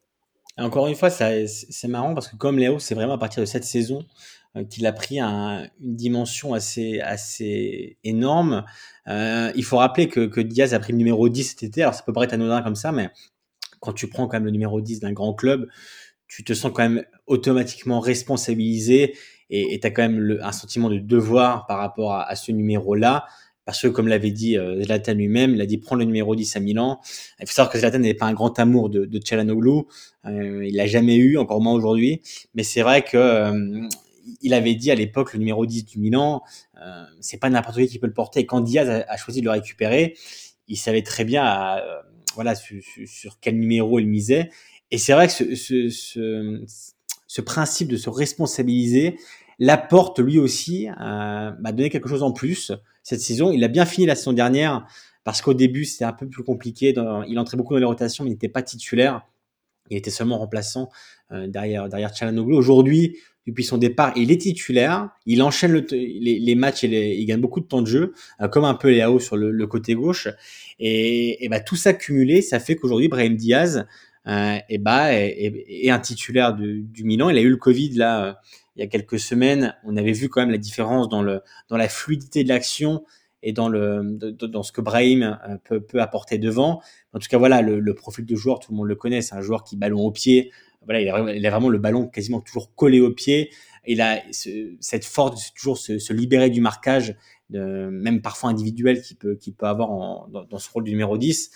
Encore 0.57 0.87
une 0.87 0.95
fois, 0.95 1.09
c'est 1.09 1.87
marrant 1.87 2.13
parce 2.13 2.27
que 2.27 2.35
comme 2.35 2.59
Léo, 2.59 2.77
c'est 2.77 2.93
vraiment 2.93 3.13
à 3.13 3.17
partir 3.17 3.41
de 3.41 3.45
cette 3.47 3.63
saison 3.63 4.05
qu'il 4.69 4.85
a 4.85 4.93
pris 4.93 5.19
un- 5.19 5.67
une 5.81 5.95
dimension 5.95 6.53
assez, 6.53 6.99
assez 6.99 7.97
énorme. 8.03 8.63
Il 9.07 9.63
faut 9.63 9.77
rappeler 9.77 10.07
que, 10.09 10.27
que 10.27 10.39
Diaz 10.41 10.75
a 10.75 10.79
pris 10.79 10.91
le 10.93 10.99
numéro 10.99 11.27
10 11.27 11.43
cet 11.43 11.63
été. 11.63 11.81
Alors 11.81 11.95
ça 11.95 12.03
peut 12.03 12.13
paraître 12.13 12.35
anodin 12.35 12.61
comme 12.61 12.75
ça, 12.75 12.91
mais 12.91 13.09
quand 13.79 13.93
tu 13.93 14.07
prends 14.07 14.27
quand 14.27 14.37
même 14.37 14.45
le 14.45 14.51
numéro 14.51 14.79
10 14.79 14.99
d'un 14.99 15.11
grand 15.11 15.33
club, 15.33 15.67
tu 16.27 16.43
te 16.43 16.53
sens 16.53 16.71
quand 16.71 16.83
même 16.87 17.03
automatiquement 17.25 17.99
responsabilisé 17.99 19.15
et 19.49 19.79
tu 19.79 19.87
as 19.87 19.91
quand 19.91 20.01
même 20.01 20.39
un 20.41 20.51
sentiment 20.51 20.89
de 20.89 20.97
devoir 20.97 21.65
par 21.67 21.79
rapport 21.79 22.13
à, 22.13 22.35
ce 22.35 22.51
numéro-là. 22.51 23.25
Parce 23.65 23.81
que, 23.81 23.87
comme 23.87 24.09
l'avait 24.09 24.31
dit 24.31 24.57
euh, 24.57 24.83
Zlatan 24.83 25.13
lui-même, 25.13 25.55
il 25.55 25.61
a 25.61 25.65
dit 25.65 25.77
prends 25.77 25.95
le 25.95 26.03
numéro 26.03 26.35
10 26.35 26.57
à 26.57 26.59
Milan. 26.59 26.99
Il 27.39 27.47
faut 27.47 27.53
savoir 27.53 27.71
que 27.71 27.79
Zlatan 27.79 27.99
n'est 27.99 28.13
pas 28.13 28.25
un 28.25 28.33
grand 28.33 28.59
amour 28.59 28.89
de, 28.89 29.05
de 29.05 29.19
Tchalanoglu. 29.19 29.83
Euh, 30.25 30.65
il 30.67 30.75
l'a 30.75 30.85
jamais 30.85 31.15
eu, 31.15 31.37
encore 31.37 31.61
moins 31.61 31.73
aujourd'hui. 31.73 32.21
Mais 32.55 32.63
c'est 32.63 32.81
vrai 32.81 33.03
que 33.03 33.15
euh, 33.15 33.87
il 34.41 34.53
avait 34.53 34.75
dit 34.75 34.91
à 34.91 34.95
l'époque 34.95 35.33
le 35.33 35.39
numéro 35.39 35.65
10 35.65 35.85
du 35.85 35.99
Milan, 35.99 36.43
euh, 36.81 37.03
c'est 37.19 37.37
pas 37.37 37.49
n'importe 37.49 37.77
qui 37.77 37.87
qui 37.87 37.99
peut 37.99 38.07
le 38.07 38.13
porter. 38.13 38.41
Et 38.41 38.45
quand 38.45 38.61
Diaz 38.61 38.89
a, 38.89 39.17
choisi 39.17 39.41
de 39.41 39.45
le 39.45 39.51
récupérer, 39.51 40.15
il 40.67 40.77
savait 40.77 41.01
très 41.01 41.25
bien 41.25 41.77
euh, 41.77 42.01
voilà 42.35 42.55
sur, 42.55 43.39
quel 43.41 43.57
numéro 43.59 43.99
il 43.99 44.07
misait. 44.07 44.49
Et 44.91 44.97
c'est 44.97 45.13
vrai 45.13 45.27
que 45.27 45.33
ce, 45.55 46.63
ce 47.33 47.41
principe 47.41 47.87
de 47.87 47.97
se 47.97 48.11
responsabiliser 48.11 49.17
l'apporte 49.57 50.19
lui 50.19 50.37
aussi 50.37 50.87
à 50.97 51.55
bah, 51.59 51.71
donner 51.71 51.89
quelque 51.89 52.07
chose 52.07 52.21
en 52.21 52.31
plus 52.31 52.71
cette 53.01 53.21
saison. 53.21 53.51
Il 53.51 53.63
a 53.63 53.69
bien 53.69 53.87
fini 53.87 54.05
la 54.05 54.13
saison 54.13 54.33
dernière 54.33 54.85
parce 55.23 55.41
qu'au 55.41 55.55
début 55.55 55.83
c'était 55.83 56.05
un 56.05 56.13
peu 56.13 56.27
plus 56.29 56.43
compliqué. 56.43 56.93
Il 57.27 57.39
entrait 57.39 57.57
beaucoup 57.57 57.73
dans 57.73 57.79
les 57.79 57.85
rotations, 57.85 58.23
mais 58.23 58.29
il 58.29 58.33
n'était 58.33 58.49
pas 58.49 58.61
titulaire. 58.61 59.25
Il 59.89 59.97
était 59.97 60.11
seulement 60.11 60.37
remplaçant 60.37 60.89
euh, 61.31 61.47
derrière 61.47 61.89
derrière 61.89 62.15
Chalanoglu. 62.15 62.55
Aujourd'hui, 62.55 63.17
depuis 63.47 63.63
son 63.63 63.79
départ, 63.79 64.13
il 64.15 64.31
est 64.31 64.41
titulaire. 64.41 65.09
Il 65.25 65.41
enchaîne 65.41 65.73
les, 65.73 66.55
matchs 66.55 66.83
et 66.83 67.15
il 67.19 67.25
gagne 67.25 67.41
beaucoup 67.41 67.61
de 67.61 67.65
temps 67.65 67.81
de 67.81 67.87
jeu, 67.87 68.13
euh, 68.41 68.47
comme 68.47 68.63
un 68.63 68.75
peu 68.75 68.91
Léao 68.91 69.19
sur 69.19 69.37
le, 69.37 69.65
côté 69.65 69.95
gauche. 69.95 70.27
Et, 70.77 71.43
et 71.43 71.49
bah, 71.49 71.61
tout 71.61 71.77
ça 71.77 71.93
cumulé, 71.93 72.43
ça 72.43 72.59
fait 72.59 72.75
qu'aujourd'hui, 72.75 73.07
Brahim 73.07 73.35
Diaz 73.35 73.87
euh, 74.27 74.57
et 74.69 74.77
bah, 74.77 75.13
est, 75.13 75.27
est- 75.27 75.85
est 75.85 75.89
un 75.89 75.99
titulaire 75.99 76.53
du, 76.53 77.03
Milan. 77.03 77.29
Il 77.29 77.37
a 77.37 77.41
eu 77.41 77.49
le 77.49 77.57
Covid 77.57 77.91
là 77.91 78.25
euh, 78.25 78.33
il 78.75 78.81
y 78.81 78.83
a 78.83 78.87
quelques 78.87 79.19
semaines. 79.19 79.75
On 79.83 79.97
avait 79.97 80.13
vu 80.13 80.29
quand 80.29 80.41
même 80.41 80.51
la 80.51 80.57
différence 80.57 81.09
dans 81.09 81.21
le 81.21 81.41
dans 81.69 81.77
la 81.77 81.89
fluidité 81.89 82.43
de 82.43 82.49
l'action 82.49 83.03
et 83.41 83.51
dans 83.51 83.67
le 83.67 84.17
dans 84.47 84.63
ce 84.63 84.71
que 84.71 84.81
Brahim 84.81 85.37
euh, 85.47 85.57
peut, 85.63 85.81
peut 85.81 86.01
apporter 86.01 86.37
devant. 86.37 86.81
En 87.13 87.19
tout 87.19 87.27
cas, 87.27 87.37
voilà, 87.37 87.61
le, 87.61 87.93
profil 87.93 88.25
de 88.25 88.35
joueur, 88.35 88.59
tout 88.59 88.71
le 88.71 88.77
monde 88.77 88.87
le 88.87 88.95
connaît. 88.95 89.21
C'est 89.21 89.35
un 89.35 89.41
joueur 89.41 89.63
qui 89.63 89.75
ballon 89.75 90.01
au 90.01 90.11
pied, 90.11 90.51
voilà, 90.85 91.01
il 91.01 91.45
a, 91.45 91.49
vraiment, 91.49 91.69
le 91.69 91.77
ballon 91.77 92.07
quasiment 92.07 92.41
toujours 92.41 92.73
collé 92.75 92.99
au 92.99 93.11
pied. 93.11 93.51
Il 93.85 94.01
a 94.01 94.21
ce, 94.31 94.75
cette 94.79 95.05
force 95.05 95.35
de 95.35 95.55
toujours 95.55 95.77
se, 95.77 96.13
libérer 96.13 96.49
du 96.49 96.61
marquage, 96.61 97.15
même 97.49 98.21
parfois 98.21 98.49
individuel 98.49 99.01
qu'il 99.01 99.17
peut, 99.17 99.35
qu'il 99.35 99.53
peut 99.53 99.67
avoir 99.67 99.89
dans, 100.29 100.45
dans, 100.45 100.57
ce 100.57 100.69
rôle 100.71 100.85
du 100.85 100.91
numéro 100.91 101.17
10. 101.17 101.51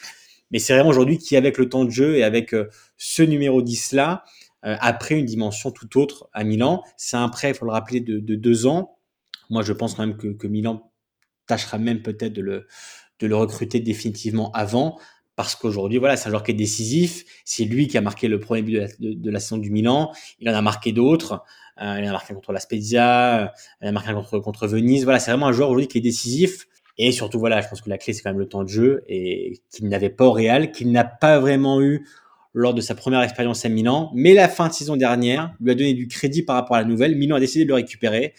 Mais 0.52 0.60
c'est 0.60 0.74
vraiment 0.74 0.90
aujourd'hui 0.90 1.18
qui, 1.18 1.36
avec 1.36 1.58
le 1.58 1.70
temps 1.70 1.86
de 1.86 1.90
jeu 1.90 2.16
et 2.16 2.24
avec 2.24 2.54
euh, 2.54 2.70
ce 2.98 3.22
numéro 3.24 3.62
10-là, 3.62 4.24
euh, 4.66 4.76
après 4.80 5.16
une 5.16 5.26
dimension 5.26 5.72
tout 5.72 6.00
autre 6.00 6.30
à 6.34 6.44
Milan. 6.44 6.84
C'est 6.98 7.18
un 7.18 7.30
prêt, 7.30 7.50
il 7.50 7.54
faut 7.56 7.66
le 7.66 7.72
rappeler, 7.72 8.00
de, 8.00 8.20
de, 8.20 8.36
deux 8.36 8.66
ans. 8.66 8.98
Moi, 9.50 9.62
je 9.64 9.74
pense 9.74 9.94
quand 9.94 10.06
même 10.06 10.18
que, 10.18 10.28
que 10.28 10.48
Milan 10.48 10.92
tâchera 11.46 11.78
même 11.78 12.02
peut-être 12.02 12.34
de 12.34 12.42
le, 12.42 12.68
de 13.20 13.28
le 13.28 13.36
recruter 13.36 13.80
définitivement 13.80 14.52
avant 14.52 14.98
parce 15.38 15.56
qu'aujourd'hui, 15.56 16.00
voilà, 16.00 16.18
c'est 16.18 16.28
un 16.28 16.32
joueur 16.32 16.42
qui 16.42 16.52
est 16.52 16.56
décisif. 16.56 17.24
C'est 17.46 17.64
lui 17.64 17.88
qui 17.88 17.96
a 17.98 18.02
marqué 18.02 18.28
le 18.28 18.40
premier 18.40 18.64
but 18.64 18.74
de 18.74 18.80
la, 18.80 18.88
de, 19.00 19.32
la 19.32 19.40
saison 19.40 19.58
du 19.58 19.70
Milan. 19.70 20.12
Il 20.40 20.50
en 20.50 20.56
a 20.56 20.64
marqué 20.64 20.92
d'autres. 20.92 21.44
Euh, 21.80 22.00
il 22.00 22.06
en 22.06 22.10
a 22.10 22.12
marqué 22.14 22.34
contre 22.34 22.52
la 22.52 22.60
Spezia. 22.60 23.44
Euh, 23.44 23.48
il 23.84 23.86
en 23.86 23.90
a 23.90 23.92
marqué 23.92 24.14
contre, 24.14 24.40
contre 24.40 24.68
Venise. 24.68 25.04
Voilà, 25.04 25.20
c'est 25.20 25.30
vraiment 25.30 25.46
un 25.46 25.52
joueur 25.52 25.70
aujourd'hui 25.70 25.88
qui 25.88 26.00
est 26.00 26.02
décisif. 26.02 26.66
Et 26.98 27.12
surtout, 27.12 27.40
voilà, 27.40 27.62
je 27.62 27.68
pense 27.68 27.82
que 27.82 27.90
la 27.90 27.98
clé, 27.98 28.14
c'est 28.14 28.22
quand 28.22 28.32
même 28.32 28.40
le 28.40 28.50
temps 28.50 28.64
de 28.64 28.70
jeu 28.70 29.04
et 29.08 29.62
qu'il 29.72 29.88
n'avait 29.88 30.10
pas 30.10 30.26
au 30.26 30.32
Real, 30.32 30.72
qu'il 30.72 30.92
n'a 30.92 31.04
pas 31.04 31.40
vraiment 31.40 31.82
eu 31.82 32.08
lors 32.54 32.74
de 32.74 32.82
sa 32.82 32.96
première 32.96 33.22
expérience 33.22 33.66
à 33.66 33.70
Milan. 33.70 34.12
Mais 34.16 34.34
la 34.34 34.50
fin 34.50 34.68
de 34.68 34.74
saison 34.74 34.96
dernière 34.96 35.54
lui 35.62 35.72
a 35.72 35.76
donné 35.76 35.94
du 35.94 36.08
crédit 36.08 36.42
par 36.42 36.56
rapport 36.56 36.76
à 36.76 36.82
la 36.82 36.88
nouvelle. 36.88 37.16
Milan 37.16 37.36
a 37.36 37.40
décidé 37.40 37.66
de 37.66 37.70
le 37.70 37.76
récupérer. 37.76 38.34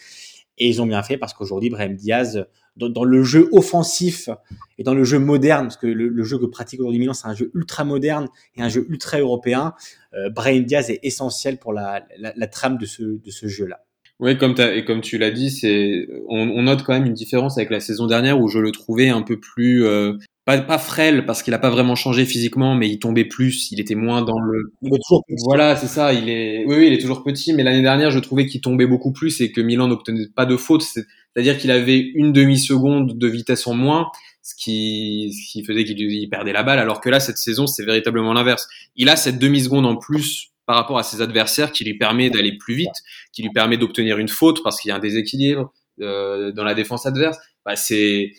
Et 0.57 0.67
ils 0.67 0.81
ont 0.81 0.85
bien 0.85 1.01
fait 1.03 1.17
parce 1.17 1.33
qu'aujourd'hui, 1.33 1.69
Brahim 1.69 1.95
Diaz, 1.95 2.45
dans, 2.75 3.03
le 3.03 3.23
jeu 3.23 3.47
offensif 3.53 4.29
et 4.77 4.83
dans 4.83 4.93
le 4.93 5.05
jeu 5.05 5.19
moderne, 5.19 5.67
parce 5.67 5.77
que 5.77 5.87
le, 5.87 6.09
le 6.09 6.23
jeu 6.23 6.37
que 6.37 6.45
pratique 6.45 6.81
aujourd'hui 6.81 6.99
Milan, 6.99 7.13
c'est 7.13 7.27
un 7.27 7.35
jeu 7.35 7.49
ultra 7.53 7.85
moderne 7.85 8.27
et 8.57 8.61
un 8.61 8.69
jeu 8.69 8.85
ultra 8.89 9.19
européen, 9.19 9.73
euh, 10.13 10.29
Brahim 10.29 10.65
Diaz 10.65 10.89
est 10.89 10.99
essentiel 11.03 11.57
pour 11.59 11.71
la, 11.71 12.05
la, 12.17 12.33
la 12.35 12.47
trame 12.47 12.77
de 12.77 12.85
ce, 12.85 13.03
de 13.03 13.31
ce 13.31 13.47
jeu-là. 13.47 13.85
Oui, 14.19 14.37
comme, 14.37 14.53
et 14.59 14.83
comme 14.83 14.99
tu 14.99 15.17
l'as 15.17 15.31
dit, 15.31 15.49
c'est 15.49 16.07
on, 16.27 16.49
on, 16.49 16.63
note 16.63 16.83
quand 16.83 16.91
même 16.93 17.05
une 17.05 17.13
différence 17.13 17.57
avec 17.57 17.69
la 17.69 17.79
saison 17.79 18.05
dernière 18.05 18.39
où 18.39 18.49
je 18.49 18.59
le 18.59 18.71
trouvais 18.71 19.07
un 19.07 19.21
peu 19.21 19.39
plus 19.39 19.85
euh, 19.85 20.13
pas, 20.43 20.57
pas 20.59 20.77
frêle 20.77 21.25
parce 21.25 21.43
qu'il 21.43 21.53
a 21.53 21.59
pas 21.59 21.69
vraiment 21.69 21.95
changé 21.95 22.25
physiquement, 22.25 22.75
mais 22.75 22.89
il 22.89 22.99
tombait 22.99 23.23
plus, 23.23 23.71
il 23.71 23.79
était 23.79 23.95
moins 23.95 24.21
dans 24.21 24.39
le. 24.39 24.73
Il 24.81 24.93
est 24.93 24.99
toujours 25.07 25.23
petit. 25.25 25.41
Voilà, 25.45 25.75
c'est 25.75 25.87
ça. 25.87 26.11
Il 26.11 26.27
est, 26.27 26.65
oui, 26.65 26.75
oui, 26.77 26.87
il 26.87 26.93
est 26.93 26.97
toujours 26.97 27.23
petit, 27.23 27.53
mais 27.53 27.63
l'année 27.63 27.81
dernière, 27.81 28.11
je 28.11 28.19
trouvais 28.19 28.45
qu'il 28.45 28.59
tombait 28.59 28.87
beaucoup 28.87 29.13
plus 29.13 29.39
et 29.41 29.51
que 29.51 29.61
Milan 29.61 29.87
n'obtenait 29.87 30.27
pas 30.35 30.45
de 30.45 30.57
fautes. 30.57 30.81
C'est-à-dire 30.81 31.57
qu'il 31.57 31.71
avait 31.71 31.99
une 31.99 32.33
demi-seconde 32.33 33.17
de 33.17 33.27
vitesse 33.27 33.67
en 33.67 33.73
moins, 33.73 34.07
ce 34.41 34.53
qui, 34.55 35.31
ce 35.33 35.51
qui 35.51 35.63
faisait 35.63 35.85
qu'il 35.85 36.29
perdait 36.29 36.51
la 36.51 36.63
balle. 36.63 36.79
Alors 36.79 36.99
que 36.99 37.09
là, 37.09 37.21
cette 37.21 37.37
saison, 37.37 37.67
c'est 37.67 37.85
véritablement 37.85 38.33
l'inverse. 38.33 38.67
Il 38.95 39.07
a 39.07 39.15
cette 39.15 39.39
demi-seconde 39.39 39.85
en 39.85 39.95
plus 39.95 40.51
par 40.69 40.75
rapport 40.75 40.99
à 40.99 41.03
ses 41.03 41.23
adversaires 41.23 41.71
qui 41.71 41.83
lui 41.83 41.97
permet 41.97 42.29
d'aller 42.29 42.55
plus 42.55 42.75
vite, 42.75 42.93
qui 43.33 43.41
lui 43.41 43.49
permet 43.49 43.75
d'obtenir 43.75 44.19
une 44.19 44.27
faute 44.27 44.61
parce 44.61 44.79
qu'il 44.79 44.89
y 44.89 44.91
a 44.91 44.97
un 44.97 44.99
déséquilibre 44.99 45.73
euh, 45.99 46.51
dans 46.51 46.63
la 46.63 46.75
défense 46.75 47.07
adverse. 47.07 47.39
Bah, 47.65 47.75
c'est 47.75 48.35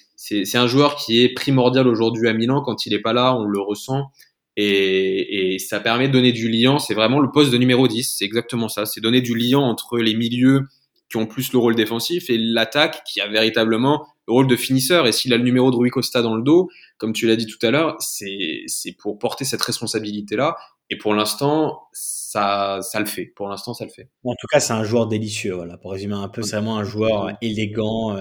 un 0.55 0.69
joueur 0.69 0.95
qui 0.95 1.23
est 1.23 1.35
primordial 1.35 1.89
aujourd'hui 1.89 2.29
à 2.29 2.33
Milan. 2.33 2.63
Quand 2.63 2.87
il 2.87 2.95
est 2.95 3.01
pas 3.01 3.13
là, 3.13 3.35
on 3.35 3.47
le 3.47 3.61
ressent. 3.61 4.13
Et, 4.57 5.55
et 5.55 5.59
ça 5.59 5.81
permet 5.81 6.07
de 6.07 6.13
donner 6.13 6.31
du 6.31 6.49
lien. 6.49 6.79
C'est 6.79 6.95
vraiment 6.95 7.19
le 7.19 7.33
poste 7.33 7.51
de 7.51 7.59
numéro 7.59 7.89
10. 7.89 8.15
C'est 8.17 8.27
exactement 8.27 8.69
ça. 8.69 8.87
C'est 8.87 9.01
donner 9.01 9.23
du 9.23 9.37
lien 9.37 9.59
entre 9.59 9.99
les 9.99 10.15
milieux 10.15 10.69
qui 11.11 11.17
ont 11.17 11.27
plus 11.27 11.53
le 11.53 11.59
rôle 11.59 11.75
défensif 11.75 12.31
et 12.31 12.39
l'attaque 12.39 13.03
qui 13.05 13.21
a 13.21 13.27
véritablement 13.27 14.07
le 14.29 14.35
rôle 14.35 14.47
de 14.47 14.55
finisseur. 14.55 15.09
Et 15.09 15.13
s'il 15.13 15.33
a 15.33 15.37
le 15.37 15.43
numéro 15.43 15.73
de 15.73 15.77
Rui 15.77 15.91
Costa 15.91 16.23
dans 16.23 16.37
le 16.37 16.43
dos, 16.43 16.71
comme 16.97 17.13
tu 17.13 17.27
l'as 17.27 17.35
dit 17.35 17.47
tout 17.47 17.59
à 17.67 17.73
l'heure, 17.73 17.97
c'est 17.99 18.67
pour 19.01 19.19
porter 19.19 19.45
cette 19.45 19.63
responsabilité-là. 19.63 20.55
Et 20.91 20.99
pour 20.99 21.15
l'instant, 21.15 21.89
ça, 21.93 22.81
ça 22.83 23.01
le 23.01 23.07
fait. 23.07 23.27
Pour 23.27 23.49
l'instant, 23.49 23.75
ça 23.75 23.85
le 23.85 23.91
fait. 23.91 24.11
En 24.25 24.35
tout 24.35 24.47
cas, 24.51 24.61
c'est 24.61 24.73
un 24.73 24.85
joueur 24.85 25.07
délicieux. 25.07 25.55
Voilà, 25.55 25.77
pour 25.77 25.93
résumer 25.93 26.15
un 26.15 26.29
peu, 26.29 26.43
c'est 26.43 26.57
vraiment 26.57 26.79
un 26.79 26.85
joueur 26.85 27.31
élégant, 27.41 28.17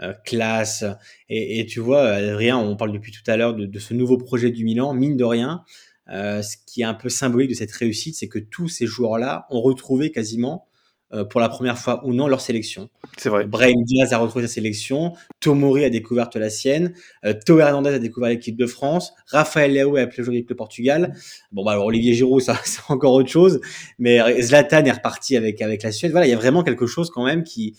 euh, 0.00 0.12
classe. 0.24 0.84
Et, 1.28 1.60
et, 1.60 1.66
tu 1.66 1.80
vois, 1.80 2.02
Adrien, 2.02 2.56
on 2.58 2.76
parle 2.76 2.92
depuis 2.92 3.12
tout 3.12 3.28
à 3.28 3.36
l'heure 3.36 3.54
de, 3.54 3.66
de, 3.66 3.78
ce 3.78 3.92
nouveau 3.94 4.18
projet 4.18 4.50
du 4.50 4.64
Milan. 4.64 4.94
Mine 4.94 5.16
de 5.16 5.24
rien, 5.24 5.64
euh, 6.10 6.42
ce 6.42 6.56
qui 6.66 6.82
est 6.82 6.84
un 6.84 6.94
peu 6.94 7.08
symbolique 7.08 7.50
de 7.50 7.54
cette 7.54 7.72
réussite, 7.72 8.16
c'est 8.16 8.28
que 8.28 8.38
tous 8.38 8.68
ces 8.68 8.86
joueurs-là 8.86 9.46
ont 9.50 9.60
retrouvé 9.60 10.10
quasiment 10.10 10.66
euh, 10.66 10.69
pour 11.30 11.40
la 11.40 11.48
première 11.48 11.76
fois 11.76 12.04
ou 12.04 12.14
non 12.14 12.28
leur 12.28 12.40
sélection. 12.40 12.88
C'est 13.18 13.28
vrai. 13.28 13.44
Brahim 13.44 13.82
Diaz 13.84 14.12
a 14.12 14.18
retrouvé 14.18 14.46
sa 14.46 14.54
sélection, 14.54 15.14
Tomori 15.40 15.84
a 15.84 15.90
découvert 15.90 16.30
la 16.34 16.50
sienne, 16.50 16.94
euh, 17.24 17.32
Théo 17.32 17.58
Hernandez 17.58 17.90
a 17.90 17.98
découvert 17.98 18.30
l'équipe 18.30 18.56
de 18.56 18.66
France, 18.66 19.12
Raphaël 19.26 19.72
Leao 19.72 19.96
a 19.96 20.02
appelé 20.02 20.22
l'équipe 20.30 20.48
de 20.48 20.54
Portugal. 20.54 21.14
Bon 21.52 21.64
bah 21.64 21.72
alors 21.72 21.86
Olivier 21.86 22.14
Giroud 22.14 22.40
ça 22.40 22.60
c'est 22.64 22.80
encore 22.88 23.12
autre 23.14 23.30
chose, 23.30 23.60
mais 23.98 24.20
Zlatan 24.40 24.84
est 24.84 24.92
reparti 24.92 25.36
avec 25.36 25.60
avec 25.62 25.82
la 25.82 25.92
Suède. 25.92 26.12
Voilà, 26.12 26.26
il 26.26 26.30
y 26.30 26.34
a 26.34 26.38
vraiment 26.38 26.62
quelque 26.62 26.86
chose 26.86 27.10
quand 27.10 27.24
même 27.24 27.42
qui 27.42 27.76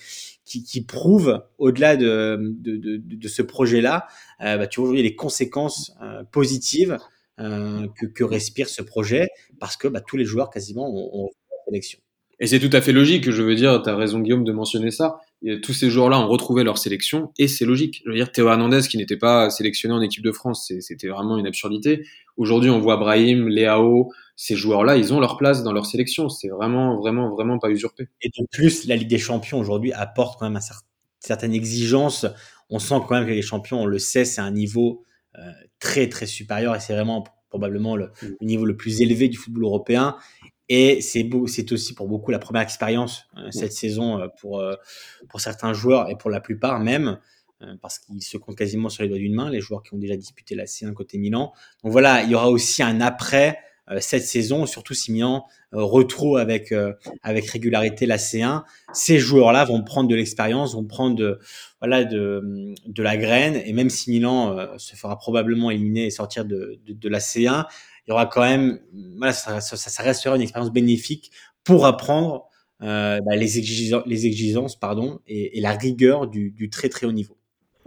qui, 0.51 0.63
qui 0.63 0.81
prouve 0.81 1.41
au-delà 1.59 1.95
de, 1.95 2.37
de, 2.59 2.75
de, 2.75 2.97
de, 2.97 3.27
ce 3.29 3.41
projet-là, 3.41 4.07
euh, 4.41 4.57
bah, 4.57 4.67
tu 4.67 4.81
vois 4.81 4.89
aujourd'hui 4.89 5.03
les 5.03 5.15
conséquences 5.15 5.93
euh, 6.01 6.23
positives 6.25 6.97
euh, 7.39 7.87
que, 7.95 8.05
que 8.05 8.25
respire 8.25 8.67
ce 8.67 8.81
projet 8.81 9.29
parce 9.59 9.77
que 9.77 9.87
bah, 9.87 10.01
tous 10.01 10.17
les 10.17 10.25
joueurs 10.25 10.49
quasiment 10.49 10.89
ont, 10.89 11.25
ont 11.25 11.29
sélection. 11.67 11.99
Et 12.43 12.47
c'est 12.47 12.59
tout 12.59 12.75
à 12.75 12.81
fait 12.81 12.91
logique, 12.91 13.29
je 13.29 13.43
veux 13.43 13.53
dire, 13.53 13.83
tu 13.83 13.89
as 13.89 13.95
raison 13.95 14.19
Guillaume 14.19 14.43
de 14.43 14.51
mentionner 14.51 14.89
ça. 14.89 15.19
Et 15.43 15.61
tous 15.61 15.73
ces 15.73 15.91
joueurs-là 15.91 16.19
ont 16.19 16.27
retrouvé 16.27 16.63
leur 16.63 16.79
sélection 16.79 17.31
et 17.37 17.47
c'est 17.47 17.65
logique. 17.65 18.01
Je 18.03 18.09
veux 18.09 18.15
dire, 18.15 18.31
Théo 18.31 18.49
Hernandez 18.49 18.81
qui 18.89 18.97
n'était 18.97 19.15
pas 19.15 19.51
sélectionné 19.51 19.93
en 19.93 20.01
équipe 20.01 20.23
de 20.23 20.31
France, 20.31 20.73
c'était 20.79 21.07
vraiment 21.07 21.37
une 21.37 21.45
absurdité. 21.45 22.03
Aujourd'hui, 22.37 22.71
on 22.71 22.79
voit 22.79 22.97
Brahim, 22.97 23.47
Léao, 23.47 24.11
ces 24.35 24.55
joueurs-là, 24.55 24.97
ils 24.97 25.13
ont 25.13 25.19
leur 25.19 25.37
place 25.37 25.61
dans 25.61 25.71
leur 25.71 25.85
sélection. 25.85 26.29
C'est 26.29 26.47
vraiment, 26.47 26.97
vraiment, 26.97 27.29
vraiment 27.29 27.59
pas 27.59 27.69
usurpé. 27.69 28.07
Et 28.23 28.29
de 28.29 28.47
plus, 28.51 28.87
la 28.87 28.95
Ligue 28.95 29.09
des 29.09 29.19
Champions 29.19 29.59
aujourd'hui 29.59 29.93
apporte 29.93 30.39
quand 30.39 30.47
même 30.47 30.57
un 30.57 30.61
certain, 30.61 30.87
certaines 31.19 31.53
exigences. 31.53 32.25
On 32.71 32.79
sent 32.79 32.95
quand 33.07 33.11
même 33.11 33.27
que 33.27 33.31
les 33.31 33.43
champions, 33.43 33.83
on 33.83 33.85
le 33.85 33.99
sait, 33.99 34.25
c'est 34.25 34.41
un 34.41 34.51
niveau 34.51 35.03
euh, 35.37 35.41
très, 35.77 36.09
très 36.09 36.25
supérieur 36.25 36.75
et 36.75 36.79
c'est 36.79 36.93
vraiment 36.93 37.23
probablement 37.49 37.95
le, 37.95 38.09
le, 38.23 38.37
niveau 38.41 38.65
le 38.65 38.75
plus 38.75 39.01
élevé 39.01 39.29
du 39.29 39.37
football 39.37 39.65
européen. 39.65 40.15
Et 40.73 41.01
c'est 41.01 41.29
c'est 41.47 41.69
aussi 41.73 41.93
pour 41.93 42.07
beaucoup 42.07 42.31
la 42.31 42.39
première 42.39 42.61
expérience 42.61 43.25
euh, 43.35 43.51
cette 43.51 43.73
saison 43.73 44.21
euh, 44.21 44.27
pour 44.39 44.61
euh, 44.61 44.75
pour 45.27 45.41
certains 45.41 45.73
joueurs 45.73 46.09
et 46.09 46.15
pour 46.17 46.29
la 46.29 46.39
plupart 46.39 46.79
même 46.79 47.19
parce 47.81 47.99
qu'ils 47.99 48.23
se 48.23 48.37
comptent 48.37 48.57
quasiment 48.57 48.89
sur 48.89 49.03
les 49.03 49.09
doigts 49.09 49.19
d'une 49.19 49.35
main 49.35 49.49
les 49.49 49.59
joueurs 49.59 49.83
qui 49.83 49.93
ont 49.93 49.97
déjà 49.97 50.15
disputé 50.15 50.55
la 50.55 50.63
C1 50.63 50.93
côté 50.93 51.19
Milan. 51.19 51.51
Donc 51.83 51.91
voilà, 51.91 52.23
il 52.23 52.31
y 52.31 52.35
aura 52.35 52.49
aussi 52.49 52.81
un 52.81 53.01
après 53.01 53.59
cette 53.99 54.23
saison, 54.23 54.65
surtout 54.65 54.95
si 54.95 55.11
Milan 55.11 55.45
retrouve 55.71 56.37
avec 56.37 56.73
avec 57.21 57.45
régularité 57.45 58.07
la 58.07 58.17
C1. 58.17 58.63
Ces 58.93 59.19
joueurs-là 59.19 59.65
vont 59.65 59.83
prendre 59.83 60.09
de 60.09 60.15
l'expérience, 60.15 60.73
vont 60.73 60.85
prendre 60.85 61.15
de 61.15 61.37
voilà 61.81 62.03
de 62.03 62.73
de 62.87 63.03
la 63.03 63.15
graine 63.15 63.61
et 63.63 63.73
même 63.73 63.91
si 63.91 64.09
Milan 64.09 64.57
se 64.79 64.95
fera 64.95 65.19
probablement 65.19 65.69
éliminer 65.69 66.05
et 66.05 66.09
sortir 66.09 66.45
de 66.45 66.79
de, 66.87 66.93
de 66.93 67.09
la 67.09 67.19
C1 67.19 67.67
il 68.11 68.13
y 68.13 68.15
aura 68.15 68.25
quand 68.25 68.41
même, 68.41 68.79
ça, 69.31 70.03
restera 70.03 70.35
une 70.35 70.41
expérience 70.41 70.71
bénéfique 70.71 71.31
pour 71.63 71.85
apprendre 71.85 72.49
euh, 72.83 73.21
bah, 73.21 73.37
les, 73.37 73.57
exigences, 73.57 74.75
pardon, 74.75 75.19
et, 75.27 75.61
la 75.61 75.71
rigueur 75.71 76.27
du, 76.27 76.69
très 76.69 76.89
très 76.89 77.07
haut 77.07 77.13
niveau. 77.13 77.37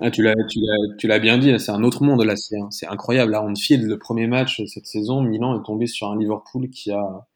Ah, 0.00 0.10
tu 0.10 0.22
l'as, 0.22 1.18
bien 1.18 1.36
dit, 1.36 1.54
c'est 1.60 1.72
un 1.72 1.82
autre 1.82 2.02
monde 2.02 2.24
là, 2.24 2.36
c'est, 2.36 2.56
c'est 2.70 2.86
incroyable. 2.86 3.32
Là, 3.32 3.44
on 3.44 3.54
file 3.54 3.84
le 3.86 3.98
premier 3.98 4.26
match 4.26 4.62
cette 4.64 4.86
saison, 4.86 5.20
Milan 5.20 5.60
est 5.60 5.64
tombé 5.64 5.86
sur 5.86 6.10
un 6.10 6.18
Liverpool 6.18 6.70
qui 6.70 6.90
a, 6.90 7.26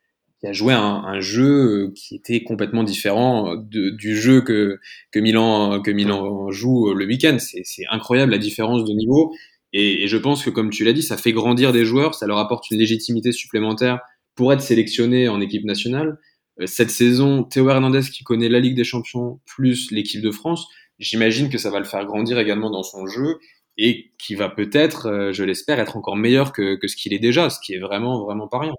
joué 0.52 0.72
un, 0.72 1.20
jeu 1.20 1.92
qui 1.94 2.14
était 2.14 2.42
complètement 2.42 2.84
différent 2.84 3.54
du 3.54 4.16
jeu 4.16 4.40
que, 4.40 4.78
Milan, 5.14 5.82
joue 6.50 6.94
le 6.94 7.04
week-end. 7.04 7.36
C'est 7.38 7.84
incroyable 7.90 8.32
la 8.32 8.38
différence 8.38 8.84
de 8.84 8.94
niveau. 8.94 9.34
Et, 9.72 10.04
et, 10.04 10.08
je 10.08 10.16
pense 10.16 10.44
que, 10.44 10.50
comme 10.50 10.70
tu 10.70 10.84
l'as 10.84 10.92
dit, 10.92 11.02
ça 11.02 11.16
fait 11.16 11.32
grandir 11.32 11.72
des 11.72 11.84
joueurs, 11.84 12.14
ça 12.14 12.26
leur 12.26 12.38
apporte 12.38 12.70
une 12.70 12.78
légitimité 12.78 13.32
supplémentaire 13.32 14.00
pour 14.34 14.52
être 14.52 14.62
sélectionnés 14.62 15.28
en 15.28 15.40
équipe 15.40 15.64
nationale. 15.64 16.18
Euh, 16.60 16.66
cette 16.66 16.90
saison, 16.90 17.44
Théo 17.44 17.68
Hernandez 17.68 18.02
qui 18.12 18.24
connaît 18.24 18.48
la 18.48 18.60
Ligue 18.60 18.76
des 18.76 18.84
Champions 18.84 19.40
plus 19.46 19.90
l'équipe 19.90 20.22
de 20.22 20.30
France, 20.30 20.66
j'imagine 20.98 21.50
que 21.50 21.58
ça 21.58 21.70
va 21.70 21.78
le 21.78 21.84
faire 21.84 22.04
grandir 22.04 22.38
également 22.38 22.70
dans 22.70 22.82
son 22.82 23.06
jeu 23.06 23.38
et 23.76 24.12
qui 24.18 24.34
va 24.34 24.48
peut-être, 24.48 25.06
euh, 25.06 25.32
je 25.32 25.44
l'espère, 25.44 25.78
être 25.78 25.96
encore 25.96 26.16
meilleur 26.16 26.52
que, 26.52 26.76
que 26.76 26.88
ce 26.88 26.96
qu'il 26.96 27.12
est 27.12 27.18
déjà, 27.18 27.50
ce 27.50 27.60
qui 27.60 27.74
est 27.74 27.78
vraiment, 27.78 28.24
vraiment 28.24 28.48
pas 28.48 28.58
rien. 28.58 28.74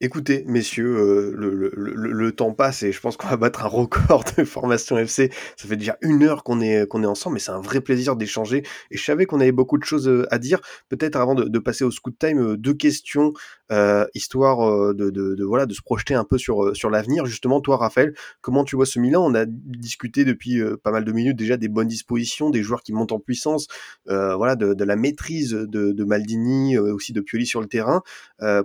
Écoutez, 0.00 0.42
messieurs, 0.48 0.96
euh, 0.96 1.32
le, 1.36 1.70
le, 1.72 1.94
le, 1.94 2.32
temps 2.32 2.52
passe 2.52 2.82
et 2.82 2.90
je 2.90 3.00
pense 3.00 3.16
qu'on 3.16 3.28
va 3.28 3.36
battre 3.36 3.64
un 3.64 3.68
record 3.68 4.24
de 4.36 4.42
formation 4.42 4.98
FC. 4.98 5.30
Ça 5.56 5.68
fait 5.68 5.76
déjà 5.76 5.96
une 6.02 6.24
heure 6.24 6.42
qu'on 6.42 6.60
est, 6.60 6.84
qu'on 6.88 7.04
est 7.04 7.06
ensemble, 7.06 7.34
mais 7.34 7.40
c'est 7.40 7.52
un 7.52 7.60
vrai 7.60 7.80
plaisir 7.80 8.16
d'échanger. 8.16 8.64
Et 8.90 8.96
je 8.96 9.04
savais 9.04 9.24
qu'on 9.24 9.38
avait 9.38 9.52
beaucoup 9.52 9.78
de 9.78 9.84
choses 9.84 10.26
à 10.32 10.38
dire. 10.40 10.60
Peut-être 10.88 11.14
avant 11.14 11.36
de, 11.36 11.58
passer 11.60 11.84
au 11.84 11.92
scoot 11.92 12.18
time, 12.18 12.56
deux 12.56 12.74
questions 12.74 13.32
euh, 13.72 14.04
histoire 14.14 14.68
euh, 14.68 14.94
de, 14.94 15.10
de, 15.10 15.42
voilà 15.44 15.64
de 15.64 15.72
se 15.72 15.80
projeter 15.80 16.14
un 16.14 16.24
peu 16.24 16.38
sur 16.38 16.76
sur 16.76 16.90
l'avenir. 16.90 17.24
Justement, 17.24 17.60
toi, 17.60 17.76
Raphaël, 17.76 18.14
comment 18.40 18.64
tu 18.64 18.74
vois 18.74 18.86
ce 18.86 18.98
Milan? 18.98 19.24
On 19.24 19.34
a 19.34 19.44
discuté 19.46 20.24
depuis 20.24 20.60
pas 20.82 20.90
mal 20.90 21.04
de 21.04 21.12
minutes 21.12 21.36
déjà 21.36 21.56
des 21.56 21.68
bonnes 21.68 21.88
dispositions, 21.88 22.50
des 22.50 22.64
joueurs 22.64 22.82
qui 22.82 22.92
montent 22.92 23.12
en 23.12 23.20
puissance, 23.20 23.68
voilà, 24.06 24.56
de, 24.56 24.84
la 24.84 24.96
maîtrise 24.96 25.52
de 25.52 26.04
Maldini, 26.04 26.76
aussi 26.78 27.12
de 27.12 27.20
Pioli 27.20 27.46
sur 27.46 27.60
le 27.60 27.68
terrain. 27.68 28.02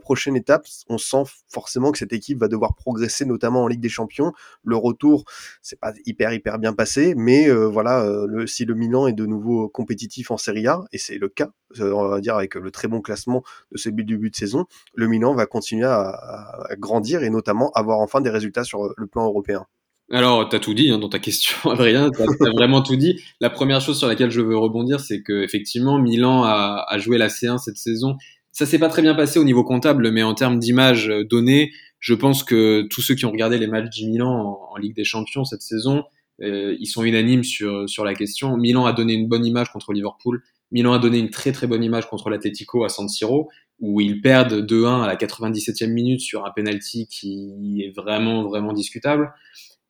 prochaine 0.01 0.36
étape, 0.36 0.65
on 0.89 0.97
sent 0.97 1.18
forcément 1.47 1.91
que 1.91 1.97
cette 1.97 2.13
équipe 2.13 2.39
va 2.39 2.47
devoir 2.47 2.76
progresser, 2.76 3.26
notamment 3.26 3.63
en 3.63 3.67
Ligue 3.67 3.82
des 3.82 3.89
Champions. 3.89 4.34
Le 4.63 4.76
retour, 4.76 5.26
c'est 5.61 5.80
pas 5.80 5.93
hyper 6.05 6.34
hyper 6.34 6.59
bien 6.59 6.74
passé, 6.74 7.13
mais 7.15 7.49
voilà, 7.49 8.05
le, 8.28 8.47
si 8.47 8.65
le 8.65 8.76
Milan 8.76 9.07
est 9.07 9.13
de 9.13 9.26
nouveau 9.26 9.70
compétitif 9.70 10.32
en 10.32 10.38
Serie 10.38 10.67
A, 10.67 10.82
et 10.91 10.97
c'est 10.97 11.17
le 11.17 11.30
cas, 11.30 11.49
on 11.80 12.07
va 12.07 12.22
dire 12.22 12.36
avec 12.36 12.55
le 12.55 12.72
très 12.72 12.88
bon 12.88 13.01
classement 13.01 13.43
de 13.72 13.78
ce 13.78 13.89
début 13.89 14.30
de 14.30 14.36
saison, 14.36 14.65
le 14.93 15.07
Milan 15.07 15.34
va 15.34 15.45
continuer 15.45 15.86
à, 15.86 16.67
grandir 16.78 17.24
et 17.24 17.30
notamment 17.30 17.72
avoir 17.72 17.99
enfin 17.99 18.22
des 18.22 18.30
résultats 18.30 18.63
sur 18.63 18.93
le 18.95 19.07
plan 19.07 19.26
européen. 19.26 19.65
Alors, 20.11 20.49
tu 20.49 20.55
as 20.55 20.59
tout 20.59 20.74
dit 20.74 20.89
hein, 20.89 20.97
dans 20.97 21.09
ta 21.09 21.20
question, 21.20 21.55
Adrien. 21.70 22.09
Tu 22.09 22.22
as, 22.22 22.51
vraiment 22.51 22.82
tout 22.82 22.95
dit. 22.95 23.22
La 23.39 23.49
première 23.49 23.80
chose 23.80 23.99
sur 23.99 24.07
laquelle 24.07 24.32
je 24.32 24.41
veux 24.41 24.57
rebondir, 24.57 24.99
c'est 24.99 25.22
que 25.22 25.43
effectivement, 25.43 25.99
Milan 25.99 26.43
a, 26.43 26.86
a, 26.88 26.97
joué 26.97 27.17
la 27.17 27.28
C1 27.28 27.59
cette 27.59 27.78
saison. 27.78 28.17
Ça 28.52 28.66
s'est 28.66 28.80
pas 28.80 28.89
très 28.89 29.02
bien 29.02 29.16
passé 29.16 29.39
au 29.39 29.43
niveau 29.43 29.64
comptable, 29.64 30.12
mais 30.12 30.24
en 30.24 30.34
termes 30.34 30.60
d'image 30.60 31.12
donnée, 31.30 31.72
je 32.00 32.14
pense 32.14 32.43
que 32.43 32.88
tous 32.89 33.02
ceux 33.02 33.16
qui 33.16 33.26
ont 33.26 33.32
regardé 33.32 33.58
les 33.58 33.68
matchs 33.68 33.89
du 33.89 34.08
Milan 34.08 34.60
en, 34.72 34.78
Ligue 34.78 34.95
des 34.95 35.04
Champions 35.04 35.43
cette 35.43 35.62
saison, 35.62 36.04
euh, 36.41 36.76
ils 36.80 36.88
sont 36.88 37.04
unanimes 37.04 37.43
sur, 37.43 37.89
sur 37.89 38.06
la 38.06 38.14
question. 38.14 38.56
Milan 38.58 38.86
a 38.86 38.93
donné 38.93 39.14
une 39.14 39.28
bonne 39.28 39.45
image 39.45 39.72
contre 39.72 39.91
Liverpool. 39.91 40.41
Milan 40.72 40.93
a 40.93 41.00
donné 41.00 41.20
une 41.20 41.30
très 41.30 41.52
très 41.52 41.68
bonne 41.68 41.84
image 41.84 42.08
contre 42.08 42.30
l'Atletico 42.30 42.84
à 42.84 42.89
San 42.89 43.10
Siro, 43.10 43.50
où 43.80 44.02
ils 44.02 44.22
perdent 44.22 44.66
2-1 44.66 45.04
à 45.04 45.08
la 45.08 45.16
97e 45.16 45.91
minute 45.91 46.22
sur 46.22 46.45
un 46.45 46.52
penalty 46.52 47.08
qui 47.08 47.84
est 47.84 47.95
vraiment 47.95 48.43
vraiment 48.43 48.74
discutable. 48.74 49.34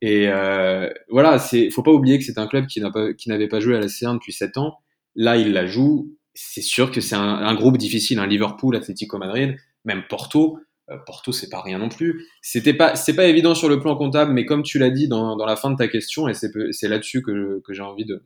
Et 0.01 0.27
euh, 0.29 0.89
voilà, 1.09 1.39
c'est 1.39 1.69
faut 1.69 1.83
pas 1.83 1.91
oublier 1.91 2.17
que 2.17 2.23
c'est 2.23 2.37
un 2.37 2.47
club 2.47 2.67
qui 2.67 2.79
n'a 2.79 2.91
pas 2.91 3.13
qui 3.13 3.29
n'avait 3.29 3.49
pas 3.49 3.59
joué 3.59 3.75
à 3.75 3.79
la 3.79 3.87
C1 3.87 4.15
depuis 4.15 4.33
7 4.33 4.57
ans. 4.57 4.77
Là, 5.15 5.37
il 5.37 5.51
la 5.51 5.65
joue. 5.67 6.15
C'est 6.33 6.61
sûr 6.61 6.91
que 6.91 7.01
c'est 7.01 7.15
un, 7.15 7.53
groupe 7.55 7.77
difficile. 7.77 8.19
Un 8.19 8.23
hein. 8.23 8.27
Liverpool, 8.27 8.75
Atlético 8.75 9.17
Madrid, 9.17 9.57
même 9.85 10.03
Porto. 10.09 10.59
Euh, 10.89 10.97
Porto, 11.05 11.31
c'est 11.31 11.49
pas 11.49 11.61
rien 11.61 11.77
non 11.77 11.89
plus. 11.89 12.27
C'était 12.41 12.73
pas, 12.73 12.95
c'est 12.95 13.15
pas 13.15 13.25
évident 13.25 13.55
sur 13.55 13.69
le 13.69 13.79
plan 13.79 13.95
comptable, 13.95 14.33
mais 14.33 14.45
comme 14.45 14.63
tu 14.63 14.79
l'as 14.79 14.89
dit 14.89 15.07
dans, 15.07 15.35
dans 15.35 15.45
la 15.45 15.55
fin 15.55 15.69
de 15.71 15.75
ta 15.75 15.87
question, 15.87 16.27
et 16.27 16.33
c'est, 16.33 16.51
c'est 16.71 16.87
là-dessus 16.87 17.21
que, 17.21 17.61
que 17.65 17.73
j'ai 17.73 17.81
envie 17.81 18.05
de, 18.05 18.23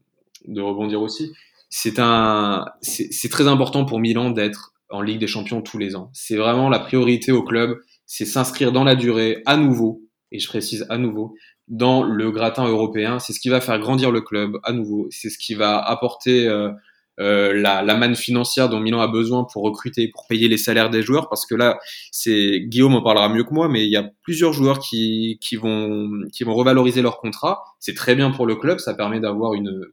de 0.48 0.62
rebondir 0.62 1.02
aussi. 1.02 1.32
C'est 1.70 1.98
un, 1.98 2.66
c'est 2.82 3.30
très 3.30 3.48
important 3.48 3.86
pour 3.86 4.00
Milan 4.00 4.30
d'être 4.30 4.74
en 4.90 5.02
Ligue 5.02 5.20
des 5.20 5.28
Champions 5.28 5.62
tous 5.62 5.80
les 5.80 5.96
ans. 5.96 6.12
C'est 6.14 6.36
vraiment 6.36 6.70
la 6.70 6.80
priorité 6.80 7.32
au 7.32 7.44
club. 7.44 7.80
C'est 8.06 8.26
s'inscrire 8.26 8.72
dans 8.72 8.84
la 8.84 8.96
durée 8.96 9.42
à 9.46 9.58
nouveau, 9.58 10.04
et 10.32 10.40
je 10.40 10.48
précise 10.48 10.86
à 10.90 10.98
nouveau, 10.98 11.34
dans 11.68 12.04
le 12.04 12.32
gratin 12.32 12.68
européen. 12.68 13.18
C'est 13.18 13.34
ce 13.34 13.40
qui 13.40 13.50
va 13.50 13.60
faire 13.60 13.80
grandir 13.80 14.12
le 14.12 14.22
club 14.22 14.60
à 14.64 14.72
nouveau. 14.72 15.08
C'est 15.10 15.30
ce 15.30 15.38
qui 15.38 15.56
va 15.56 15.80
apporter 15.80 16.48
euh, 16.48 16.72
euh, 17.20 17.54
la, 17.54 17.82
la, 17.84 17.96
manne 17.96 18.16
financière 18.16 18.70
dont 18.70 18.80
Milan 18.80 19.00
a 19.00 19.08
besoin 19.08 19.44
pour 19.44 19.64
recruter, 19.64 20.08
pour 20.08 20.26
payer 20.28 20.48
les 20.48 20.58
salaires 20.58 20.90
des 20.90 21.04
joueurs, 21.04 21.30
parce 21.30 21.46
que 21.46 21.54
là, 21.54 21.78
c'est 22.12 22.62
Guillaume 22.62 22.96
en 22.96 23.04
parlera 23.04 23.30
mieux 23.30 23.44
que 23.44 23.54
moi, 23.54 23.68
mais 23.70 23.86
il 23.86 23.92
y 23.92 23.98
a 23.98 24.10
plusieurs 24.24 24.54
joueurs 24.54 24.80
qui, 24.80 25.38
qui 25.42 25.56
vont 25.56 26.10
qui 26.32 26.44
vont 26.44 26.56
revaloriser 26.56 27.02
leur 27.02 27.20
contrat. 27.20 27.64
C'est 27.80 27.96
très 27.96 28.16
bien 28.16 28.32
pour 28.32 28.48
le 28.48 28.56
club, 28.56 28.80
ça 28.80 28.94
permet 28.94 29.20
d'avoir 29.20 29.54
une 29.54 29.86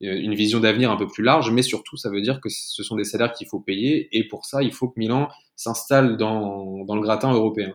une 0.00 0.34
vision 0.34 0.60
d'avenir 0.60 0.92
un 0.92 0.96
peu 0.96 1.08
plus 1.08 1.24
large, 1.24 1.50
mais 1.50 1.62
surtout 1.62 1.96
ça 1.96 2.08
veut 2.08 2.20
dire 2.20 2.40
que 2.40 2.48
ce 2.48 2.84
sont 2.84 2.94
des 2.94 3.02
salaires 3.02 3.32
qu'il 3.32 3.48
faut 3.48 3.58
payer, 3.58 4.08
et 4.12 4.28
pour 4.28 4.46
ça, 4.46 4.62
il 4.62 4.72
faut 4.72 4.88
que 4.88 4.94
Milan 4.96 5.28
s'installe 5.56 6.16
dans 6.16 6.84
dans 6.84 6.94
le 6.94 7.02
gratin 7.02 7.32
européen. 7.32 7.74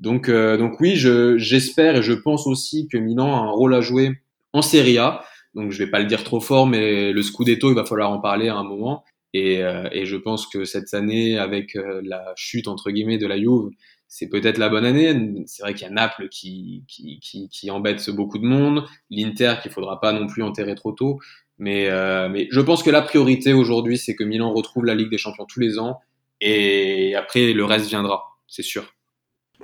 Donc 0.00 0.28
euh, 0.28 0.56
donc 0.56 0.80
oui, 0.80 0.94
j'espère 0.96 1.96
et 1.96 2.02
je 2.02 2.12
pense 2.12 2.46
aussi 2.46 2.88
que 2.88 2.98
Milan 2.98 3.34
a 3.34 3.38
un 3.38 3.50
rôle 3.50 3.74
à 3.74 3.80
jouer 3.80 4.12
en 4.52 4.62
Serie 4.62 4.98
A. 4.98 5.24
Donc 5.54 5.70
je 5.70 5.78
vais 5.78 5.90
pas 5.90 6.00
le 6.00 6.06
dire 6.06 6.24
trop 6.24 6.40
fort, 6.40 6.66
mais 6.66 7.12
le 7.12 7.22
Scudetto, 7.22 7.70
il 7.70 7.74
va 7.74 7.84
falloir 7.84 8.10
en 8.10 8.20
parler 8.20 8.48
à 8.48 8.56
un 8.56 8.64
moment. 8.64 9.04
Et, 9.34 9.62
euh, 9.62 9.88
je 10.04 10.16
pense 10.16 10.46
que 10.46 10.64
cette 10.64 10.94
année, 10.94 11.38
avec 11.38 11.76
euh, 11.76 12.00
la 12.04 12.32
chute 12.36 12.68
entre 12.68 12.90
guillemets 12.90 13.18
de 13.18 13.26
la 13.26 13.36
Juve, 13.36 13.70
c'est 14.06 14.28
peut-être 14.28 14.58
la 14.58 14.68
bonne 14.68 14.84
année. 14.84 15.44
C'est 15.46 15.62
vrai 15.62 15.74
qu'il 15.74 15.82
y 15.82 15.90
a 15.90 15.92
Naples 15.92 16.28
qui, 16.28 16.84
qui, 16.86 17.18
qui, 17.20 17.48
qui, 17.48 17.70
embête 17.70 18.08
beaucoup 18.10 18.38
de 18.38 18.46
monde, 18.46 18.84
l'Inter 19.10 19.54
qu'il 19.60 19.72
faudra 19.72 20.00
pas 20.00 20.12
non 20.12 20.28
plus 20.28 20.42
enterrer 20.44 20.76
trop 20.76 20.92
tôt. 20.92 21.18
Mais, 21.58 21.88
euh, 21.88 22.28
mais 22.28 22.48
je 22.50 22.60
pense 22.60 22.82
que 22.82 22.90
la 22.90 23.02
priorité 23.02 23.52
aujourd'hui, 23.52 23.98
c'est 23.98 24.14
que 24.14 24.24
Milan 24.24 24.52
retrouve 24.52 24.84
la 24.84 24.94
Ligue 24.94 25.10
des 25.10 25.18
Champions 25.18 25.46
tous 25.46 25.60
les 25.60 25.78
ans. 25.78 25.98
Et 26.40 27.14
après, 27.16 27.52
le 27.52 27.64
reste 27.64 27.88
viendra, 27.88 28.24
c'est 28.46 28.62
sûr. 28.62 28.94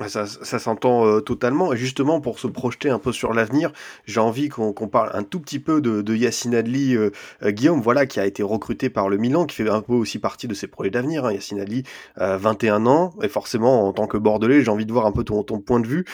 Ça, 0.09 0.27
ça 0.27 0.59
s'entend 0.59 1.07
euh, 1.07 1.21
totalement. 1.21 1.73
Et 1.73 1.77
justement, 1.77 2.21
pour 2.21 2.39
se 2.39 2.47
projeter 2.47 2.89
un 2.89 2.99
peu 2.99 3.13
sur 3.13 3.35
l'avenir, 3.35 3.71
j'ai 4.07 4.21
envie 4.21 4.49
qu'on 4.49 4.73
parle 4.73 5.11
un 5.13 5.23
tout 5.23 5.41
petit 5.41 5.59
peu 5.59 5.81
de, 5.81 6.01
de 6.01 6.15
Yacine 6.17 6.55
Adli, 6.55 6.97
euh, 6.97 7.11
euh, 7.43 7.51
Guillaume, 7.51 7.83
voilà, 7.83 8.07
qui 8.07 8.19
a 8.19 8.25
été 8.25 8.43
recruté 8.43 8.89
par 8.89 9.09
le 9.11 9.19
Milan, 9.19 9.45
qui 9.45 9.57
fait 9.57 9.69
un 9.69 9.83
peu 9.83 9.93
aussi 9.93 10.19
partie 10.19 10.49
de 10.49 10.55
ses 10.55 10.69
projets 10.69 10.91
d'avenir. 10.91 11.27
Hein. 11.27 11.33
Yacine 11.33 11.61
Adli, 11.61 11.83
21 12.17 12.87
ans, 12.87 13.13
et 13.23 13.29
forcément, 13.29 13.87
en 13.87 13.93
tant 13.93 14.07
que 14.07 14.17
Bordelais, 14.17 14.63
j'ai 14.63 14.71
envie 14.71 14.87
de 14.87 14.93
voir 14.93 15.07
un 15.07 15.13
peu 15.13 15.25
ton, 15.25 15.43
point 15.43 15.81
de 15.81 15.87
vue. 15.87 16.05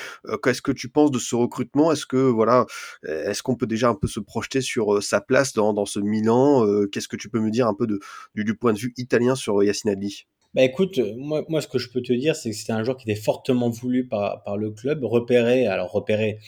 Qu'est-ce 0.42 0.62
que 0.62 0.72
tu 0.72 0.88
penses 0.88 1.10
de 1.10 1.18
ce 1.18 1.36
recrutement? 1.36 1.92
Est-ce 1.92 2.06
que 2.06 2.16
voilà, 2.16 2.66
est-ce 3.04 3.42
qu'on 3.42 3.54
peut 3.54 3.66
déjà 3.66 3.88
un 3.88 3.94
peu 3.94 4.08
se 4.08 4.20
projeter 4.20 4.60
sur 4.60 5.02
sa 5.02 5.20
place 5.20 5.52
dans, 5.52 5.86
ce 5.86 6.00
Milan? 6.00 6.64
Qu'est-ce 6.90 7.08
que 7.08 7.16
tu 7.16 7.28
peux 7.28 7.40
me 7.40 7.50
dire 7.50 7.66
un 7.66 7.74
peu 7.74 7.86
du, 7.86 8.44
du 8.44 8.54
point 8.56 8.72
de 8.72 8.78
vue 8.78 8.92
italien 8.96 9.34
sur 9.34 9.62
Yacine 9.62 9.90
Adli? 9.90 10.26
Bah 10.56 10.62
écoute, 10.62 10.98
moi, 11.18 11.44
moi 11.50 11.60
ce 11.60 11.68
que 11.68 11.76
je 11.76 11.90
peux 11.90 12.00
te 12.00 12.14
dire, 12.14 12.34
c'est 12.34 12.48
que 12.48 12.56
c'était 12.56 12.72
un 12.72 12.82
joueur 12.82 12.96
qui 12.96 13.08
était 13.10 13.20
fortement 13.20 13.68
voulu 13.68 14.08
par, 14.08 14.42
par 14.42 14.56
le 14.56 14.70
club, 14.70 15.04
repéré. 15.04 15.66
Alors 15.66 15.92
repéré, 15.92 16.38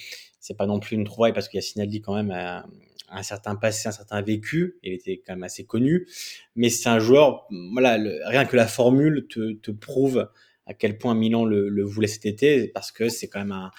c'est 0.41 0.57
pas 0.57 0.65
non 0.65 0.81
plus 0.81 0.97
une 0.97 1.05
trouvaille 1.05 1.35
parce 1.35 1.47
qu'il 1.47 1.59
y 1.59 1.63
a 1.63 1.63
Sinaldi 1.63 2.01
quand 2.01 2.15
même 2.15 2.31
un, 2.31 2.65
un, 3.11 3.23
certain 3.23 3.55
passé, 3.55 3.87
un 3.87 3.93
certain 3.93 4.23
vécu. 4.23 4.79
Il 4.83 4.95
était 4.95 5.19
quand 5.19 5.35
même 5.35 5.43
assez 5.43 5.67
connu, 5.67 6.09
mais 6.57 6.71
c'est 6.71 6.89
un 6.89 7.01
joueur. 7.01 7.47
Voilà, 7.75 7.99
rien 8.25 8.47
que 8.47 8.57
la 8.57 8.67
formule 8.67 9.27
te, 9.29 9.53
te 9.53 9.71
prouve 9.71 10.31
à 10.65 10.73
quel 10.73 10.97
point 10.97 11.15
Milan 11.15 11.45
le, 11.45 11.69
le 11.69 11.85
voulait 11.85 12.09
cet 12.09 12.25
été, 12.25 12.69
parce 12.69 12.91
que 12.91 13.11
c'est 13.11 13.29
quand 13.29 13.41
même 13.41 13.53
un, 13.53 13.71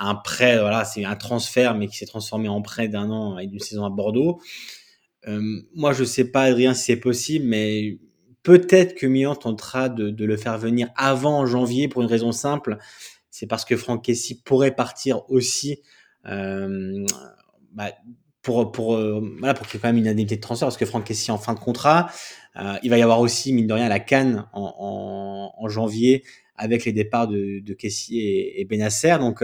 un 0.00 0.16
prêt. 0.16 0.58
Voilà, 0.58 0.84
c'est 0.84 1.04
un 1.04 1.14
transfert, 1.14 1.76
mais 1.76 1.86
qui 1.86 1.96
s'est 1.96 2.06
transformé 2.06 2.48
en 2.48 2.60
prêt 2.60 2.88
d'un 2.88 3.08
an 3.10 3.38
et 3.38 3.46
d'une 3.46 3.60
saison 3.60 3.84
à 3.84 3.90
Bordeaux. 3.90 4.40
Euh, 5.28 5.40
moi, 5.76 5.92
je 5.92 6.02
sais 6.02 6.30
pas, 6.32 6.42
Adrien, 6.42 6.74
si 6.74 6.86
c'est 6.86 6.96
possible, 6.96 7.46
mais 7.46 7.98
Peut-être 8.46 8.94
que 8.94 9.08
Milan 9.08 9.34
tentera 9.34 9.88
de, 9.88 10.24
le 10.24 10.36
faire 10.36 10.56
venir 10.56 10.88
avant 10.94 11.46
janvier 11.46 11.88
pour 11.88 12.02
une 12.02 12.08
raison 12.08 12.30
simple, 12.30 12.78
c'est 13.28 13.48
parce 13.48 13.64
que 13.64 13.76
Franck 13.76 14.04
Kessi 14.04 14.40
pourrait 14.40 14.70
partir 14.70 15.28
aussi 15.28 15.80
euh, 16.26 17.04
bah, 17.72 17.90
pour 18.42 18.70
pour 18.70 18.94
euh, 18.94 19.20
voilà 19.40 19.52
pour 19.52 19.66
qu'il 19.66 19.74
y 19.74 19.78
ait 19.78 19.82
quand 19.82 19.88
même 19.88 19.96
une 19.96 20.06
indemnité 20.06 20.36
de 20.36 20.40
transfert 20.40 20.66
parce 20.66 20.76
que 20.76 20.86
Franck 20.86 21.06
Kessi 21.06 21.32
en 21.32 21.38
fin 21.38 21.54
de 21.54 21.58
contrat, 21.58 22.08
euh, 22.54 22.76
il 22.84 22.90
va 22.90 22.98
y 22.98 23.02
avoir 23.02 23.18
aussi 23.18 23.52
mine 23.52 23.66
de 23.66 23.74
rien 23.74 23.88
la 23.88 23.98
Cannes 23.98 24.46
en, 24.52 25.66
janvier 25.66 26.22
avec 26.54 26.84
les 26.84 26.92
départs 26.92 27.26
de, 27.26 27.58
de 27.58 27.76
et, 28.12 28.60
et 28.60 28.64
Benasser. 28.64 29.16
Donc 29.18 29.42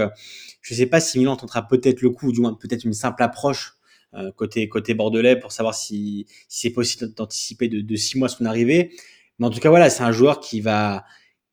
je 0.60 0.74
ne 0.74 0.78
sais 0.78 0.86
pas 0.86 1.00
si 1.00 1.18
Milan 1.18 1.34
tentera 1.34 1.66
peut-être 1.66 2.02
le 2.02 2.10
coup, 2.10 2.28
ou 2.28 2.32
du 2.32 2.40
moins 2.40 2.54
peut-être 2.54 2.84
une 2.84 2.92
simple 2.92 3.24
approche 3.24 3.78
côté 4.36 4.68
côté 4.68 4.94
bordelais 4.94 5.36
pour 5.36 5.52
savoir 5.52 5.74
si, 5.74 6.26
si 6.48 6.68
c'est 6.68 6.70
possible 6.70 7.14
d'anticiper 7.14 7.68
de, 7.68 7.80
de 7.80 7.96
six 7.96 8.18
mois 8.18 8.28
son 8.28 8.44
arrivée. 8.44 8.92
Mais 9.38 9.46
en 9.46 9.50
tout 9.50 9.60
cas 9.60 9.70
voilà, 9.70 9.90
c'est 9.90 10.02
un 10.02 10.12
joueur 10.12 10.40
qui 10.40 10.60
va 10.60 11.04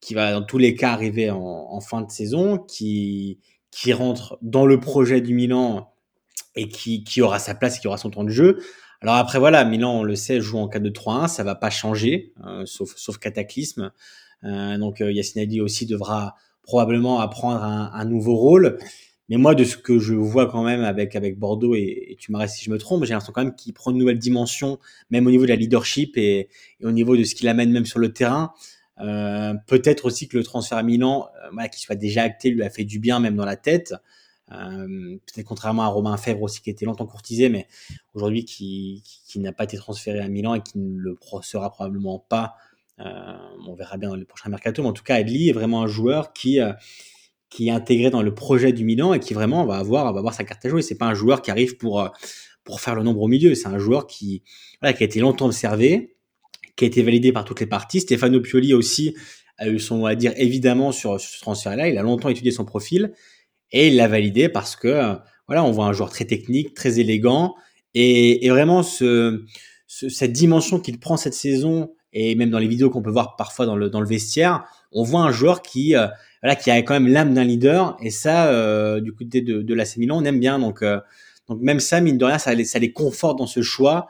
qui 0.01 0.13
va 0.13 0.31
dans 0.31 0.43
tous 0.43 0.57
les 0.57 0.75
cas 0.75 0.91
arriver 0.91 1.29
en, 1.29 1.39
en, 1.39 1.81
fin 1.81 2.01
de 2.01 2.11
saison, 2.11 2.57
qui 2.57 3.39
qui 3.71 3.93
rentre 3.93 4.37
dans 4.41 4.65
le 4.65 4.79
projet 4.79 5.21
du 5.21 5.33
Milan 5.33 5.93
et 6.55 6.67
qui, 6.67 7.03
qui 7.03 7.21
aura 7.21 7.39
sa 7.39 7.55
place 7.55 7.77
et 7.77 7.79
qui 7.79 7.87
aura 7.87 7.97
son 7.97 8.09
temps 8.09 8.23
de 8.23 8.29
jeu. 8.29 8.59
Alors 9.01 9.15
après 9.15 9.39
voilà, 9.39 9.63
Milan 9.63 9.99
on 9.99 10.03
le 10.03 10.15
sait 10.15 10.41
joue 10.41 10.57
en 10.57 10.67
4-2-3-1, 10.67 11.27
ça 11.27 11.43
va 11.43 11.55
pas 11.55 11.69
changer, 11.69 12.33
euh, 12.45 12.65
sauf 12.65 12.93
sauf 12.95 13.17
cataclysme. 13.17 13.91
Euh, 14.43 14.77
donc 14.77 15.01
euh, 15.01 15.11
Yacine 15.11 15.61
aussi 15.61 15.85
devra 15.85 16.35
probablement 16.63 17.19
apprendre 17.19 17.63
un, 17.63 17.91
un 17.93 18.05
nouveau 18.05 18.35
rôle. 18.35 18.77
Mais 19.29 19.37
moi, 19.37 19.55
de 19.55 19.63
ce 19.63 19.77
que 19.77 19.99
je 19.99 20.13
vois 20.15 20.47
quand 20.47 20.63
même 20.63 20.83
avec 20.83 21.15
avec 21.15 21.37
Bordeaux, 21.37 21.75
et, 21.75 22.17
tu 22.19 22.31
m'arrêtes 22.31 22.49
si 22.49 22.65
je 22.65 22.71
me 22.71 22.77
trompe, 22.77 23.05
j'ai 23.05 23.13
l'impression 23.13 23.33
quand 23.33 23.43
même 23.43 23.55
qu'il 23.55 23.73
prend 23.73 23.91
une 23.91 23.97
nouvelle 23.97 24.19
dimension, 24.19 24.79
même 25.11 25.27
au 25.27 25.31
niveau 25.31 25.43
de 25.43 25.49
la 25.49 25.55
leadership 25.55 26.17
et, 26.17 26.49
et 26.79 26.85
au 26.85 26.91
niveau 26.91 27.15
de 27.15 27.23
ce 27.23 27.35
qu'il 27.35 27.47
amène 27.47 27.71
même 27.71 27.85
sur 27.85 27.99
le 27.99 28.11
terrain. 28.11 28.53
Euh, 29.01 29.53
Peut-être 29.67 30.05
aussi 30.05 30.27
que 30.27 30.37
le 30.37 30.43
transfert 30.43 30.77
à 30.77 30.83
Milan, 30.83 31.29
euh, 31.43 31.49
voilà, 31.53 31.69
qui 31.69 31.79
soit 31.79 31.95
déjà 31.95 32.23
acté, 32.23 32.49
lui 32.49 32.63
a 32.63 32.69
fait 32.69 32.83
du 32.83 32.99
bien 32.99 33.19
même 33.19 33.35
dans 33.35 33.45
la 33.45 33.55
tête. 33.55 33.93
Euh, 34.51 35.17
Peut-être 35.25 35.45
contrairement 35.45 35.83
à 35.83 35.87
Romain 35.87 36.17
Fèvre 36.17 36.41
aussi 36.41 36.61
qui 36.61 36.69
était 36.69 36.85
longtemps 36.85 37.05
courtisé, 37.05 37.49
mais 37.49 37.67
aujourd'hui 38.13 38.45
qui, 38.45 39.03
n'a 39.35 39.53
pas 39.53 39.63
été 39.63 39.77
transféré 39.77 40.19
à 40.19 40.27
Milan 40.27 40.55
et 40.55 40.61
qui 40.61 40.79
ne 40.79 40.97
le 40.97 41.17
sera 41.41 41.69
probablement 41.71 42.19
pas. 42.19 42.55
On 42.97 43.75
verra 43.75 43.95
bien 43.95 44.09
dans 44.09 44.17
le 44.17 44.25
prochain 44.25 44.49
mercato, 44.49 44.81
mais 44.83 44.89
en 44.89 44.93
tout 44.93 45.03
cas, 45.03 45.15
Adli 45.15 45.47
est 45.47 45.53
vraiment 45.53 45.83
un 45.83 45.87
joueur 45.87 46.33
qui 46.33 46.59
qui 47.49 47.67
est 47.67 47.71
intégré 47.71 48.09
dans 48.09 48.21
le 48.21 48.33
projet 48.33 48.71
du 48.71 48.83
Milan 48.83 49.13
et 49.13 49.19
qui 49.19 49.33
vraiment 49.33 49.65
va 49.65 49.77
avoir, 49.77 50.11
va 50.13 50.19
avoir 50.19 50.33
sa 50.33 50.43
carte 50.43 50.65
à 50.65 50.69
jouer. 50.69 50.81
C'est 50.81 50.97
pas 50.97 51.07
un 51.07 51.13
joueur 51.13 51.41
qui 51.41 51.51
arrive 51.51 51.77
pour, 51.77 52.01
euh, 52.01 52.09
pour 52.63 52.81
faire 52.81 52.95
le 52.95 53.03
nombre 53.03 53.21
au 53.21 53.27
milieu. 53.27 53.55
C'est 53.55 53.67
un 53.67 53.79
joueur 53.79 54.07
qui, 54.07 54.43
voilà, 54.81 54.93
qui 54.93 55.03
a 55.03 55.05
été 55.05 55.19
longtemps 55.19 55.47
observé, 55.47 56.15
qui 56.75 56.85
a 56.85 56.87
été 56.87 57.01
validé 57.01 57.31
par 57.31 57.45
toutes 57.45 57.59
les 57.59 57.65
parties. 57.65 58.01
Stefano 58.01 58.39
Pioli 58.41 58.73
aussi 58.73 59.15
a 59.57 59.67
eu 59.67 59.79
son 59.79 60.05
à 60.05 60.15
dire 60.15 60.33
évidemment 60.37 60.91
sur, 60.91 61.19
ce 61.19 61.39
transfert-là. 61.41 61.89
Il 61.89 61.97
a 61.97 62.03
longtemps 62.03 62.29
étudié 62.29 62.51
son 62.51 62.65
profil 62.65 63.13
et 63.71 63.87
il 63.87 63.95
l'a 63.95 64.07
validé 64.07 64.47
parce 64.47 64.75
que 64.75 65.15
voilà, 65.47 65.63
on 65.63 65.71
voit 65.71 65.85
un 65.85 65.93
joueur 65.93 66.09
très 66.09 66.25
technique, 66.25 66.75
très 66.75 66.99
élégant 66.99 67.55
et, 67.93 68.45
et 68.45 68.49
vraiment 68.49 68.83
ce, 68.83 69.43
cette 69.87 70.31
dimension 70.31 70.79
qu'il 70.79 70.99
prend 70.99 71.17
cette 71.17 71.33
saison 71.33 71.91
et 72.13 72.35
même 72.35 72.49
dans 72.49 72.59
les 72.59 72.67
vidéos 72.67 72.89
qu'on 72.89 73.01
peut 73.01 73.11
voir 73.11 73.35
parfois 73.35 73.65
dans 73.65 73.75
le, 73.75 73.89
dans 73.89 74.01
le 74.01 74.07
vestiaire, 74.07 74.65
on 74.91 75.03
voit 75.03 75.21
un 75.21 75.31
joueur 75.31 75.61
qui 75.61 75.95
euh, 75.95 76.07
voilà 76.41 76.55
qui 76.55 76.71
a 76.71 76.81
quand 76.81 76.93
même 76.93 77.07
l'âme 77.07 77.33
d'un 77.33 77.43
leader 77.43 77.97
et 78.01 78.09
ça 78.09 78.47
euh, 78.47 79.01
du 79.01 79.13
côté 79.13 79.41
de, 79.41 79.61
de 79.61 79.73
l'AC 79.73 79.97
Milan 79.97 80.19
on 80.21 80.25
aime 80.25 80.39
bien 80.39 80.59
donc 80.59 80.81
euh, 80.81 80.99
donc 81.47 81.59
même 81.61 81.79
ça 81.79 82.01
mine 82.01 82.17
de 82.17 82.25
rien 82.25 82.37
ça 82.37 82.53
les, 82.53 82.65
ça 82.65 82.79
les 82.79 82.91
conforte 82.91 83.37
dans 83.37 83.47
ce 83.47 83.61
choix 83.61 84.07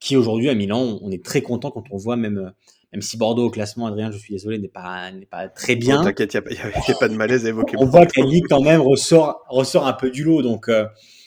qui 0.00 0.16
aujourd'hui 0.16 0.48
à 0.48 0.54
Milan 0.54 0.98
on 1.02 1.10
est 1.10 1.24
très 1.24 1.42
content 1.42 1.70
quand 1.70 1.84
on 1.90 1.96
voit 1.96 2.16
même 2.16 2.52
même 2.92 3.00
si 3.00 3.16
Bordeaux 3.16 3.46
au 3.46 3.50
classement, 3.50 3.86
Adrien, 3.86 4.10
je 4.10 4.18
suis 4.18 4.34
désolé, 4.34 4.58
n'est 4.58 4.68
pas 4.68 5.10
n'est 5.12 5.24
pas 5.24 5.48
très 5.48 5.76
bien. 5.76 6.04
T'inquiète, 6.04 6.34
il 6.34 6.40
n'y 6.50 6.60
a, 6.60 6.66
a, 6.66 6.98
pas 7.00 7.08
de 7.08 7.14
malaise 7.14 7.46
à 7.46 7.48
évoquer. 7.48 7.76
On 7.78 7.86
voit 7.86 8.04
que 8.04 8.20
la 8.20 8.26
ligue 8.26 8.44
quand 8.50 8.60
même 8.60 8.82
ressort 8.82 9.46
ressort 9.48 9.86
un 9.86 9.94
peu 9.94 10.10
du 10.10 10.24
lot, 10.24 10.42
donc 10.42 10.70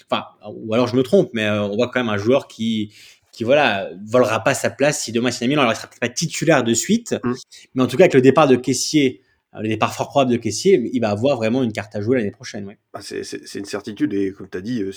enfin 0.07 0.25
ou 0.53 0.75
alors 0.75 0.85
je 0.85 0.95
me 0.95 1.01
trompe, 1.01 1.31
mais 1.33 1.49
on 1.49 1.75
voit 1.75 1.87
quand 1.87 2.01
même 2.01 2.13
un 2.13 2.17
joueur 2.17 2.47
qui 2.47 2.91
qui 3.35 3.43
voilà 3.43 3.89
volera 4.05 4.43
pas 4.43 4.53
sa 4.53 4.69
place 4.69 5.01
si 5.01 5.11
demain 5.11 5.31
c'est 5.31 5.47
Milan 5.47 5.61
alors 5.63 5.73
il 5.73 5.75
sera 5.75 5.87
peut-être 5.87 5.99
pas 5.99 6.09
titulaire 6.09 6.63
de 6.63 6.73
suite 6.73 7.15
mm. 7.23 7.33
mais 7.75 7.83
en 7.83 7.87
tout 7.87 7.97
cas 7.97 8.03
avec 8.03 8.13
le 8.13 8.21
départ 8.21 8.47
de 8.47 8.55
Caissier 8.55 9.21
euh, 9.21 9.24
le 9.61 9.67
départ 9.67 9.93
fort 9.93 10.09
probable 10.09 10.31
de 10.31 10.37
Caissier 10.37 10.89
il 10.93 10.99
va 10.99 11.09
avoir 11.09 11.37
vraiment 11.37 11.63
une 11.63 11.71
carte 11.71 11.95
à 11.95 12.01
jouer 12.01 12.17
l'année 12.17 12.31
prochaine 12.31 12.65
ouais. 12.65 12.77
ah, 12.93 13.01
c'est 13.01 13.55
une 13.55 13.65
certitude 13.65 14.13
et 14.13 14.31
comme 14.31 14.49
tu 14.49 14.57
as 14.57 14.61
dit 14.61 14.81
euh, 14.81 14.91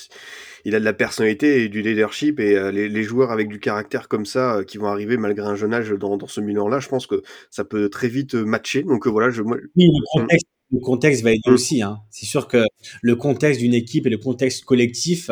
il 0.64 0.74
a 0.74 0.80
de 0.80 0.84
la 0.84 0.92
personnalité 0.92 1.64
et 1.64 1.68
du 1.68 1.82
leadership 1.82 2.40
et 2.40 2.56
euh, 2.56 2.70
les, 2.70 2.88
les, 2.88 3.02
joueurs 3.02 3.30
avec 3.30 3.48
du 3.48 3.60
caractère 3.60 4.08
comme 4.08 4.26
ça 4.26 4.60
qui 4.66 4.78
vont 4.78 4.88
arriver 4.88 5.16
malgré 5.16 5.46
un 5.46 5.54
jeune 5.54 5.74
âge 5.74 5.90
dans, 5.90 6.16
dans 6.16 6.26
ce 6.26 6.40
Milan 6.40 6.68
là 6.68 6.80
je 6.80 6.88
pense 6.88 7.06
que 7.06 7.22
ça 7.50 7.64
peut 7.64 7.88
très 7.88 8.08
vite 8.08 8.34
matcher 8.34 8.82
donc 8.82 9.06
voilà 9.06 9.30
je 9.30 9.42
oui, 9.42 9.56
le 9.76 10.20
contexte, 10.20 10.46
le 10.72 10.80
contexte 10.80 11.22
va 11.22 11.30
aider 11.30 11.40
mm. 11.46 11.52
aussi 11.52 11.82
hein. 11.82 11.98
c'est 12.10 12.26
sûr 12.26 12.48
que 12.48 12.64
le 13.02 13.16
contexte 13.16 13.60
d'une 13.60 13.74
équipe 13.74 14.06
et 14.06 14.10
le 14.10 14.18
contexte 14.18 14.64
collectif 14.64 15.30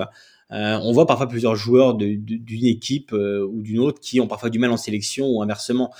euh, 0.52 0.78
on 0.82 0.92
voit 0.92 1.06
parfois 1.06 1.28
plusieurs 1.28 1.56
joueurs 1.56 1.94
d'une 1.94 2.66
équipe 2.66 3.12
euh, 3.12 3.44
ou 3.44 3.62
d'une 3.62 3.80
autre 3.80 4.00
qui 4.00 4.20
ont 4.20 4.28
parfois 4.28 4.50
du 4.50 4.58
mal 4.58 4.70
en 4.70 4.76
sélection 4.76 5.26
ou 5.26 5.42
inversement. 5.42 5.92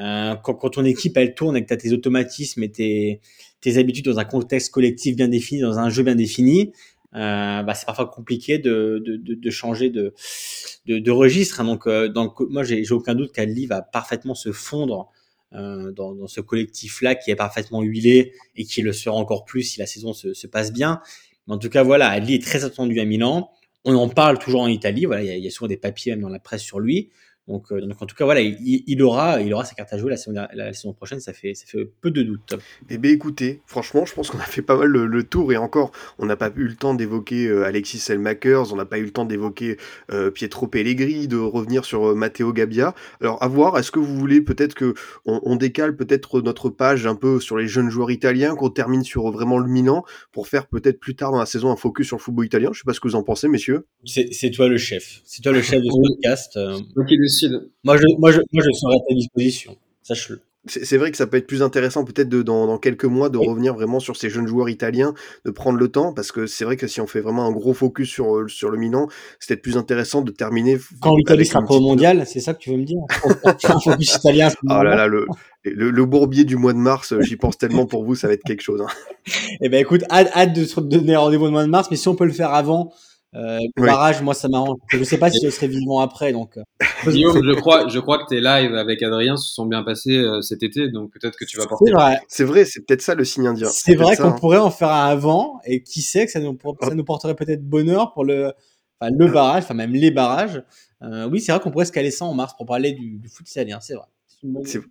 Euh, 0.00 0.34
quand, 0.36 0.54
quand, 0.54 0.70
ton 0.70 0.84
équipe 0.84 1.16
elle 1.16 1.34
tourne 1.34 1.56
et 1.56 1.62
que 1.62 1.68
tu 1.68 1.74
as 1.74 1.76
tes 1.76 1.92
automatismes 1.92 2.62
et 2.62 2.70
tes, 2.70 3.20
tes, 3.60 3.78
habitudes 3.78 4.04
dans 4.04 4.18
un 4.18 4.24
contexte 4.24 4.70
collectif 4.70 5.16
bien 5.16 5.28
défini, 5.28 5.62
dans 5.62 5.78
un 5.78 5.88
jeu 5.88 6.02
bien 6.02 6.14
défini, 6.14 6.72
euh, 7.14 7.62
bah, 7.62 7.74
c'est 7.74 7.86
parfois 7.86 8.06
compliqué 8.06 8.58
de, 8.58 9.02
de, 9.04 9.16
de, 9.16 9.34
de 9.34 9.50
changer 9.50 9.88
de, 9.88 10.12
de, 10.86 11.10
registre. 11.10 11.60
Hein. 11.60 11.64
Donc, 11.64 11.86
euh, 11.86 12.08
donc 12.08 12.40
moi, 12.40 12.62
j'ai 12.62 12.90
aucun 12.90 13.14
doute 13.14 13.32
qu'Ali 13.32 13.66
va 13.66 13.80
parfaitement 13.80 14.34
se 14.34 14.52
fondre 14.52 15.10
euh, 15.54 15.92
dans, 15.92 16.14
dans, 16.14 16.26
ce 16.26 16.40
collectif-là 16.42 17.14
qui 17.14 17.30
est 17.30 17.36
parfaitement 17.36 17.80
huilé 17.80 18.32
et 18.56 18.64
qui 18.64 18.82
le 18.82 18.92
sera 18.92 19.16
encore 19.16 19.44
plus 19.44 19.62
si 19.62 19.78
la 19.78 19.86
saison 19.86 20.12
se, 20.12 20.34
se 20.34 20.46
passe 20.46 20.72
bien. 20.72 21.00
Mais 21.46 21.54
en 21.54 21.58
tout 21.58 21.70
cas, 21.70 21.82
voilà, 21.82 22.10
Ali 22.10 22.34
est 22.34 22.42
très 22.42 22.64
attendu 22.64 23.00
à 23.00 23.04
Milan 23.04 23.50
on 23.86 23.94
en 23.94 24.08
parle 24.08 24.38
toujours 24.38 24.62
en 24.62 24.66
Italie. 24.66 25.04
Voilà, 25.06 25.22
il 25.22 25.38
y, 25.38 25.44
y 25.44 25.46
a 25.46 25.50
souvent 25.50 25.68
des 25.68 25.76
papiers 25.76 26.12
même 26.12 26.22
dans 26.22 26.28
la 26.28 26.40
presse 26.40 26.62
sur 26.62 26.80
lui. 26.80 27.08
Donc, 27.48 27.70
euh, 27.70 27.80
donc 27.80 28.02
en 28.02 28.06
tout 28.06 28.16
cas, 28.16 28.24
voilà, 28.24 28.40
il, 28.40 28.82
il, 28.86 29.02
aura, 29.02 29.40
il 29.40 29.52
aura 29.54 29.64
sa 29.64 29.74
carte 29.74 29.92
à 29.92 29.98
jouer 29.98 30.10
la 30.10 30.16
saison, 30.16 30.46
la, 30.52 30.72
saison 30.72 30.92
prochaine. 30.92 31.20
Ça 31.20 31.32
fait, 31.32 31.54
ça 31.54 31.64
fait 31.66 31.88
peu 32.00 32.10
de 32.10 32.22
doute. 32.22 32.54
Eh 32.90 32.98
bien, 32.98 33.12
écoutez, 33.12 33.62
franchement, 33.66 34.04
je 34.04 34.14
pense 34.14 34.30
qu'on 34.30 34.38
a 34.38 34.42
fait 34.42 34.62
pas 34.62 34.76
mal 34.76 34.88
le, 34.88 35.06
le 35.06 35.22
tour 35.22 35.52
et 35.52 35.56
encore, 35.56 35.92
on 36.18 36.26
n'a 36.26 36.36
pas 36.36 36.50
eu 36.56 36.66
le 36.66 36.74
temps 36.74 36.94
d'évoquer 36.94 37.46
euh, 37.46 37.64
Alexis 37.64 37.98
Selmakers, 37.98 38.72
on 38.72 38.76
n'a 38.76 38.84
pas 38.84 38.98
eu 38.98 39.04
le 39.04 39.10
temps 39.10 39.24
d'évoquer 39.24 39.76
euh, 40.10 40.30
Pietro 40.30 40.66
Pellegrini, 40.66 41.28
de 41.28 41.36
revenir 41.36 41.84
sur 41.84 42.08
euh, 42.08 42.14
Matteo 42.14 42.52
Gabbia. 42.52 42.94
Alors, 43.20 43.42
à 43.42 43.48
voir, 43.48 43.78
est-ce 43.78 43.90
que 43.92 44.00
vous 44.00 44.16
voulez 44.16 44.40
peut-être 44.40 44.74
que 44.74 44.94
on, 45.24 45.40
on 45.44 45.56
décale 45.56 45.96
peut-être 45.96 46.40
notre 46.40 46.68
page 46.68 47.06
un 47.06 47.14
peu 47.14 47.38
sur 47.40 47.56
les 47.56 47.68
jeunes 47.68 47.90
joueurs 47.90 48.10
italiens, 48.10 48.56
qu'on 48.56 48.70
termine 48.70 49.04
sur 49.04 49.30
vraiment 49.30 49.58
le 49.58 49.68
Milan 49.68 50.04
pour 50.32 50.48
faire 50.48 50.66
peut-être 50.66 50.98
plus 50.98 51.14
tard 51.14 51.30
dans 51.30 51.38
la 51.38 51.46
saison 51.46 51.70
un 51.70 51.76
focus 51.76 52.08
sur 52.08 52.16
le 52.16 52.22
football 52.22 52.46
italien? 52.46 52.70
Je 52.72 52.80
sais 52.80 52.84
pas 52.84 52.92
ce 52.92 53.00
que 53.00 53.08
vous 53.08 53.14
en 53.14 53.22
pensez, 53.22 53.48
messieurs. 53.48 53.86
C'est 54.04 54.50
toi 54.50 54.68
le 54.68 54.78
chef. 54.78 55.20
C'est 55.24 55.42
toi 55.42 55.52
le 55.52 55.62
chef 55.62 55.80
de 55.80 55.88
ce 55.88 56.08
podcast. 56.08 56.58
Moi, 57.84 57.96
je, 57.96 58.04
moi, 58.18 58.32
je, 58.32 58.40
moi, 58.52 58.64
je 58.64 58.72
serai 58.72 58.94
à 58.94 58.98
ta 59.08 59.14
disposition. 59.14 59.76
Sache-le. 60.02 60.40
C'est 60.68 60.96
vrai 60.96 61.12
que 61.12 61.16
ça 61.16 61.28
peut 61.28 61.36
être 61.36 61.46
plus 61.46 61.62
intéressant 61.62 62.04
peut-être 62.04 62.28
dans, 62.28 62.66
dans, 62.66 62.78
quelques 62.78 63.04
mois 63.04 63.28
de 63.28 63.38
revenir 63.38 63.74
vraiment 63.74 64.00
sur 64.00 64.16
ces 64.16 64.28
jeunes 64.28 64.48
joueurs 64.48 64.68
italiens, 64.68 65.14
de 65.44 65.52
prendre 65.52 65.78
le 65.78 65.88
temps, 65.88 66.12
parce 66.12 66.32
que 66.32 66.46
c'est 66.46 66.64
vrai 66.64 66.76
que 66.76 66.88
si 66.88 67.00
on 67.00 67.06
fait 67.06 67.20
vraiment 67.20 67.46
un 67.46 67.52
gros 67.52 67.72
focus 67.72 68.10
sur, 68.10 68.50
sur 68.50 68.70
le 68.70 68.76
Milan, 68.76 69.06
c'est 69.38 69.54
peut-être 69.54 69.62
plus 69.62 69.76
intéressant 69.76 70.22
de 70.22 70.32
terminer. 70.32 70.78
Quand 71.00 71.14
l'Italie 71.14 71.46
sera 71.46 71.64
pas 71.64 71.74
au 71.74 71.80
mondial, 71.80 72.26
c'est 72.26 72.40
ça 72.40 72.52
que 72.52 72.58
tu 72.58 72.70
veux 72.70 72.78
me 72.78 72.84
dire? 72.84 72.98
Un 73.44 73.78
focus 73.78 74.16
italien. 74.16 74.48
Oh 74.64 74.82
là 74.82 74.96
là, 74.96 75.06
le, 75.06 75.26
le, 75.62 75.90
le, 75.90 76.04
bourbier 76.04 76.44
du 76.44 76.56
mois 76.56 76.72
de 76.72 76.78
mars, 76.78 77.14
j'y 77.20 77.36
pense 77.36 77.58
tellement 77.58 77.86
pour 77.86 78.04
vous, 78.04 78.16
ça 78.16 78.26
va 78.26 78.32
être 78.32 78.42
quelque 78.42 78.62
chose. 78.62 78.80
Hein. 78.80 78.92
Eh 79.60 79.68
ben 79.68 79.80
écoute, 79.80 80.02
hâte, 80.10 80.30
hâte 80.34 80.52
de 80.52 80.64
se 80.64 80.80
donner 80.80 81.14
rendez-vous 81.14 81.46
au 81.46 81.50
mois 81.50 81.64
de 81.64 81.70
mars, 81.70 81.88
mais 81.92 81.96
si 81.96 82.08
on 82.08 82.16
peut 82.16 82.26
le 82.26 82.32
faire 82.32 82.52
avant, 82.52 82.92
euh, 83.34 83.58
le 83.58 83.82
oui. 83.82 83.86
barrage, 83.86 84.22
moi, 84.22 84.34
ça 84.34 84.48
m'arrange. 84.48 84.78
Je 84.88 85.02
sais 85.04 85.18
pas 85.18 85.30
si 85.30 85.44
je 85.44 85.50
serai 85.50 85.68
vivant 85.68 86.00
après, 86.00 86.32
donc. 86.32 86.56
Euh. 86.56 86.62
Guillaume, 87.10 87.42
je 87.44 87.52
crois, 87.52 87.88
je 87.88 87.98
crois 87.98 88.18
que 88.18 88.28
tes 88.28 88.40
lives 88.40 88.74
avec 88.74 89.02
Adrien 89.02 89.36
se 89.36 89.52
sont 89.52 89.66
bien 89.66 89.82
passés 89.82 90.16
euh, 90.16 90.40
cet 90.40 90.62
été, 90.62 90.88
donc 90.88 91.12
peut-être 91.12 91.36
que 91.36 91.44
tu 91.44 91.58
vas 91.58 91.66
porter. 91.66 91.86
C'est 91.86 91.92
vrai. 91.92 92.20
C'est 92.28 92.44
vrai, 92.44 92.64
c'est 92.64 92.86
peut-être 92.86 93.02
ça 93.02 93.14
le 93.14 93.24
signe 93.24 93.46
indien. 93.46 93.68
C'est 93.68 93.94
vrai 93.94 94.16
qu'on 94.16 94.28
hein. 94.28 94.36
pourrait 94.38 94.58
en 94.58 94.70
faire 94.70 94.90
un 94.90 95.06
avant, 95.06 95.60
et 95.66 95.82
qui 95.82 96.02
sait 96.02 96.24
que 96.24 96.32
ça 96.32 96.40
nous, 96.40 96.56
ça 96.80 96.94
nous 96.94 97.04
porterait 97.04 97.34
peut-être 97.34 97.62
bonheur 97.62 98.12
pour 98.14 98.24
le, 98.24 98.52
enfin, 99.00 99.12
le 99.14 99.26
barrage, 99.30 99.64
enfin 99.64 99.74
même 99.74 99.92
les 99.92 100.10
barrages. 100.10 100.62
Euh, 101.02 101.28
oui, 101.30 101.40
c'est 101.40 101.52
vrai 101.52 101.60
qu'on 101.60 101.70
pourrait 101.70 101.84
se 101.84 101.92
caler 101.92 102.10
ça 102.10 102.24
en 102.24 102.32
mars 102.32 102.54
pour 102.56 102.64
parler 102.64 102.92
du, 102.92 103.18
du 103.18 103.28
foot 103.28 103.48
italien, 103.50 103.80
c'est 103.80 103.94
vrai. 103.94 104.06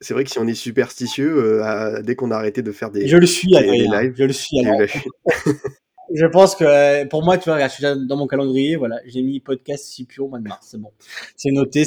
C'est 0.01 0.13
vrai 0.13 0.23
que 0.23 0.29
si 0.29 0.39
on 0.39 0.47
est 0.47 0.55
superstitieux, 0.55 1.63
euh, 1.63 2.01
dès 2.01 2.15
qu'on 2.15 2.31
a 2.31 2.35
arrêté 2.35 2.61
de 2.61 2.71
faire 2.71 2.91
des, 2.91 3.07
je 3.07 3.15
le 3.15 3.25
suis, 3.25 3.47
des, 3.49 3.61
des 3.61 3.87
lives, 3.87 4.13
je 4.17 4.23
le 4.23 4.33
suis. 4.33 4.57
je 6.15 6.25
pense 6.25 6.55
que 6.55 7.05
pour 7.05 7.23
moi, 7.23 7.37
tu 7.37 7.49
vois, 7.49 7.67
je 7.67 7.73
suis 7.73 7.83
dans 7.83 8.17
mon 8.17 8.27
calendrier, 8.27 8.75
voilà, 8.75 8.99
j'ai 9.05 9.21
mis 9.21 9.39
podcast 9.39 9.85
Scipio 9.85 10.25
au 10.25 10.29
mois 10.29 10.39
de 10.39 10.47
mars, 10.47 10.67
c'est 10.71 10.79
bon, 10.79 10.91
c'est 11.35 11.51
noté. 11.51 11.85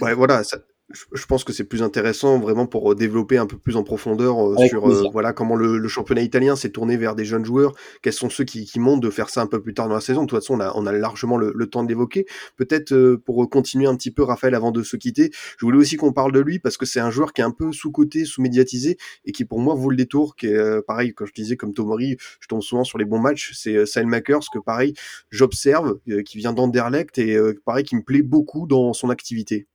Ouais, 0.00 0.14
voilà, 0.14 0.42
je 0.90 1.26
pense 1.26 1.44
que 1.44 1.52
c'est 1.52 1.64
plus 1.64 1.82
intéressant 1.82 2.38
vraiment 2.38 2.66
pour 2.66 2.92
euh, 2.92 2.94
développer 2.94 3.36
un 3.36 3.46
peu 3.46 3.58
plus 3.58 3.76
en 3.76 3.82
profondeur 3.82 4.52
euh, 4.52 4.66
sur 4.68 4.88
euh, 4.88 5.04
voilà 5.12 5.34
comment 5.34 5.54
le, 5.54 5.76
le 5.76 5.88
championnat 5.88 6.22
italien 6.22 6.56
s'est 6.56 6.70
tourné 6.70 6.96
vers 6.96 7.14
des 7.14 7.26
jeunes 7.26 7.44
joueurs, 7.44 7.74
quels 8.02 8.14
sont 8.14 8.30
ceux 8.30 8.44
qui, 8.44 8.64
qui 8.64 8.80
montent 8.80 9.02
de 9.02 9.10
faire 9.10 9.28
ça 9.28 9.42
un 9.42 9.46
peu 9.46 9.60
plus 9.60 9.74
tard 9.74 9.88
dans 9.88 9.94
la 9.94 10.00
saison. 10.00 10.22
De 10.22 10.26
toute 10.26 10.38
façon, 10.38 10.54
on 10.54 10.60
a, 10.60 10.72
on 10.74 10.86
a 10.86 10.92
largement 10.92 11.36
le, 11.36 11.52
le 11.54 11.66
temps 11.66 11.82
de 11.82 11.88
l'évoquer. 11.88 12.24
Peut-être 12.56 12.92
euh, 12.92 13.20
pour 13.22 13.48
continuer 13.50 13.86
un 13.86 13.96
petit 13.96 14.10
peu, 14.10 14.22
Raphaël, 14.22 14.54
avant 14.54 14.70
de 14.70 14.82
se 14.82 14.96
quitter, 14.96 15.30
je 15.58 15.66
voulais 15.66 15.78
aussi 15.78 15.96
qu'on 15.96 16.12
parle 16.12 16.32
de 16.32 16.40
lui 16.40 16.58
parce 16.58 16.78
que 16.78 16.86
c'est 16.86 17.00
un 17.00 17.10
joueur 17.10 17.34
qui 17.34 17.42
est 17.42 17.44
un 17.44 17.50
peu 17.50 17.70
sous-coté, 17.72 18.24
sous-médiatisé 18.24 18.96
et 19.26 19.32
qui 19.32 19.44
pour 19.44 19.60
moi 19.60 19.74
vaut 19.74 19.90
le 19.90 19.96
détour. 19.96 20.36
Qui 20.36 20.46
est 20.46 20.54
euh, 20.54 20.80
pareil, 20.80 21.12
quand 21.12 21.26
je 21.26 21.32
disais 21.34 21.56
comme 21.56 21.74
Tomori, 21.74 22.16
je 22.40 22.48
tombe 22.48 22.62
souvent 22.62 22.84
sur 22.84 22.96
les 22.96 23.04
bons 23.04 23.20
matchs. 23.20 23.52
C'est 23.54 23.76
euh, 23.76 24.04
Makers 24.06 24.44
que 24.50 24.58
pareil, 24.58 24.94
j'observe, 25.30 25.98
qui 26.24 26.38
vient 26.38 26.54
d'Anderlecht 26.54 27.18
et 27.18 27.36
pareil 27.66 27.84
qui 27.84 27.94
me 27.94 28.02
plaît 28.02 28.22
beaucoup 28.22 28.66
dans 28.66 28.94
son 28.94 29.10
activité. 29.10 29.66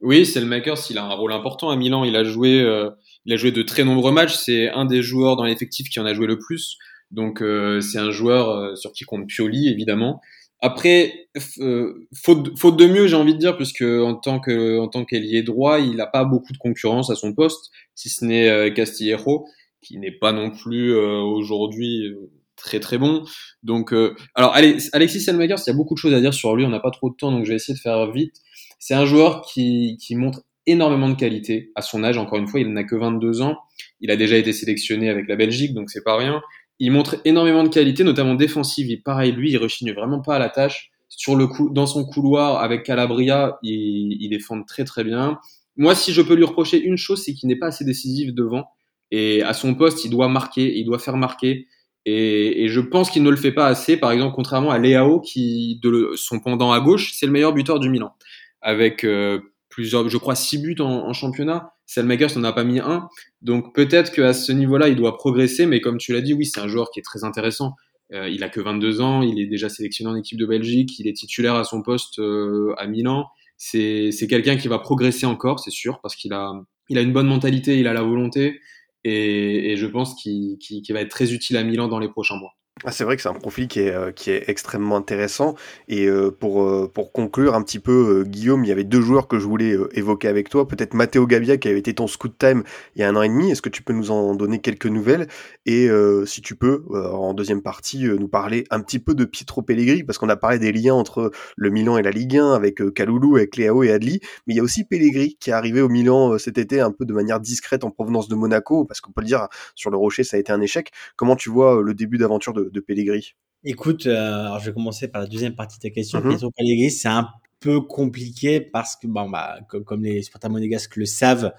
Oui, 0.00 0.24
Selmakers, 0.24 0.78
il 0.90 0.98
a 0.98 1.04
un 1.04 1.14
rôle 1.14 1.32
important 1.32 1.70
à 1.70 1.76
Milan. 1.76 2.04
Il 2.04 2.14
a 2.14 2.24
joué, 2.24 2.60
euh, 2.60 2.90
il 3.24 3.32
a 3.32 3.36
joué 3.36 3.50
de 3.50 3.62
très 3.62 3.84
nombreux 3.84 4.12
matchs. 4.12 4.34
C'est 4.34 4.70
un 4.70 4.84
des 4.84 5.02
joueurs 5.02 5.36
dans 5.36 5.44
l'effectif 5.44 5.88
qui 5.88 5.98
en 5.98 6.06
a 6.06 6.14
joué 6.14 6.26
le 6.26 6.38
plus. 6.38 6.78
Donc 7.10 7.42
euh, 7.42 7.80
c'est 7.80 7.98
un 7.98 8.10
joueur 8.10 8.50
euh, 8.50 8.74
sur 8.76 8.92
qui 8.92 9.04
compte 9.04 9.26
Pioli 9.26 9.68
évidemment. 9.68 10.20
Après, 10.60 11.28
euh, 11.60 12.08
faute, 12.14 12.58
faute 12.58 12.76
de 12.76 12.86
mieux, 12.86 13.06
j'ai 13.06 13.14
envie 13.16 13.34
de 13.34 13.38
dire, 13.38 13.56
puisque 13.56 13.82
en 13.82 14.16
tant 14.16 14.40
que 14.40 14.78
en 14.80 14.88
tant 14.88 15.04
qu'ailier 15.04 15.42
droit, 15.42 15.78
il 15.78 15.96
n'a 15.96 16.06
pas 16.06 16.24
beaucoup 16.24 16.52
de 16.52 16.58
concurrence 16.58 17.10
à 17.10 17.14
son 17.14 17.32
poste, 17.32 17.70
si 17.94 18.08
ce 18.08 18.24
n'est 18.24 18.48
euh, 18.48 18.70
Castillejo, 18.70 19.46
qui 19.82 19.98
n'est 19.98 20.12
pas 20.12 20.32
non 20.32 20.50
plus 20.50 20.92
aujourd'hui 20.94 22.12
très 22.56 22.80
très 22.80 22.98
bon. 22.98 23.22
Donc, 23.62 23.94
alors 24.34 24.52
allez, 24.54 24.78
Alexis 24.92 25.20
Selmakers, 25.20 25.58
il 25.64 25.70
y 25.70 25.72
a 25.72 25.76
beaucoup 25.76 25.94
de 25.94 26.00
choses 26.00 26.12
à 26.12 26.20
dire 26.20 26.34
sur 26.34 26.56
lui. 26.56 26.64
On 26.64 26.70
n'a 26.70 26.80
pas 26.80 26.90
trop 26.90 27.08
de 27.08 27.14
temps, 27.14 27.30
donc 27.30 27.44
je 27.44 27.50
vais 27.50 27.56
essayer 27.56 27.74
de 27.74 27.80
faire 27.80 28.10
vite. 28.10 28.34
C'est 28.78 28.94
un 28.94 29.04
joueur 29.04 29.42
qui, 29.42 29.98
montre 30.12 30.42
énormément 30.66 31.08
de 31.08 31.14
qualité 31.14 31.72
à 31.74 31.82
son 31.82 32.04
âge. 32.04 32.18
Encore 32.18 32.38
une 32.38 32.46
fois, 32.46 32.60
il 32.60 32.72
n'a 32.72 32.84
que 32.84 32.94
22 32.94 33.42
ans. 33.42 33.58
Il 34.00 34.10
a 34.10 34.16
déjà 34.16 34.36
été 34.36 34.52
sélectionné 34.52 35.08
avec 35.08 35.28
la 35.28 35.36
Belgique, 35.36 35.74
donc 35.74 35.90
c'est 35.90 36.04
pas 36.04 36.16
rien. 36.16 36.40
Il 36.78 36.92
montre 36.92 37.16
énormément 37.24 37.64
de 37.64 37.68
qualité, 37.68 38.04
notamment 38.04 38.34
défensive. 38.34 38.90
Et 38.90 38.96
pareil, 38.96 39.32
lui, 39.32 39.50
il 39.50 39.56
rechigne 39.56 39.92
vraiment 39.92 40.20
pas 40.20 40.36
à 40.36 40.38
la 40.38 40.48
tâche. 40.48 40.90
Sur 41.08 41.34
le 41.34 41.46
coup, 41.46 41.70
dans 41.70 41.86
son 41.86 42.04
couloir 42.04 42.62
avec 42.62 42.84
Calabria, 42.84 43.58
il, 43.62 44.28
défend 44.30 44.62
très 44.62 44.84
très 44.84 45.02
bien. 45.02 45.38
Moi, 45.76 45.94
si 45.94 46.12
je 46.12 46.22
peux 46.22 46.34
lui 46.34 46.44
reprocher 46.44 46.80
une 46.80 46.96
chose, 46.96 47.24
c'est 47.24 47.34
qu'il 47.34 47.48
n'est 47.48 47.56
pas 47.56 47.68
assez 47.68 47.84
décisif 47.84 48.32
devant. 48.32 48.66
Et 49.10 49.42
à 49.42 49.54
son 49.54 49.74
poste, 49.74 50.04
il 50.04 50.10
doit 50.10 50.28
marquer, 50.28 50.78
il 50.78 50.84
doit 50.84 50.98
faire 50.98 51.16
marquer. 51.16 51.66
Et, 52.04 52.68
je 52.68 52.80
pense 52.80 53.10
qu'il 53.10 53.22
ne 53.22 53.30
le 53.30 53.36
fait 53.36 53.52
pas 53.52 53.66
assez. 53.66 53.96
Par 53.96 54.12
exemple, 54.12 54.34
contrairement 54.36 54.70
à 54.70 54.78
Leao, 54.78 55.20
qui 55.20 55.80
de 55.82 56.12
son 56.14 56.38
pendant 56.38 56.72
à 56.72 56.80
gauche, 56.80 57.12
c'est 57.14 57.26
le 57.26 57.32
meilleur 57.32 57.52
buteur 57.52 57.80
du 57.80 57.88
Milan 57.88 58.12
avec 58.60 59.04
euh, 59.04 59.40
plusieurs, 59.68 60.08
je 60.08 60.16
crois, 60.16 60.34
six 60.34 60.58
buts 60.58 60.76
en, 60.80 61.08
en 61.08 61.12
championnat. 61.12 61.72
Selmakers 61.86 62.36
n'en 62.36 62.44
a 62.44 62.52
pas 62.52 62.64
mis 62.64 62.80
un. 62.80 63.08
Donc 63.42 63.74
peut-être 63.74 64.12
qu'à 64.12 64.32
ce 64.32 64.52
niveau-là, 64.52 64.88
il 64.88 64.96
doit 64.96 65.16
progresser. 65.16 65.66
Mais 65.66 65.80
comme 65.80 65.98
tu 65.98 66.12
l'as 66.12 66.20
dit, 66.20 66.34
oui, 66.34 66.46
c'est 66.46 66.60
un 66.60 66.68
joueur 66.68 66.90
qui 66.90 67.00
est 67.00 67.02
très 67.02 67.24
intéressant. 67.24 67.74
Euh, 68.12 68.28
il 68.28 68.42
a 68.42 68.48
que 68.48 68.60
22 68.60 69.00
ans, 69.00 69.22
il 69.22 69.38
est 69.38 69.46
déjà 69.46 69.68
sélectionné 69.68 70.10
en 70.10 70.16
équipe 70.16 70.38
de 70.38 70.46
Belgique, 70.46 70.98
il 70.98 71.06
est 71.08 71.12
titulaire 71.12 71.54
à 71.56 71.64
son 71.64 71.82
poste 71.82 72.18
euh, 72.18 72.74
à 72.78 72.86
Milan. 72.86 73.26
C'est 73.58 74.12
quelqu'un 74.28 74.56
qui 74.56 74.68
va 74.68 74.78
progresser 74.78 75.26
encore, 75.26 75.60
c'est 75.60 75.70
sûr, 75.70 76.00
parce 76.00 76.14
qu'il 76.16 76.32
a, 76.32 76.52
il 76.88 76.96
a 76.96 77.02
une 77.02 77.12
bonne 77.12 77.26
mentalité, 77.26 77.78
il 77.78 77.86
a 77.86 77.92
la 77.92 78.02
volonté. 78.02 78.60
et, 79.04 79.72
et 79.72 79.76
je 79.76 79.86
pense 79.86 80.14
qu'il 80.14 80.58
va 80.90 81.00
être 81.00 81.10
très 81.10 81.32
utile 81.34 81.56
à 81.56 81.64
Milan 81.64 81.88
dans 81.88 81.98
les 81.98 82.08
prochains 82.08 82.36
mois. 82.36 82.57
Ah, 82.84 82.92
c'est 82.92 83.02
vrai 83.02 83.16
que 83.16 83.22
c'est 83.22 83.28
un 83.28 83.34
profil 83.34 83.66
qui 83.66 83.80
est, 83.80 83.92
euh, 83.92 84.12
qui 84.12 84.30
est 84.30 84.44
extrêmement 84.48 84.96
intéressant. 84.96 85.56
Et 85.88 86.06
euh, 86.06 86.30
pour, 86.30 86.62
euh, 86.62 86.88
pour 86.92 87.10
conclure 87.12 87.54
un 87.56 87.62
petit 87.62 87.80
peu, 87.80 88.22
Guillaume, 88.24 88.64
il 88.64 88.68
y 88.68 88.72
avait 88.72 88.84
deux 88.84 89.00
joueurs 89.00 89.26
que 89.26 89.40
je 89.40 89.46
voulais 89.46 89.76
évoquer 89.94 90.28
avec 90.28 90.48
toi. 90.48 90.68
Peut-être 90.68 90.94
Matteo 90.94 91.26
Gavia 91.26 91.56
qui 91.56 91.68
avait 91.68 91.80
été 91.80 91.92
ton 91.92 92.06
scout 92.06 92.32
time 92.38 92.62
il 92.94 93.00
y 93.00 93.04
a 93.04 93.08
un 93.08 93.16
an 93.16 93.22
et 93.22 93.28
demi. 93.28 93.50
Est-ce 93.50 93.62
que 93.62 93.68
tu 93.68 93.82
peux 93.82 93.92
nous 93.92 94.12
en 94.12 94.36
donner 94.36 94.60
quelques 94.60 94.86
nouvelles? 94.86 95.26
Et 95.66 95.88
si 96.24 96.40
tu 96.40 96.54
peux, 96.54 96.84
en 96.94 97.34
deuxième 97.34 97.62
partie, 97.62 98.04
nous 98.04 98.28
parler 98.28 98.64
un 98.70 98.80
petit 98.80 98.98
peu 98.98 99.14
de 99.14 99.24
Pietro 99.24 99.60
Pellegrini, 99.62 100.02
parce 100.02 100.18
qu'on 100.18 100.28
a 100.28 100.36
parlé 100.36 100.58
des 100.58 100.72
liens 100.72 100.94
entre 100.94 101.30
le 101.56 101.70
Milan 101.70 101.98
et 101.98 102.02
la 102.02 102.10
Ligue 102.10 102.38
1 102.38 102.52
avec 102.52 102.80
Kaloulou, 102.94 103.36
avec 103.36 103.56
Léao 103.56 103.82
et 103.82 103.92
Adli. 103.92 104.20
Mais 104.46 104.54
il 104.54 104.56
y 104.56 104.60
a 104.60 104.62
aussi 104.62 104.84
Pellegrini 104.84 105.36
qui 105.38 105.50
est 105.50 105.52
arrivé 105.52 105.82
au 105.82 105.88
Milan 105.88 106.38
cet 106.38 106.58
été 106.58 106.80
un 106.80 106.90
peu 106.90 107.04
de 107.04 107.12
manière 107.12 107.40
discrète 107.40 107.84
en 107.84 107.90
provenance 107.90 108.28
de 108.28 108.34
Monaco, 108.34 108.84
parce 108.84 109.00
qu'on 109.00 109.12
peut 109.12 109.20
le 109.20 109.26
dire, 109.26 109.48
sur 109.74 109.90
le 109.90 109.96
Rocher, 109.96 110.24
ça 110.24 110.36
a 110.36 110.40
été 110.40 110.52
un 110.52 110.60
échec. 110.60 110.90
Comment 111.16 111.36
tu 111.36 111.50
vois 111.50 111.82
le 111.82 111.94
début 111.94 112.18
d'aventure 112.18 112.52
de 112.54 112.67
de, 112.70 112.80
Pellegrini 112.80 113.34
Écoute, 113.64 114.06
euh, 114.06 114.46
alors 114.46 114.60
je 114.60 114.66
vais 114.66 114.72
commencer 114.72 115.08
par 115.08 115.20
la 115.20 115.26
deuxième 115.26 115.54
partie 115.54 115.78
de 115.78 115.82
ta 115.82 115.90
question. 115.90 116.20
Mhm. 116.20 116.28
Pietro 116.28 116.50
Pellegrini, 116.50 116.90
c'est 116.90 117.08
un 117.08 117.28
peu 117.60 117.80
compliqué 117.80 118.60
parce 118.60 118.96
que, 118.96 119.06
bon, 119.08 119.28
bah, 119.28 119.58
comme, 119.68 120.04
les 120.04 120.22
supporters 120.22 120.50
monégasques 120.50 120.96
le 120.96 121.06
savent, 121.06 121.52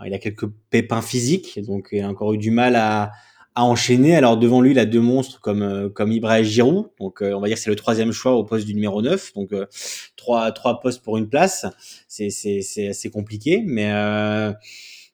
euh, 0.00 0.06
il 0.06 0.12
a 0.12 0.18
quelques 0.18 0.46
pépins 0.70 1.00
physiques, 1.00 1.60
donc 1.64 1.88
il 1.92 2.02
a 2.02 2.08
encore 2.08 2.34
eu 2.34 2.38
du 2.38 2.50
mal 2.50 2.76
à, 2.76 3.12
à 3.54 3.64
enchaîner. 3.64 4.14
Alors 4.14 4.36
devant 4.36 4.60
lui, 4.60 4.72
il 4.72 4.78
a 4.78 4.84
deux 4.84 5.00
monstres 5.00 5.40
comme 5.40 5.62
euh, 5.62 5.88
comme 5.88 6.12
Ibrahim 6.12 6.44
Giroud, 6.44 6.90
donc 7.00 7.22
on 7.22 7.40
va 7.40 7.48
dire 7.48 7.56
c'est 7.56 7.70
le 7.70 7.76
troisième 7.76 8.12
choix 8.12 8.32
au 8.32 8.44
poste 8.44 8.66
du 8.66 8.74
numéro 8.74 9.00
9, 9.00 9.32
donc 9.34 9.50
trois 10.16 10.52
trois 10.52 10.80
postes 10.80 11.02
pour 11.02 11.16
une 11.16 11.28
place. 11.28 11.64
C'est 12.08 12.28
c'est 12.30 12.60
c'est 12.60 12.88
assez 12.88 13.10
compliqué, 13.10 13.62
mais 13.66 13.90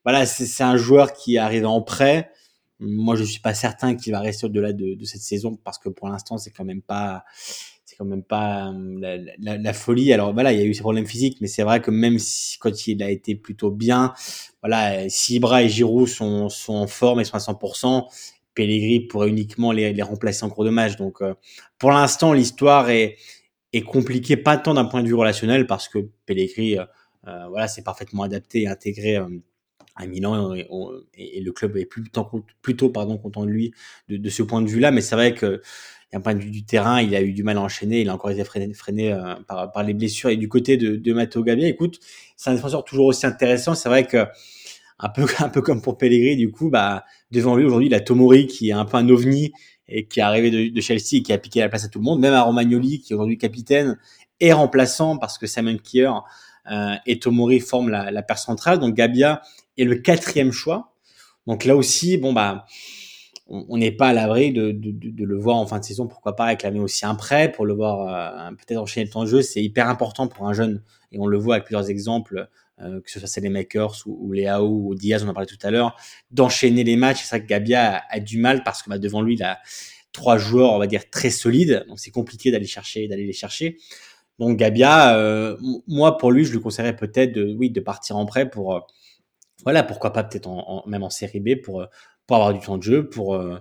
voilà, 0.04 0.26
c'est 0.26 0.64
un 0.64 0.76
joueur 0.76 1.14
qui 1.14 1.38
arrive 1.38 1.66
en 1.66 1.80
prêt 1.80 2.30
moi, 2.86 3.16
je 3.16 3.24
suis 3.24 3.40
pas 3.40 3.54
certain 3.54 3.94
qu'il 3.94 4.12
va 4.12 4.20
rester 4.20 4.46
au-delà 4.46 4.72
de, 4.72 4.96
cette 5.04 5.22
saison 5.22 5.56
parce 5.62 5.78
que 5.78 5.88
pour 5.88 6.08
l'instant, 6.08 6.38
c'est 6.38 6.50
quand 6.50 6.64
même 6.64 6.82
pas, 6.82 7.24
c'est 7.84 7.96
quand 7.96 8.04
même 8.04 8.22
pas 8.22 8.70
euh, 8.70 9.26
la, 9.38 9.72
folie. 9.72 10.12
Alors 10.12 10.32
voilà, 10.32 10.52
il 10.52 10.58
y 10.58 10.62
a 10.62 10.64
eu 10.64 10.74
ses 10.74 10.80
problèmes 10.80 11.06
physiques, 11.06 11.38
mais 11.40 11.46
c'est 11.46 11.62
vrai 11.62 11.80
que 11.80 11.90
même 11.90 12.18
quand 12.60 12.86
il 12.86 13.02
a 13.02 13.10
été 13.10 13.34
plutôt 13.34 13.70
bien, 13.70 14.12
voilà, 14.62 15.08
si 15.08 15.36
Ibra 15.36 15.62
et 15.62 15.68
Giroud 15.68 16.08
sont, 16.08 16.48
en 16.68 16.86
forme 16.86 17.20
et 17.20 17.24
sont 17.24 17.36
à 17.36 17.40
100%, 17.40 18.04
Pellegrini 18.54 19.00
pourrait 19.00 19.28
uniquement 19.28 19.72
les, 19.72 20.00
remplacer 20.02 20.44
en 20.44 20.50
cours 20.50 20.64
de 20.64 20.70
match. 20.70 20.96
Donc, 20.96 21.22
euh, 21.22 21.34
pour 21.78 21.90
l'instant, 21.90 22.32
l'histoire 22.32 22.90
est, 22.90 23.16
compliquée, 23.86 24.36
pas 24.36 24.56
tant 24.56 24.74
d'un 24.74 24.84
point 24.84 25.02
de 25.02 25.08
vue 25.08 25.14
relationnel 25.14 25.66
parce 25.66 25.88
que 25.88 25.98
Pellegrini, 26.26 26.78
euh 26.78 26.84
voilà, 27.48 27.66
c'est 27.68 27.82
parfaitement 27.82 28.22
adapté 28.22 28.62
et 28.62 28.68
intégré 28.68 29.18
à 29.96 30.06
Milan 30.06 30.54
et, 30.54 31.40
le 31.40 31.52
club 31.52 31.76
est 31.76 31.84
plutôt, 31.84 32.44
plutôt 32.62 32.90
pardon, 32.90 33.16
content 33.16 33.44
de 33.44 33.50
lui 33.50 33.72
de, 34.08 34.16
de 34.16 34.28
ce 34.28 34.42
point 34.42 34.62
de 34.62 34.68
vue-là. 34.68 34.90
Mais 34.90 35.00
c'est 35.00 35.14
vrai 35.14 35.34
que 35.34 35.60
d'un 36.12 36.20
point 36.20 36.34
de 36.34 36.40
vue 36.40 36.50
du 36.50 36.64
terrain, 36.64 37.02
il 37.02 37.14
a 37.14 37.22
eu 37.22 37.32
du 37.32 37.42
mal 37.42 37.58
à 37.58 37.60
enchaîner. 37.60 38.00
Il 38.00 38.08
a 38.08 38.14
encore 38.14 38.30
été 38.30 38.44
freiné, 38.44 38.72
freiné 38.72 39.12
euh, 39.12 39.34
par, 39.48 39.72
par, 39.72 39.82
les 39.82 39.94
blessures. 39.94 40.30
Et 40.30 40.36
du 40.36 40.48
côté 40.48 40.76
de, 40.76 40.96
de 40.96 41.12
Matteo 41.12 41.42
Gabbia, 41.42 41.68
écoute, 41.68 41.98
c'est 42.36 42.50
un 42.50 42.54
défenseur 42.54 42.84
toujours 42.84 43.06
aussi 43.06 43.26
intéressant. 43.26 43.74
C'est 43.74 43.88
vrai 43.88 44.06
que 44.06 44.26
un 44.98 45.08
peu, 45.08 45.26
un 45.40 45.48
peu 45.48 45.60
comme 45.60 45.82
pour 45.82 45.98
Pellegrini, 45.98 46.36
du 46.36 46.50
coup, 46.50 46.70
bah, 46.70 47.04
devant 47.30 47.56
lui 47.56 47.64
aujourd'hui, 47.64 47.88
il 47.88 47.94
a 47.94 48.00
Tomori 48.00 48.46
qui 48.46 48.70
est 48.70 48.72
un 48.72 48.84
peu 48.84 48.96
un 48.96 49.08
ovni 49.08 49.52
et 49.88 50.06
qui 50.06 50.20
est 50.20 50.22
arrivé 50.22 50.50
de, 50.50 50.72
de, 50.72 50.80
Chelsea 50.80 51.16
et 51.16 51.22
qui 51.22 51.32
a 51.32 51.38
piqué 51.38 51.60
la 51.60 51.68
place 51.68 51.84
à 51.84 51.88
tout 51.88 51.98
le 51.98 52.04
monde. 52.04 52.20
Même 52.20 52.34
à 52.34 52.42
Romagnoli, 52.42 53.00
qui 53.00 53.12
est 53.12 53.16
aujourd'hui 53.16 53.36
capitaine 53.36 53.98
et 54.40 54.52
remplaçant 54.52 55.18
parce 55.18 55.36
que 55.36 55.46
Simon 55.46 55.76
Kier 55.78 56.10
euh, 56.70 56.94
et 57.06 57.18
Tomori 57.18 57.60
forment 57.60 57.90
la, 57.90 58.10
la 58.10 58.22
paire 58.22 58.38
centrale. 58.38 58.78
Donc 58.78 58.94
Gabia 58.94 59.42
et 59.76 59.84
le 59.84 59.96
quatrième 59.96 60.52
choix. 60.52 60.94
Donc 61.46 61.64
là 61.64 61.76
aussi, 61.76 62.16
bon 62.16 62.32
bah, 62.32 62.66
on 63.46 63.76
n'est 63.76 63.92
pas 63.92 64.08
à 64.08 64.12
l'abri 64.12 64.52
de, 64.52 64.74
le 65.18 65.38
voir 65.38 65.56
en 65.56 65.66
fin 65.66 65.78
de 65.78 65.84
saison. 65.84 66.06
Pourquoi 66.06 66.34
pas 66.34 66.46
réclamer 66.46 66.80
aussi 66.80 67.04
un 67.04 67.14
prêt 67.14 67.52
pour 67.52 67.66
le 67.66 67.74
voir 67.74 68.48
euh, 68.48 68.50
peut-être 68.56 68.78
enchaîner 68.78 69.04
le 69.06 69.12
temps 69.12 69.24
de 69.24 69.28
jeu. 69.28 69.42
C'est 69.42 69.62
hyper 69.62 69.88
important 69.88 70.28
pour 70.28 70.48
un 70.48 70.54
jeune 70.54 70.82
et 71.12 71.18
on 71.18 71.26
le 71.26 71.36
voit 71.36 71.56
avec 71.56 71.66
plusieurs 71.66 71.90
exemples, 71.90 72.48
euh, 72.80 73.00
que 73.02 73.10
ce 73.10 73.20
soit 73.20 73.42
les 73.42 73.50
Makers 73.50 73.94
ou, 74.06 74.16
ou 74.18 74.32
Léao 74.32 74.66
ou 74.66 74.94
Diaz, 74.94 75.24
on 75.24 75.28
en 75.28 75.34
parlait 75.34 75.46
tout 75.46 75.58
à 75.62 75.70
l'heure, 75.70 75.94
d'enchaîner 76.30 76.84
les 76.84 76.96
matchs. 76.96 77.22
C'est 77.22 77.36
vrai 77.36 77.42
que 77.42 77.46
Gabia 77.46 78.02
a, 78.08 78.20
du 78.20 78.38
mal 78.38 78.64
parce 78.64 78.82
que 78.82 78.88
bah, 78.88 78.98
devant 78.98 79.20
lui, 79.20 79.34
il 79.34 79.42
a 79.42 79.60
trois 80.12 80.38
joueurs, 80.38 80.72
on 80.72 80.78
va 80.78 80.86
dire 80.86 81.10
très 81.10 81.30
solides. 81.30 81.84
Donc 81.88 82.00
c'est 82.00 82.10
compliqué 82.10 82.50
d'aller 82.50 82.66
chercher, 82.66 83.08
d'aller 83.08 83.26
les 83.26 83.32
chercher. 83.34 83.76
Donc 84.38 84.56
Gabia, 84.56 85.18
euh, 85.18 85.56
moi 85.86 86.16
pour 86.16 86.32
lui, 86.32 86.46
je 86.46 86.52
lui 86.52 86.60
conseillerais 86.60 86.96
peut-être 86.96 87.38
oui, 87.38 87.68
de 87.68 87.80
partir 87.80 88.16
en 88.16 88.24
prêt 88.24 88.48
pour 88.48 88.86
voilà, 89.64 89.82
pourquoi 89.82 90.12
pas 90.12 90.22
peut-être 90.24 90.46
en, 90.46 90.84
même 90.86 91.02
en 91.02 91.10
série 91.10 91.40
B 91.40 91.60
pour 91.62 91.80
euh, 91.82 91.86
pour 92.26 92.36
avoir 92.36 92.54
du 92.54 92.60
temps 92.60 92.78
de 92.78 92.82
jeu, 92.82 93.08
pour 93.08 93.34
euh, 93.34 93.58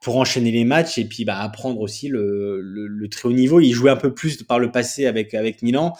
pour 0.00 0.16
enchaîner 0.16 0.50
les 0.50 0.64
matchs 0.64 0.98
et 0.98 1.04
puis 1.04 1.24
bah, 1.24 1.38
apprendre 1.38 1.80
aussi 1.80 2.08
le, 2.08 2.60
le, 2.60 3.08
très 3.08 3.28
haut 3.28 3.32
niveau. 3.32 3.60
Il 3.60 3.72
jouait 3.72 3.90
un 3.90 3.96
peu 3.96 4.14
plus 4.14 4.42
par 4.42 4.58
le 4.58 4.70
passé 4.70 5.06
avec 5.06 5.34
avec 5.34 5.62
Milan, 5.62 5.94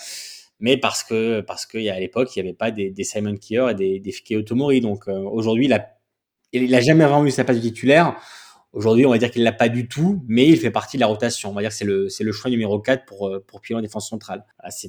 mais 0.60 0.76
parce 0.76 1.02
que 1.02 1.40
parce 1.40 1.66
qu'à 1.66 1.98
l'époque 1.98 2.34
il 2.34 2.42
n'y 2.42 2.48
avait 2.48 2.56
pas 2.56 2.70
des, 2.70 2.90
des 2.90 3.04
Simon 3.04 3.36
Kier 3.36 3.66
et 3.70 3.74
des, 3.74 4.00
des 4.00 4.12
Fike 4.12 4.44
Tomori. 4.44 4.80
Donc 4.80 5.08
euh, 5.08 5.18
aujourd'hui 5.18 5.66
il 5.66 5.72
a 5.72 5.88
il 6.52 6.74
a 6.74 6.80
jamais 6.80 7.04
vraiment 7.04 7.24
eu 7.26 7.30
sa 7.30 7.44
place 7.44 7.56
de 7.56 7.62
titulaire. 7.62 8.16
Aujourd'hui, 8.72 9.06
on 9.06 9.10
va 9.10 9.18
dire 9.18 9.30
qu'il 9.30 9.44
l'a 9.44 9.52
pas 9.52 9.68
du 9.68 9.86
tout, 9.86 10.24
mais 10.26 10.48
il 10.48 10.56
fait 10.58 10.70
partie 10.72 10.96
de 10.96 11.00
la 11.00 11.06
rotation. 11.06 11.50
On 11.50 11.52
va 11.52 11.60
dire 11.60 11.70
que 11.70 11.76
c'est 11.76 11.84
le 11.84 12.08
le 12.20 12.32
choix 12.32 12.50
numéro 12.50 12.80
4 12.80 13.04
pour 13.06 13.30
pour 13.46 13.60
Pilon 13.60 13.78
en 13.78 13.82
défense 13.82 14.08
centrale. 14.08 14.44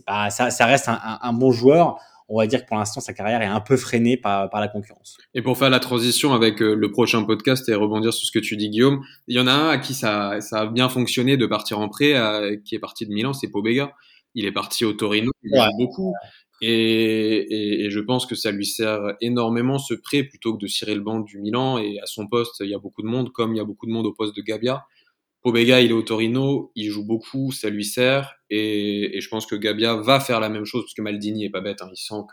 pas 0.06 0.30
ça 0.30 0.50
ça 0.52 0.66
reste 0.66 0.90
un, 0.90 1.00
un 1.22 1.34
bon 1.34 1.52
joueur 1.52 2.00
on 2.28 2.40
va 2.40 2.48
dire 2.48 2.64
que 2.64 2.68
pour 2.68 2.78
l'instant, 2.78 3.02
sa 3.02 3.14
carrière 3.14 3.42
est 3.42 3.46
un 3.46 3.60
peu 3.60 3.78
freinée 3.78 4.18
par, 4.18 4.50
par 4.50 4.60
la 4.60 4.68
concurrence. 4.68 5.18
Et 5.34 5.42
pour 5.42 5.58
faire 5.58 5.70
la 5.70 5.80
transition 5.80 6.34
avec 6.34 6.62
euh, 6.62 6.74
le 6.74 6.92
prochain 6.92 7.24
podcast 7.24 7.68
et 7.70 7.76
rebondir 7.76 8.14
sur 8.14 8.26
ce 8.28 8.32
que 8.32 8.40
tu 8.40 8.58
dis, 8.58 8.70
Guillaume, 8.70 9.04
il 9.28 9.36
y 9.36 9.40
en 9.40 9.48
a 9.48 9.54
un 9.54 9.70
à 9.70 9.78
qui 9.78 9.94
ça, 9.94 10.42
ça 10.42 10.62
a 10.62 10.66
bien 10.66 10.90
fonctionné 10.90 11.38
de 11.38 11.46
partir 11.46 11.80
en 11.80 11.90
prêt, 11.90 12.14
qui 12.66 12.76
est 12.76 12.80
parti 12.80 13.06
de 13.06 13.14
Milan, 13.14 13.34
c'est 13.34 13.50
Pobega. 13.50 13.94
Il 14.34 14.46
est 14.46 14.52
parti 14.52 14.84
au 14.84 14.94
Torino, 14.94 15.32
il 15.44 15.52
ouais. 15.52 15.68
beaucoup. 15.78 16.14
Et, 16.62 16.68
et, 16.70 17.86
et, 17.86 17.90
je 17.90 18.00
pense 18.00 18.26
que 18.26 18.36
ça 18.36 18.52
lui 18.52 18.66
sert 18.66 19.16
énormément 19.22 19.78
ce 19.78 19.94
prêt 19.94 20.24
plutôt 20.24 20.54
que 20.54 20.62
de 20.62 20.68
cirer 20.68 20.96
le 20.96 21.02
banc 21.02 21.20
du 21.20 21.40
Milan. 21.40 21.78
Et 21.78 22.00
à 22.00 22.06
son 22.06 22.28
poste, 22.28 22.56
il 22.62 22.70
y 22.70 22.74
a 22.74 22.80
beaucoup 22.80 23.02
de 23.02 23.08
monde, 23.08 23.32
comme 23.32 23.54
il 23.54 23.58
y 23.58 23.62
a 23.62 23.66
beaucoup 23.66 23.86
de 23.86 23.92
monde 23.92 24.06
au 24.06 24.14
poste 24.14 24.36
de 24.36 24.42
Gabia. 24.42 24.86
Pobega, 25.46 25.80
il 25.80 25.92
est 25.92 25.94
au 25.94 26.02
Torino, 26.02 26.72
il 26.74 26.90
joue 26.90 27.06
beaucoup, 27.06 27.52
ça 27.52 27.70
lui 27.70 27.86
sert, 27.86 28.34
et, 28.50 29.22
je 29.22 29.30
pense 29.30 29.46
que 29.46 29.56
Gabia 29.56 29.96
va 29.96 30.20
faire 30.20 30.40
la 30.40 30.50
même 30.50 30.66
chose, 30.66 30.82
parce 30.86 30.96
que 30.96 31.04
Maldini 31.04 31.46
est 31.46 31.52
pas 31.52 31.62
bête, 31.62 31.84
hein, 31.84 31.90
il 31.92 31.98
sent 31.98 32.24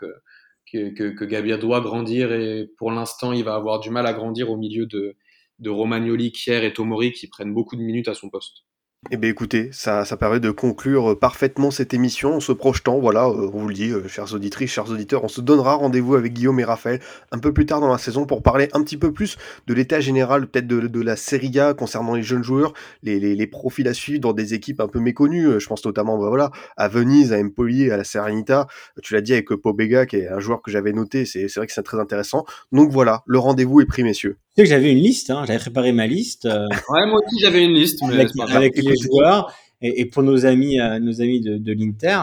que, 0.65 1.11
que, 1.11 1.23
Gabia 1.25 1.57
doit 1.57 1.79
grandir, 1.79 2.33
et 2.33 2.71
pour 2.79 2.91
l'instant, 2.91 3.31
il 3.31 3.43
va 3.43 3.53
avoir 3.53 3.79
du 3.79 3.91
mal 3.91 4.07
à 4.07 4.13
grandir 4.13 4.49
au 4.49 4.57
milieu 4.57 4.87
de, 4.87 5.15
de 5.59 5.69
Romagnoli, 5.69 6.31
Kier 6.31 6.65
et 6.65 6.73
Tomori, 6.73 7.11
qui 7.11 7.27
prennent 7.27 7.53
beaucoup 7.53 7.75
de 7.75 7.83
minutes 7.83 8.07
à 8.07 8.15
son 8.15 8.31
poste. 8.31 8.63
Eh 9.11 9.17
bien 9.17 9.29
écoutez, 9.29 9.69
ça, 9.73 10.05
permet 10.17 10.39
de 10.39 10.49
conclure 10.49 11.11
euh, 11.11 11.19
parfaitement 11.19 11.71
cette 11.71 11.93
émission 11.93 12.35
en 12.35 12.39
se 12.39 12.53
projetant, 12.53 12.99
voilà, 12.99 13.25
euh, 13.25 13.49
on 13.53 13.59
vous 13.59 13.67
le 13.67 13.73
dit, 13.73 13.89
euh, 13.89 14.07
chers 14.07 14.33
auditrices, 14.33 14.71
chers 14.71 14.89
auditeurs, 14.89 15.25
on 15.25 15.27
se 15.27 15.41
donnera 15.41 15.73
rendez-vous 15.73 16.15
avec 16.15 16.31
Guillaume 16.31 16.59
et 16.61 16.63
Raphaël 16.63 17.01
un 17.31 17.37
peu 17.37 17.51
plus 17.51 17.65
tard 17.65 17.81
dans 17.81 17.91
la 17.91 17.97
saison 17.97 18.25
pour 18.25 18.41
parler 18.41 18.69
un 18.71 18.81
petit 18.81 18.95
peu 18.95 19.11
plus 19.11 19.37
de 19.67 19.73
l'état 19.73 19.99
général 19.99 20.47
peut-être 20.47 20.67
de, 20.67 21.01
la 21.01 21.17
Serie 21.17 21.59
A 21.59 21.73
concernant 21.73 22.15
les 22.15 22.23
jeunes 22.23 22.43
joueurs, 22.43 22.73
les, 23.03 23.47
profils 23.47 23.87
à 23.89 23.93
suivre 23.93 24.21
dans 24.21 24.33
des 24.33 24.53
équipes 24.53 24.79
un 24.79 24.87
peu 24.87 24.99
méconnues, 24.99 25.59
je 25.59 25.67
pense 25.67 25.83
notamment 25.85 26.17
bah, 26.17 26.29
voilà, 26.29 26.51
à 26.77 26.87
Venise, 26.87 27.33
à 27.33 27.39
Empoli, 27.39 27.91
à 27.91 27.97
la 27.97 28.05
Serenita, 28.05 28.67
tu 29.01 29.13
l'as 29.13 29.21
dit 29.21 29.33
avec 29.33 29.49
Pobega 29.49 30.05
qui 30.05 30.15
est 30.15 30.29
un 30.29 30.39
joueur 30.39 30.61
que 30.61 30.71
j'avais 30.71 30.93
noté, 30.93 31.25
c'est 31.25 31.53
vrai 31.57 31.67
que 31.67 31.73
c'est 31.73 31.83
très 31.83 31.99
intéressant, 31.99 32.45
donc 32.71 32.89
voilà, 32.89 33.23
le 33.25 33.37
rendez-vous 33.37 33.81
est 33.81 33.85
pris 33.85 34.03
messieurs. 34.03 34.37
Tu 34.55 34.61
sais 34.61 34.63
que 34.63 34.69
j'avais 34.69 34.91
une 34.91 34.99
liste, 34.99 35.31
hein, 35.31 35.45
j'avais 35.47 35.59
préparé 35.59 35.91
ma 35.93 36.05
liste. 36.05 36.45
Euh, 36.45 36.67
ouais, 36.89 37.05
moi 37.07 37.19
aussi 37.25 37.39
j'avais 37.41 37.63
une 37.65 37.73
liste. 37.73 37.99
avec, 38.03 38.29
avec 38.49 38.75
les 38.77 38.95
joueurs. 38.97 39.51
Et, 39.81 40.01
et, 40.01 40.05
pour 40.05 40.21
nos 40.23 40.45
amis, 40.45 40.79
euh, 40.79 40.99
nos 40.99 41.21
amis 41.21 41.41
de, 41.41 41.57
de 41.57 41.73
l'Inter, 41.73 42.19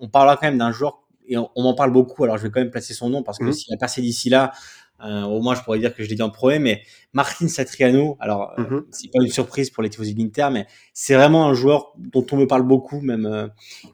on 0.00 0.08
parlera 0.08 0.36
quand 0.36 0.46
même 0.46 0.58
d'un 0.58 0.72
joueur, 0.72 1.02
et 1.26 1.36
on, 1.38 1.48
on 1.56 1.62
m'en 1.62 1.74
parle 1.74 1.90
beaucoup, 1.92 2.22
alors 2.24 2.36
je 2.38 2.44
vais 2.44 2.50
quand 2.50 2.60
même 2.60 2.70
placer 2.70 2.94
son 2.94 3.08
nom, 3.08 3.22
parce 3.22 3.38
que 3.38 3.44
Mhm. 3.44 3.52
s'il 3.52 3.74
a 3.74 3.76
passé 3.78 4.00
d'ici 4.00 4.28
là, 4.28 4.52
euh, 5.04 5.22
au 5.22 5.40
moins 5.40 5.54
je 5.54 5.62
pourrais 5.62 5.78
dire 5.78 5.92
que 5.94 6.04
je 6.04 6.08
l'ai 6.08 6.14
dit 6.14 6.22
en 6.22 6.30
premier, 6.30 6.58
mais 6.58 6.82
Martin 7.14 7.48
Satriano, 7.48 8.16
alors 8.20 8.52
euh, 8.58 8.62
Mhm. 8.62 8.84
c'est 8.90 9.10
pas 9.10 9.22
une 9.24 9.30
surprise 9.30 9.70
pour 9.70 9.82
les 9.82 9.88
tifosi 9.88 10.14
de 10.14 10.20
l'Inter, 10.20 10.48
mais 10.52 10.66
c'est 10.92 11.14
vraiment 11.14 11.48
un 11.48 11.54
joueur 11.54 11.92
dont 11.98 12.24
on 12.30 12.36
me 12.36 12.46
parle 12.46 12.62
beaucoup, 12.62 13.00
même 13.00 13.26
euh, 13.26 13.48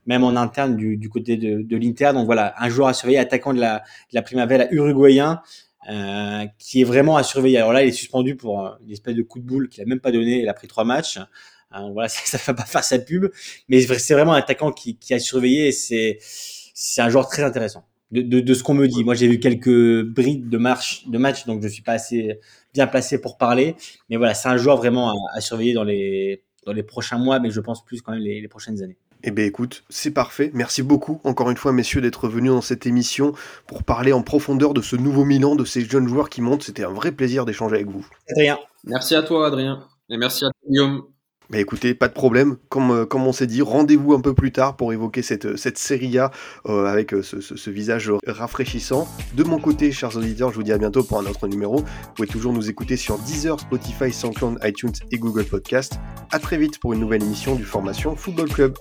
même 0.07 0.23
en 0.25 0.37
interne 0.37 0.77
du, 0.77 0.97
du 0.99 1.09
côté 1.09 1.37
de, 1.39 1.63
de 1.63 1.77
l'Inter. 1.77 2.11
Donc 2.13 2.27
voilà, 2.27 2.55
un 2.59 2.69
joueur 2.69 2.89
à 2.89 2.93
surveiller, 2.93 3.19
attaquant 3.19 3.55
de 3.55 3.61
la, 3.61 3.79
de 3.79 4.15
la 4.15 4.23
Primavera 4.23 4.65
uruguayen, 4.73 5.41
euh, 5.89 6.47
qui 6.59 6.81
est 6.81 6.85
vraiment 6.85 7.17
à 7.17 7.23
surveiller. 7.23 7.59
Alors 7.59 7.73
là, 7.73 7.85
il 7.85 7.89
est 7.89 7.93
suspendu 7.93 8.37
pour 8.37 8.77
une 8.85 8.91
espèce 8.91 9.15
de 9.15 9.23
coup 9.23 9.39
de 9.39 9.45
boule 9.45 9.69
qu'il 9.69 9.83
a 9.83 9.87
même 9.87 10.01
pas 10.01 10.13
donné. 10.13 10.41
Il 10.41 10.49
a 10.49 10.55
pris 10.55 10.67
trois 10.67 10.85
matchs. 10.85 11.19
Euh, 11.19 11.89
voilà, 11.93 12.09
ça, 12.09 12.39
ça 12.39 12.53
va 12.53 12.55
pas 12.55 12.65
faire 12.65 12.85
sa 12.85 12.99
pub, 12.99 13.27
mais 13.69 13.81
c'est 13.81 14.15
vraiment 14.15 14.35
un 14.35 14.39
attaquant 14.39 14.73
qui, 14.73 14.97
qui 14.97 15.15
a 15.15 15.19
surveillé. 15.19 15.73
C'est 15.73 16.19
c'est 16.21 17.01
un 17.01 17.09
joueur 17.09 17.29
très 17.29 17.43
intéressant. 17.43 17.85
De, 18.13 18.23
de, 18.23 18.39
de 18.39 18.55
ce 18.55 18.63
qu'on 18.63 18.75
me 18.75 18.87
dit. 18.87 19.03
Moi, 19.03 19.15
j'ai 19.15 19.27
vu 19.27 19.41
quelques 19.41 20.03
brides 20.05 20.49
de 20.49 20.59
marche, 20.59 21.09
de 21.09 21.19
match, 21.19 21.45
donc 21.47 21.61
je 21.63 21.69
suis 21.69 21.83
pas 21.83 21.95
assez 21.95 22.39
bien 22.73 22.87
placé 22.87 23.21
pour 23.21 23.37
parler. 23.37 23.75
Mais 24.09 24.17
voilà, 24.17 24.35
c'est 24.35 24.49
un 24.49 24.57
joueur 24.57 24.77
vraiment 24.77 25.11
à, 25.11 25.15
à 25.35 25.41
surveiller 25.41 25.73
dans 25.75 25.85
les 25.85 26.43
dans 26.65 26.73
les 26.73 26.83
prochains 26.83 27.19
mois, 27.19 27.41
mais 27.41 27.51
je 27.51 27.61
pense 27.61 27.85
plus 27.85 28.03
quand 28.03 28.13
même 28.13 28.21
les, 28.21 28.41
les 28.41 28.49
prochaines 28.49 28.83
années. 28.83 28.99
Eh 29.29 29.33
bien 29.33 29.45
écoute, 29.45 29.83
c'est 29.89 30.13
parfait. 30.13 30.53
Merci 30.55 30.85
beaucoup 30.85 31.21
encore 31.25 31.51
une 31.51 31.57
fois 31.57 31.73
messieurs 31.73 32.01
d'être 32.01 32.29
venus 32.29 32.53
dans 32.53 32.61
cette 32.61 32.87
émission 32.87 33.33
pour 33.67 33.83
parler 33.83 34.13
en 34.13 34.23
profondeur 34.23 34.73
de 34.73 34.81
ce 34.81 34.95
nouveau 34.95 35.25
Milan, 35.25 35.57
de 35.57 35.65
ces 35.65 35.85
jeunes 35.85 36.07
joueurs 36.07 36.31
qui 36.31 36.43
montent. 36.43 36.63
C'était 36.63 36.85
un 36.85 36.93
vrai 36.93 37.11
plaisir 37.11 37.45
d'échanger 37.45 37.75
avec 37.75 37.89
vous. 37.89 38.07
Adrien. 38.31 38.57
Merci 38.85 39.17
à 39.17 39.23
toi 39.23 39.49
Adrien 39.49 39.85
et 40.11 40.17
merci 40.17 40.45
à 40.45 40.49
toi, 40.49 40.71
Guillaume. 40.71 41.03
Bah 41.51 41.59
écoutez, 41.59 41.95
pas 41.95 42.07
de 42.07 42.13
problème. 42.13 42.57
Comme, 42.69 42.91
euh, 42.91 43.05
comme 43.05 43.27
on 43.27 43.33
s'est 43.33 43.47
dit, 43.47 43.63
rendez-vous 43.63 44.15
un 44.15 44.21
peu 44.21 44.35
plus 44.35 44.53
tard 44.53 44.77
pour 44.77 44.93
évoquer 44.93 45.23
cette, 45.23 45.57
cette 45.57 45.79
série 45.79 46.19
A 46.19 46.31
euh, 46.69 46.87
avec 46.87 47.13
euh, 47.13 47.23
ce, 47.23 47.41
ce, 47.41 47.57
ce, 47.57 47.71
visage 47.71 48.13
rafraîchissant. 48.27 49.07
De 49.35 49.45
mon 49.45 49.59
côté, 49.59 49.93
chers 49.93 50.17
auditeurs, 50.17 50.51
je 50.51 50.57
vous 50.57 50.65
dis 50.65 50.73
à 50.73 50.79
bientôt 50.79 51.05
pour 51.05 51.21
un 51.21 51.27
autre 51.27 51.47
numéro. 51.47 51.79
Vous 51.79 52.13
pouvez 52.17 52.29
toujours 52.29 52.53
nous 52.53 52.69
écouter 52.69 52.97
sur 52.97 53.19
Deezer, 53.19 53.61
Spotify, 53.61 54.13
SoundCloud, 54.13 54.59
iTunes 54.65 54.93
et 55.13 55.19
Google 55.19 55.45
Podcast. 55.45 56.01
À 56.33 56.41
très 56.41 56.59
vite 56.59 56.81
pour 56.81 56.93
une 56.95 57.01
nouvelle 57.01 57.23
émission 57.23 57.55
du 57.55 57.65
Formation 57.65 58.17
Football 58.17 58.49
Club. 58.49 58.75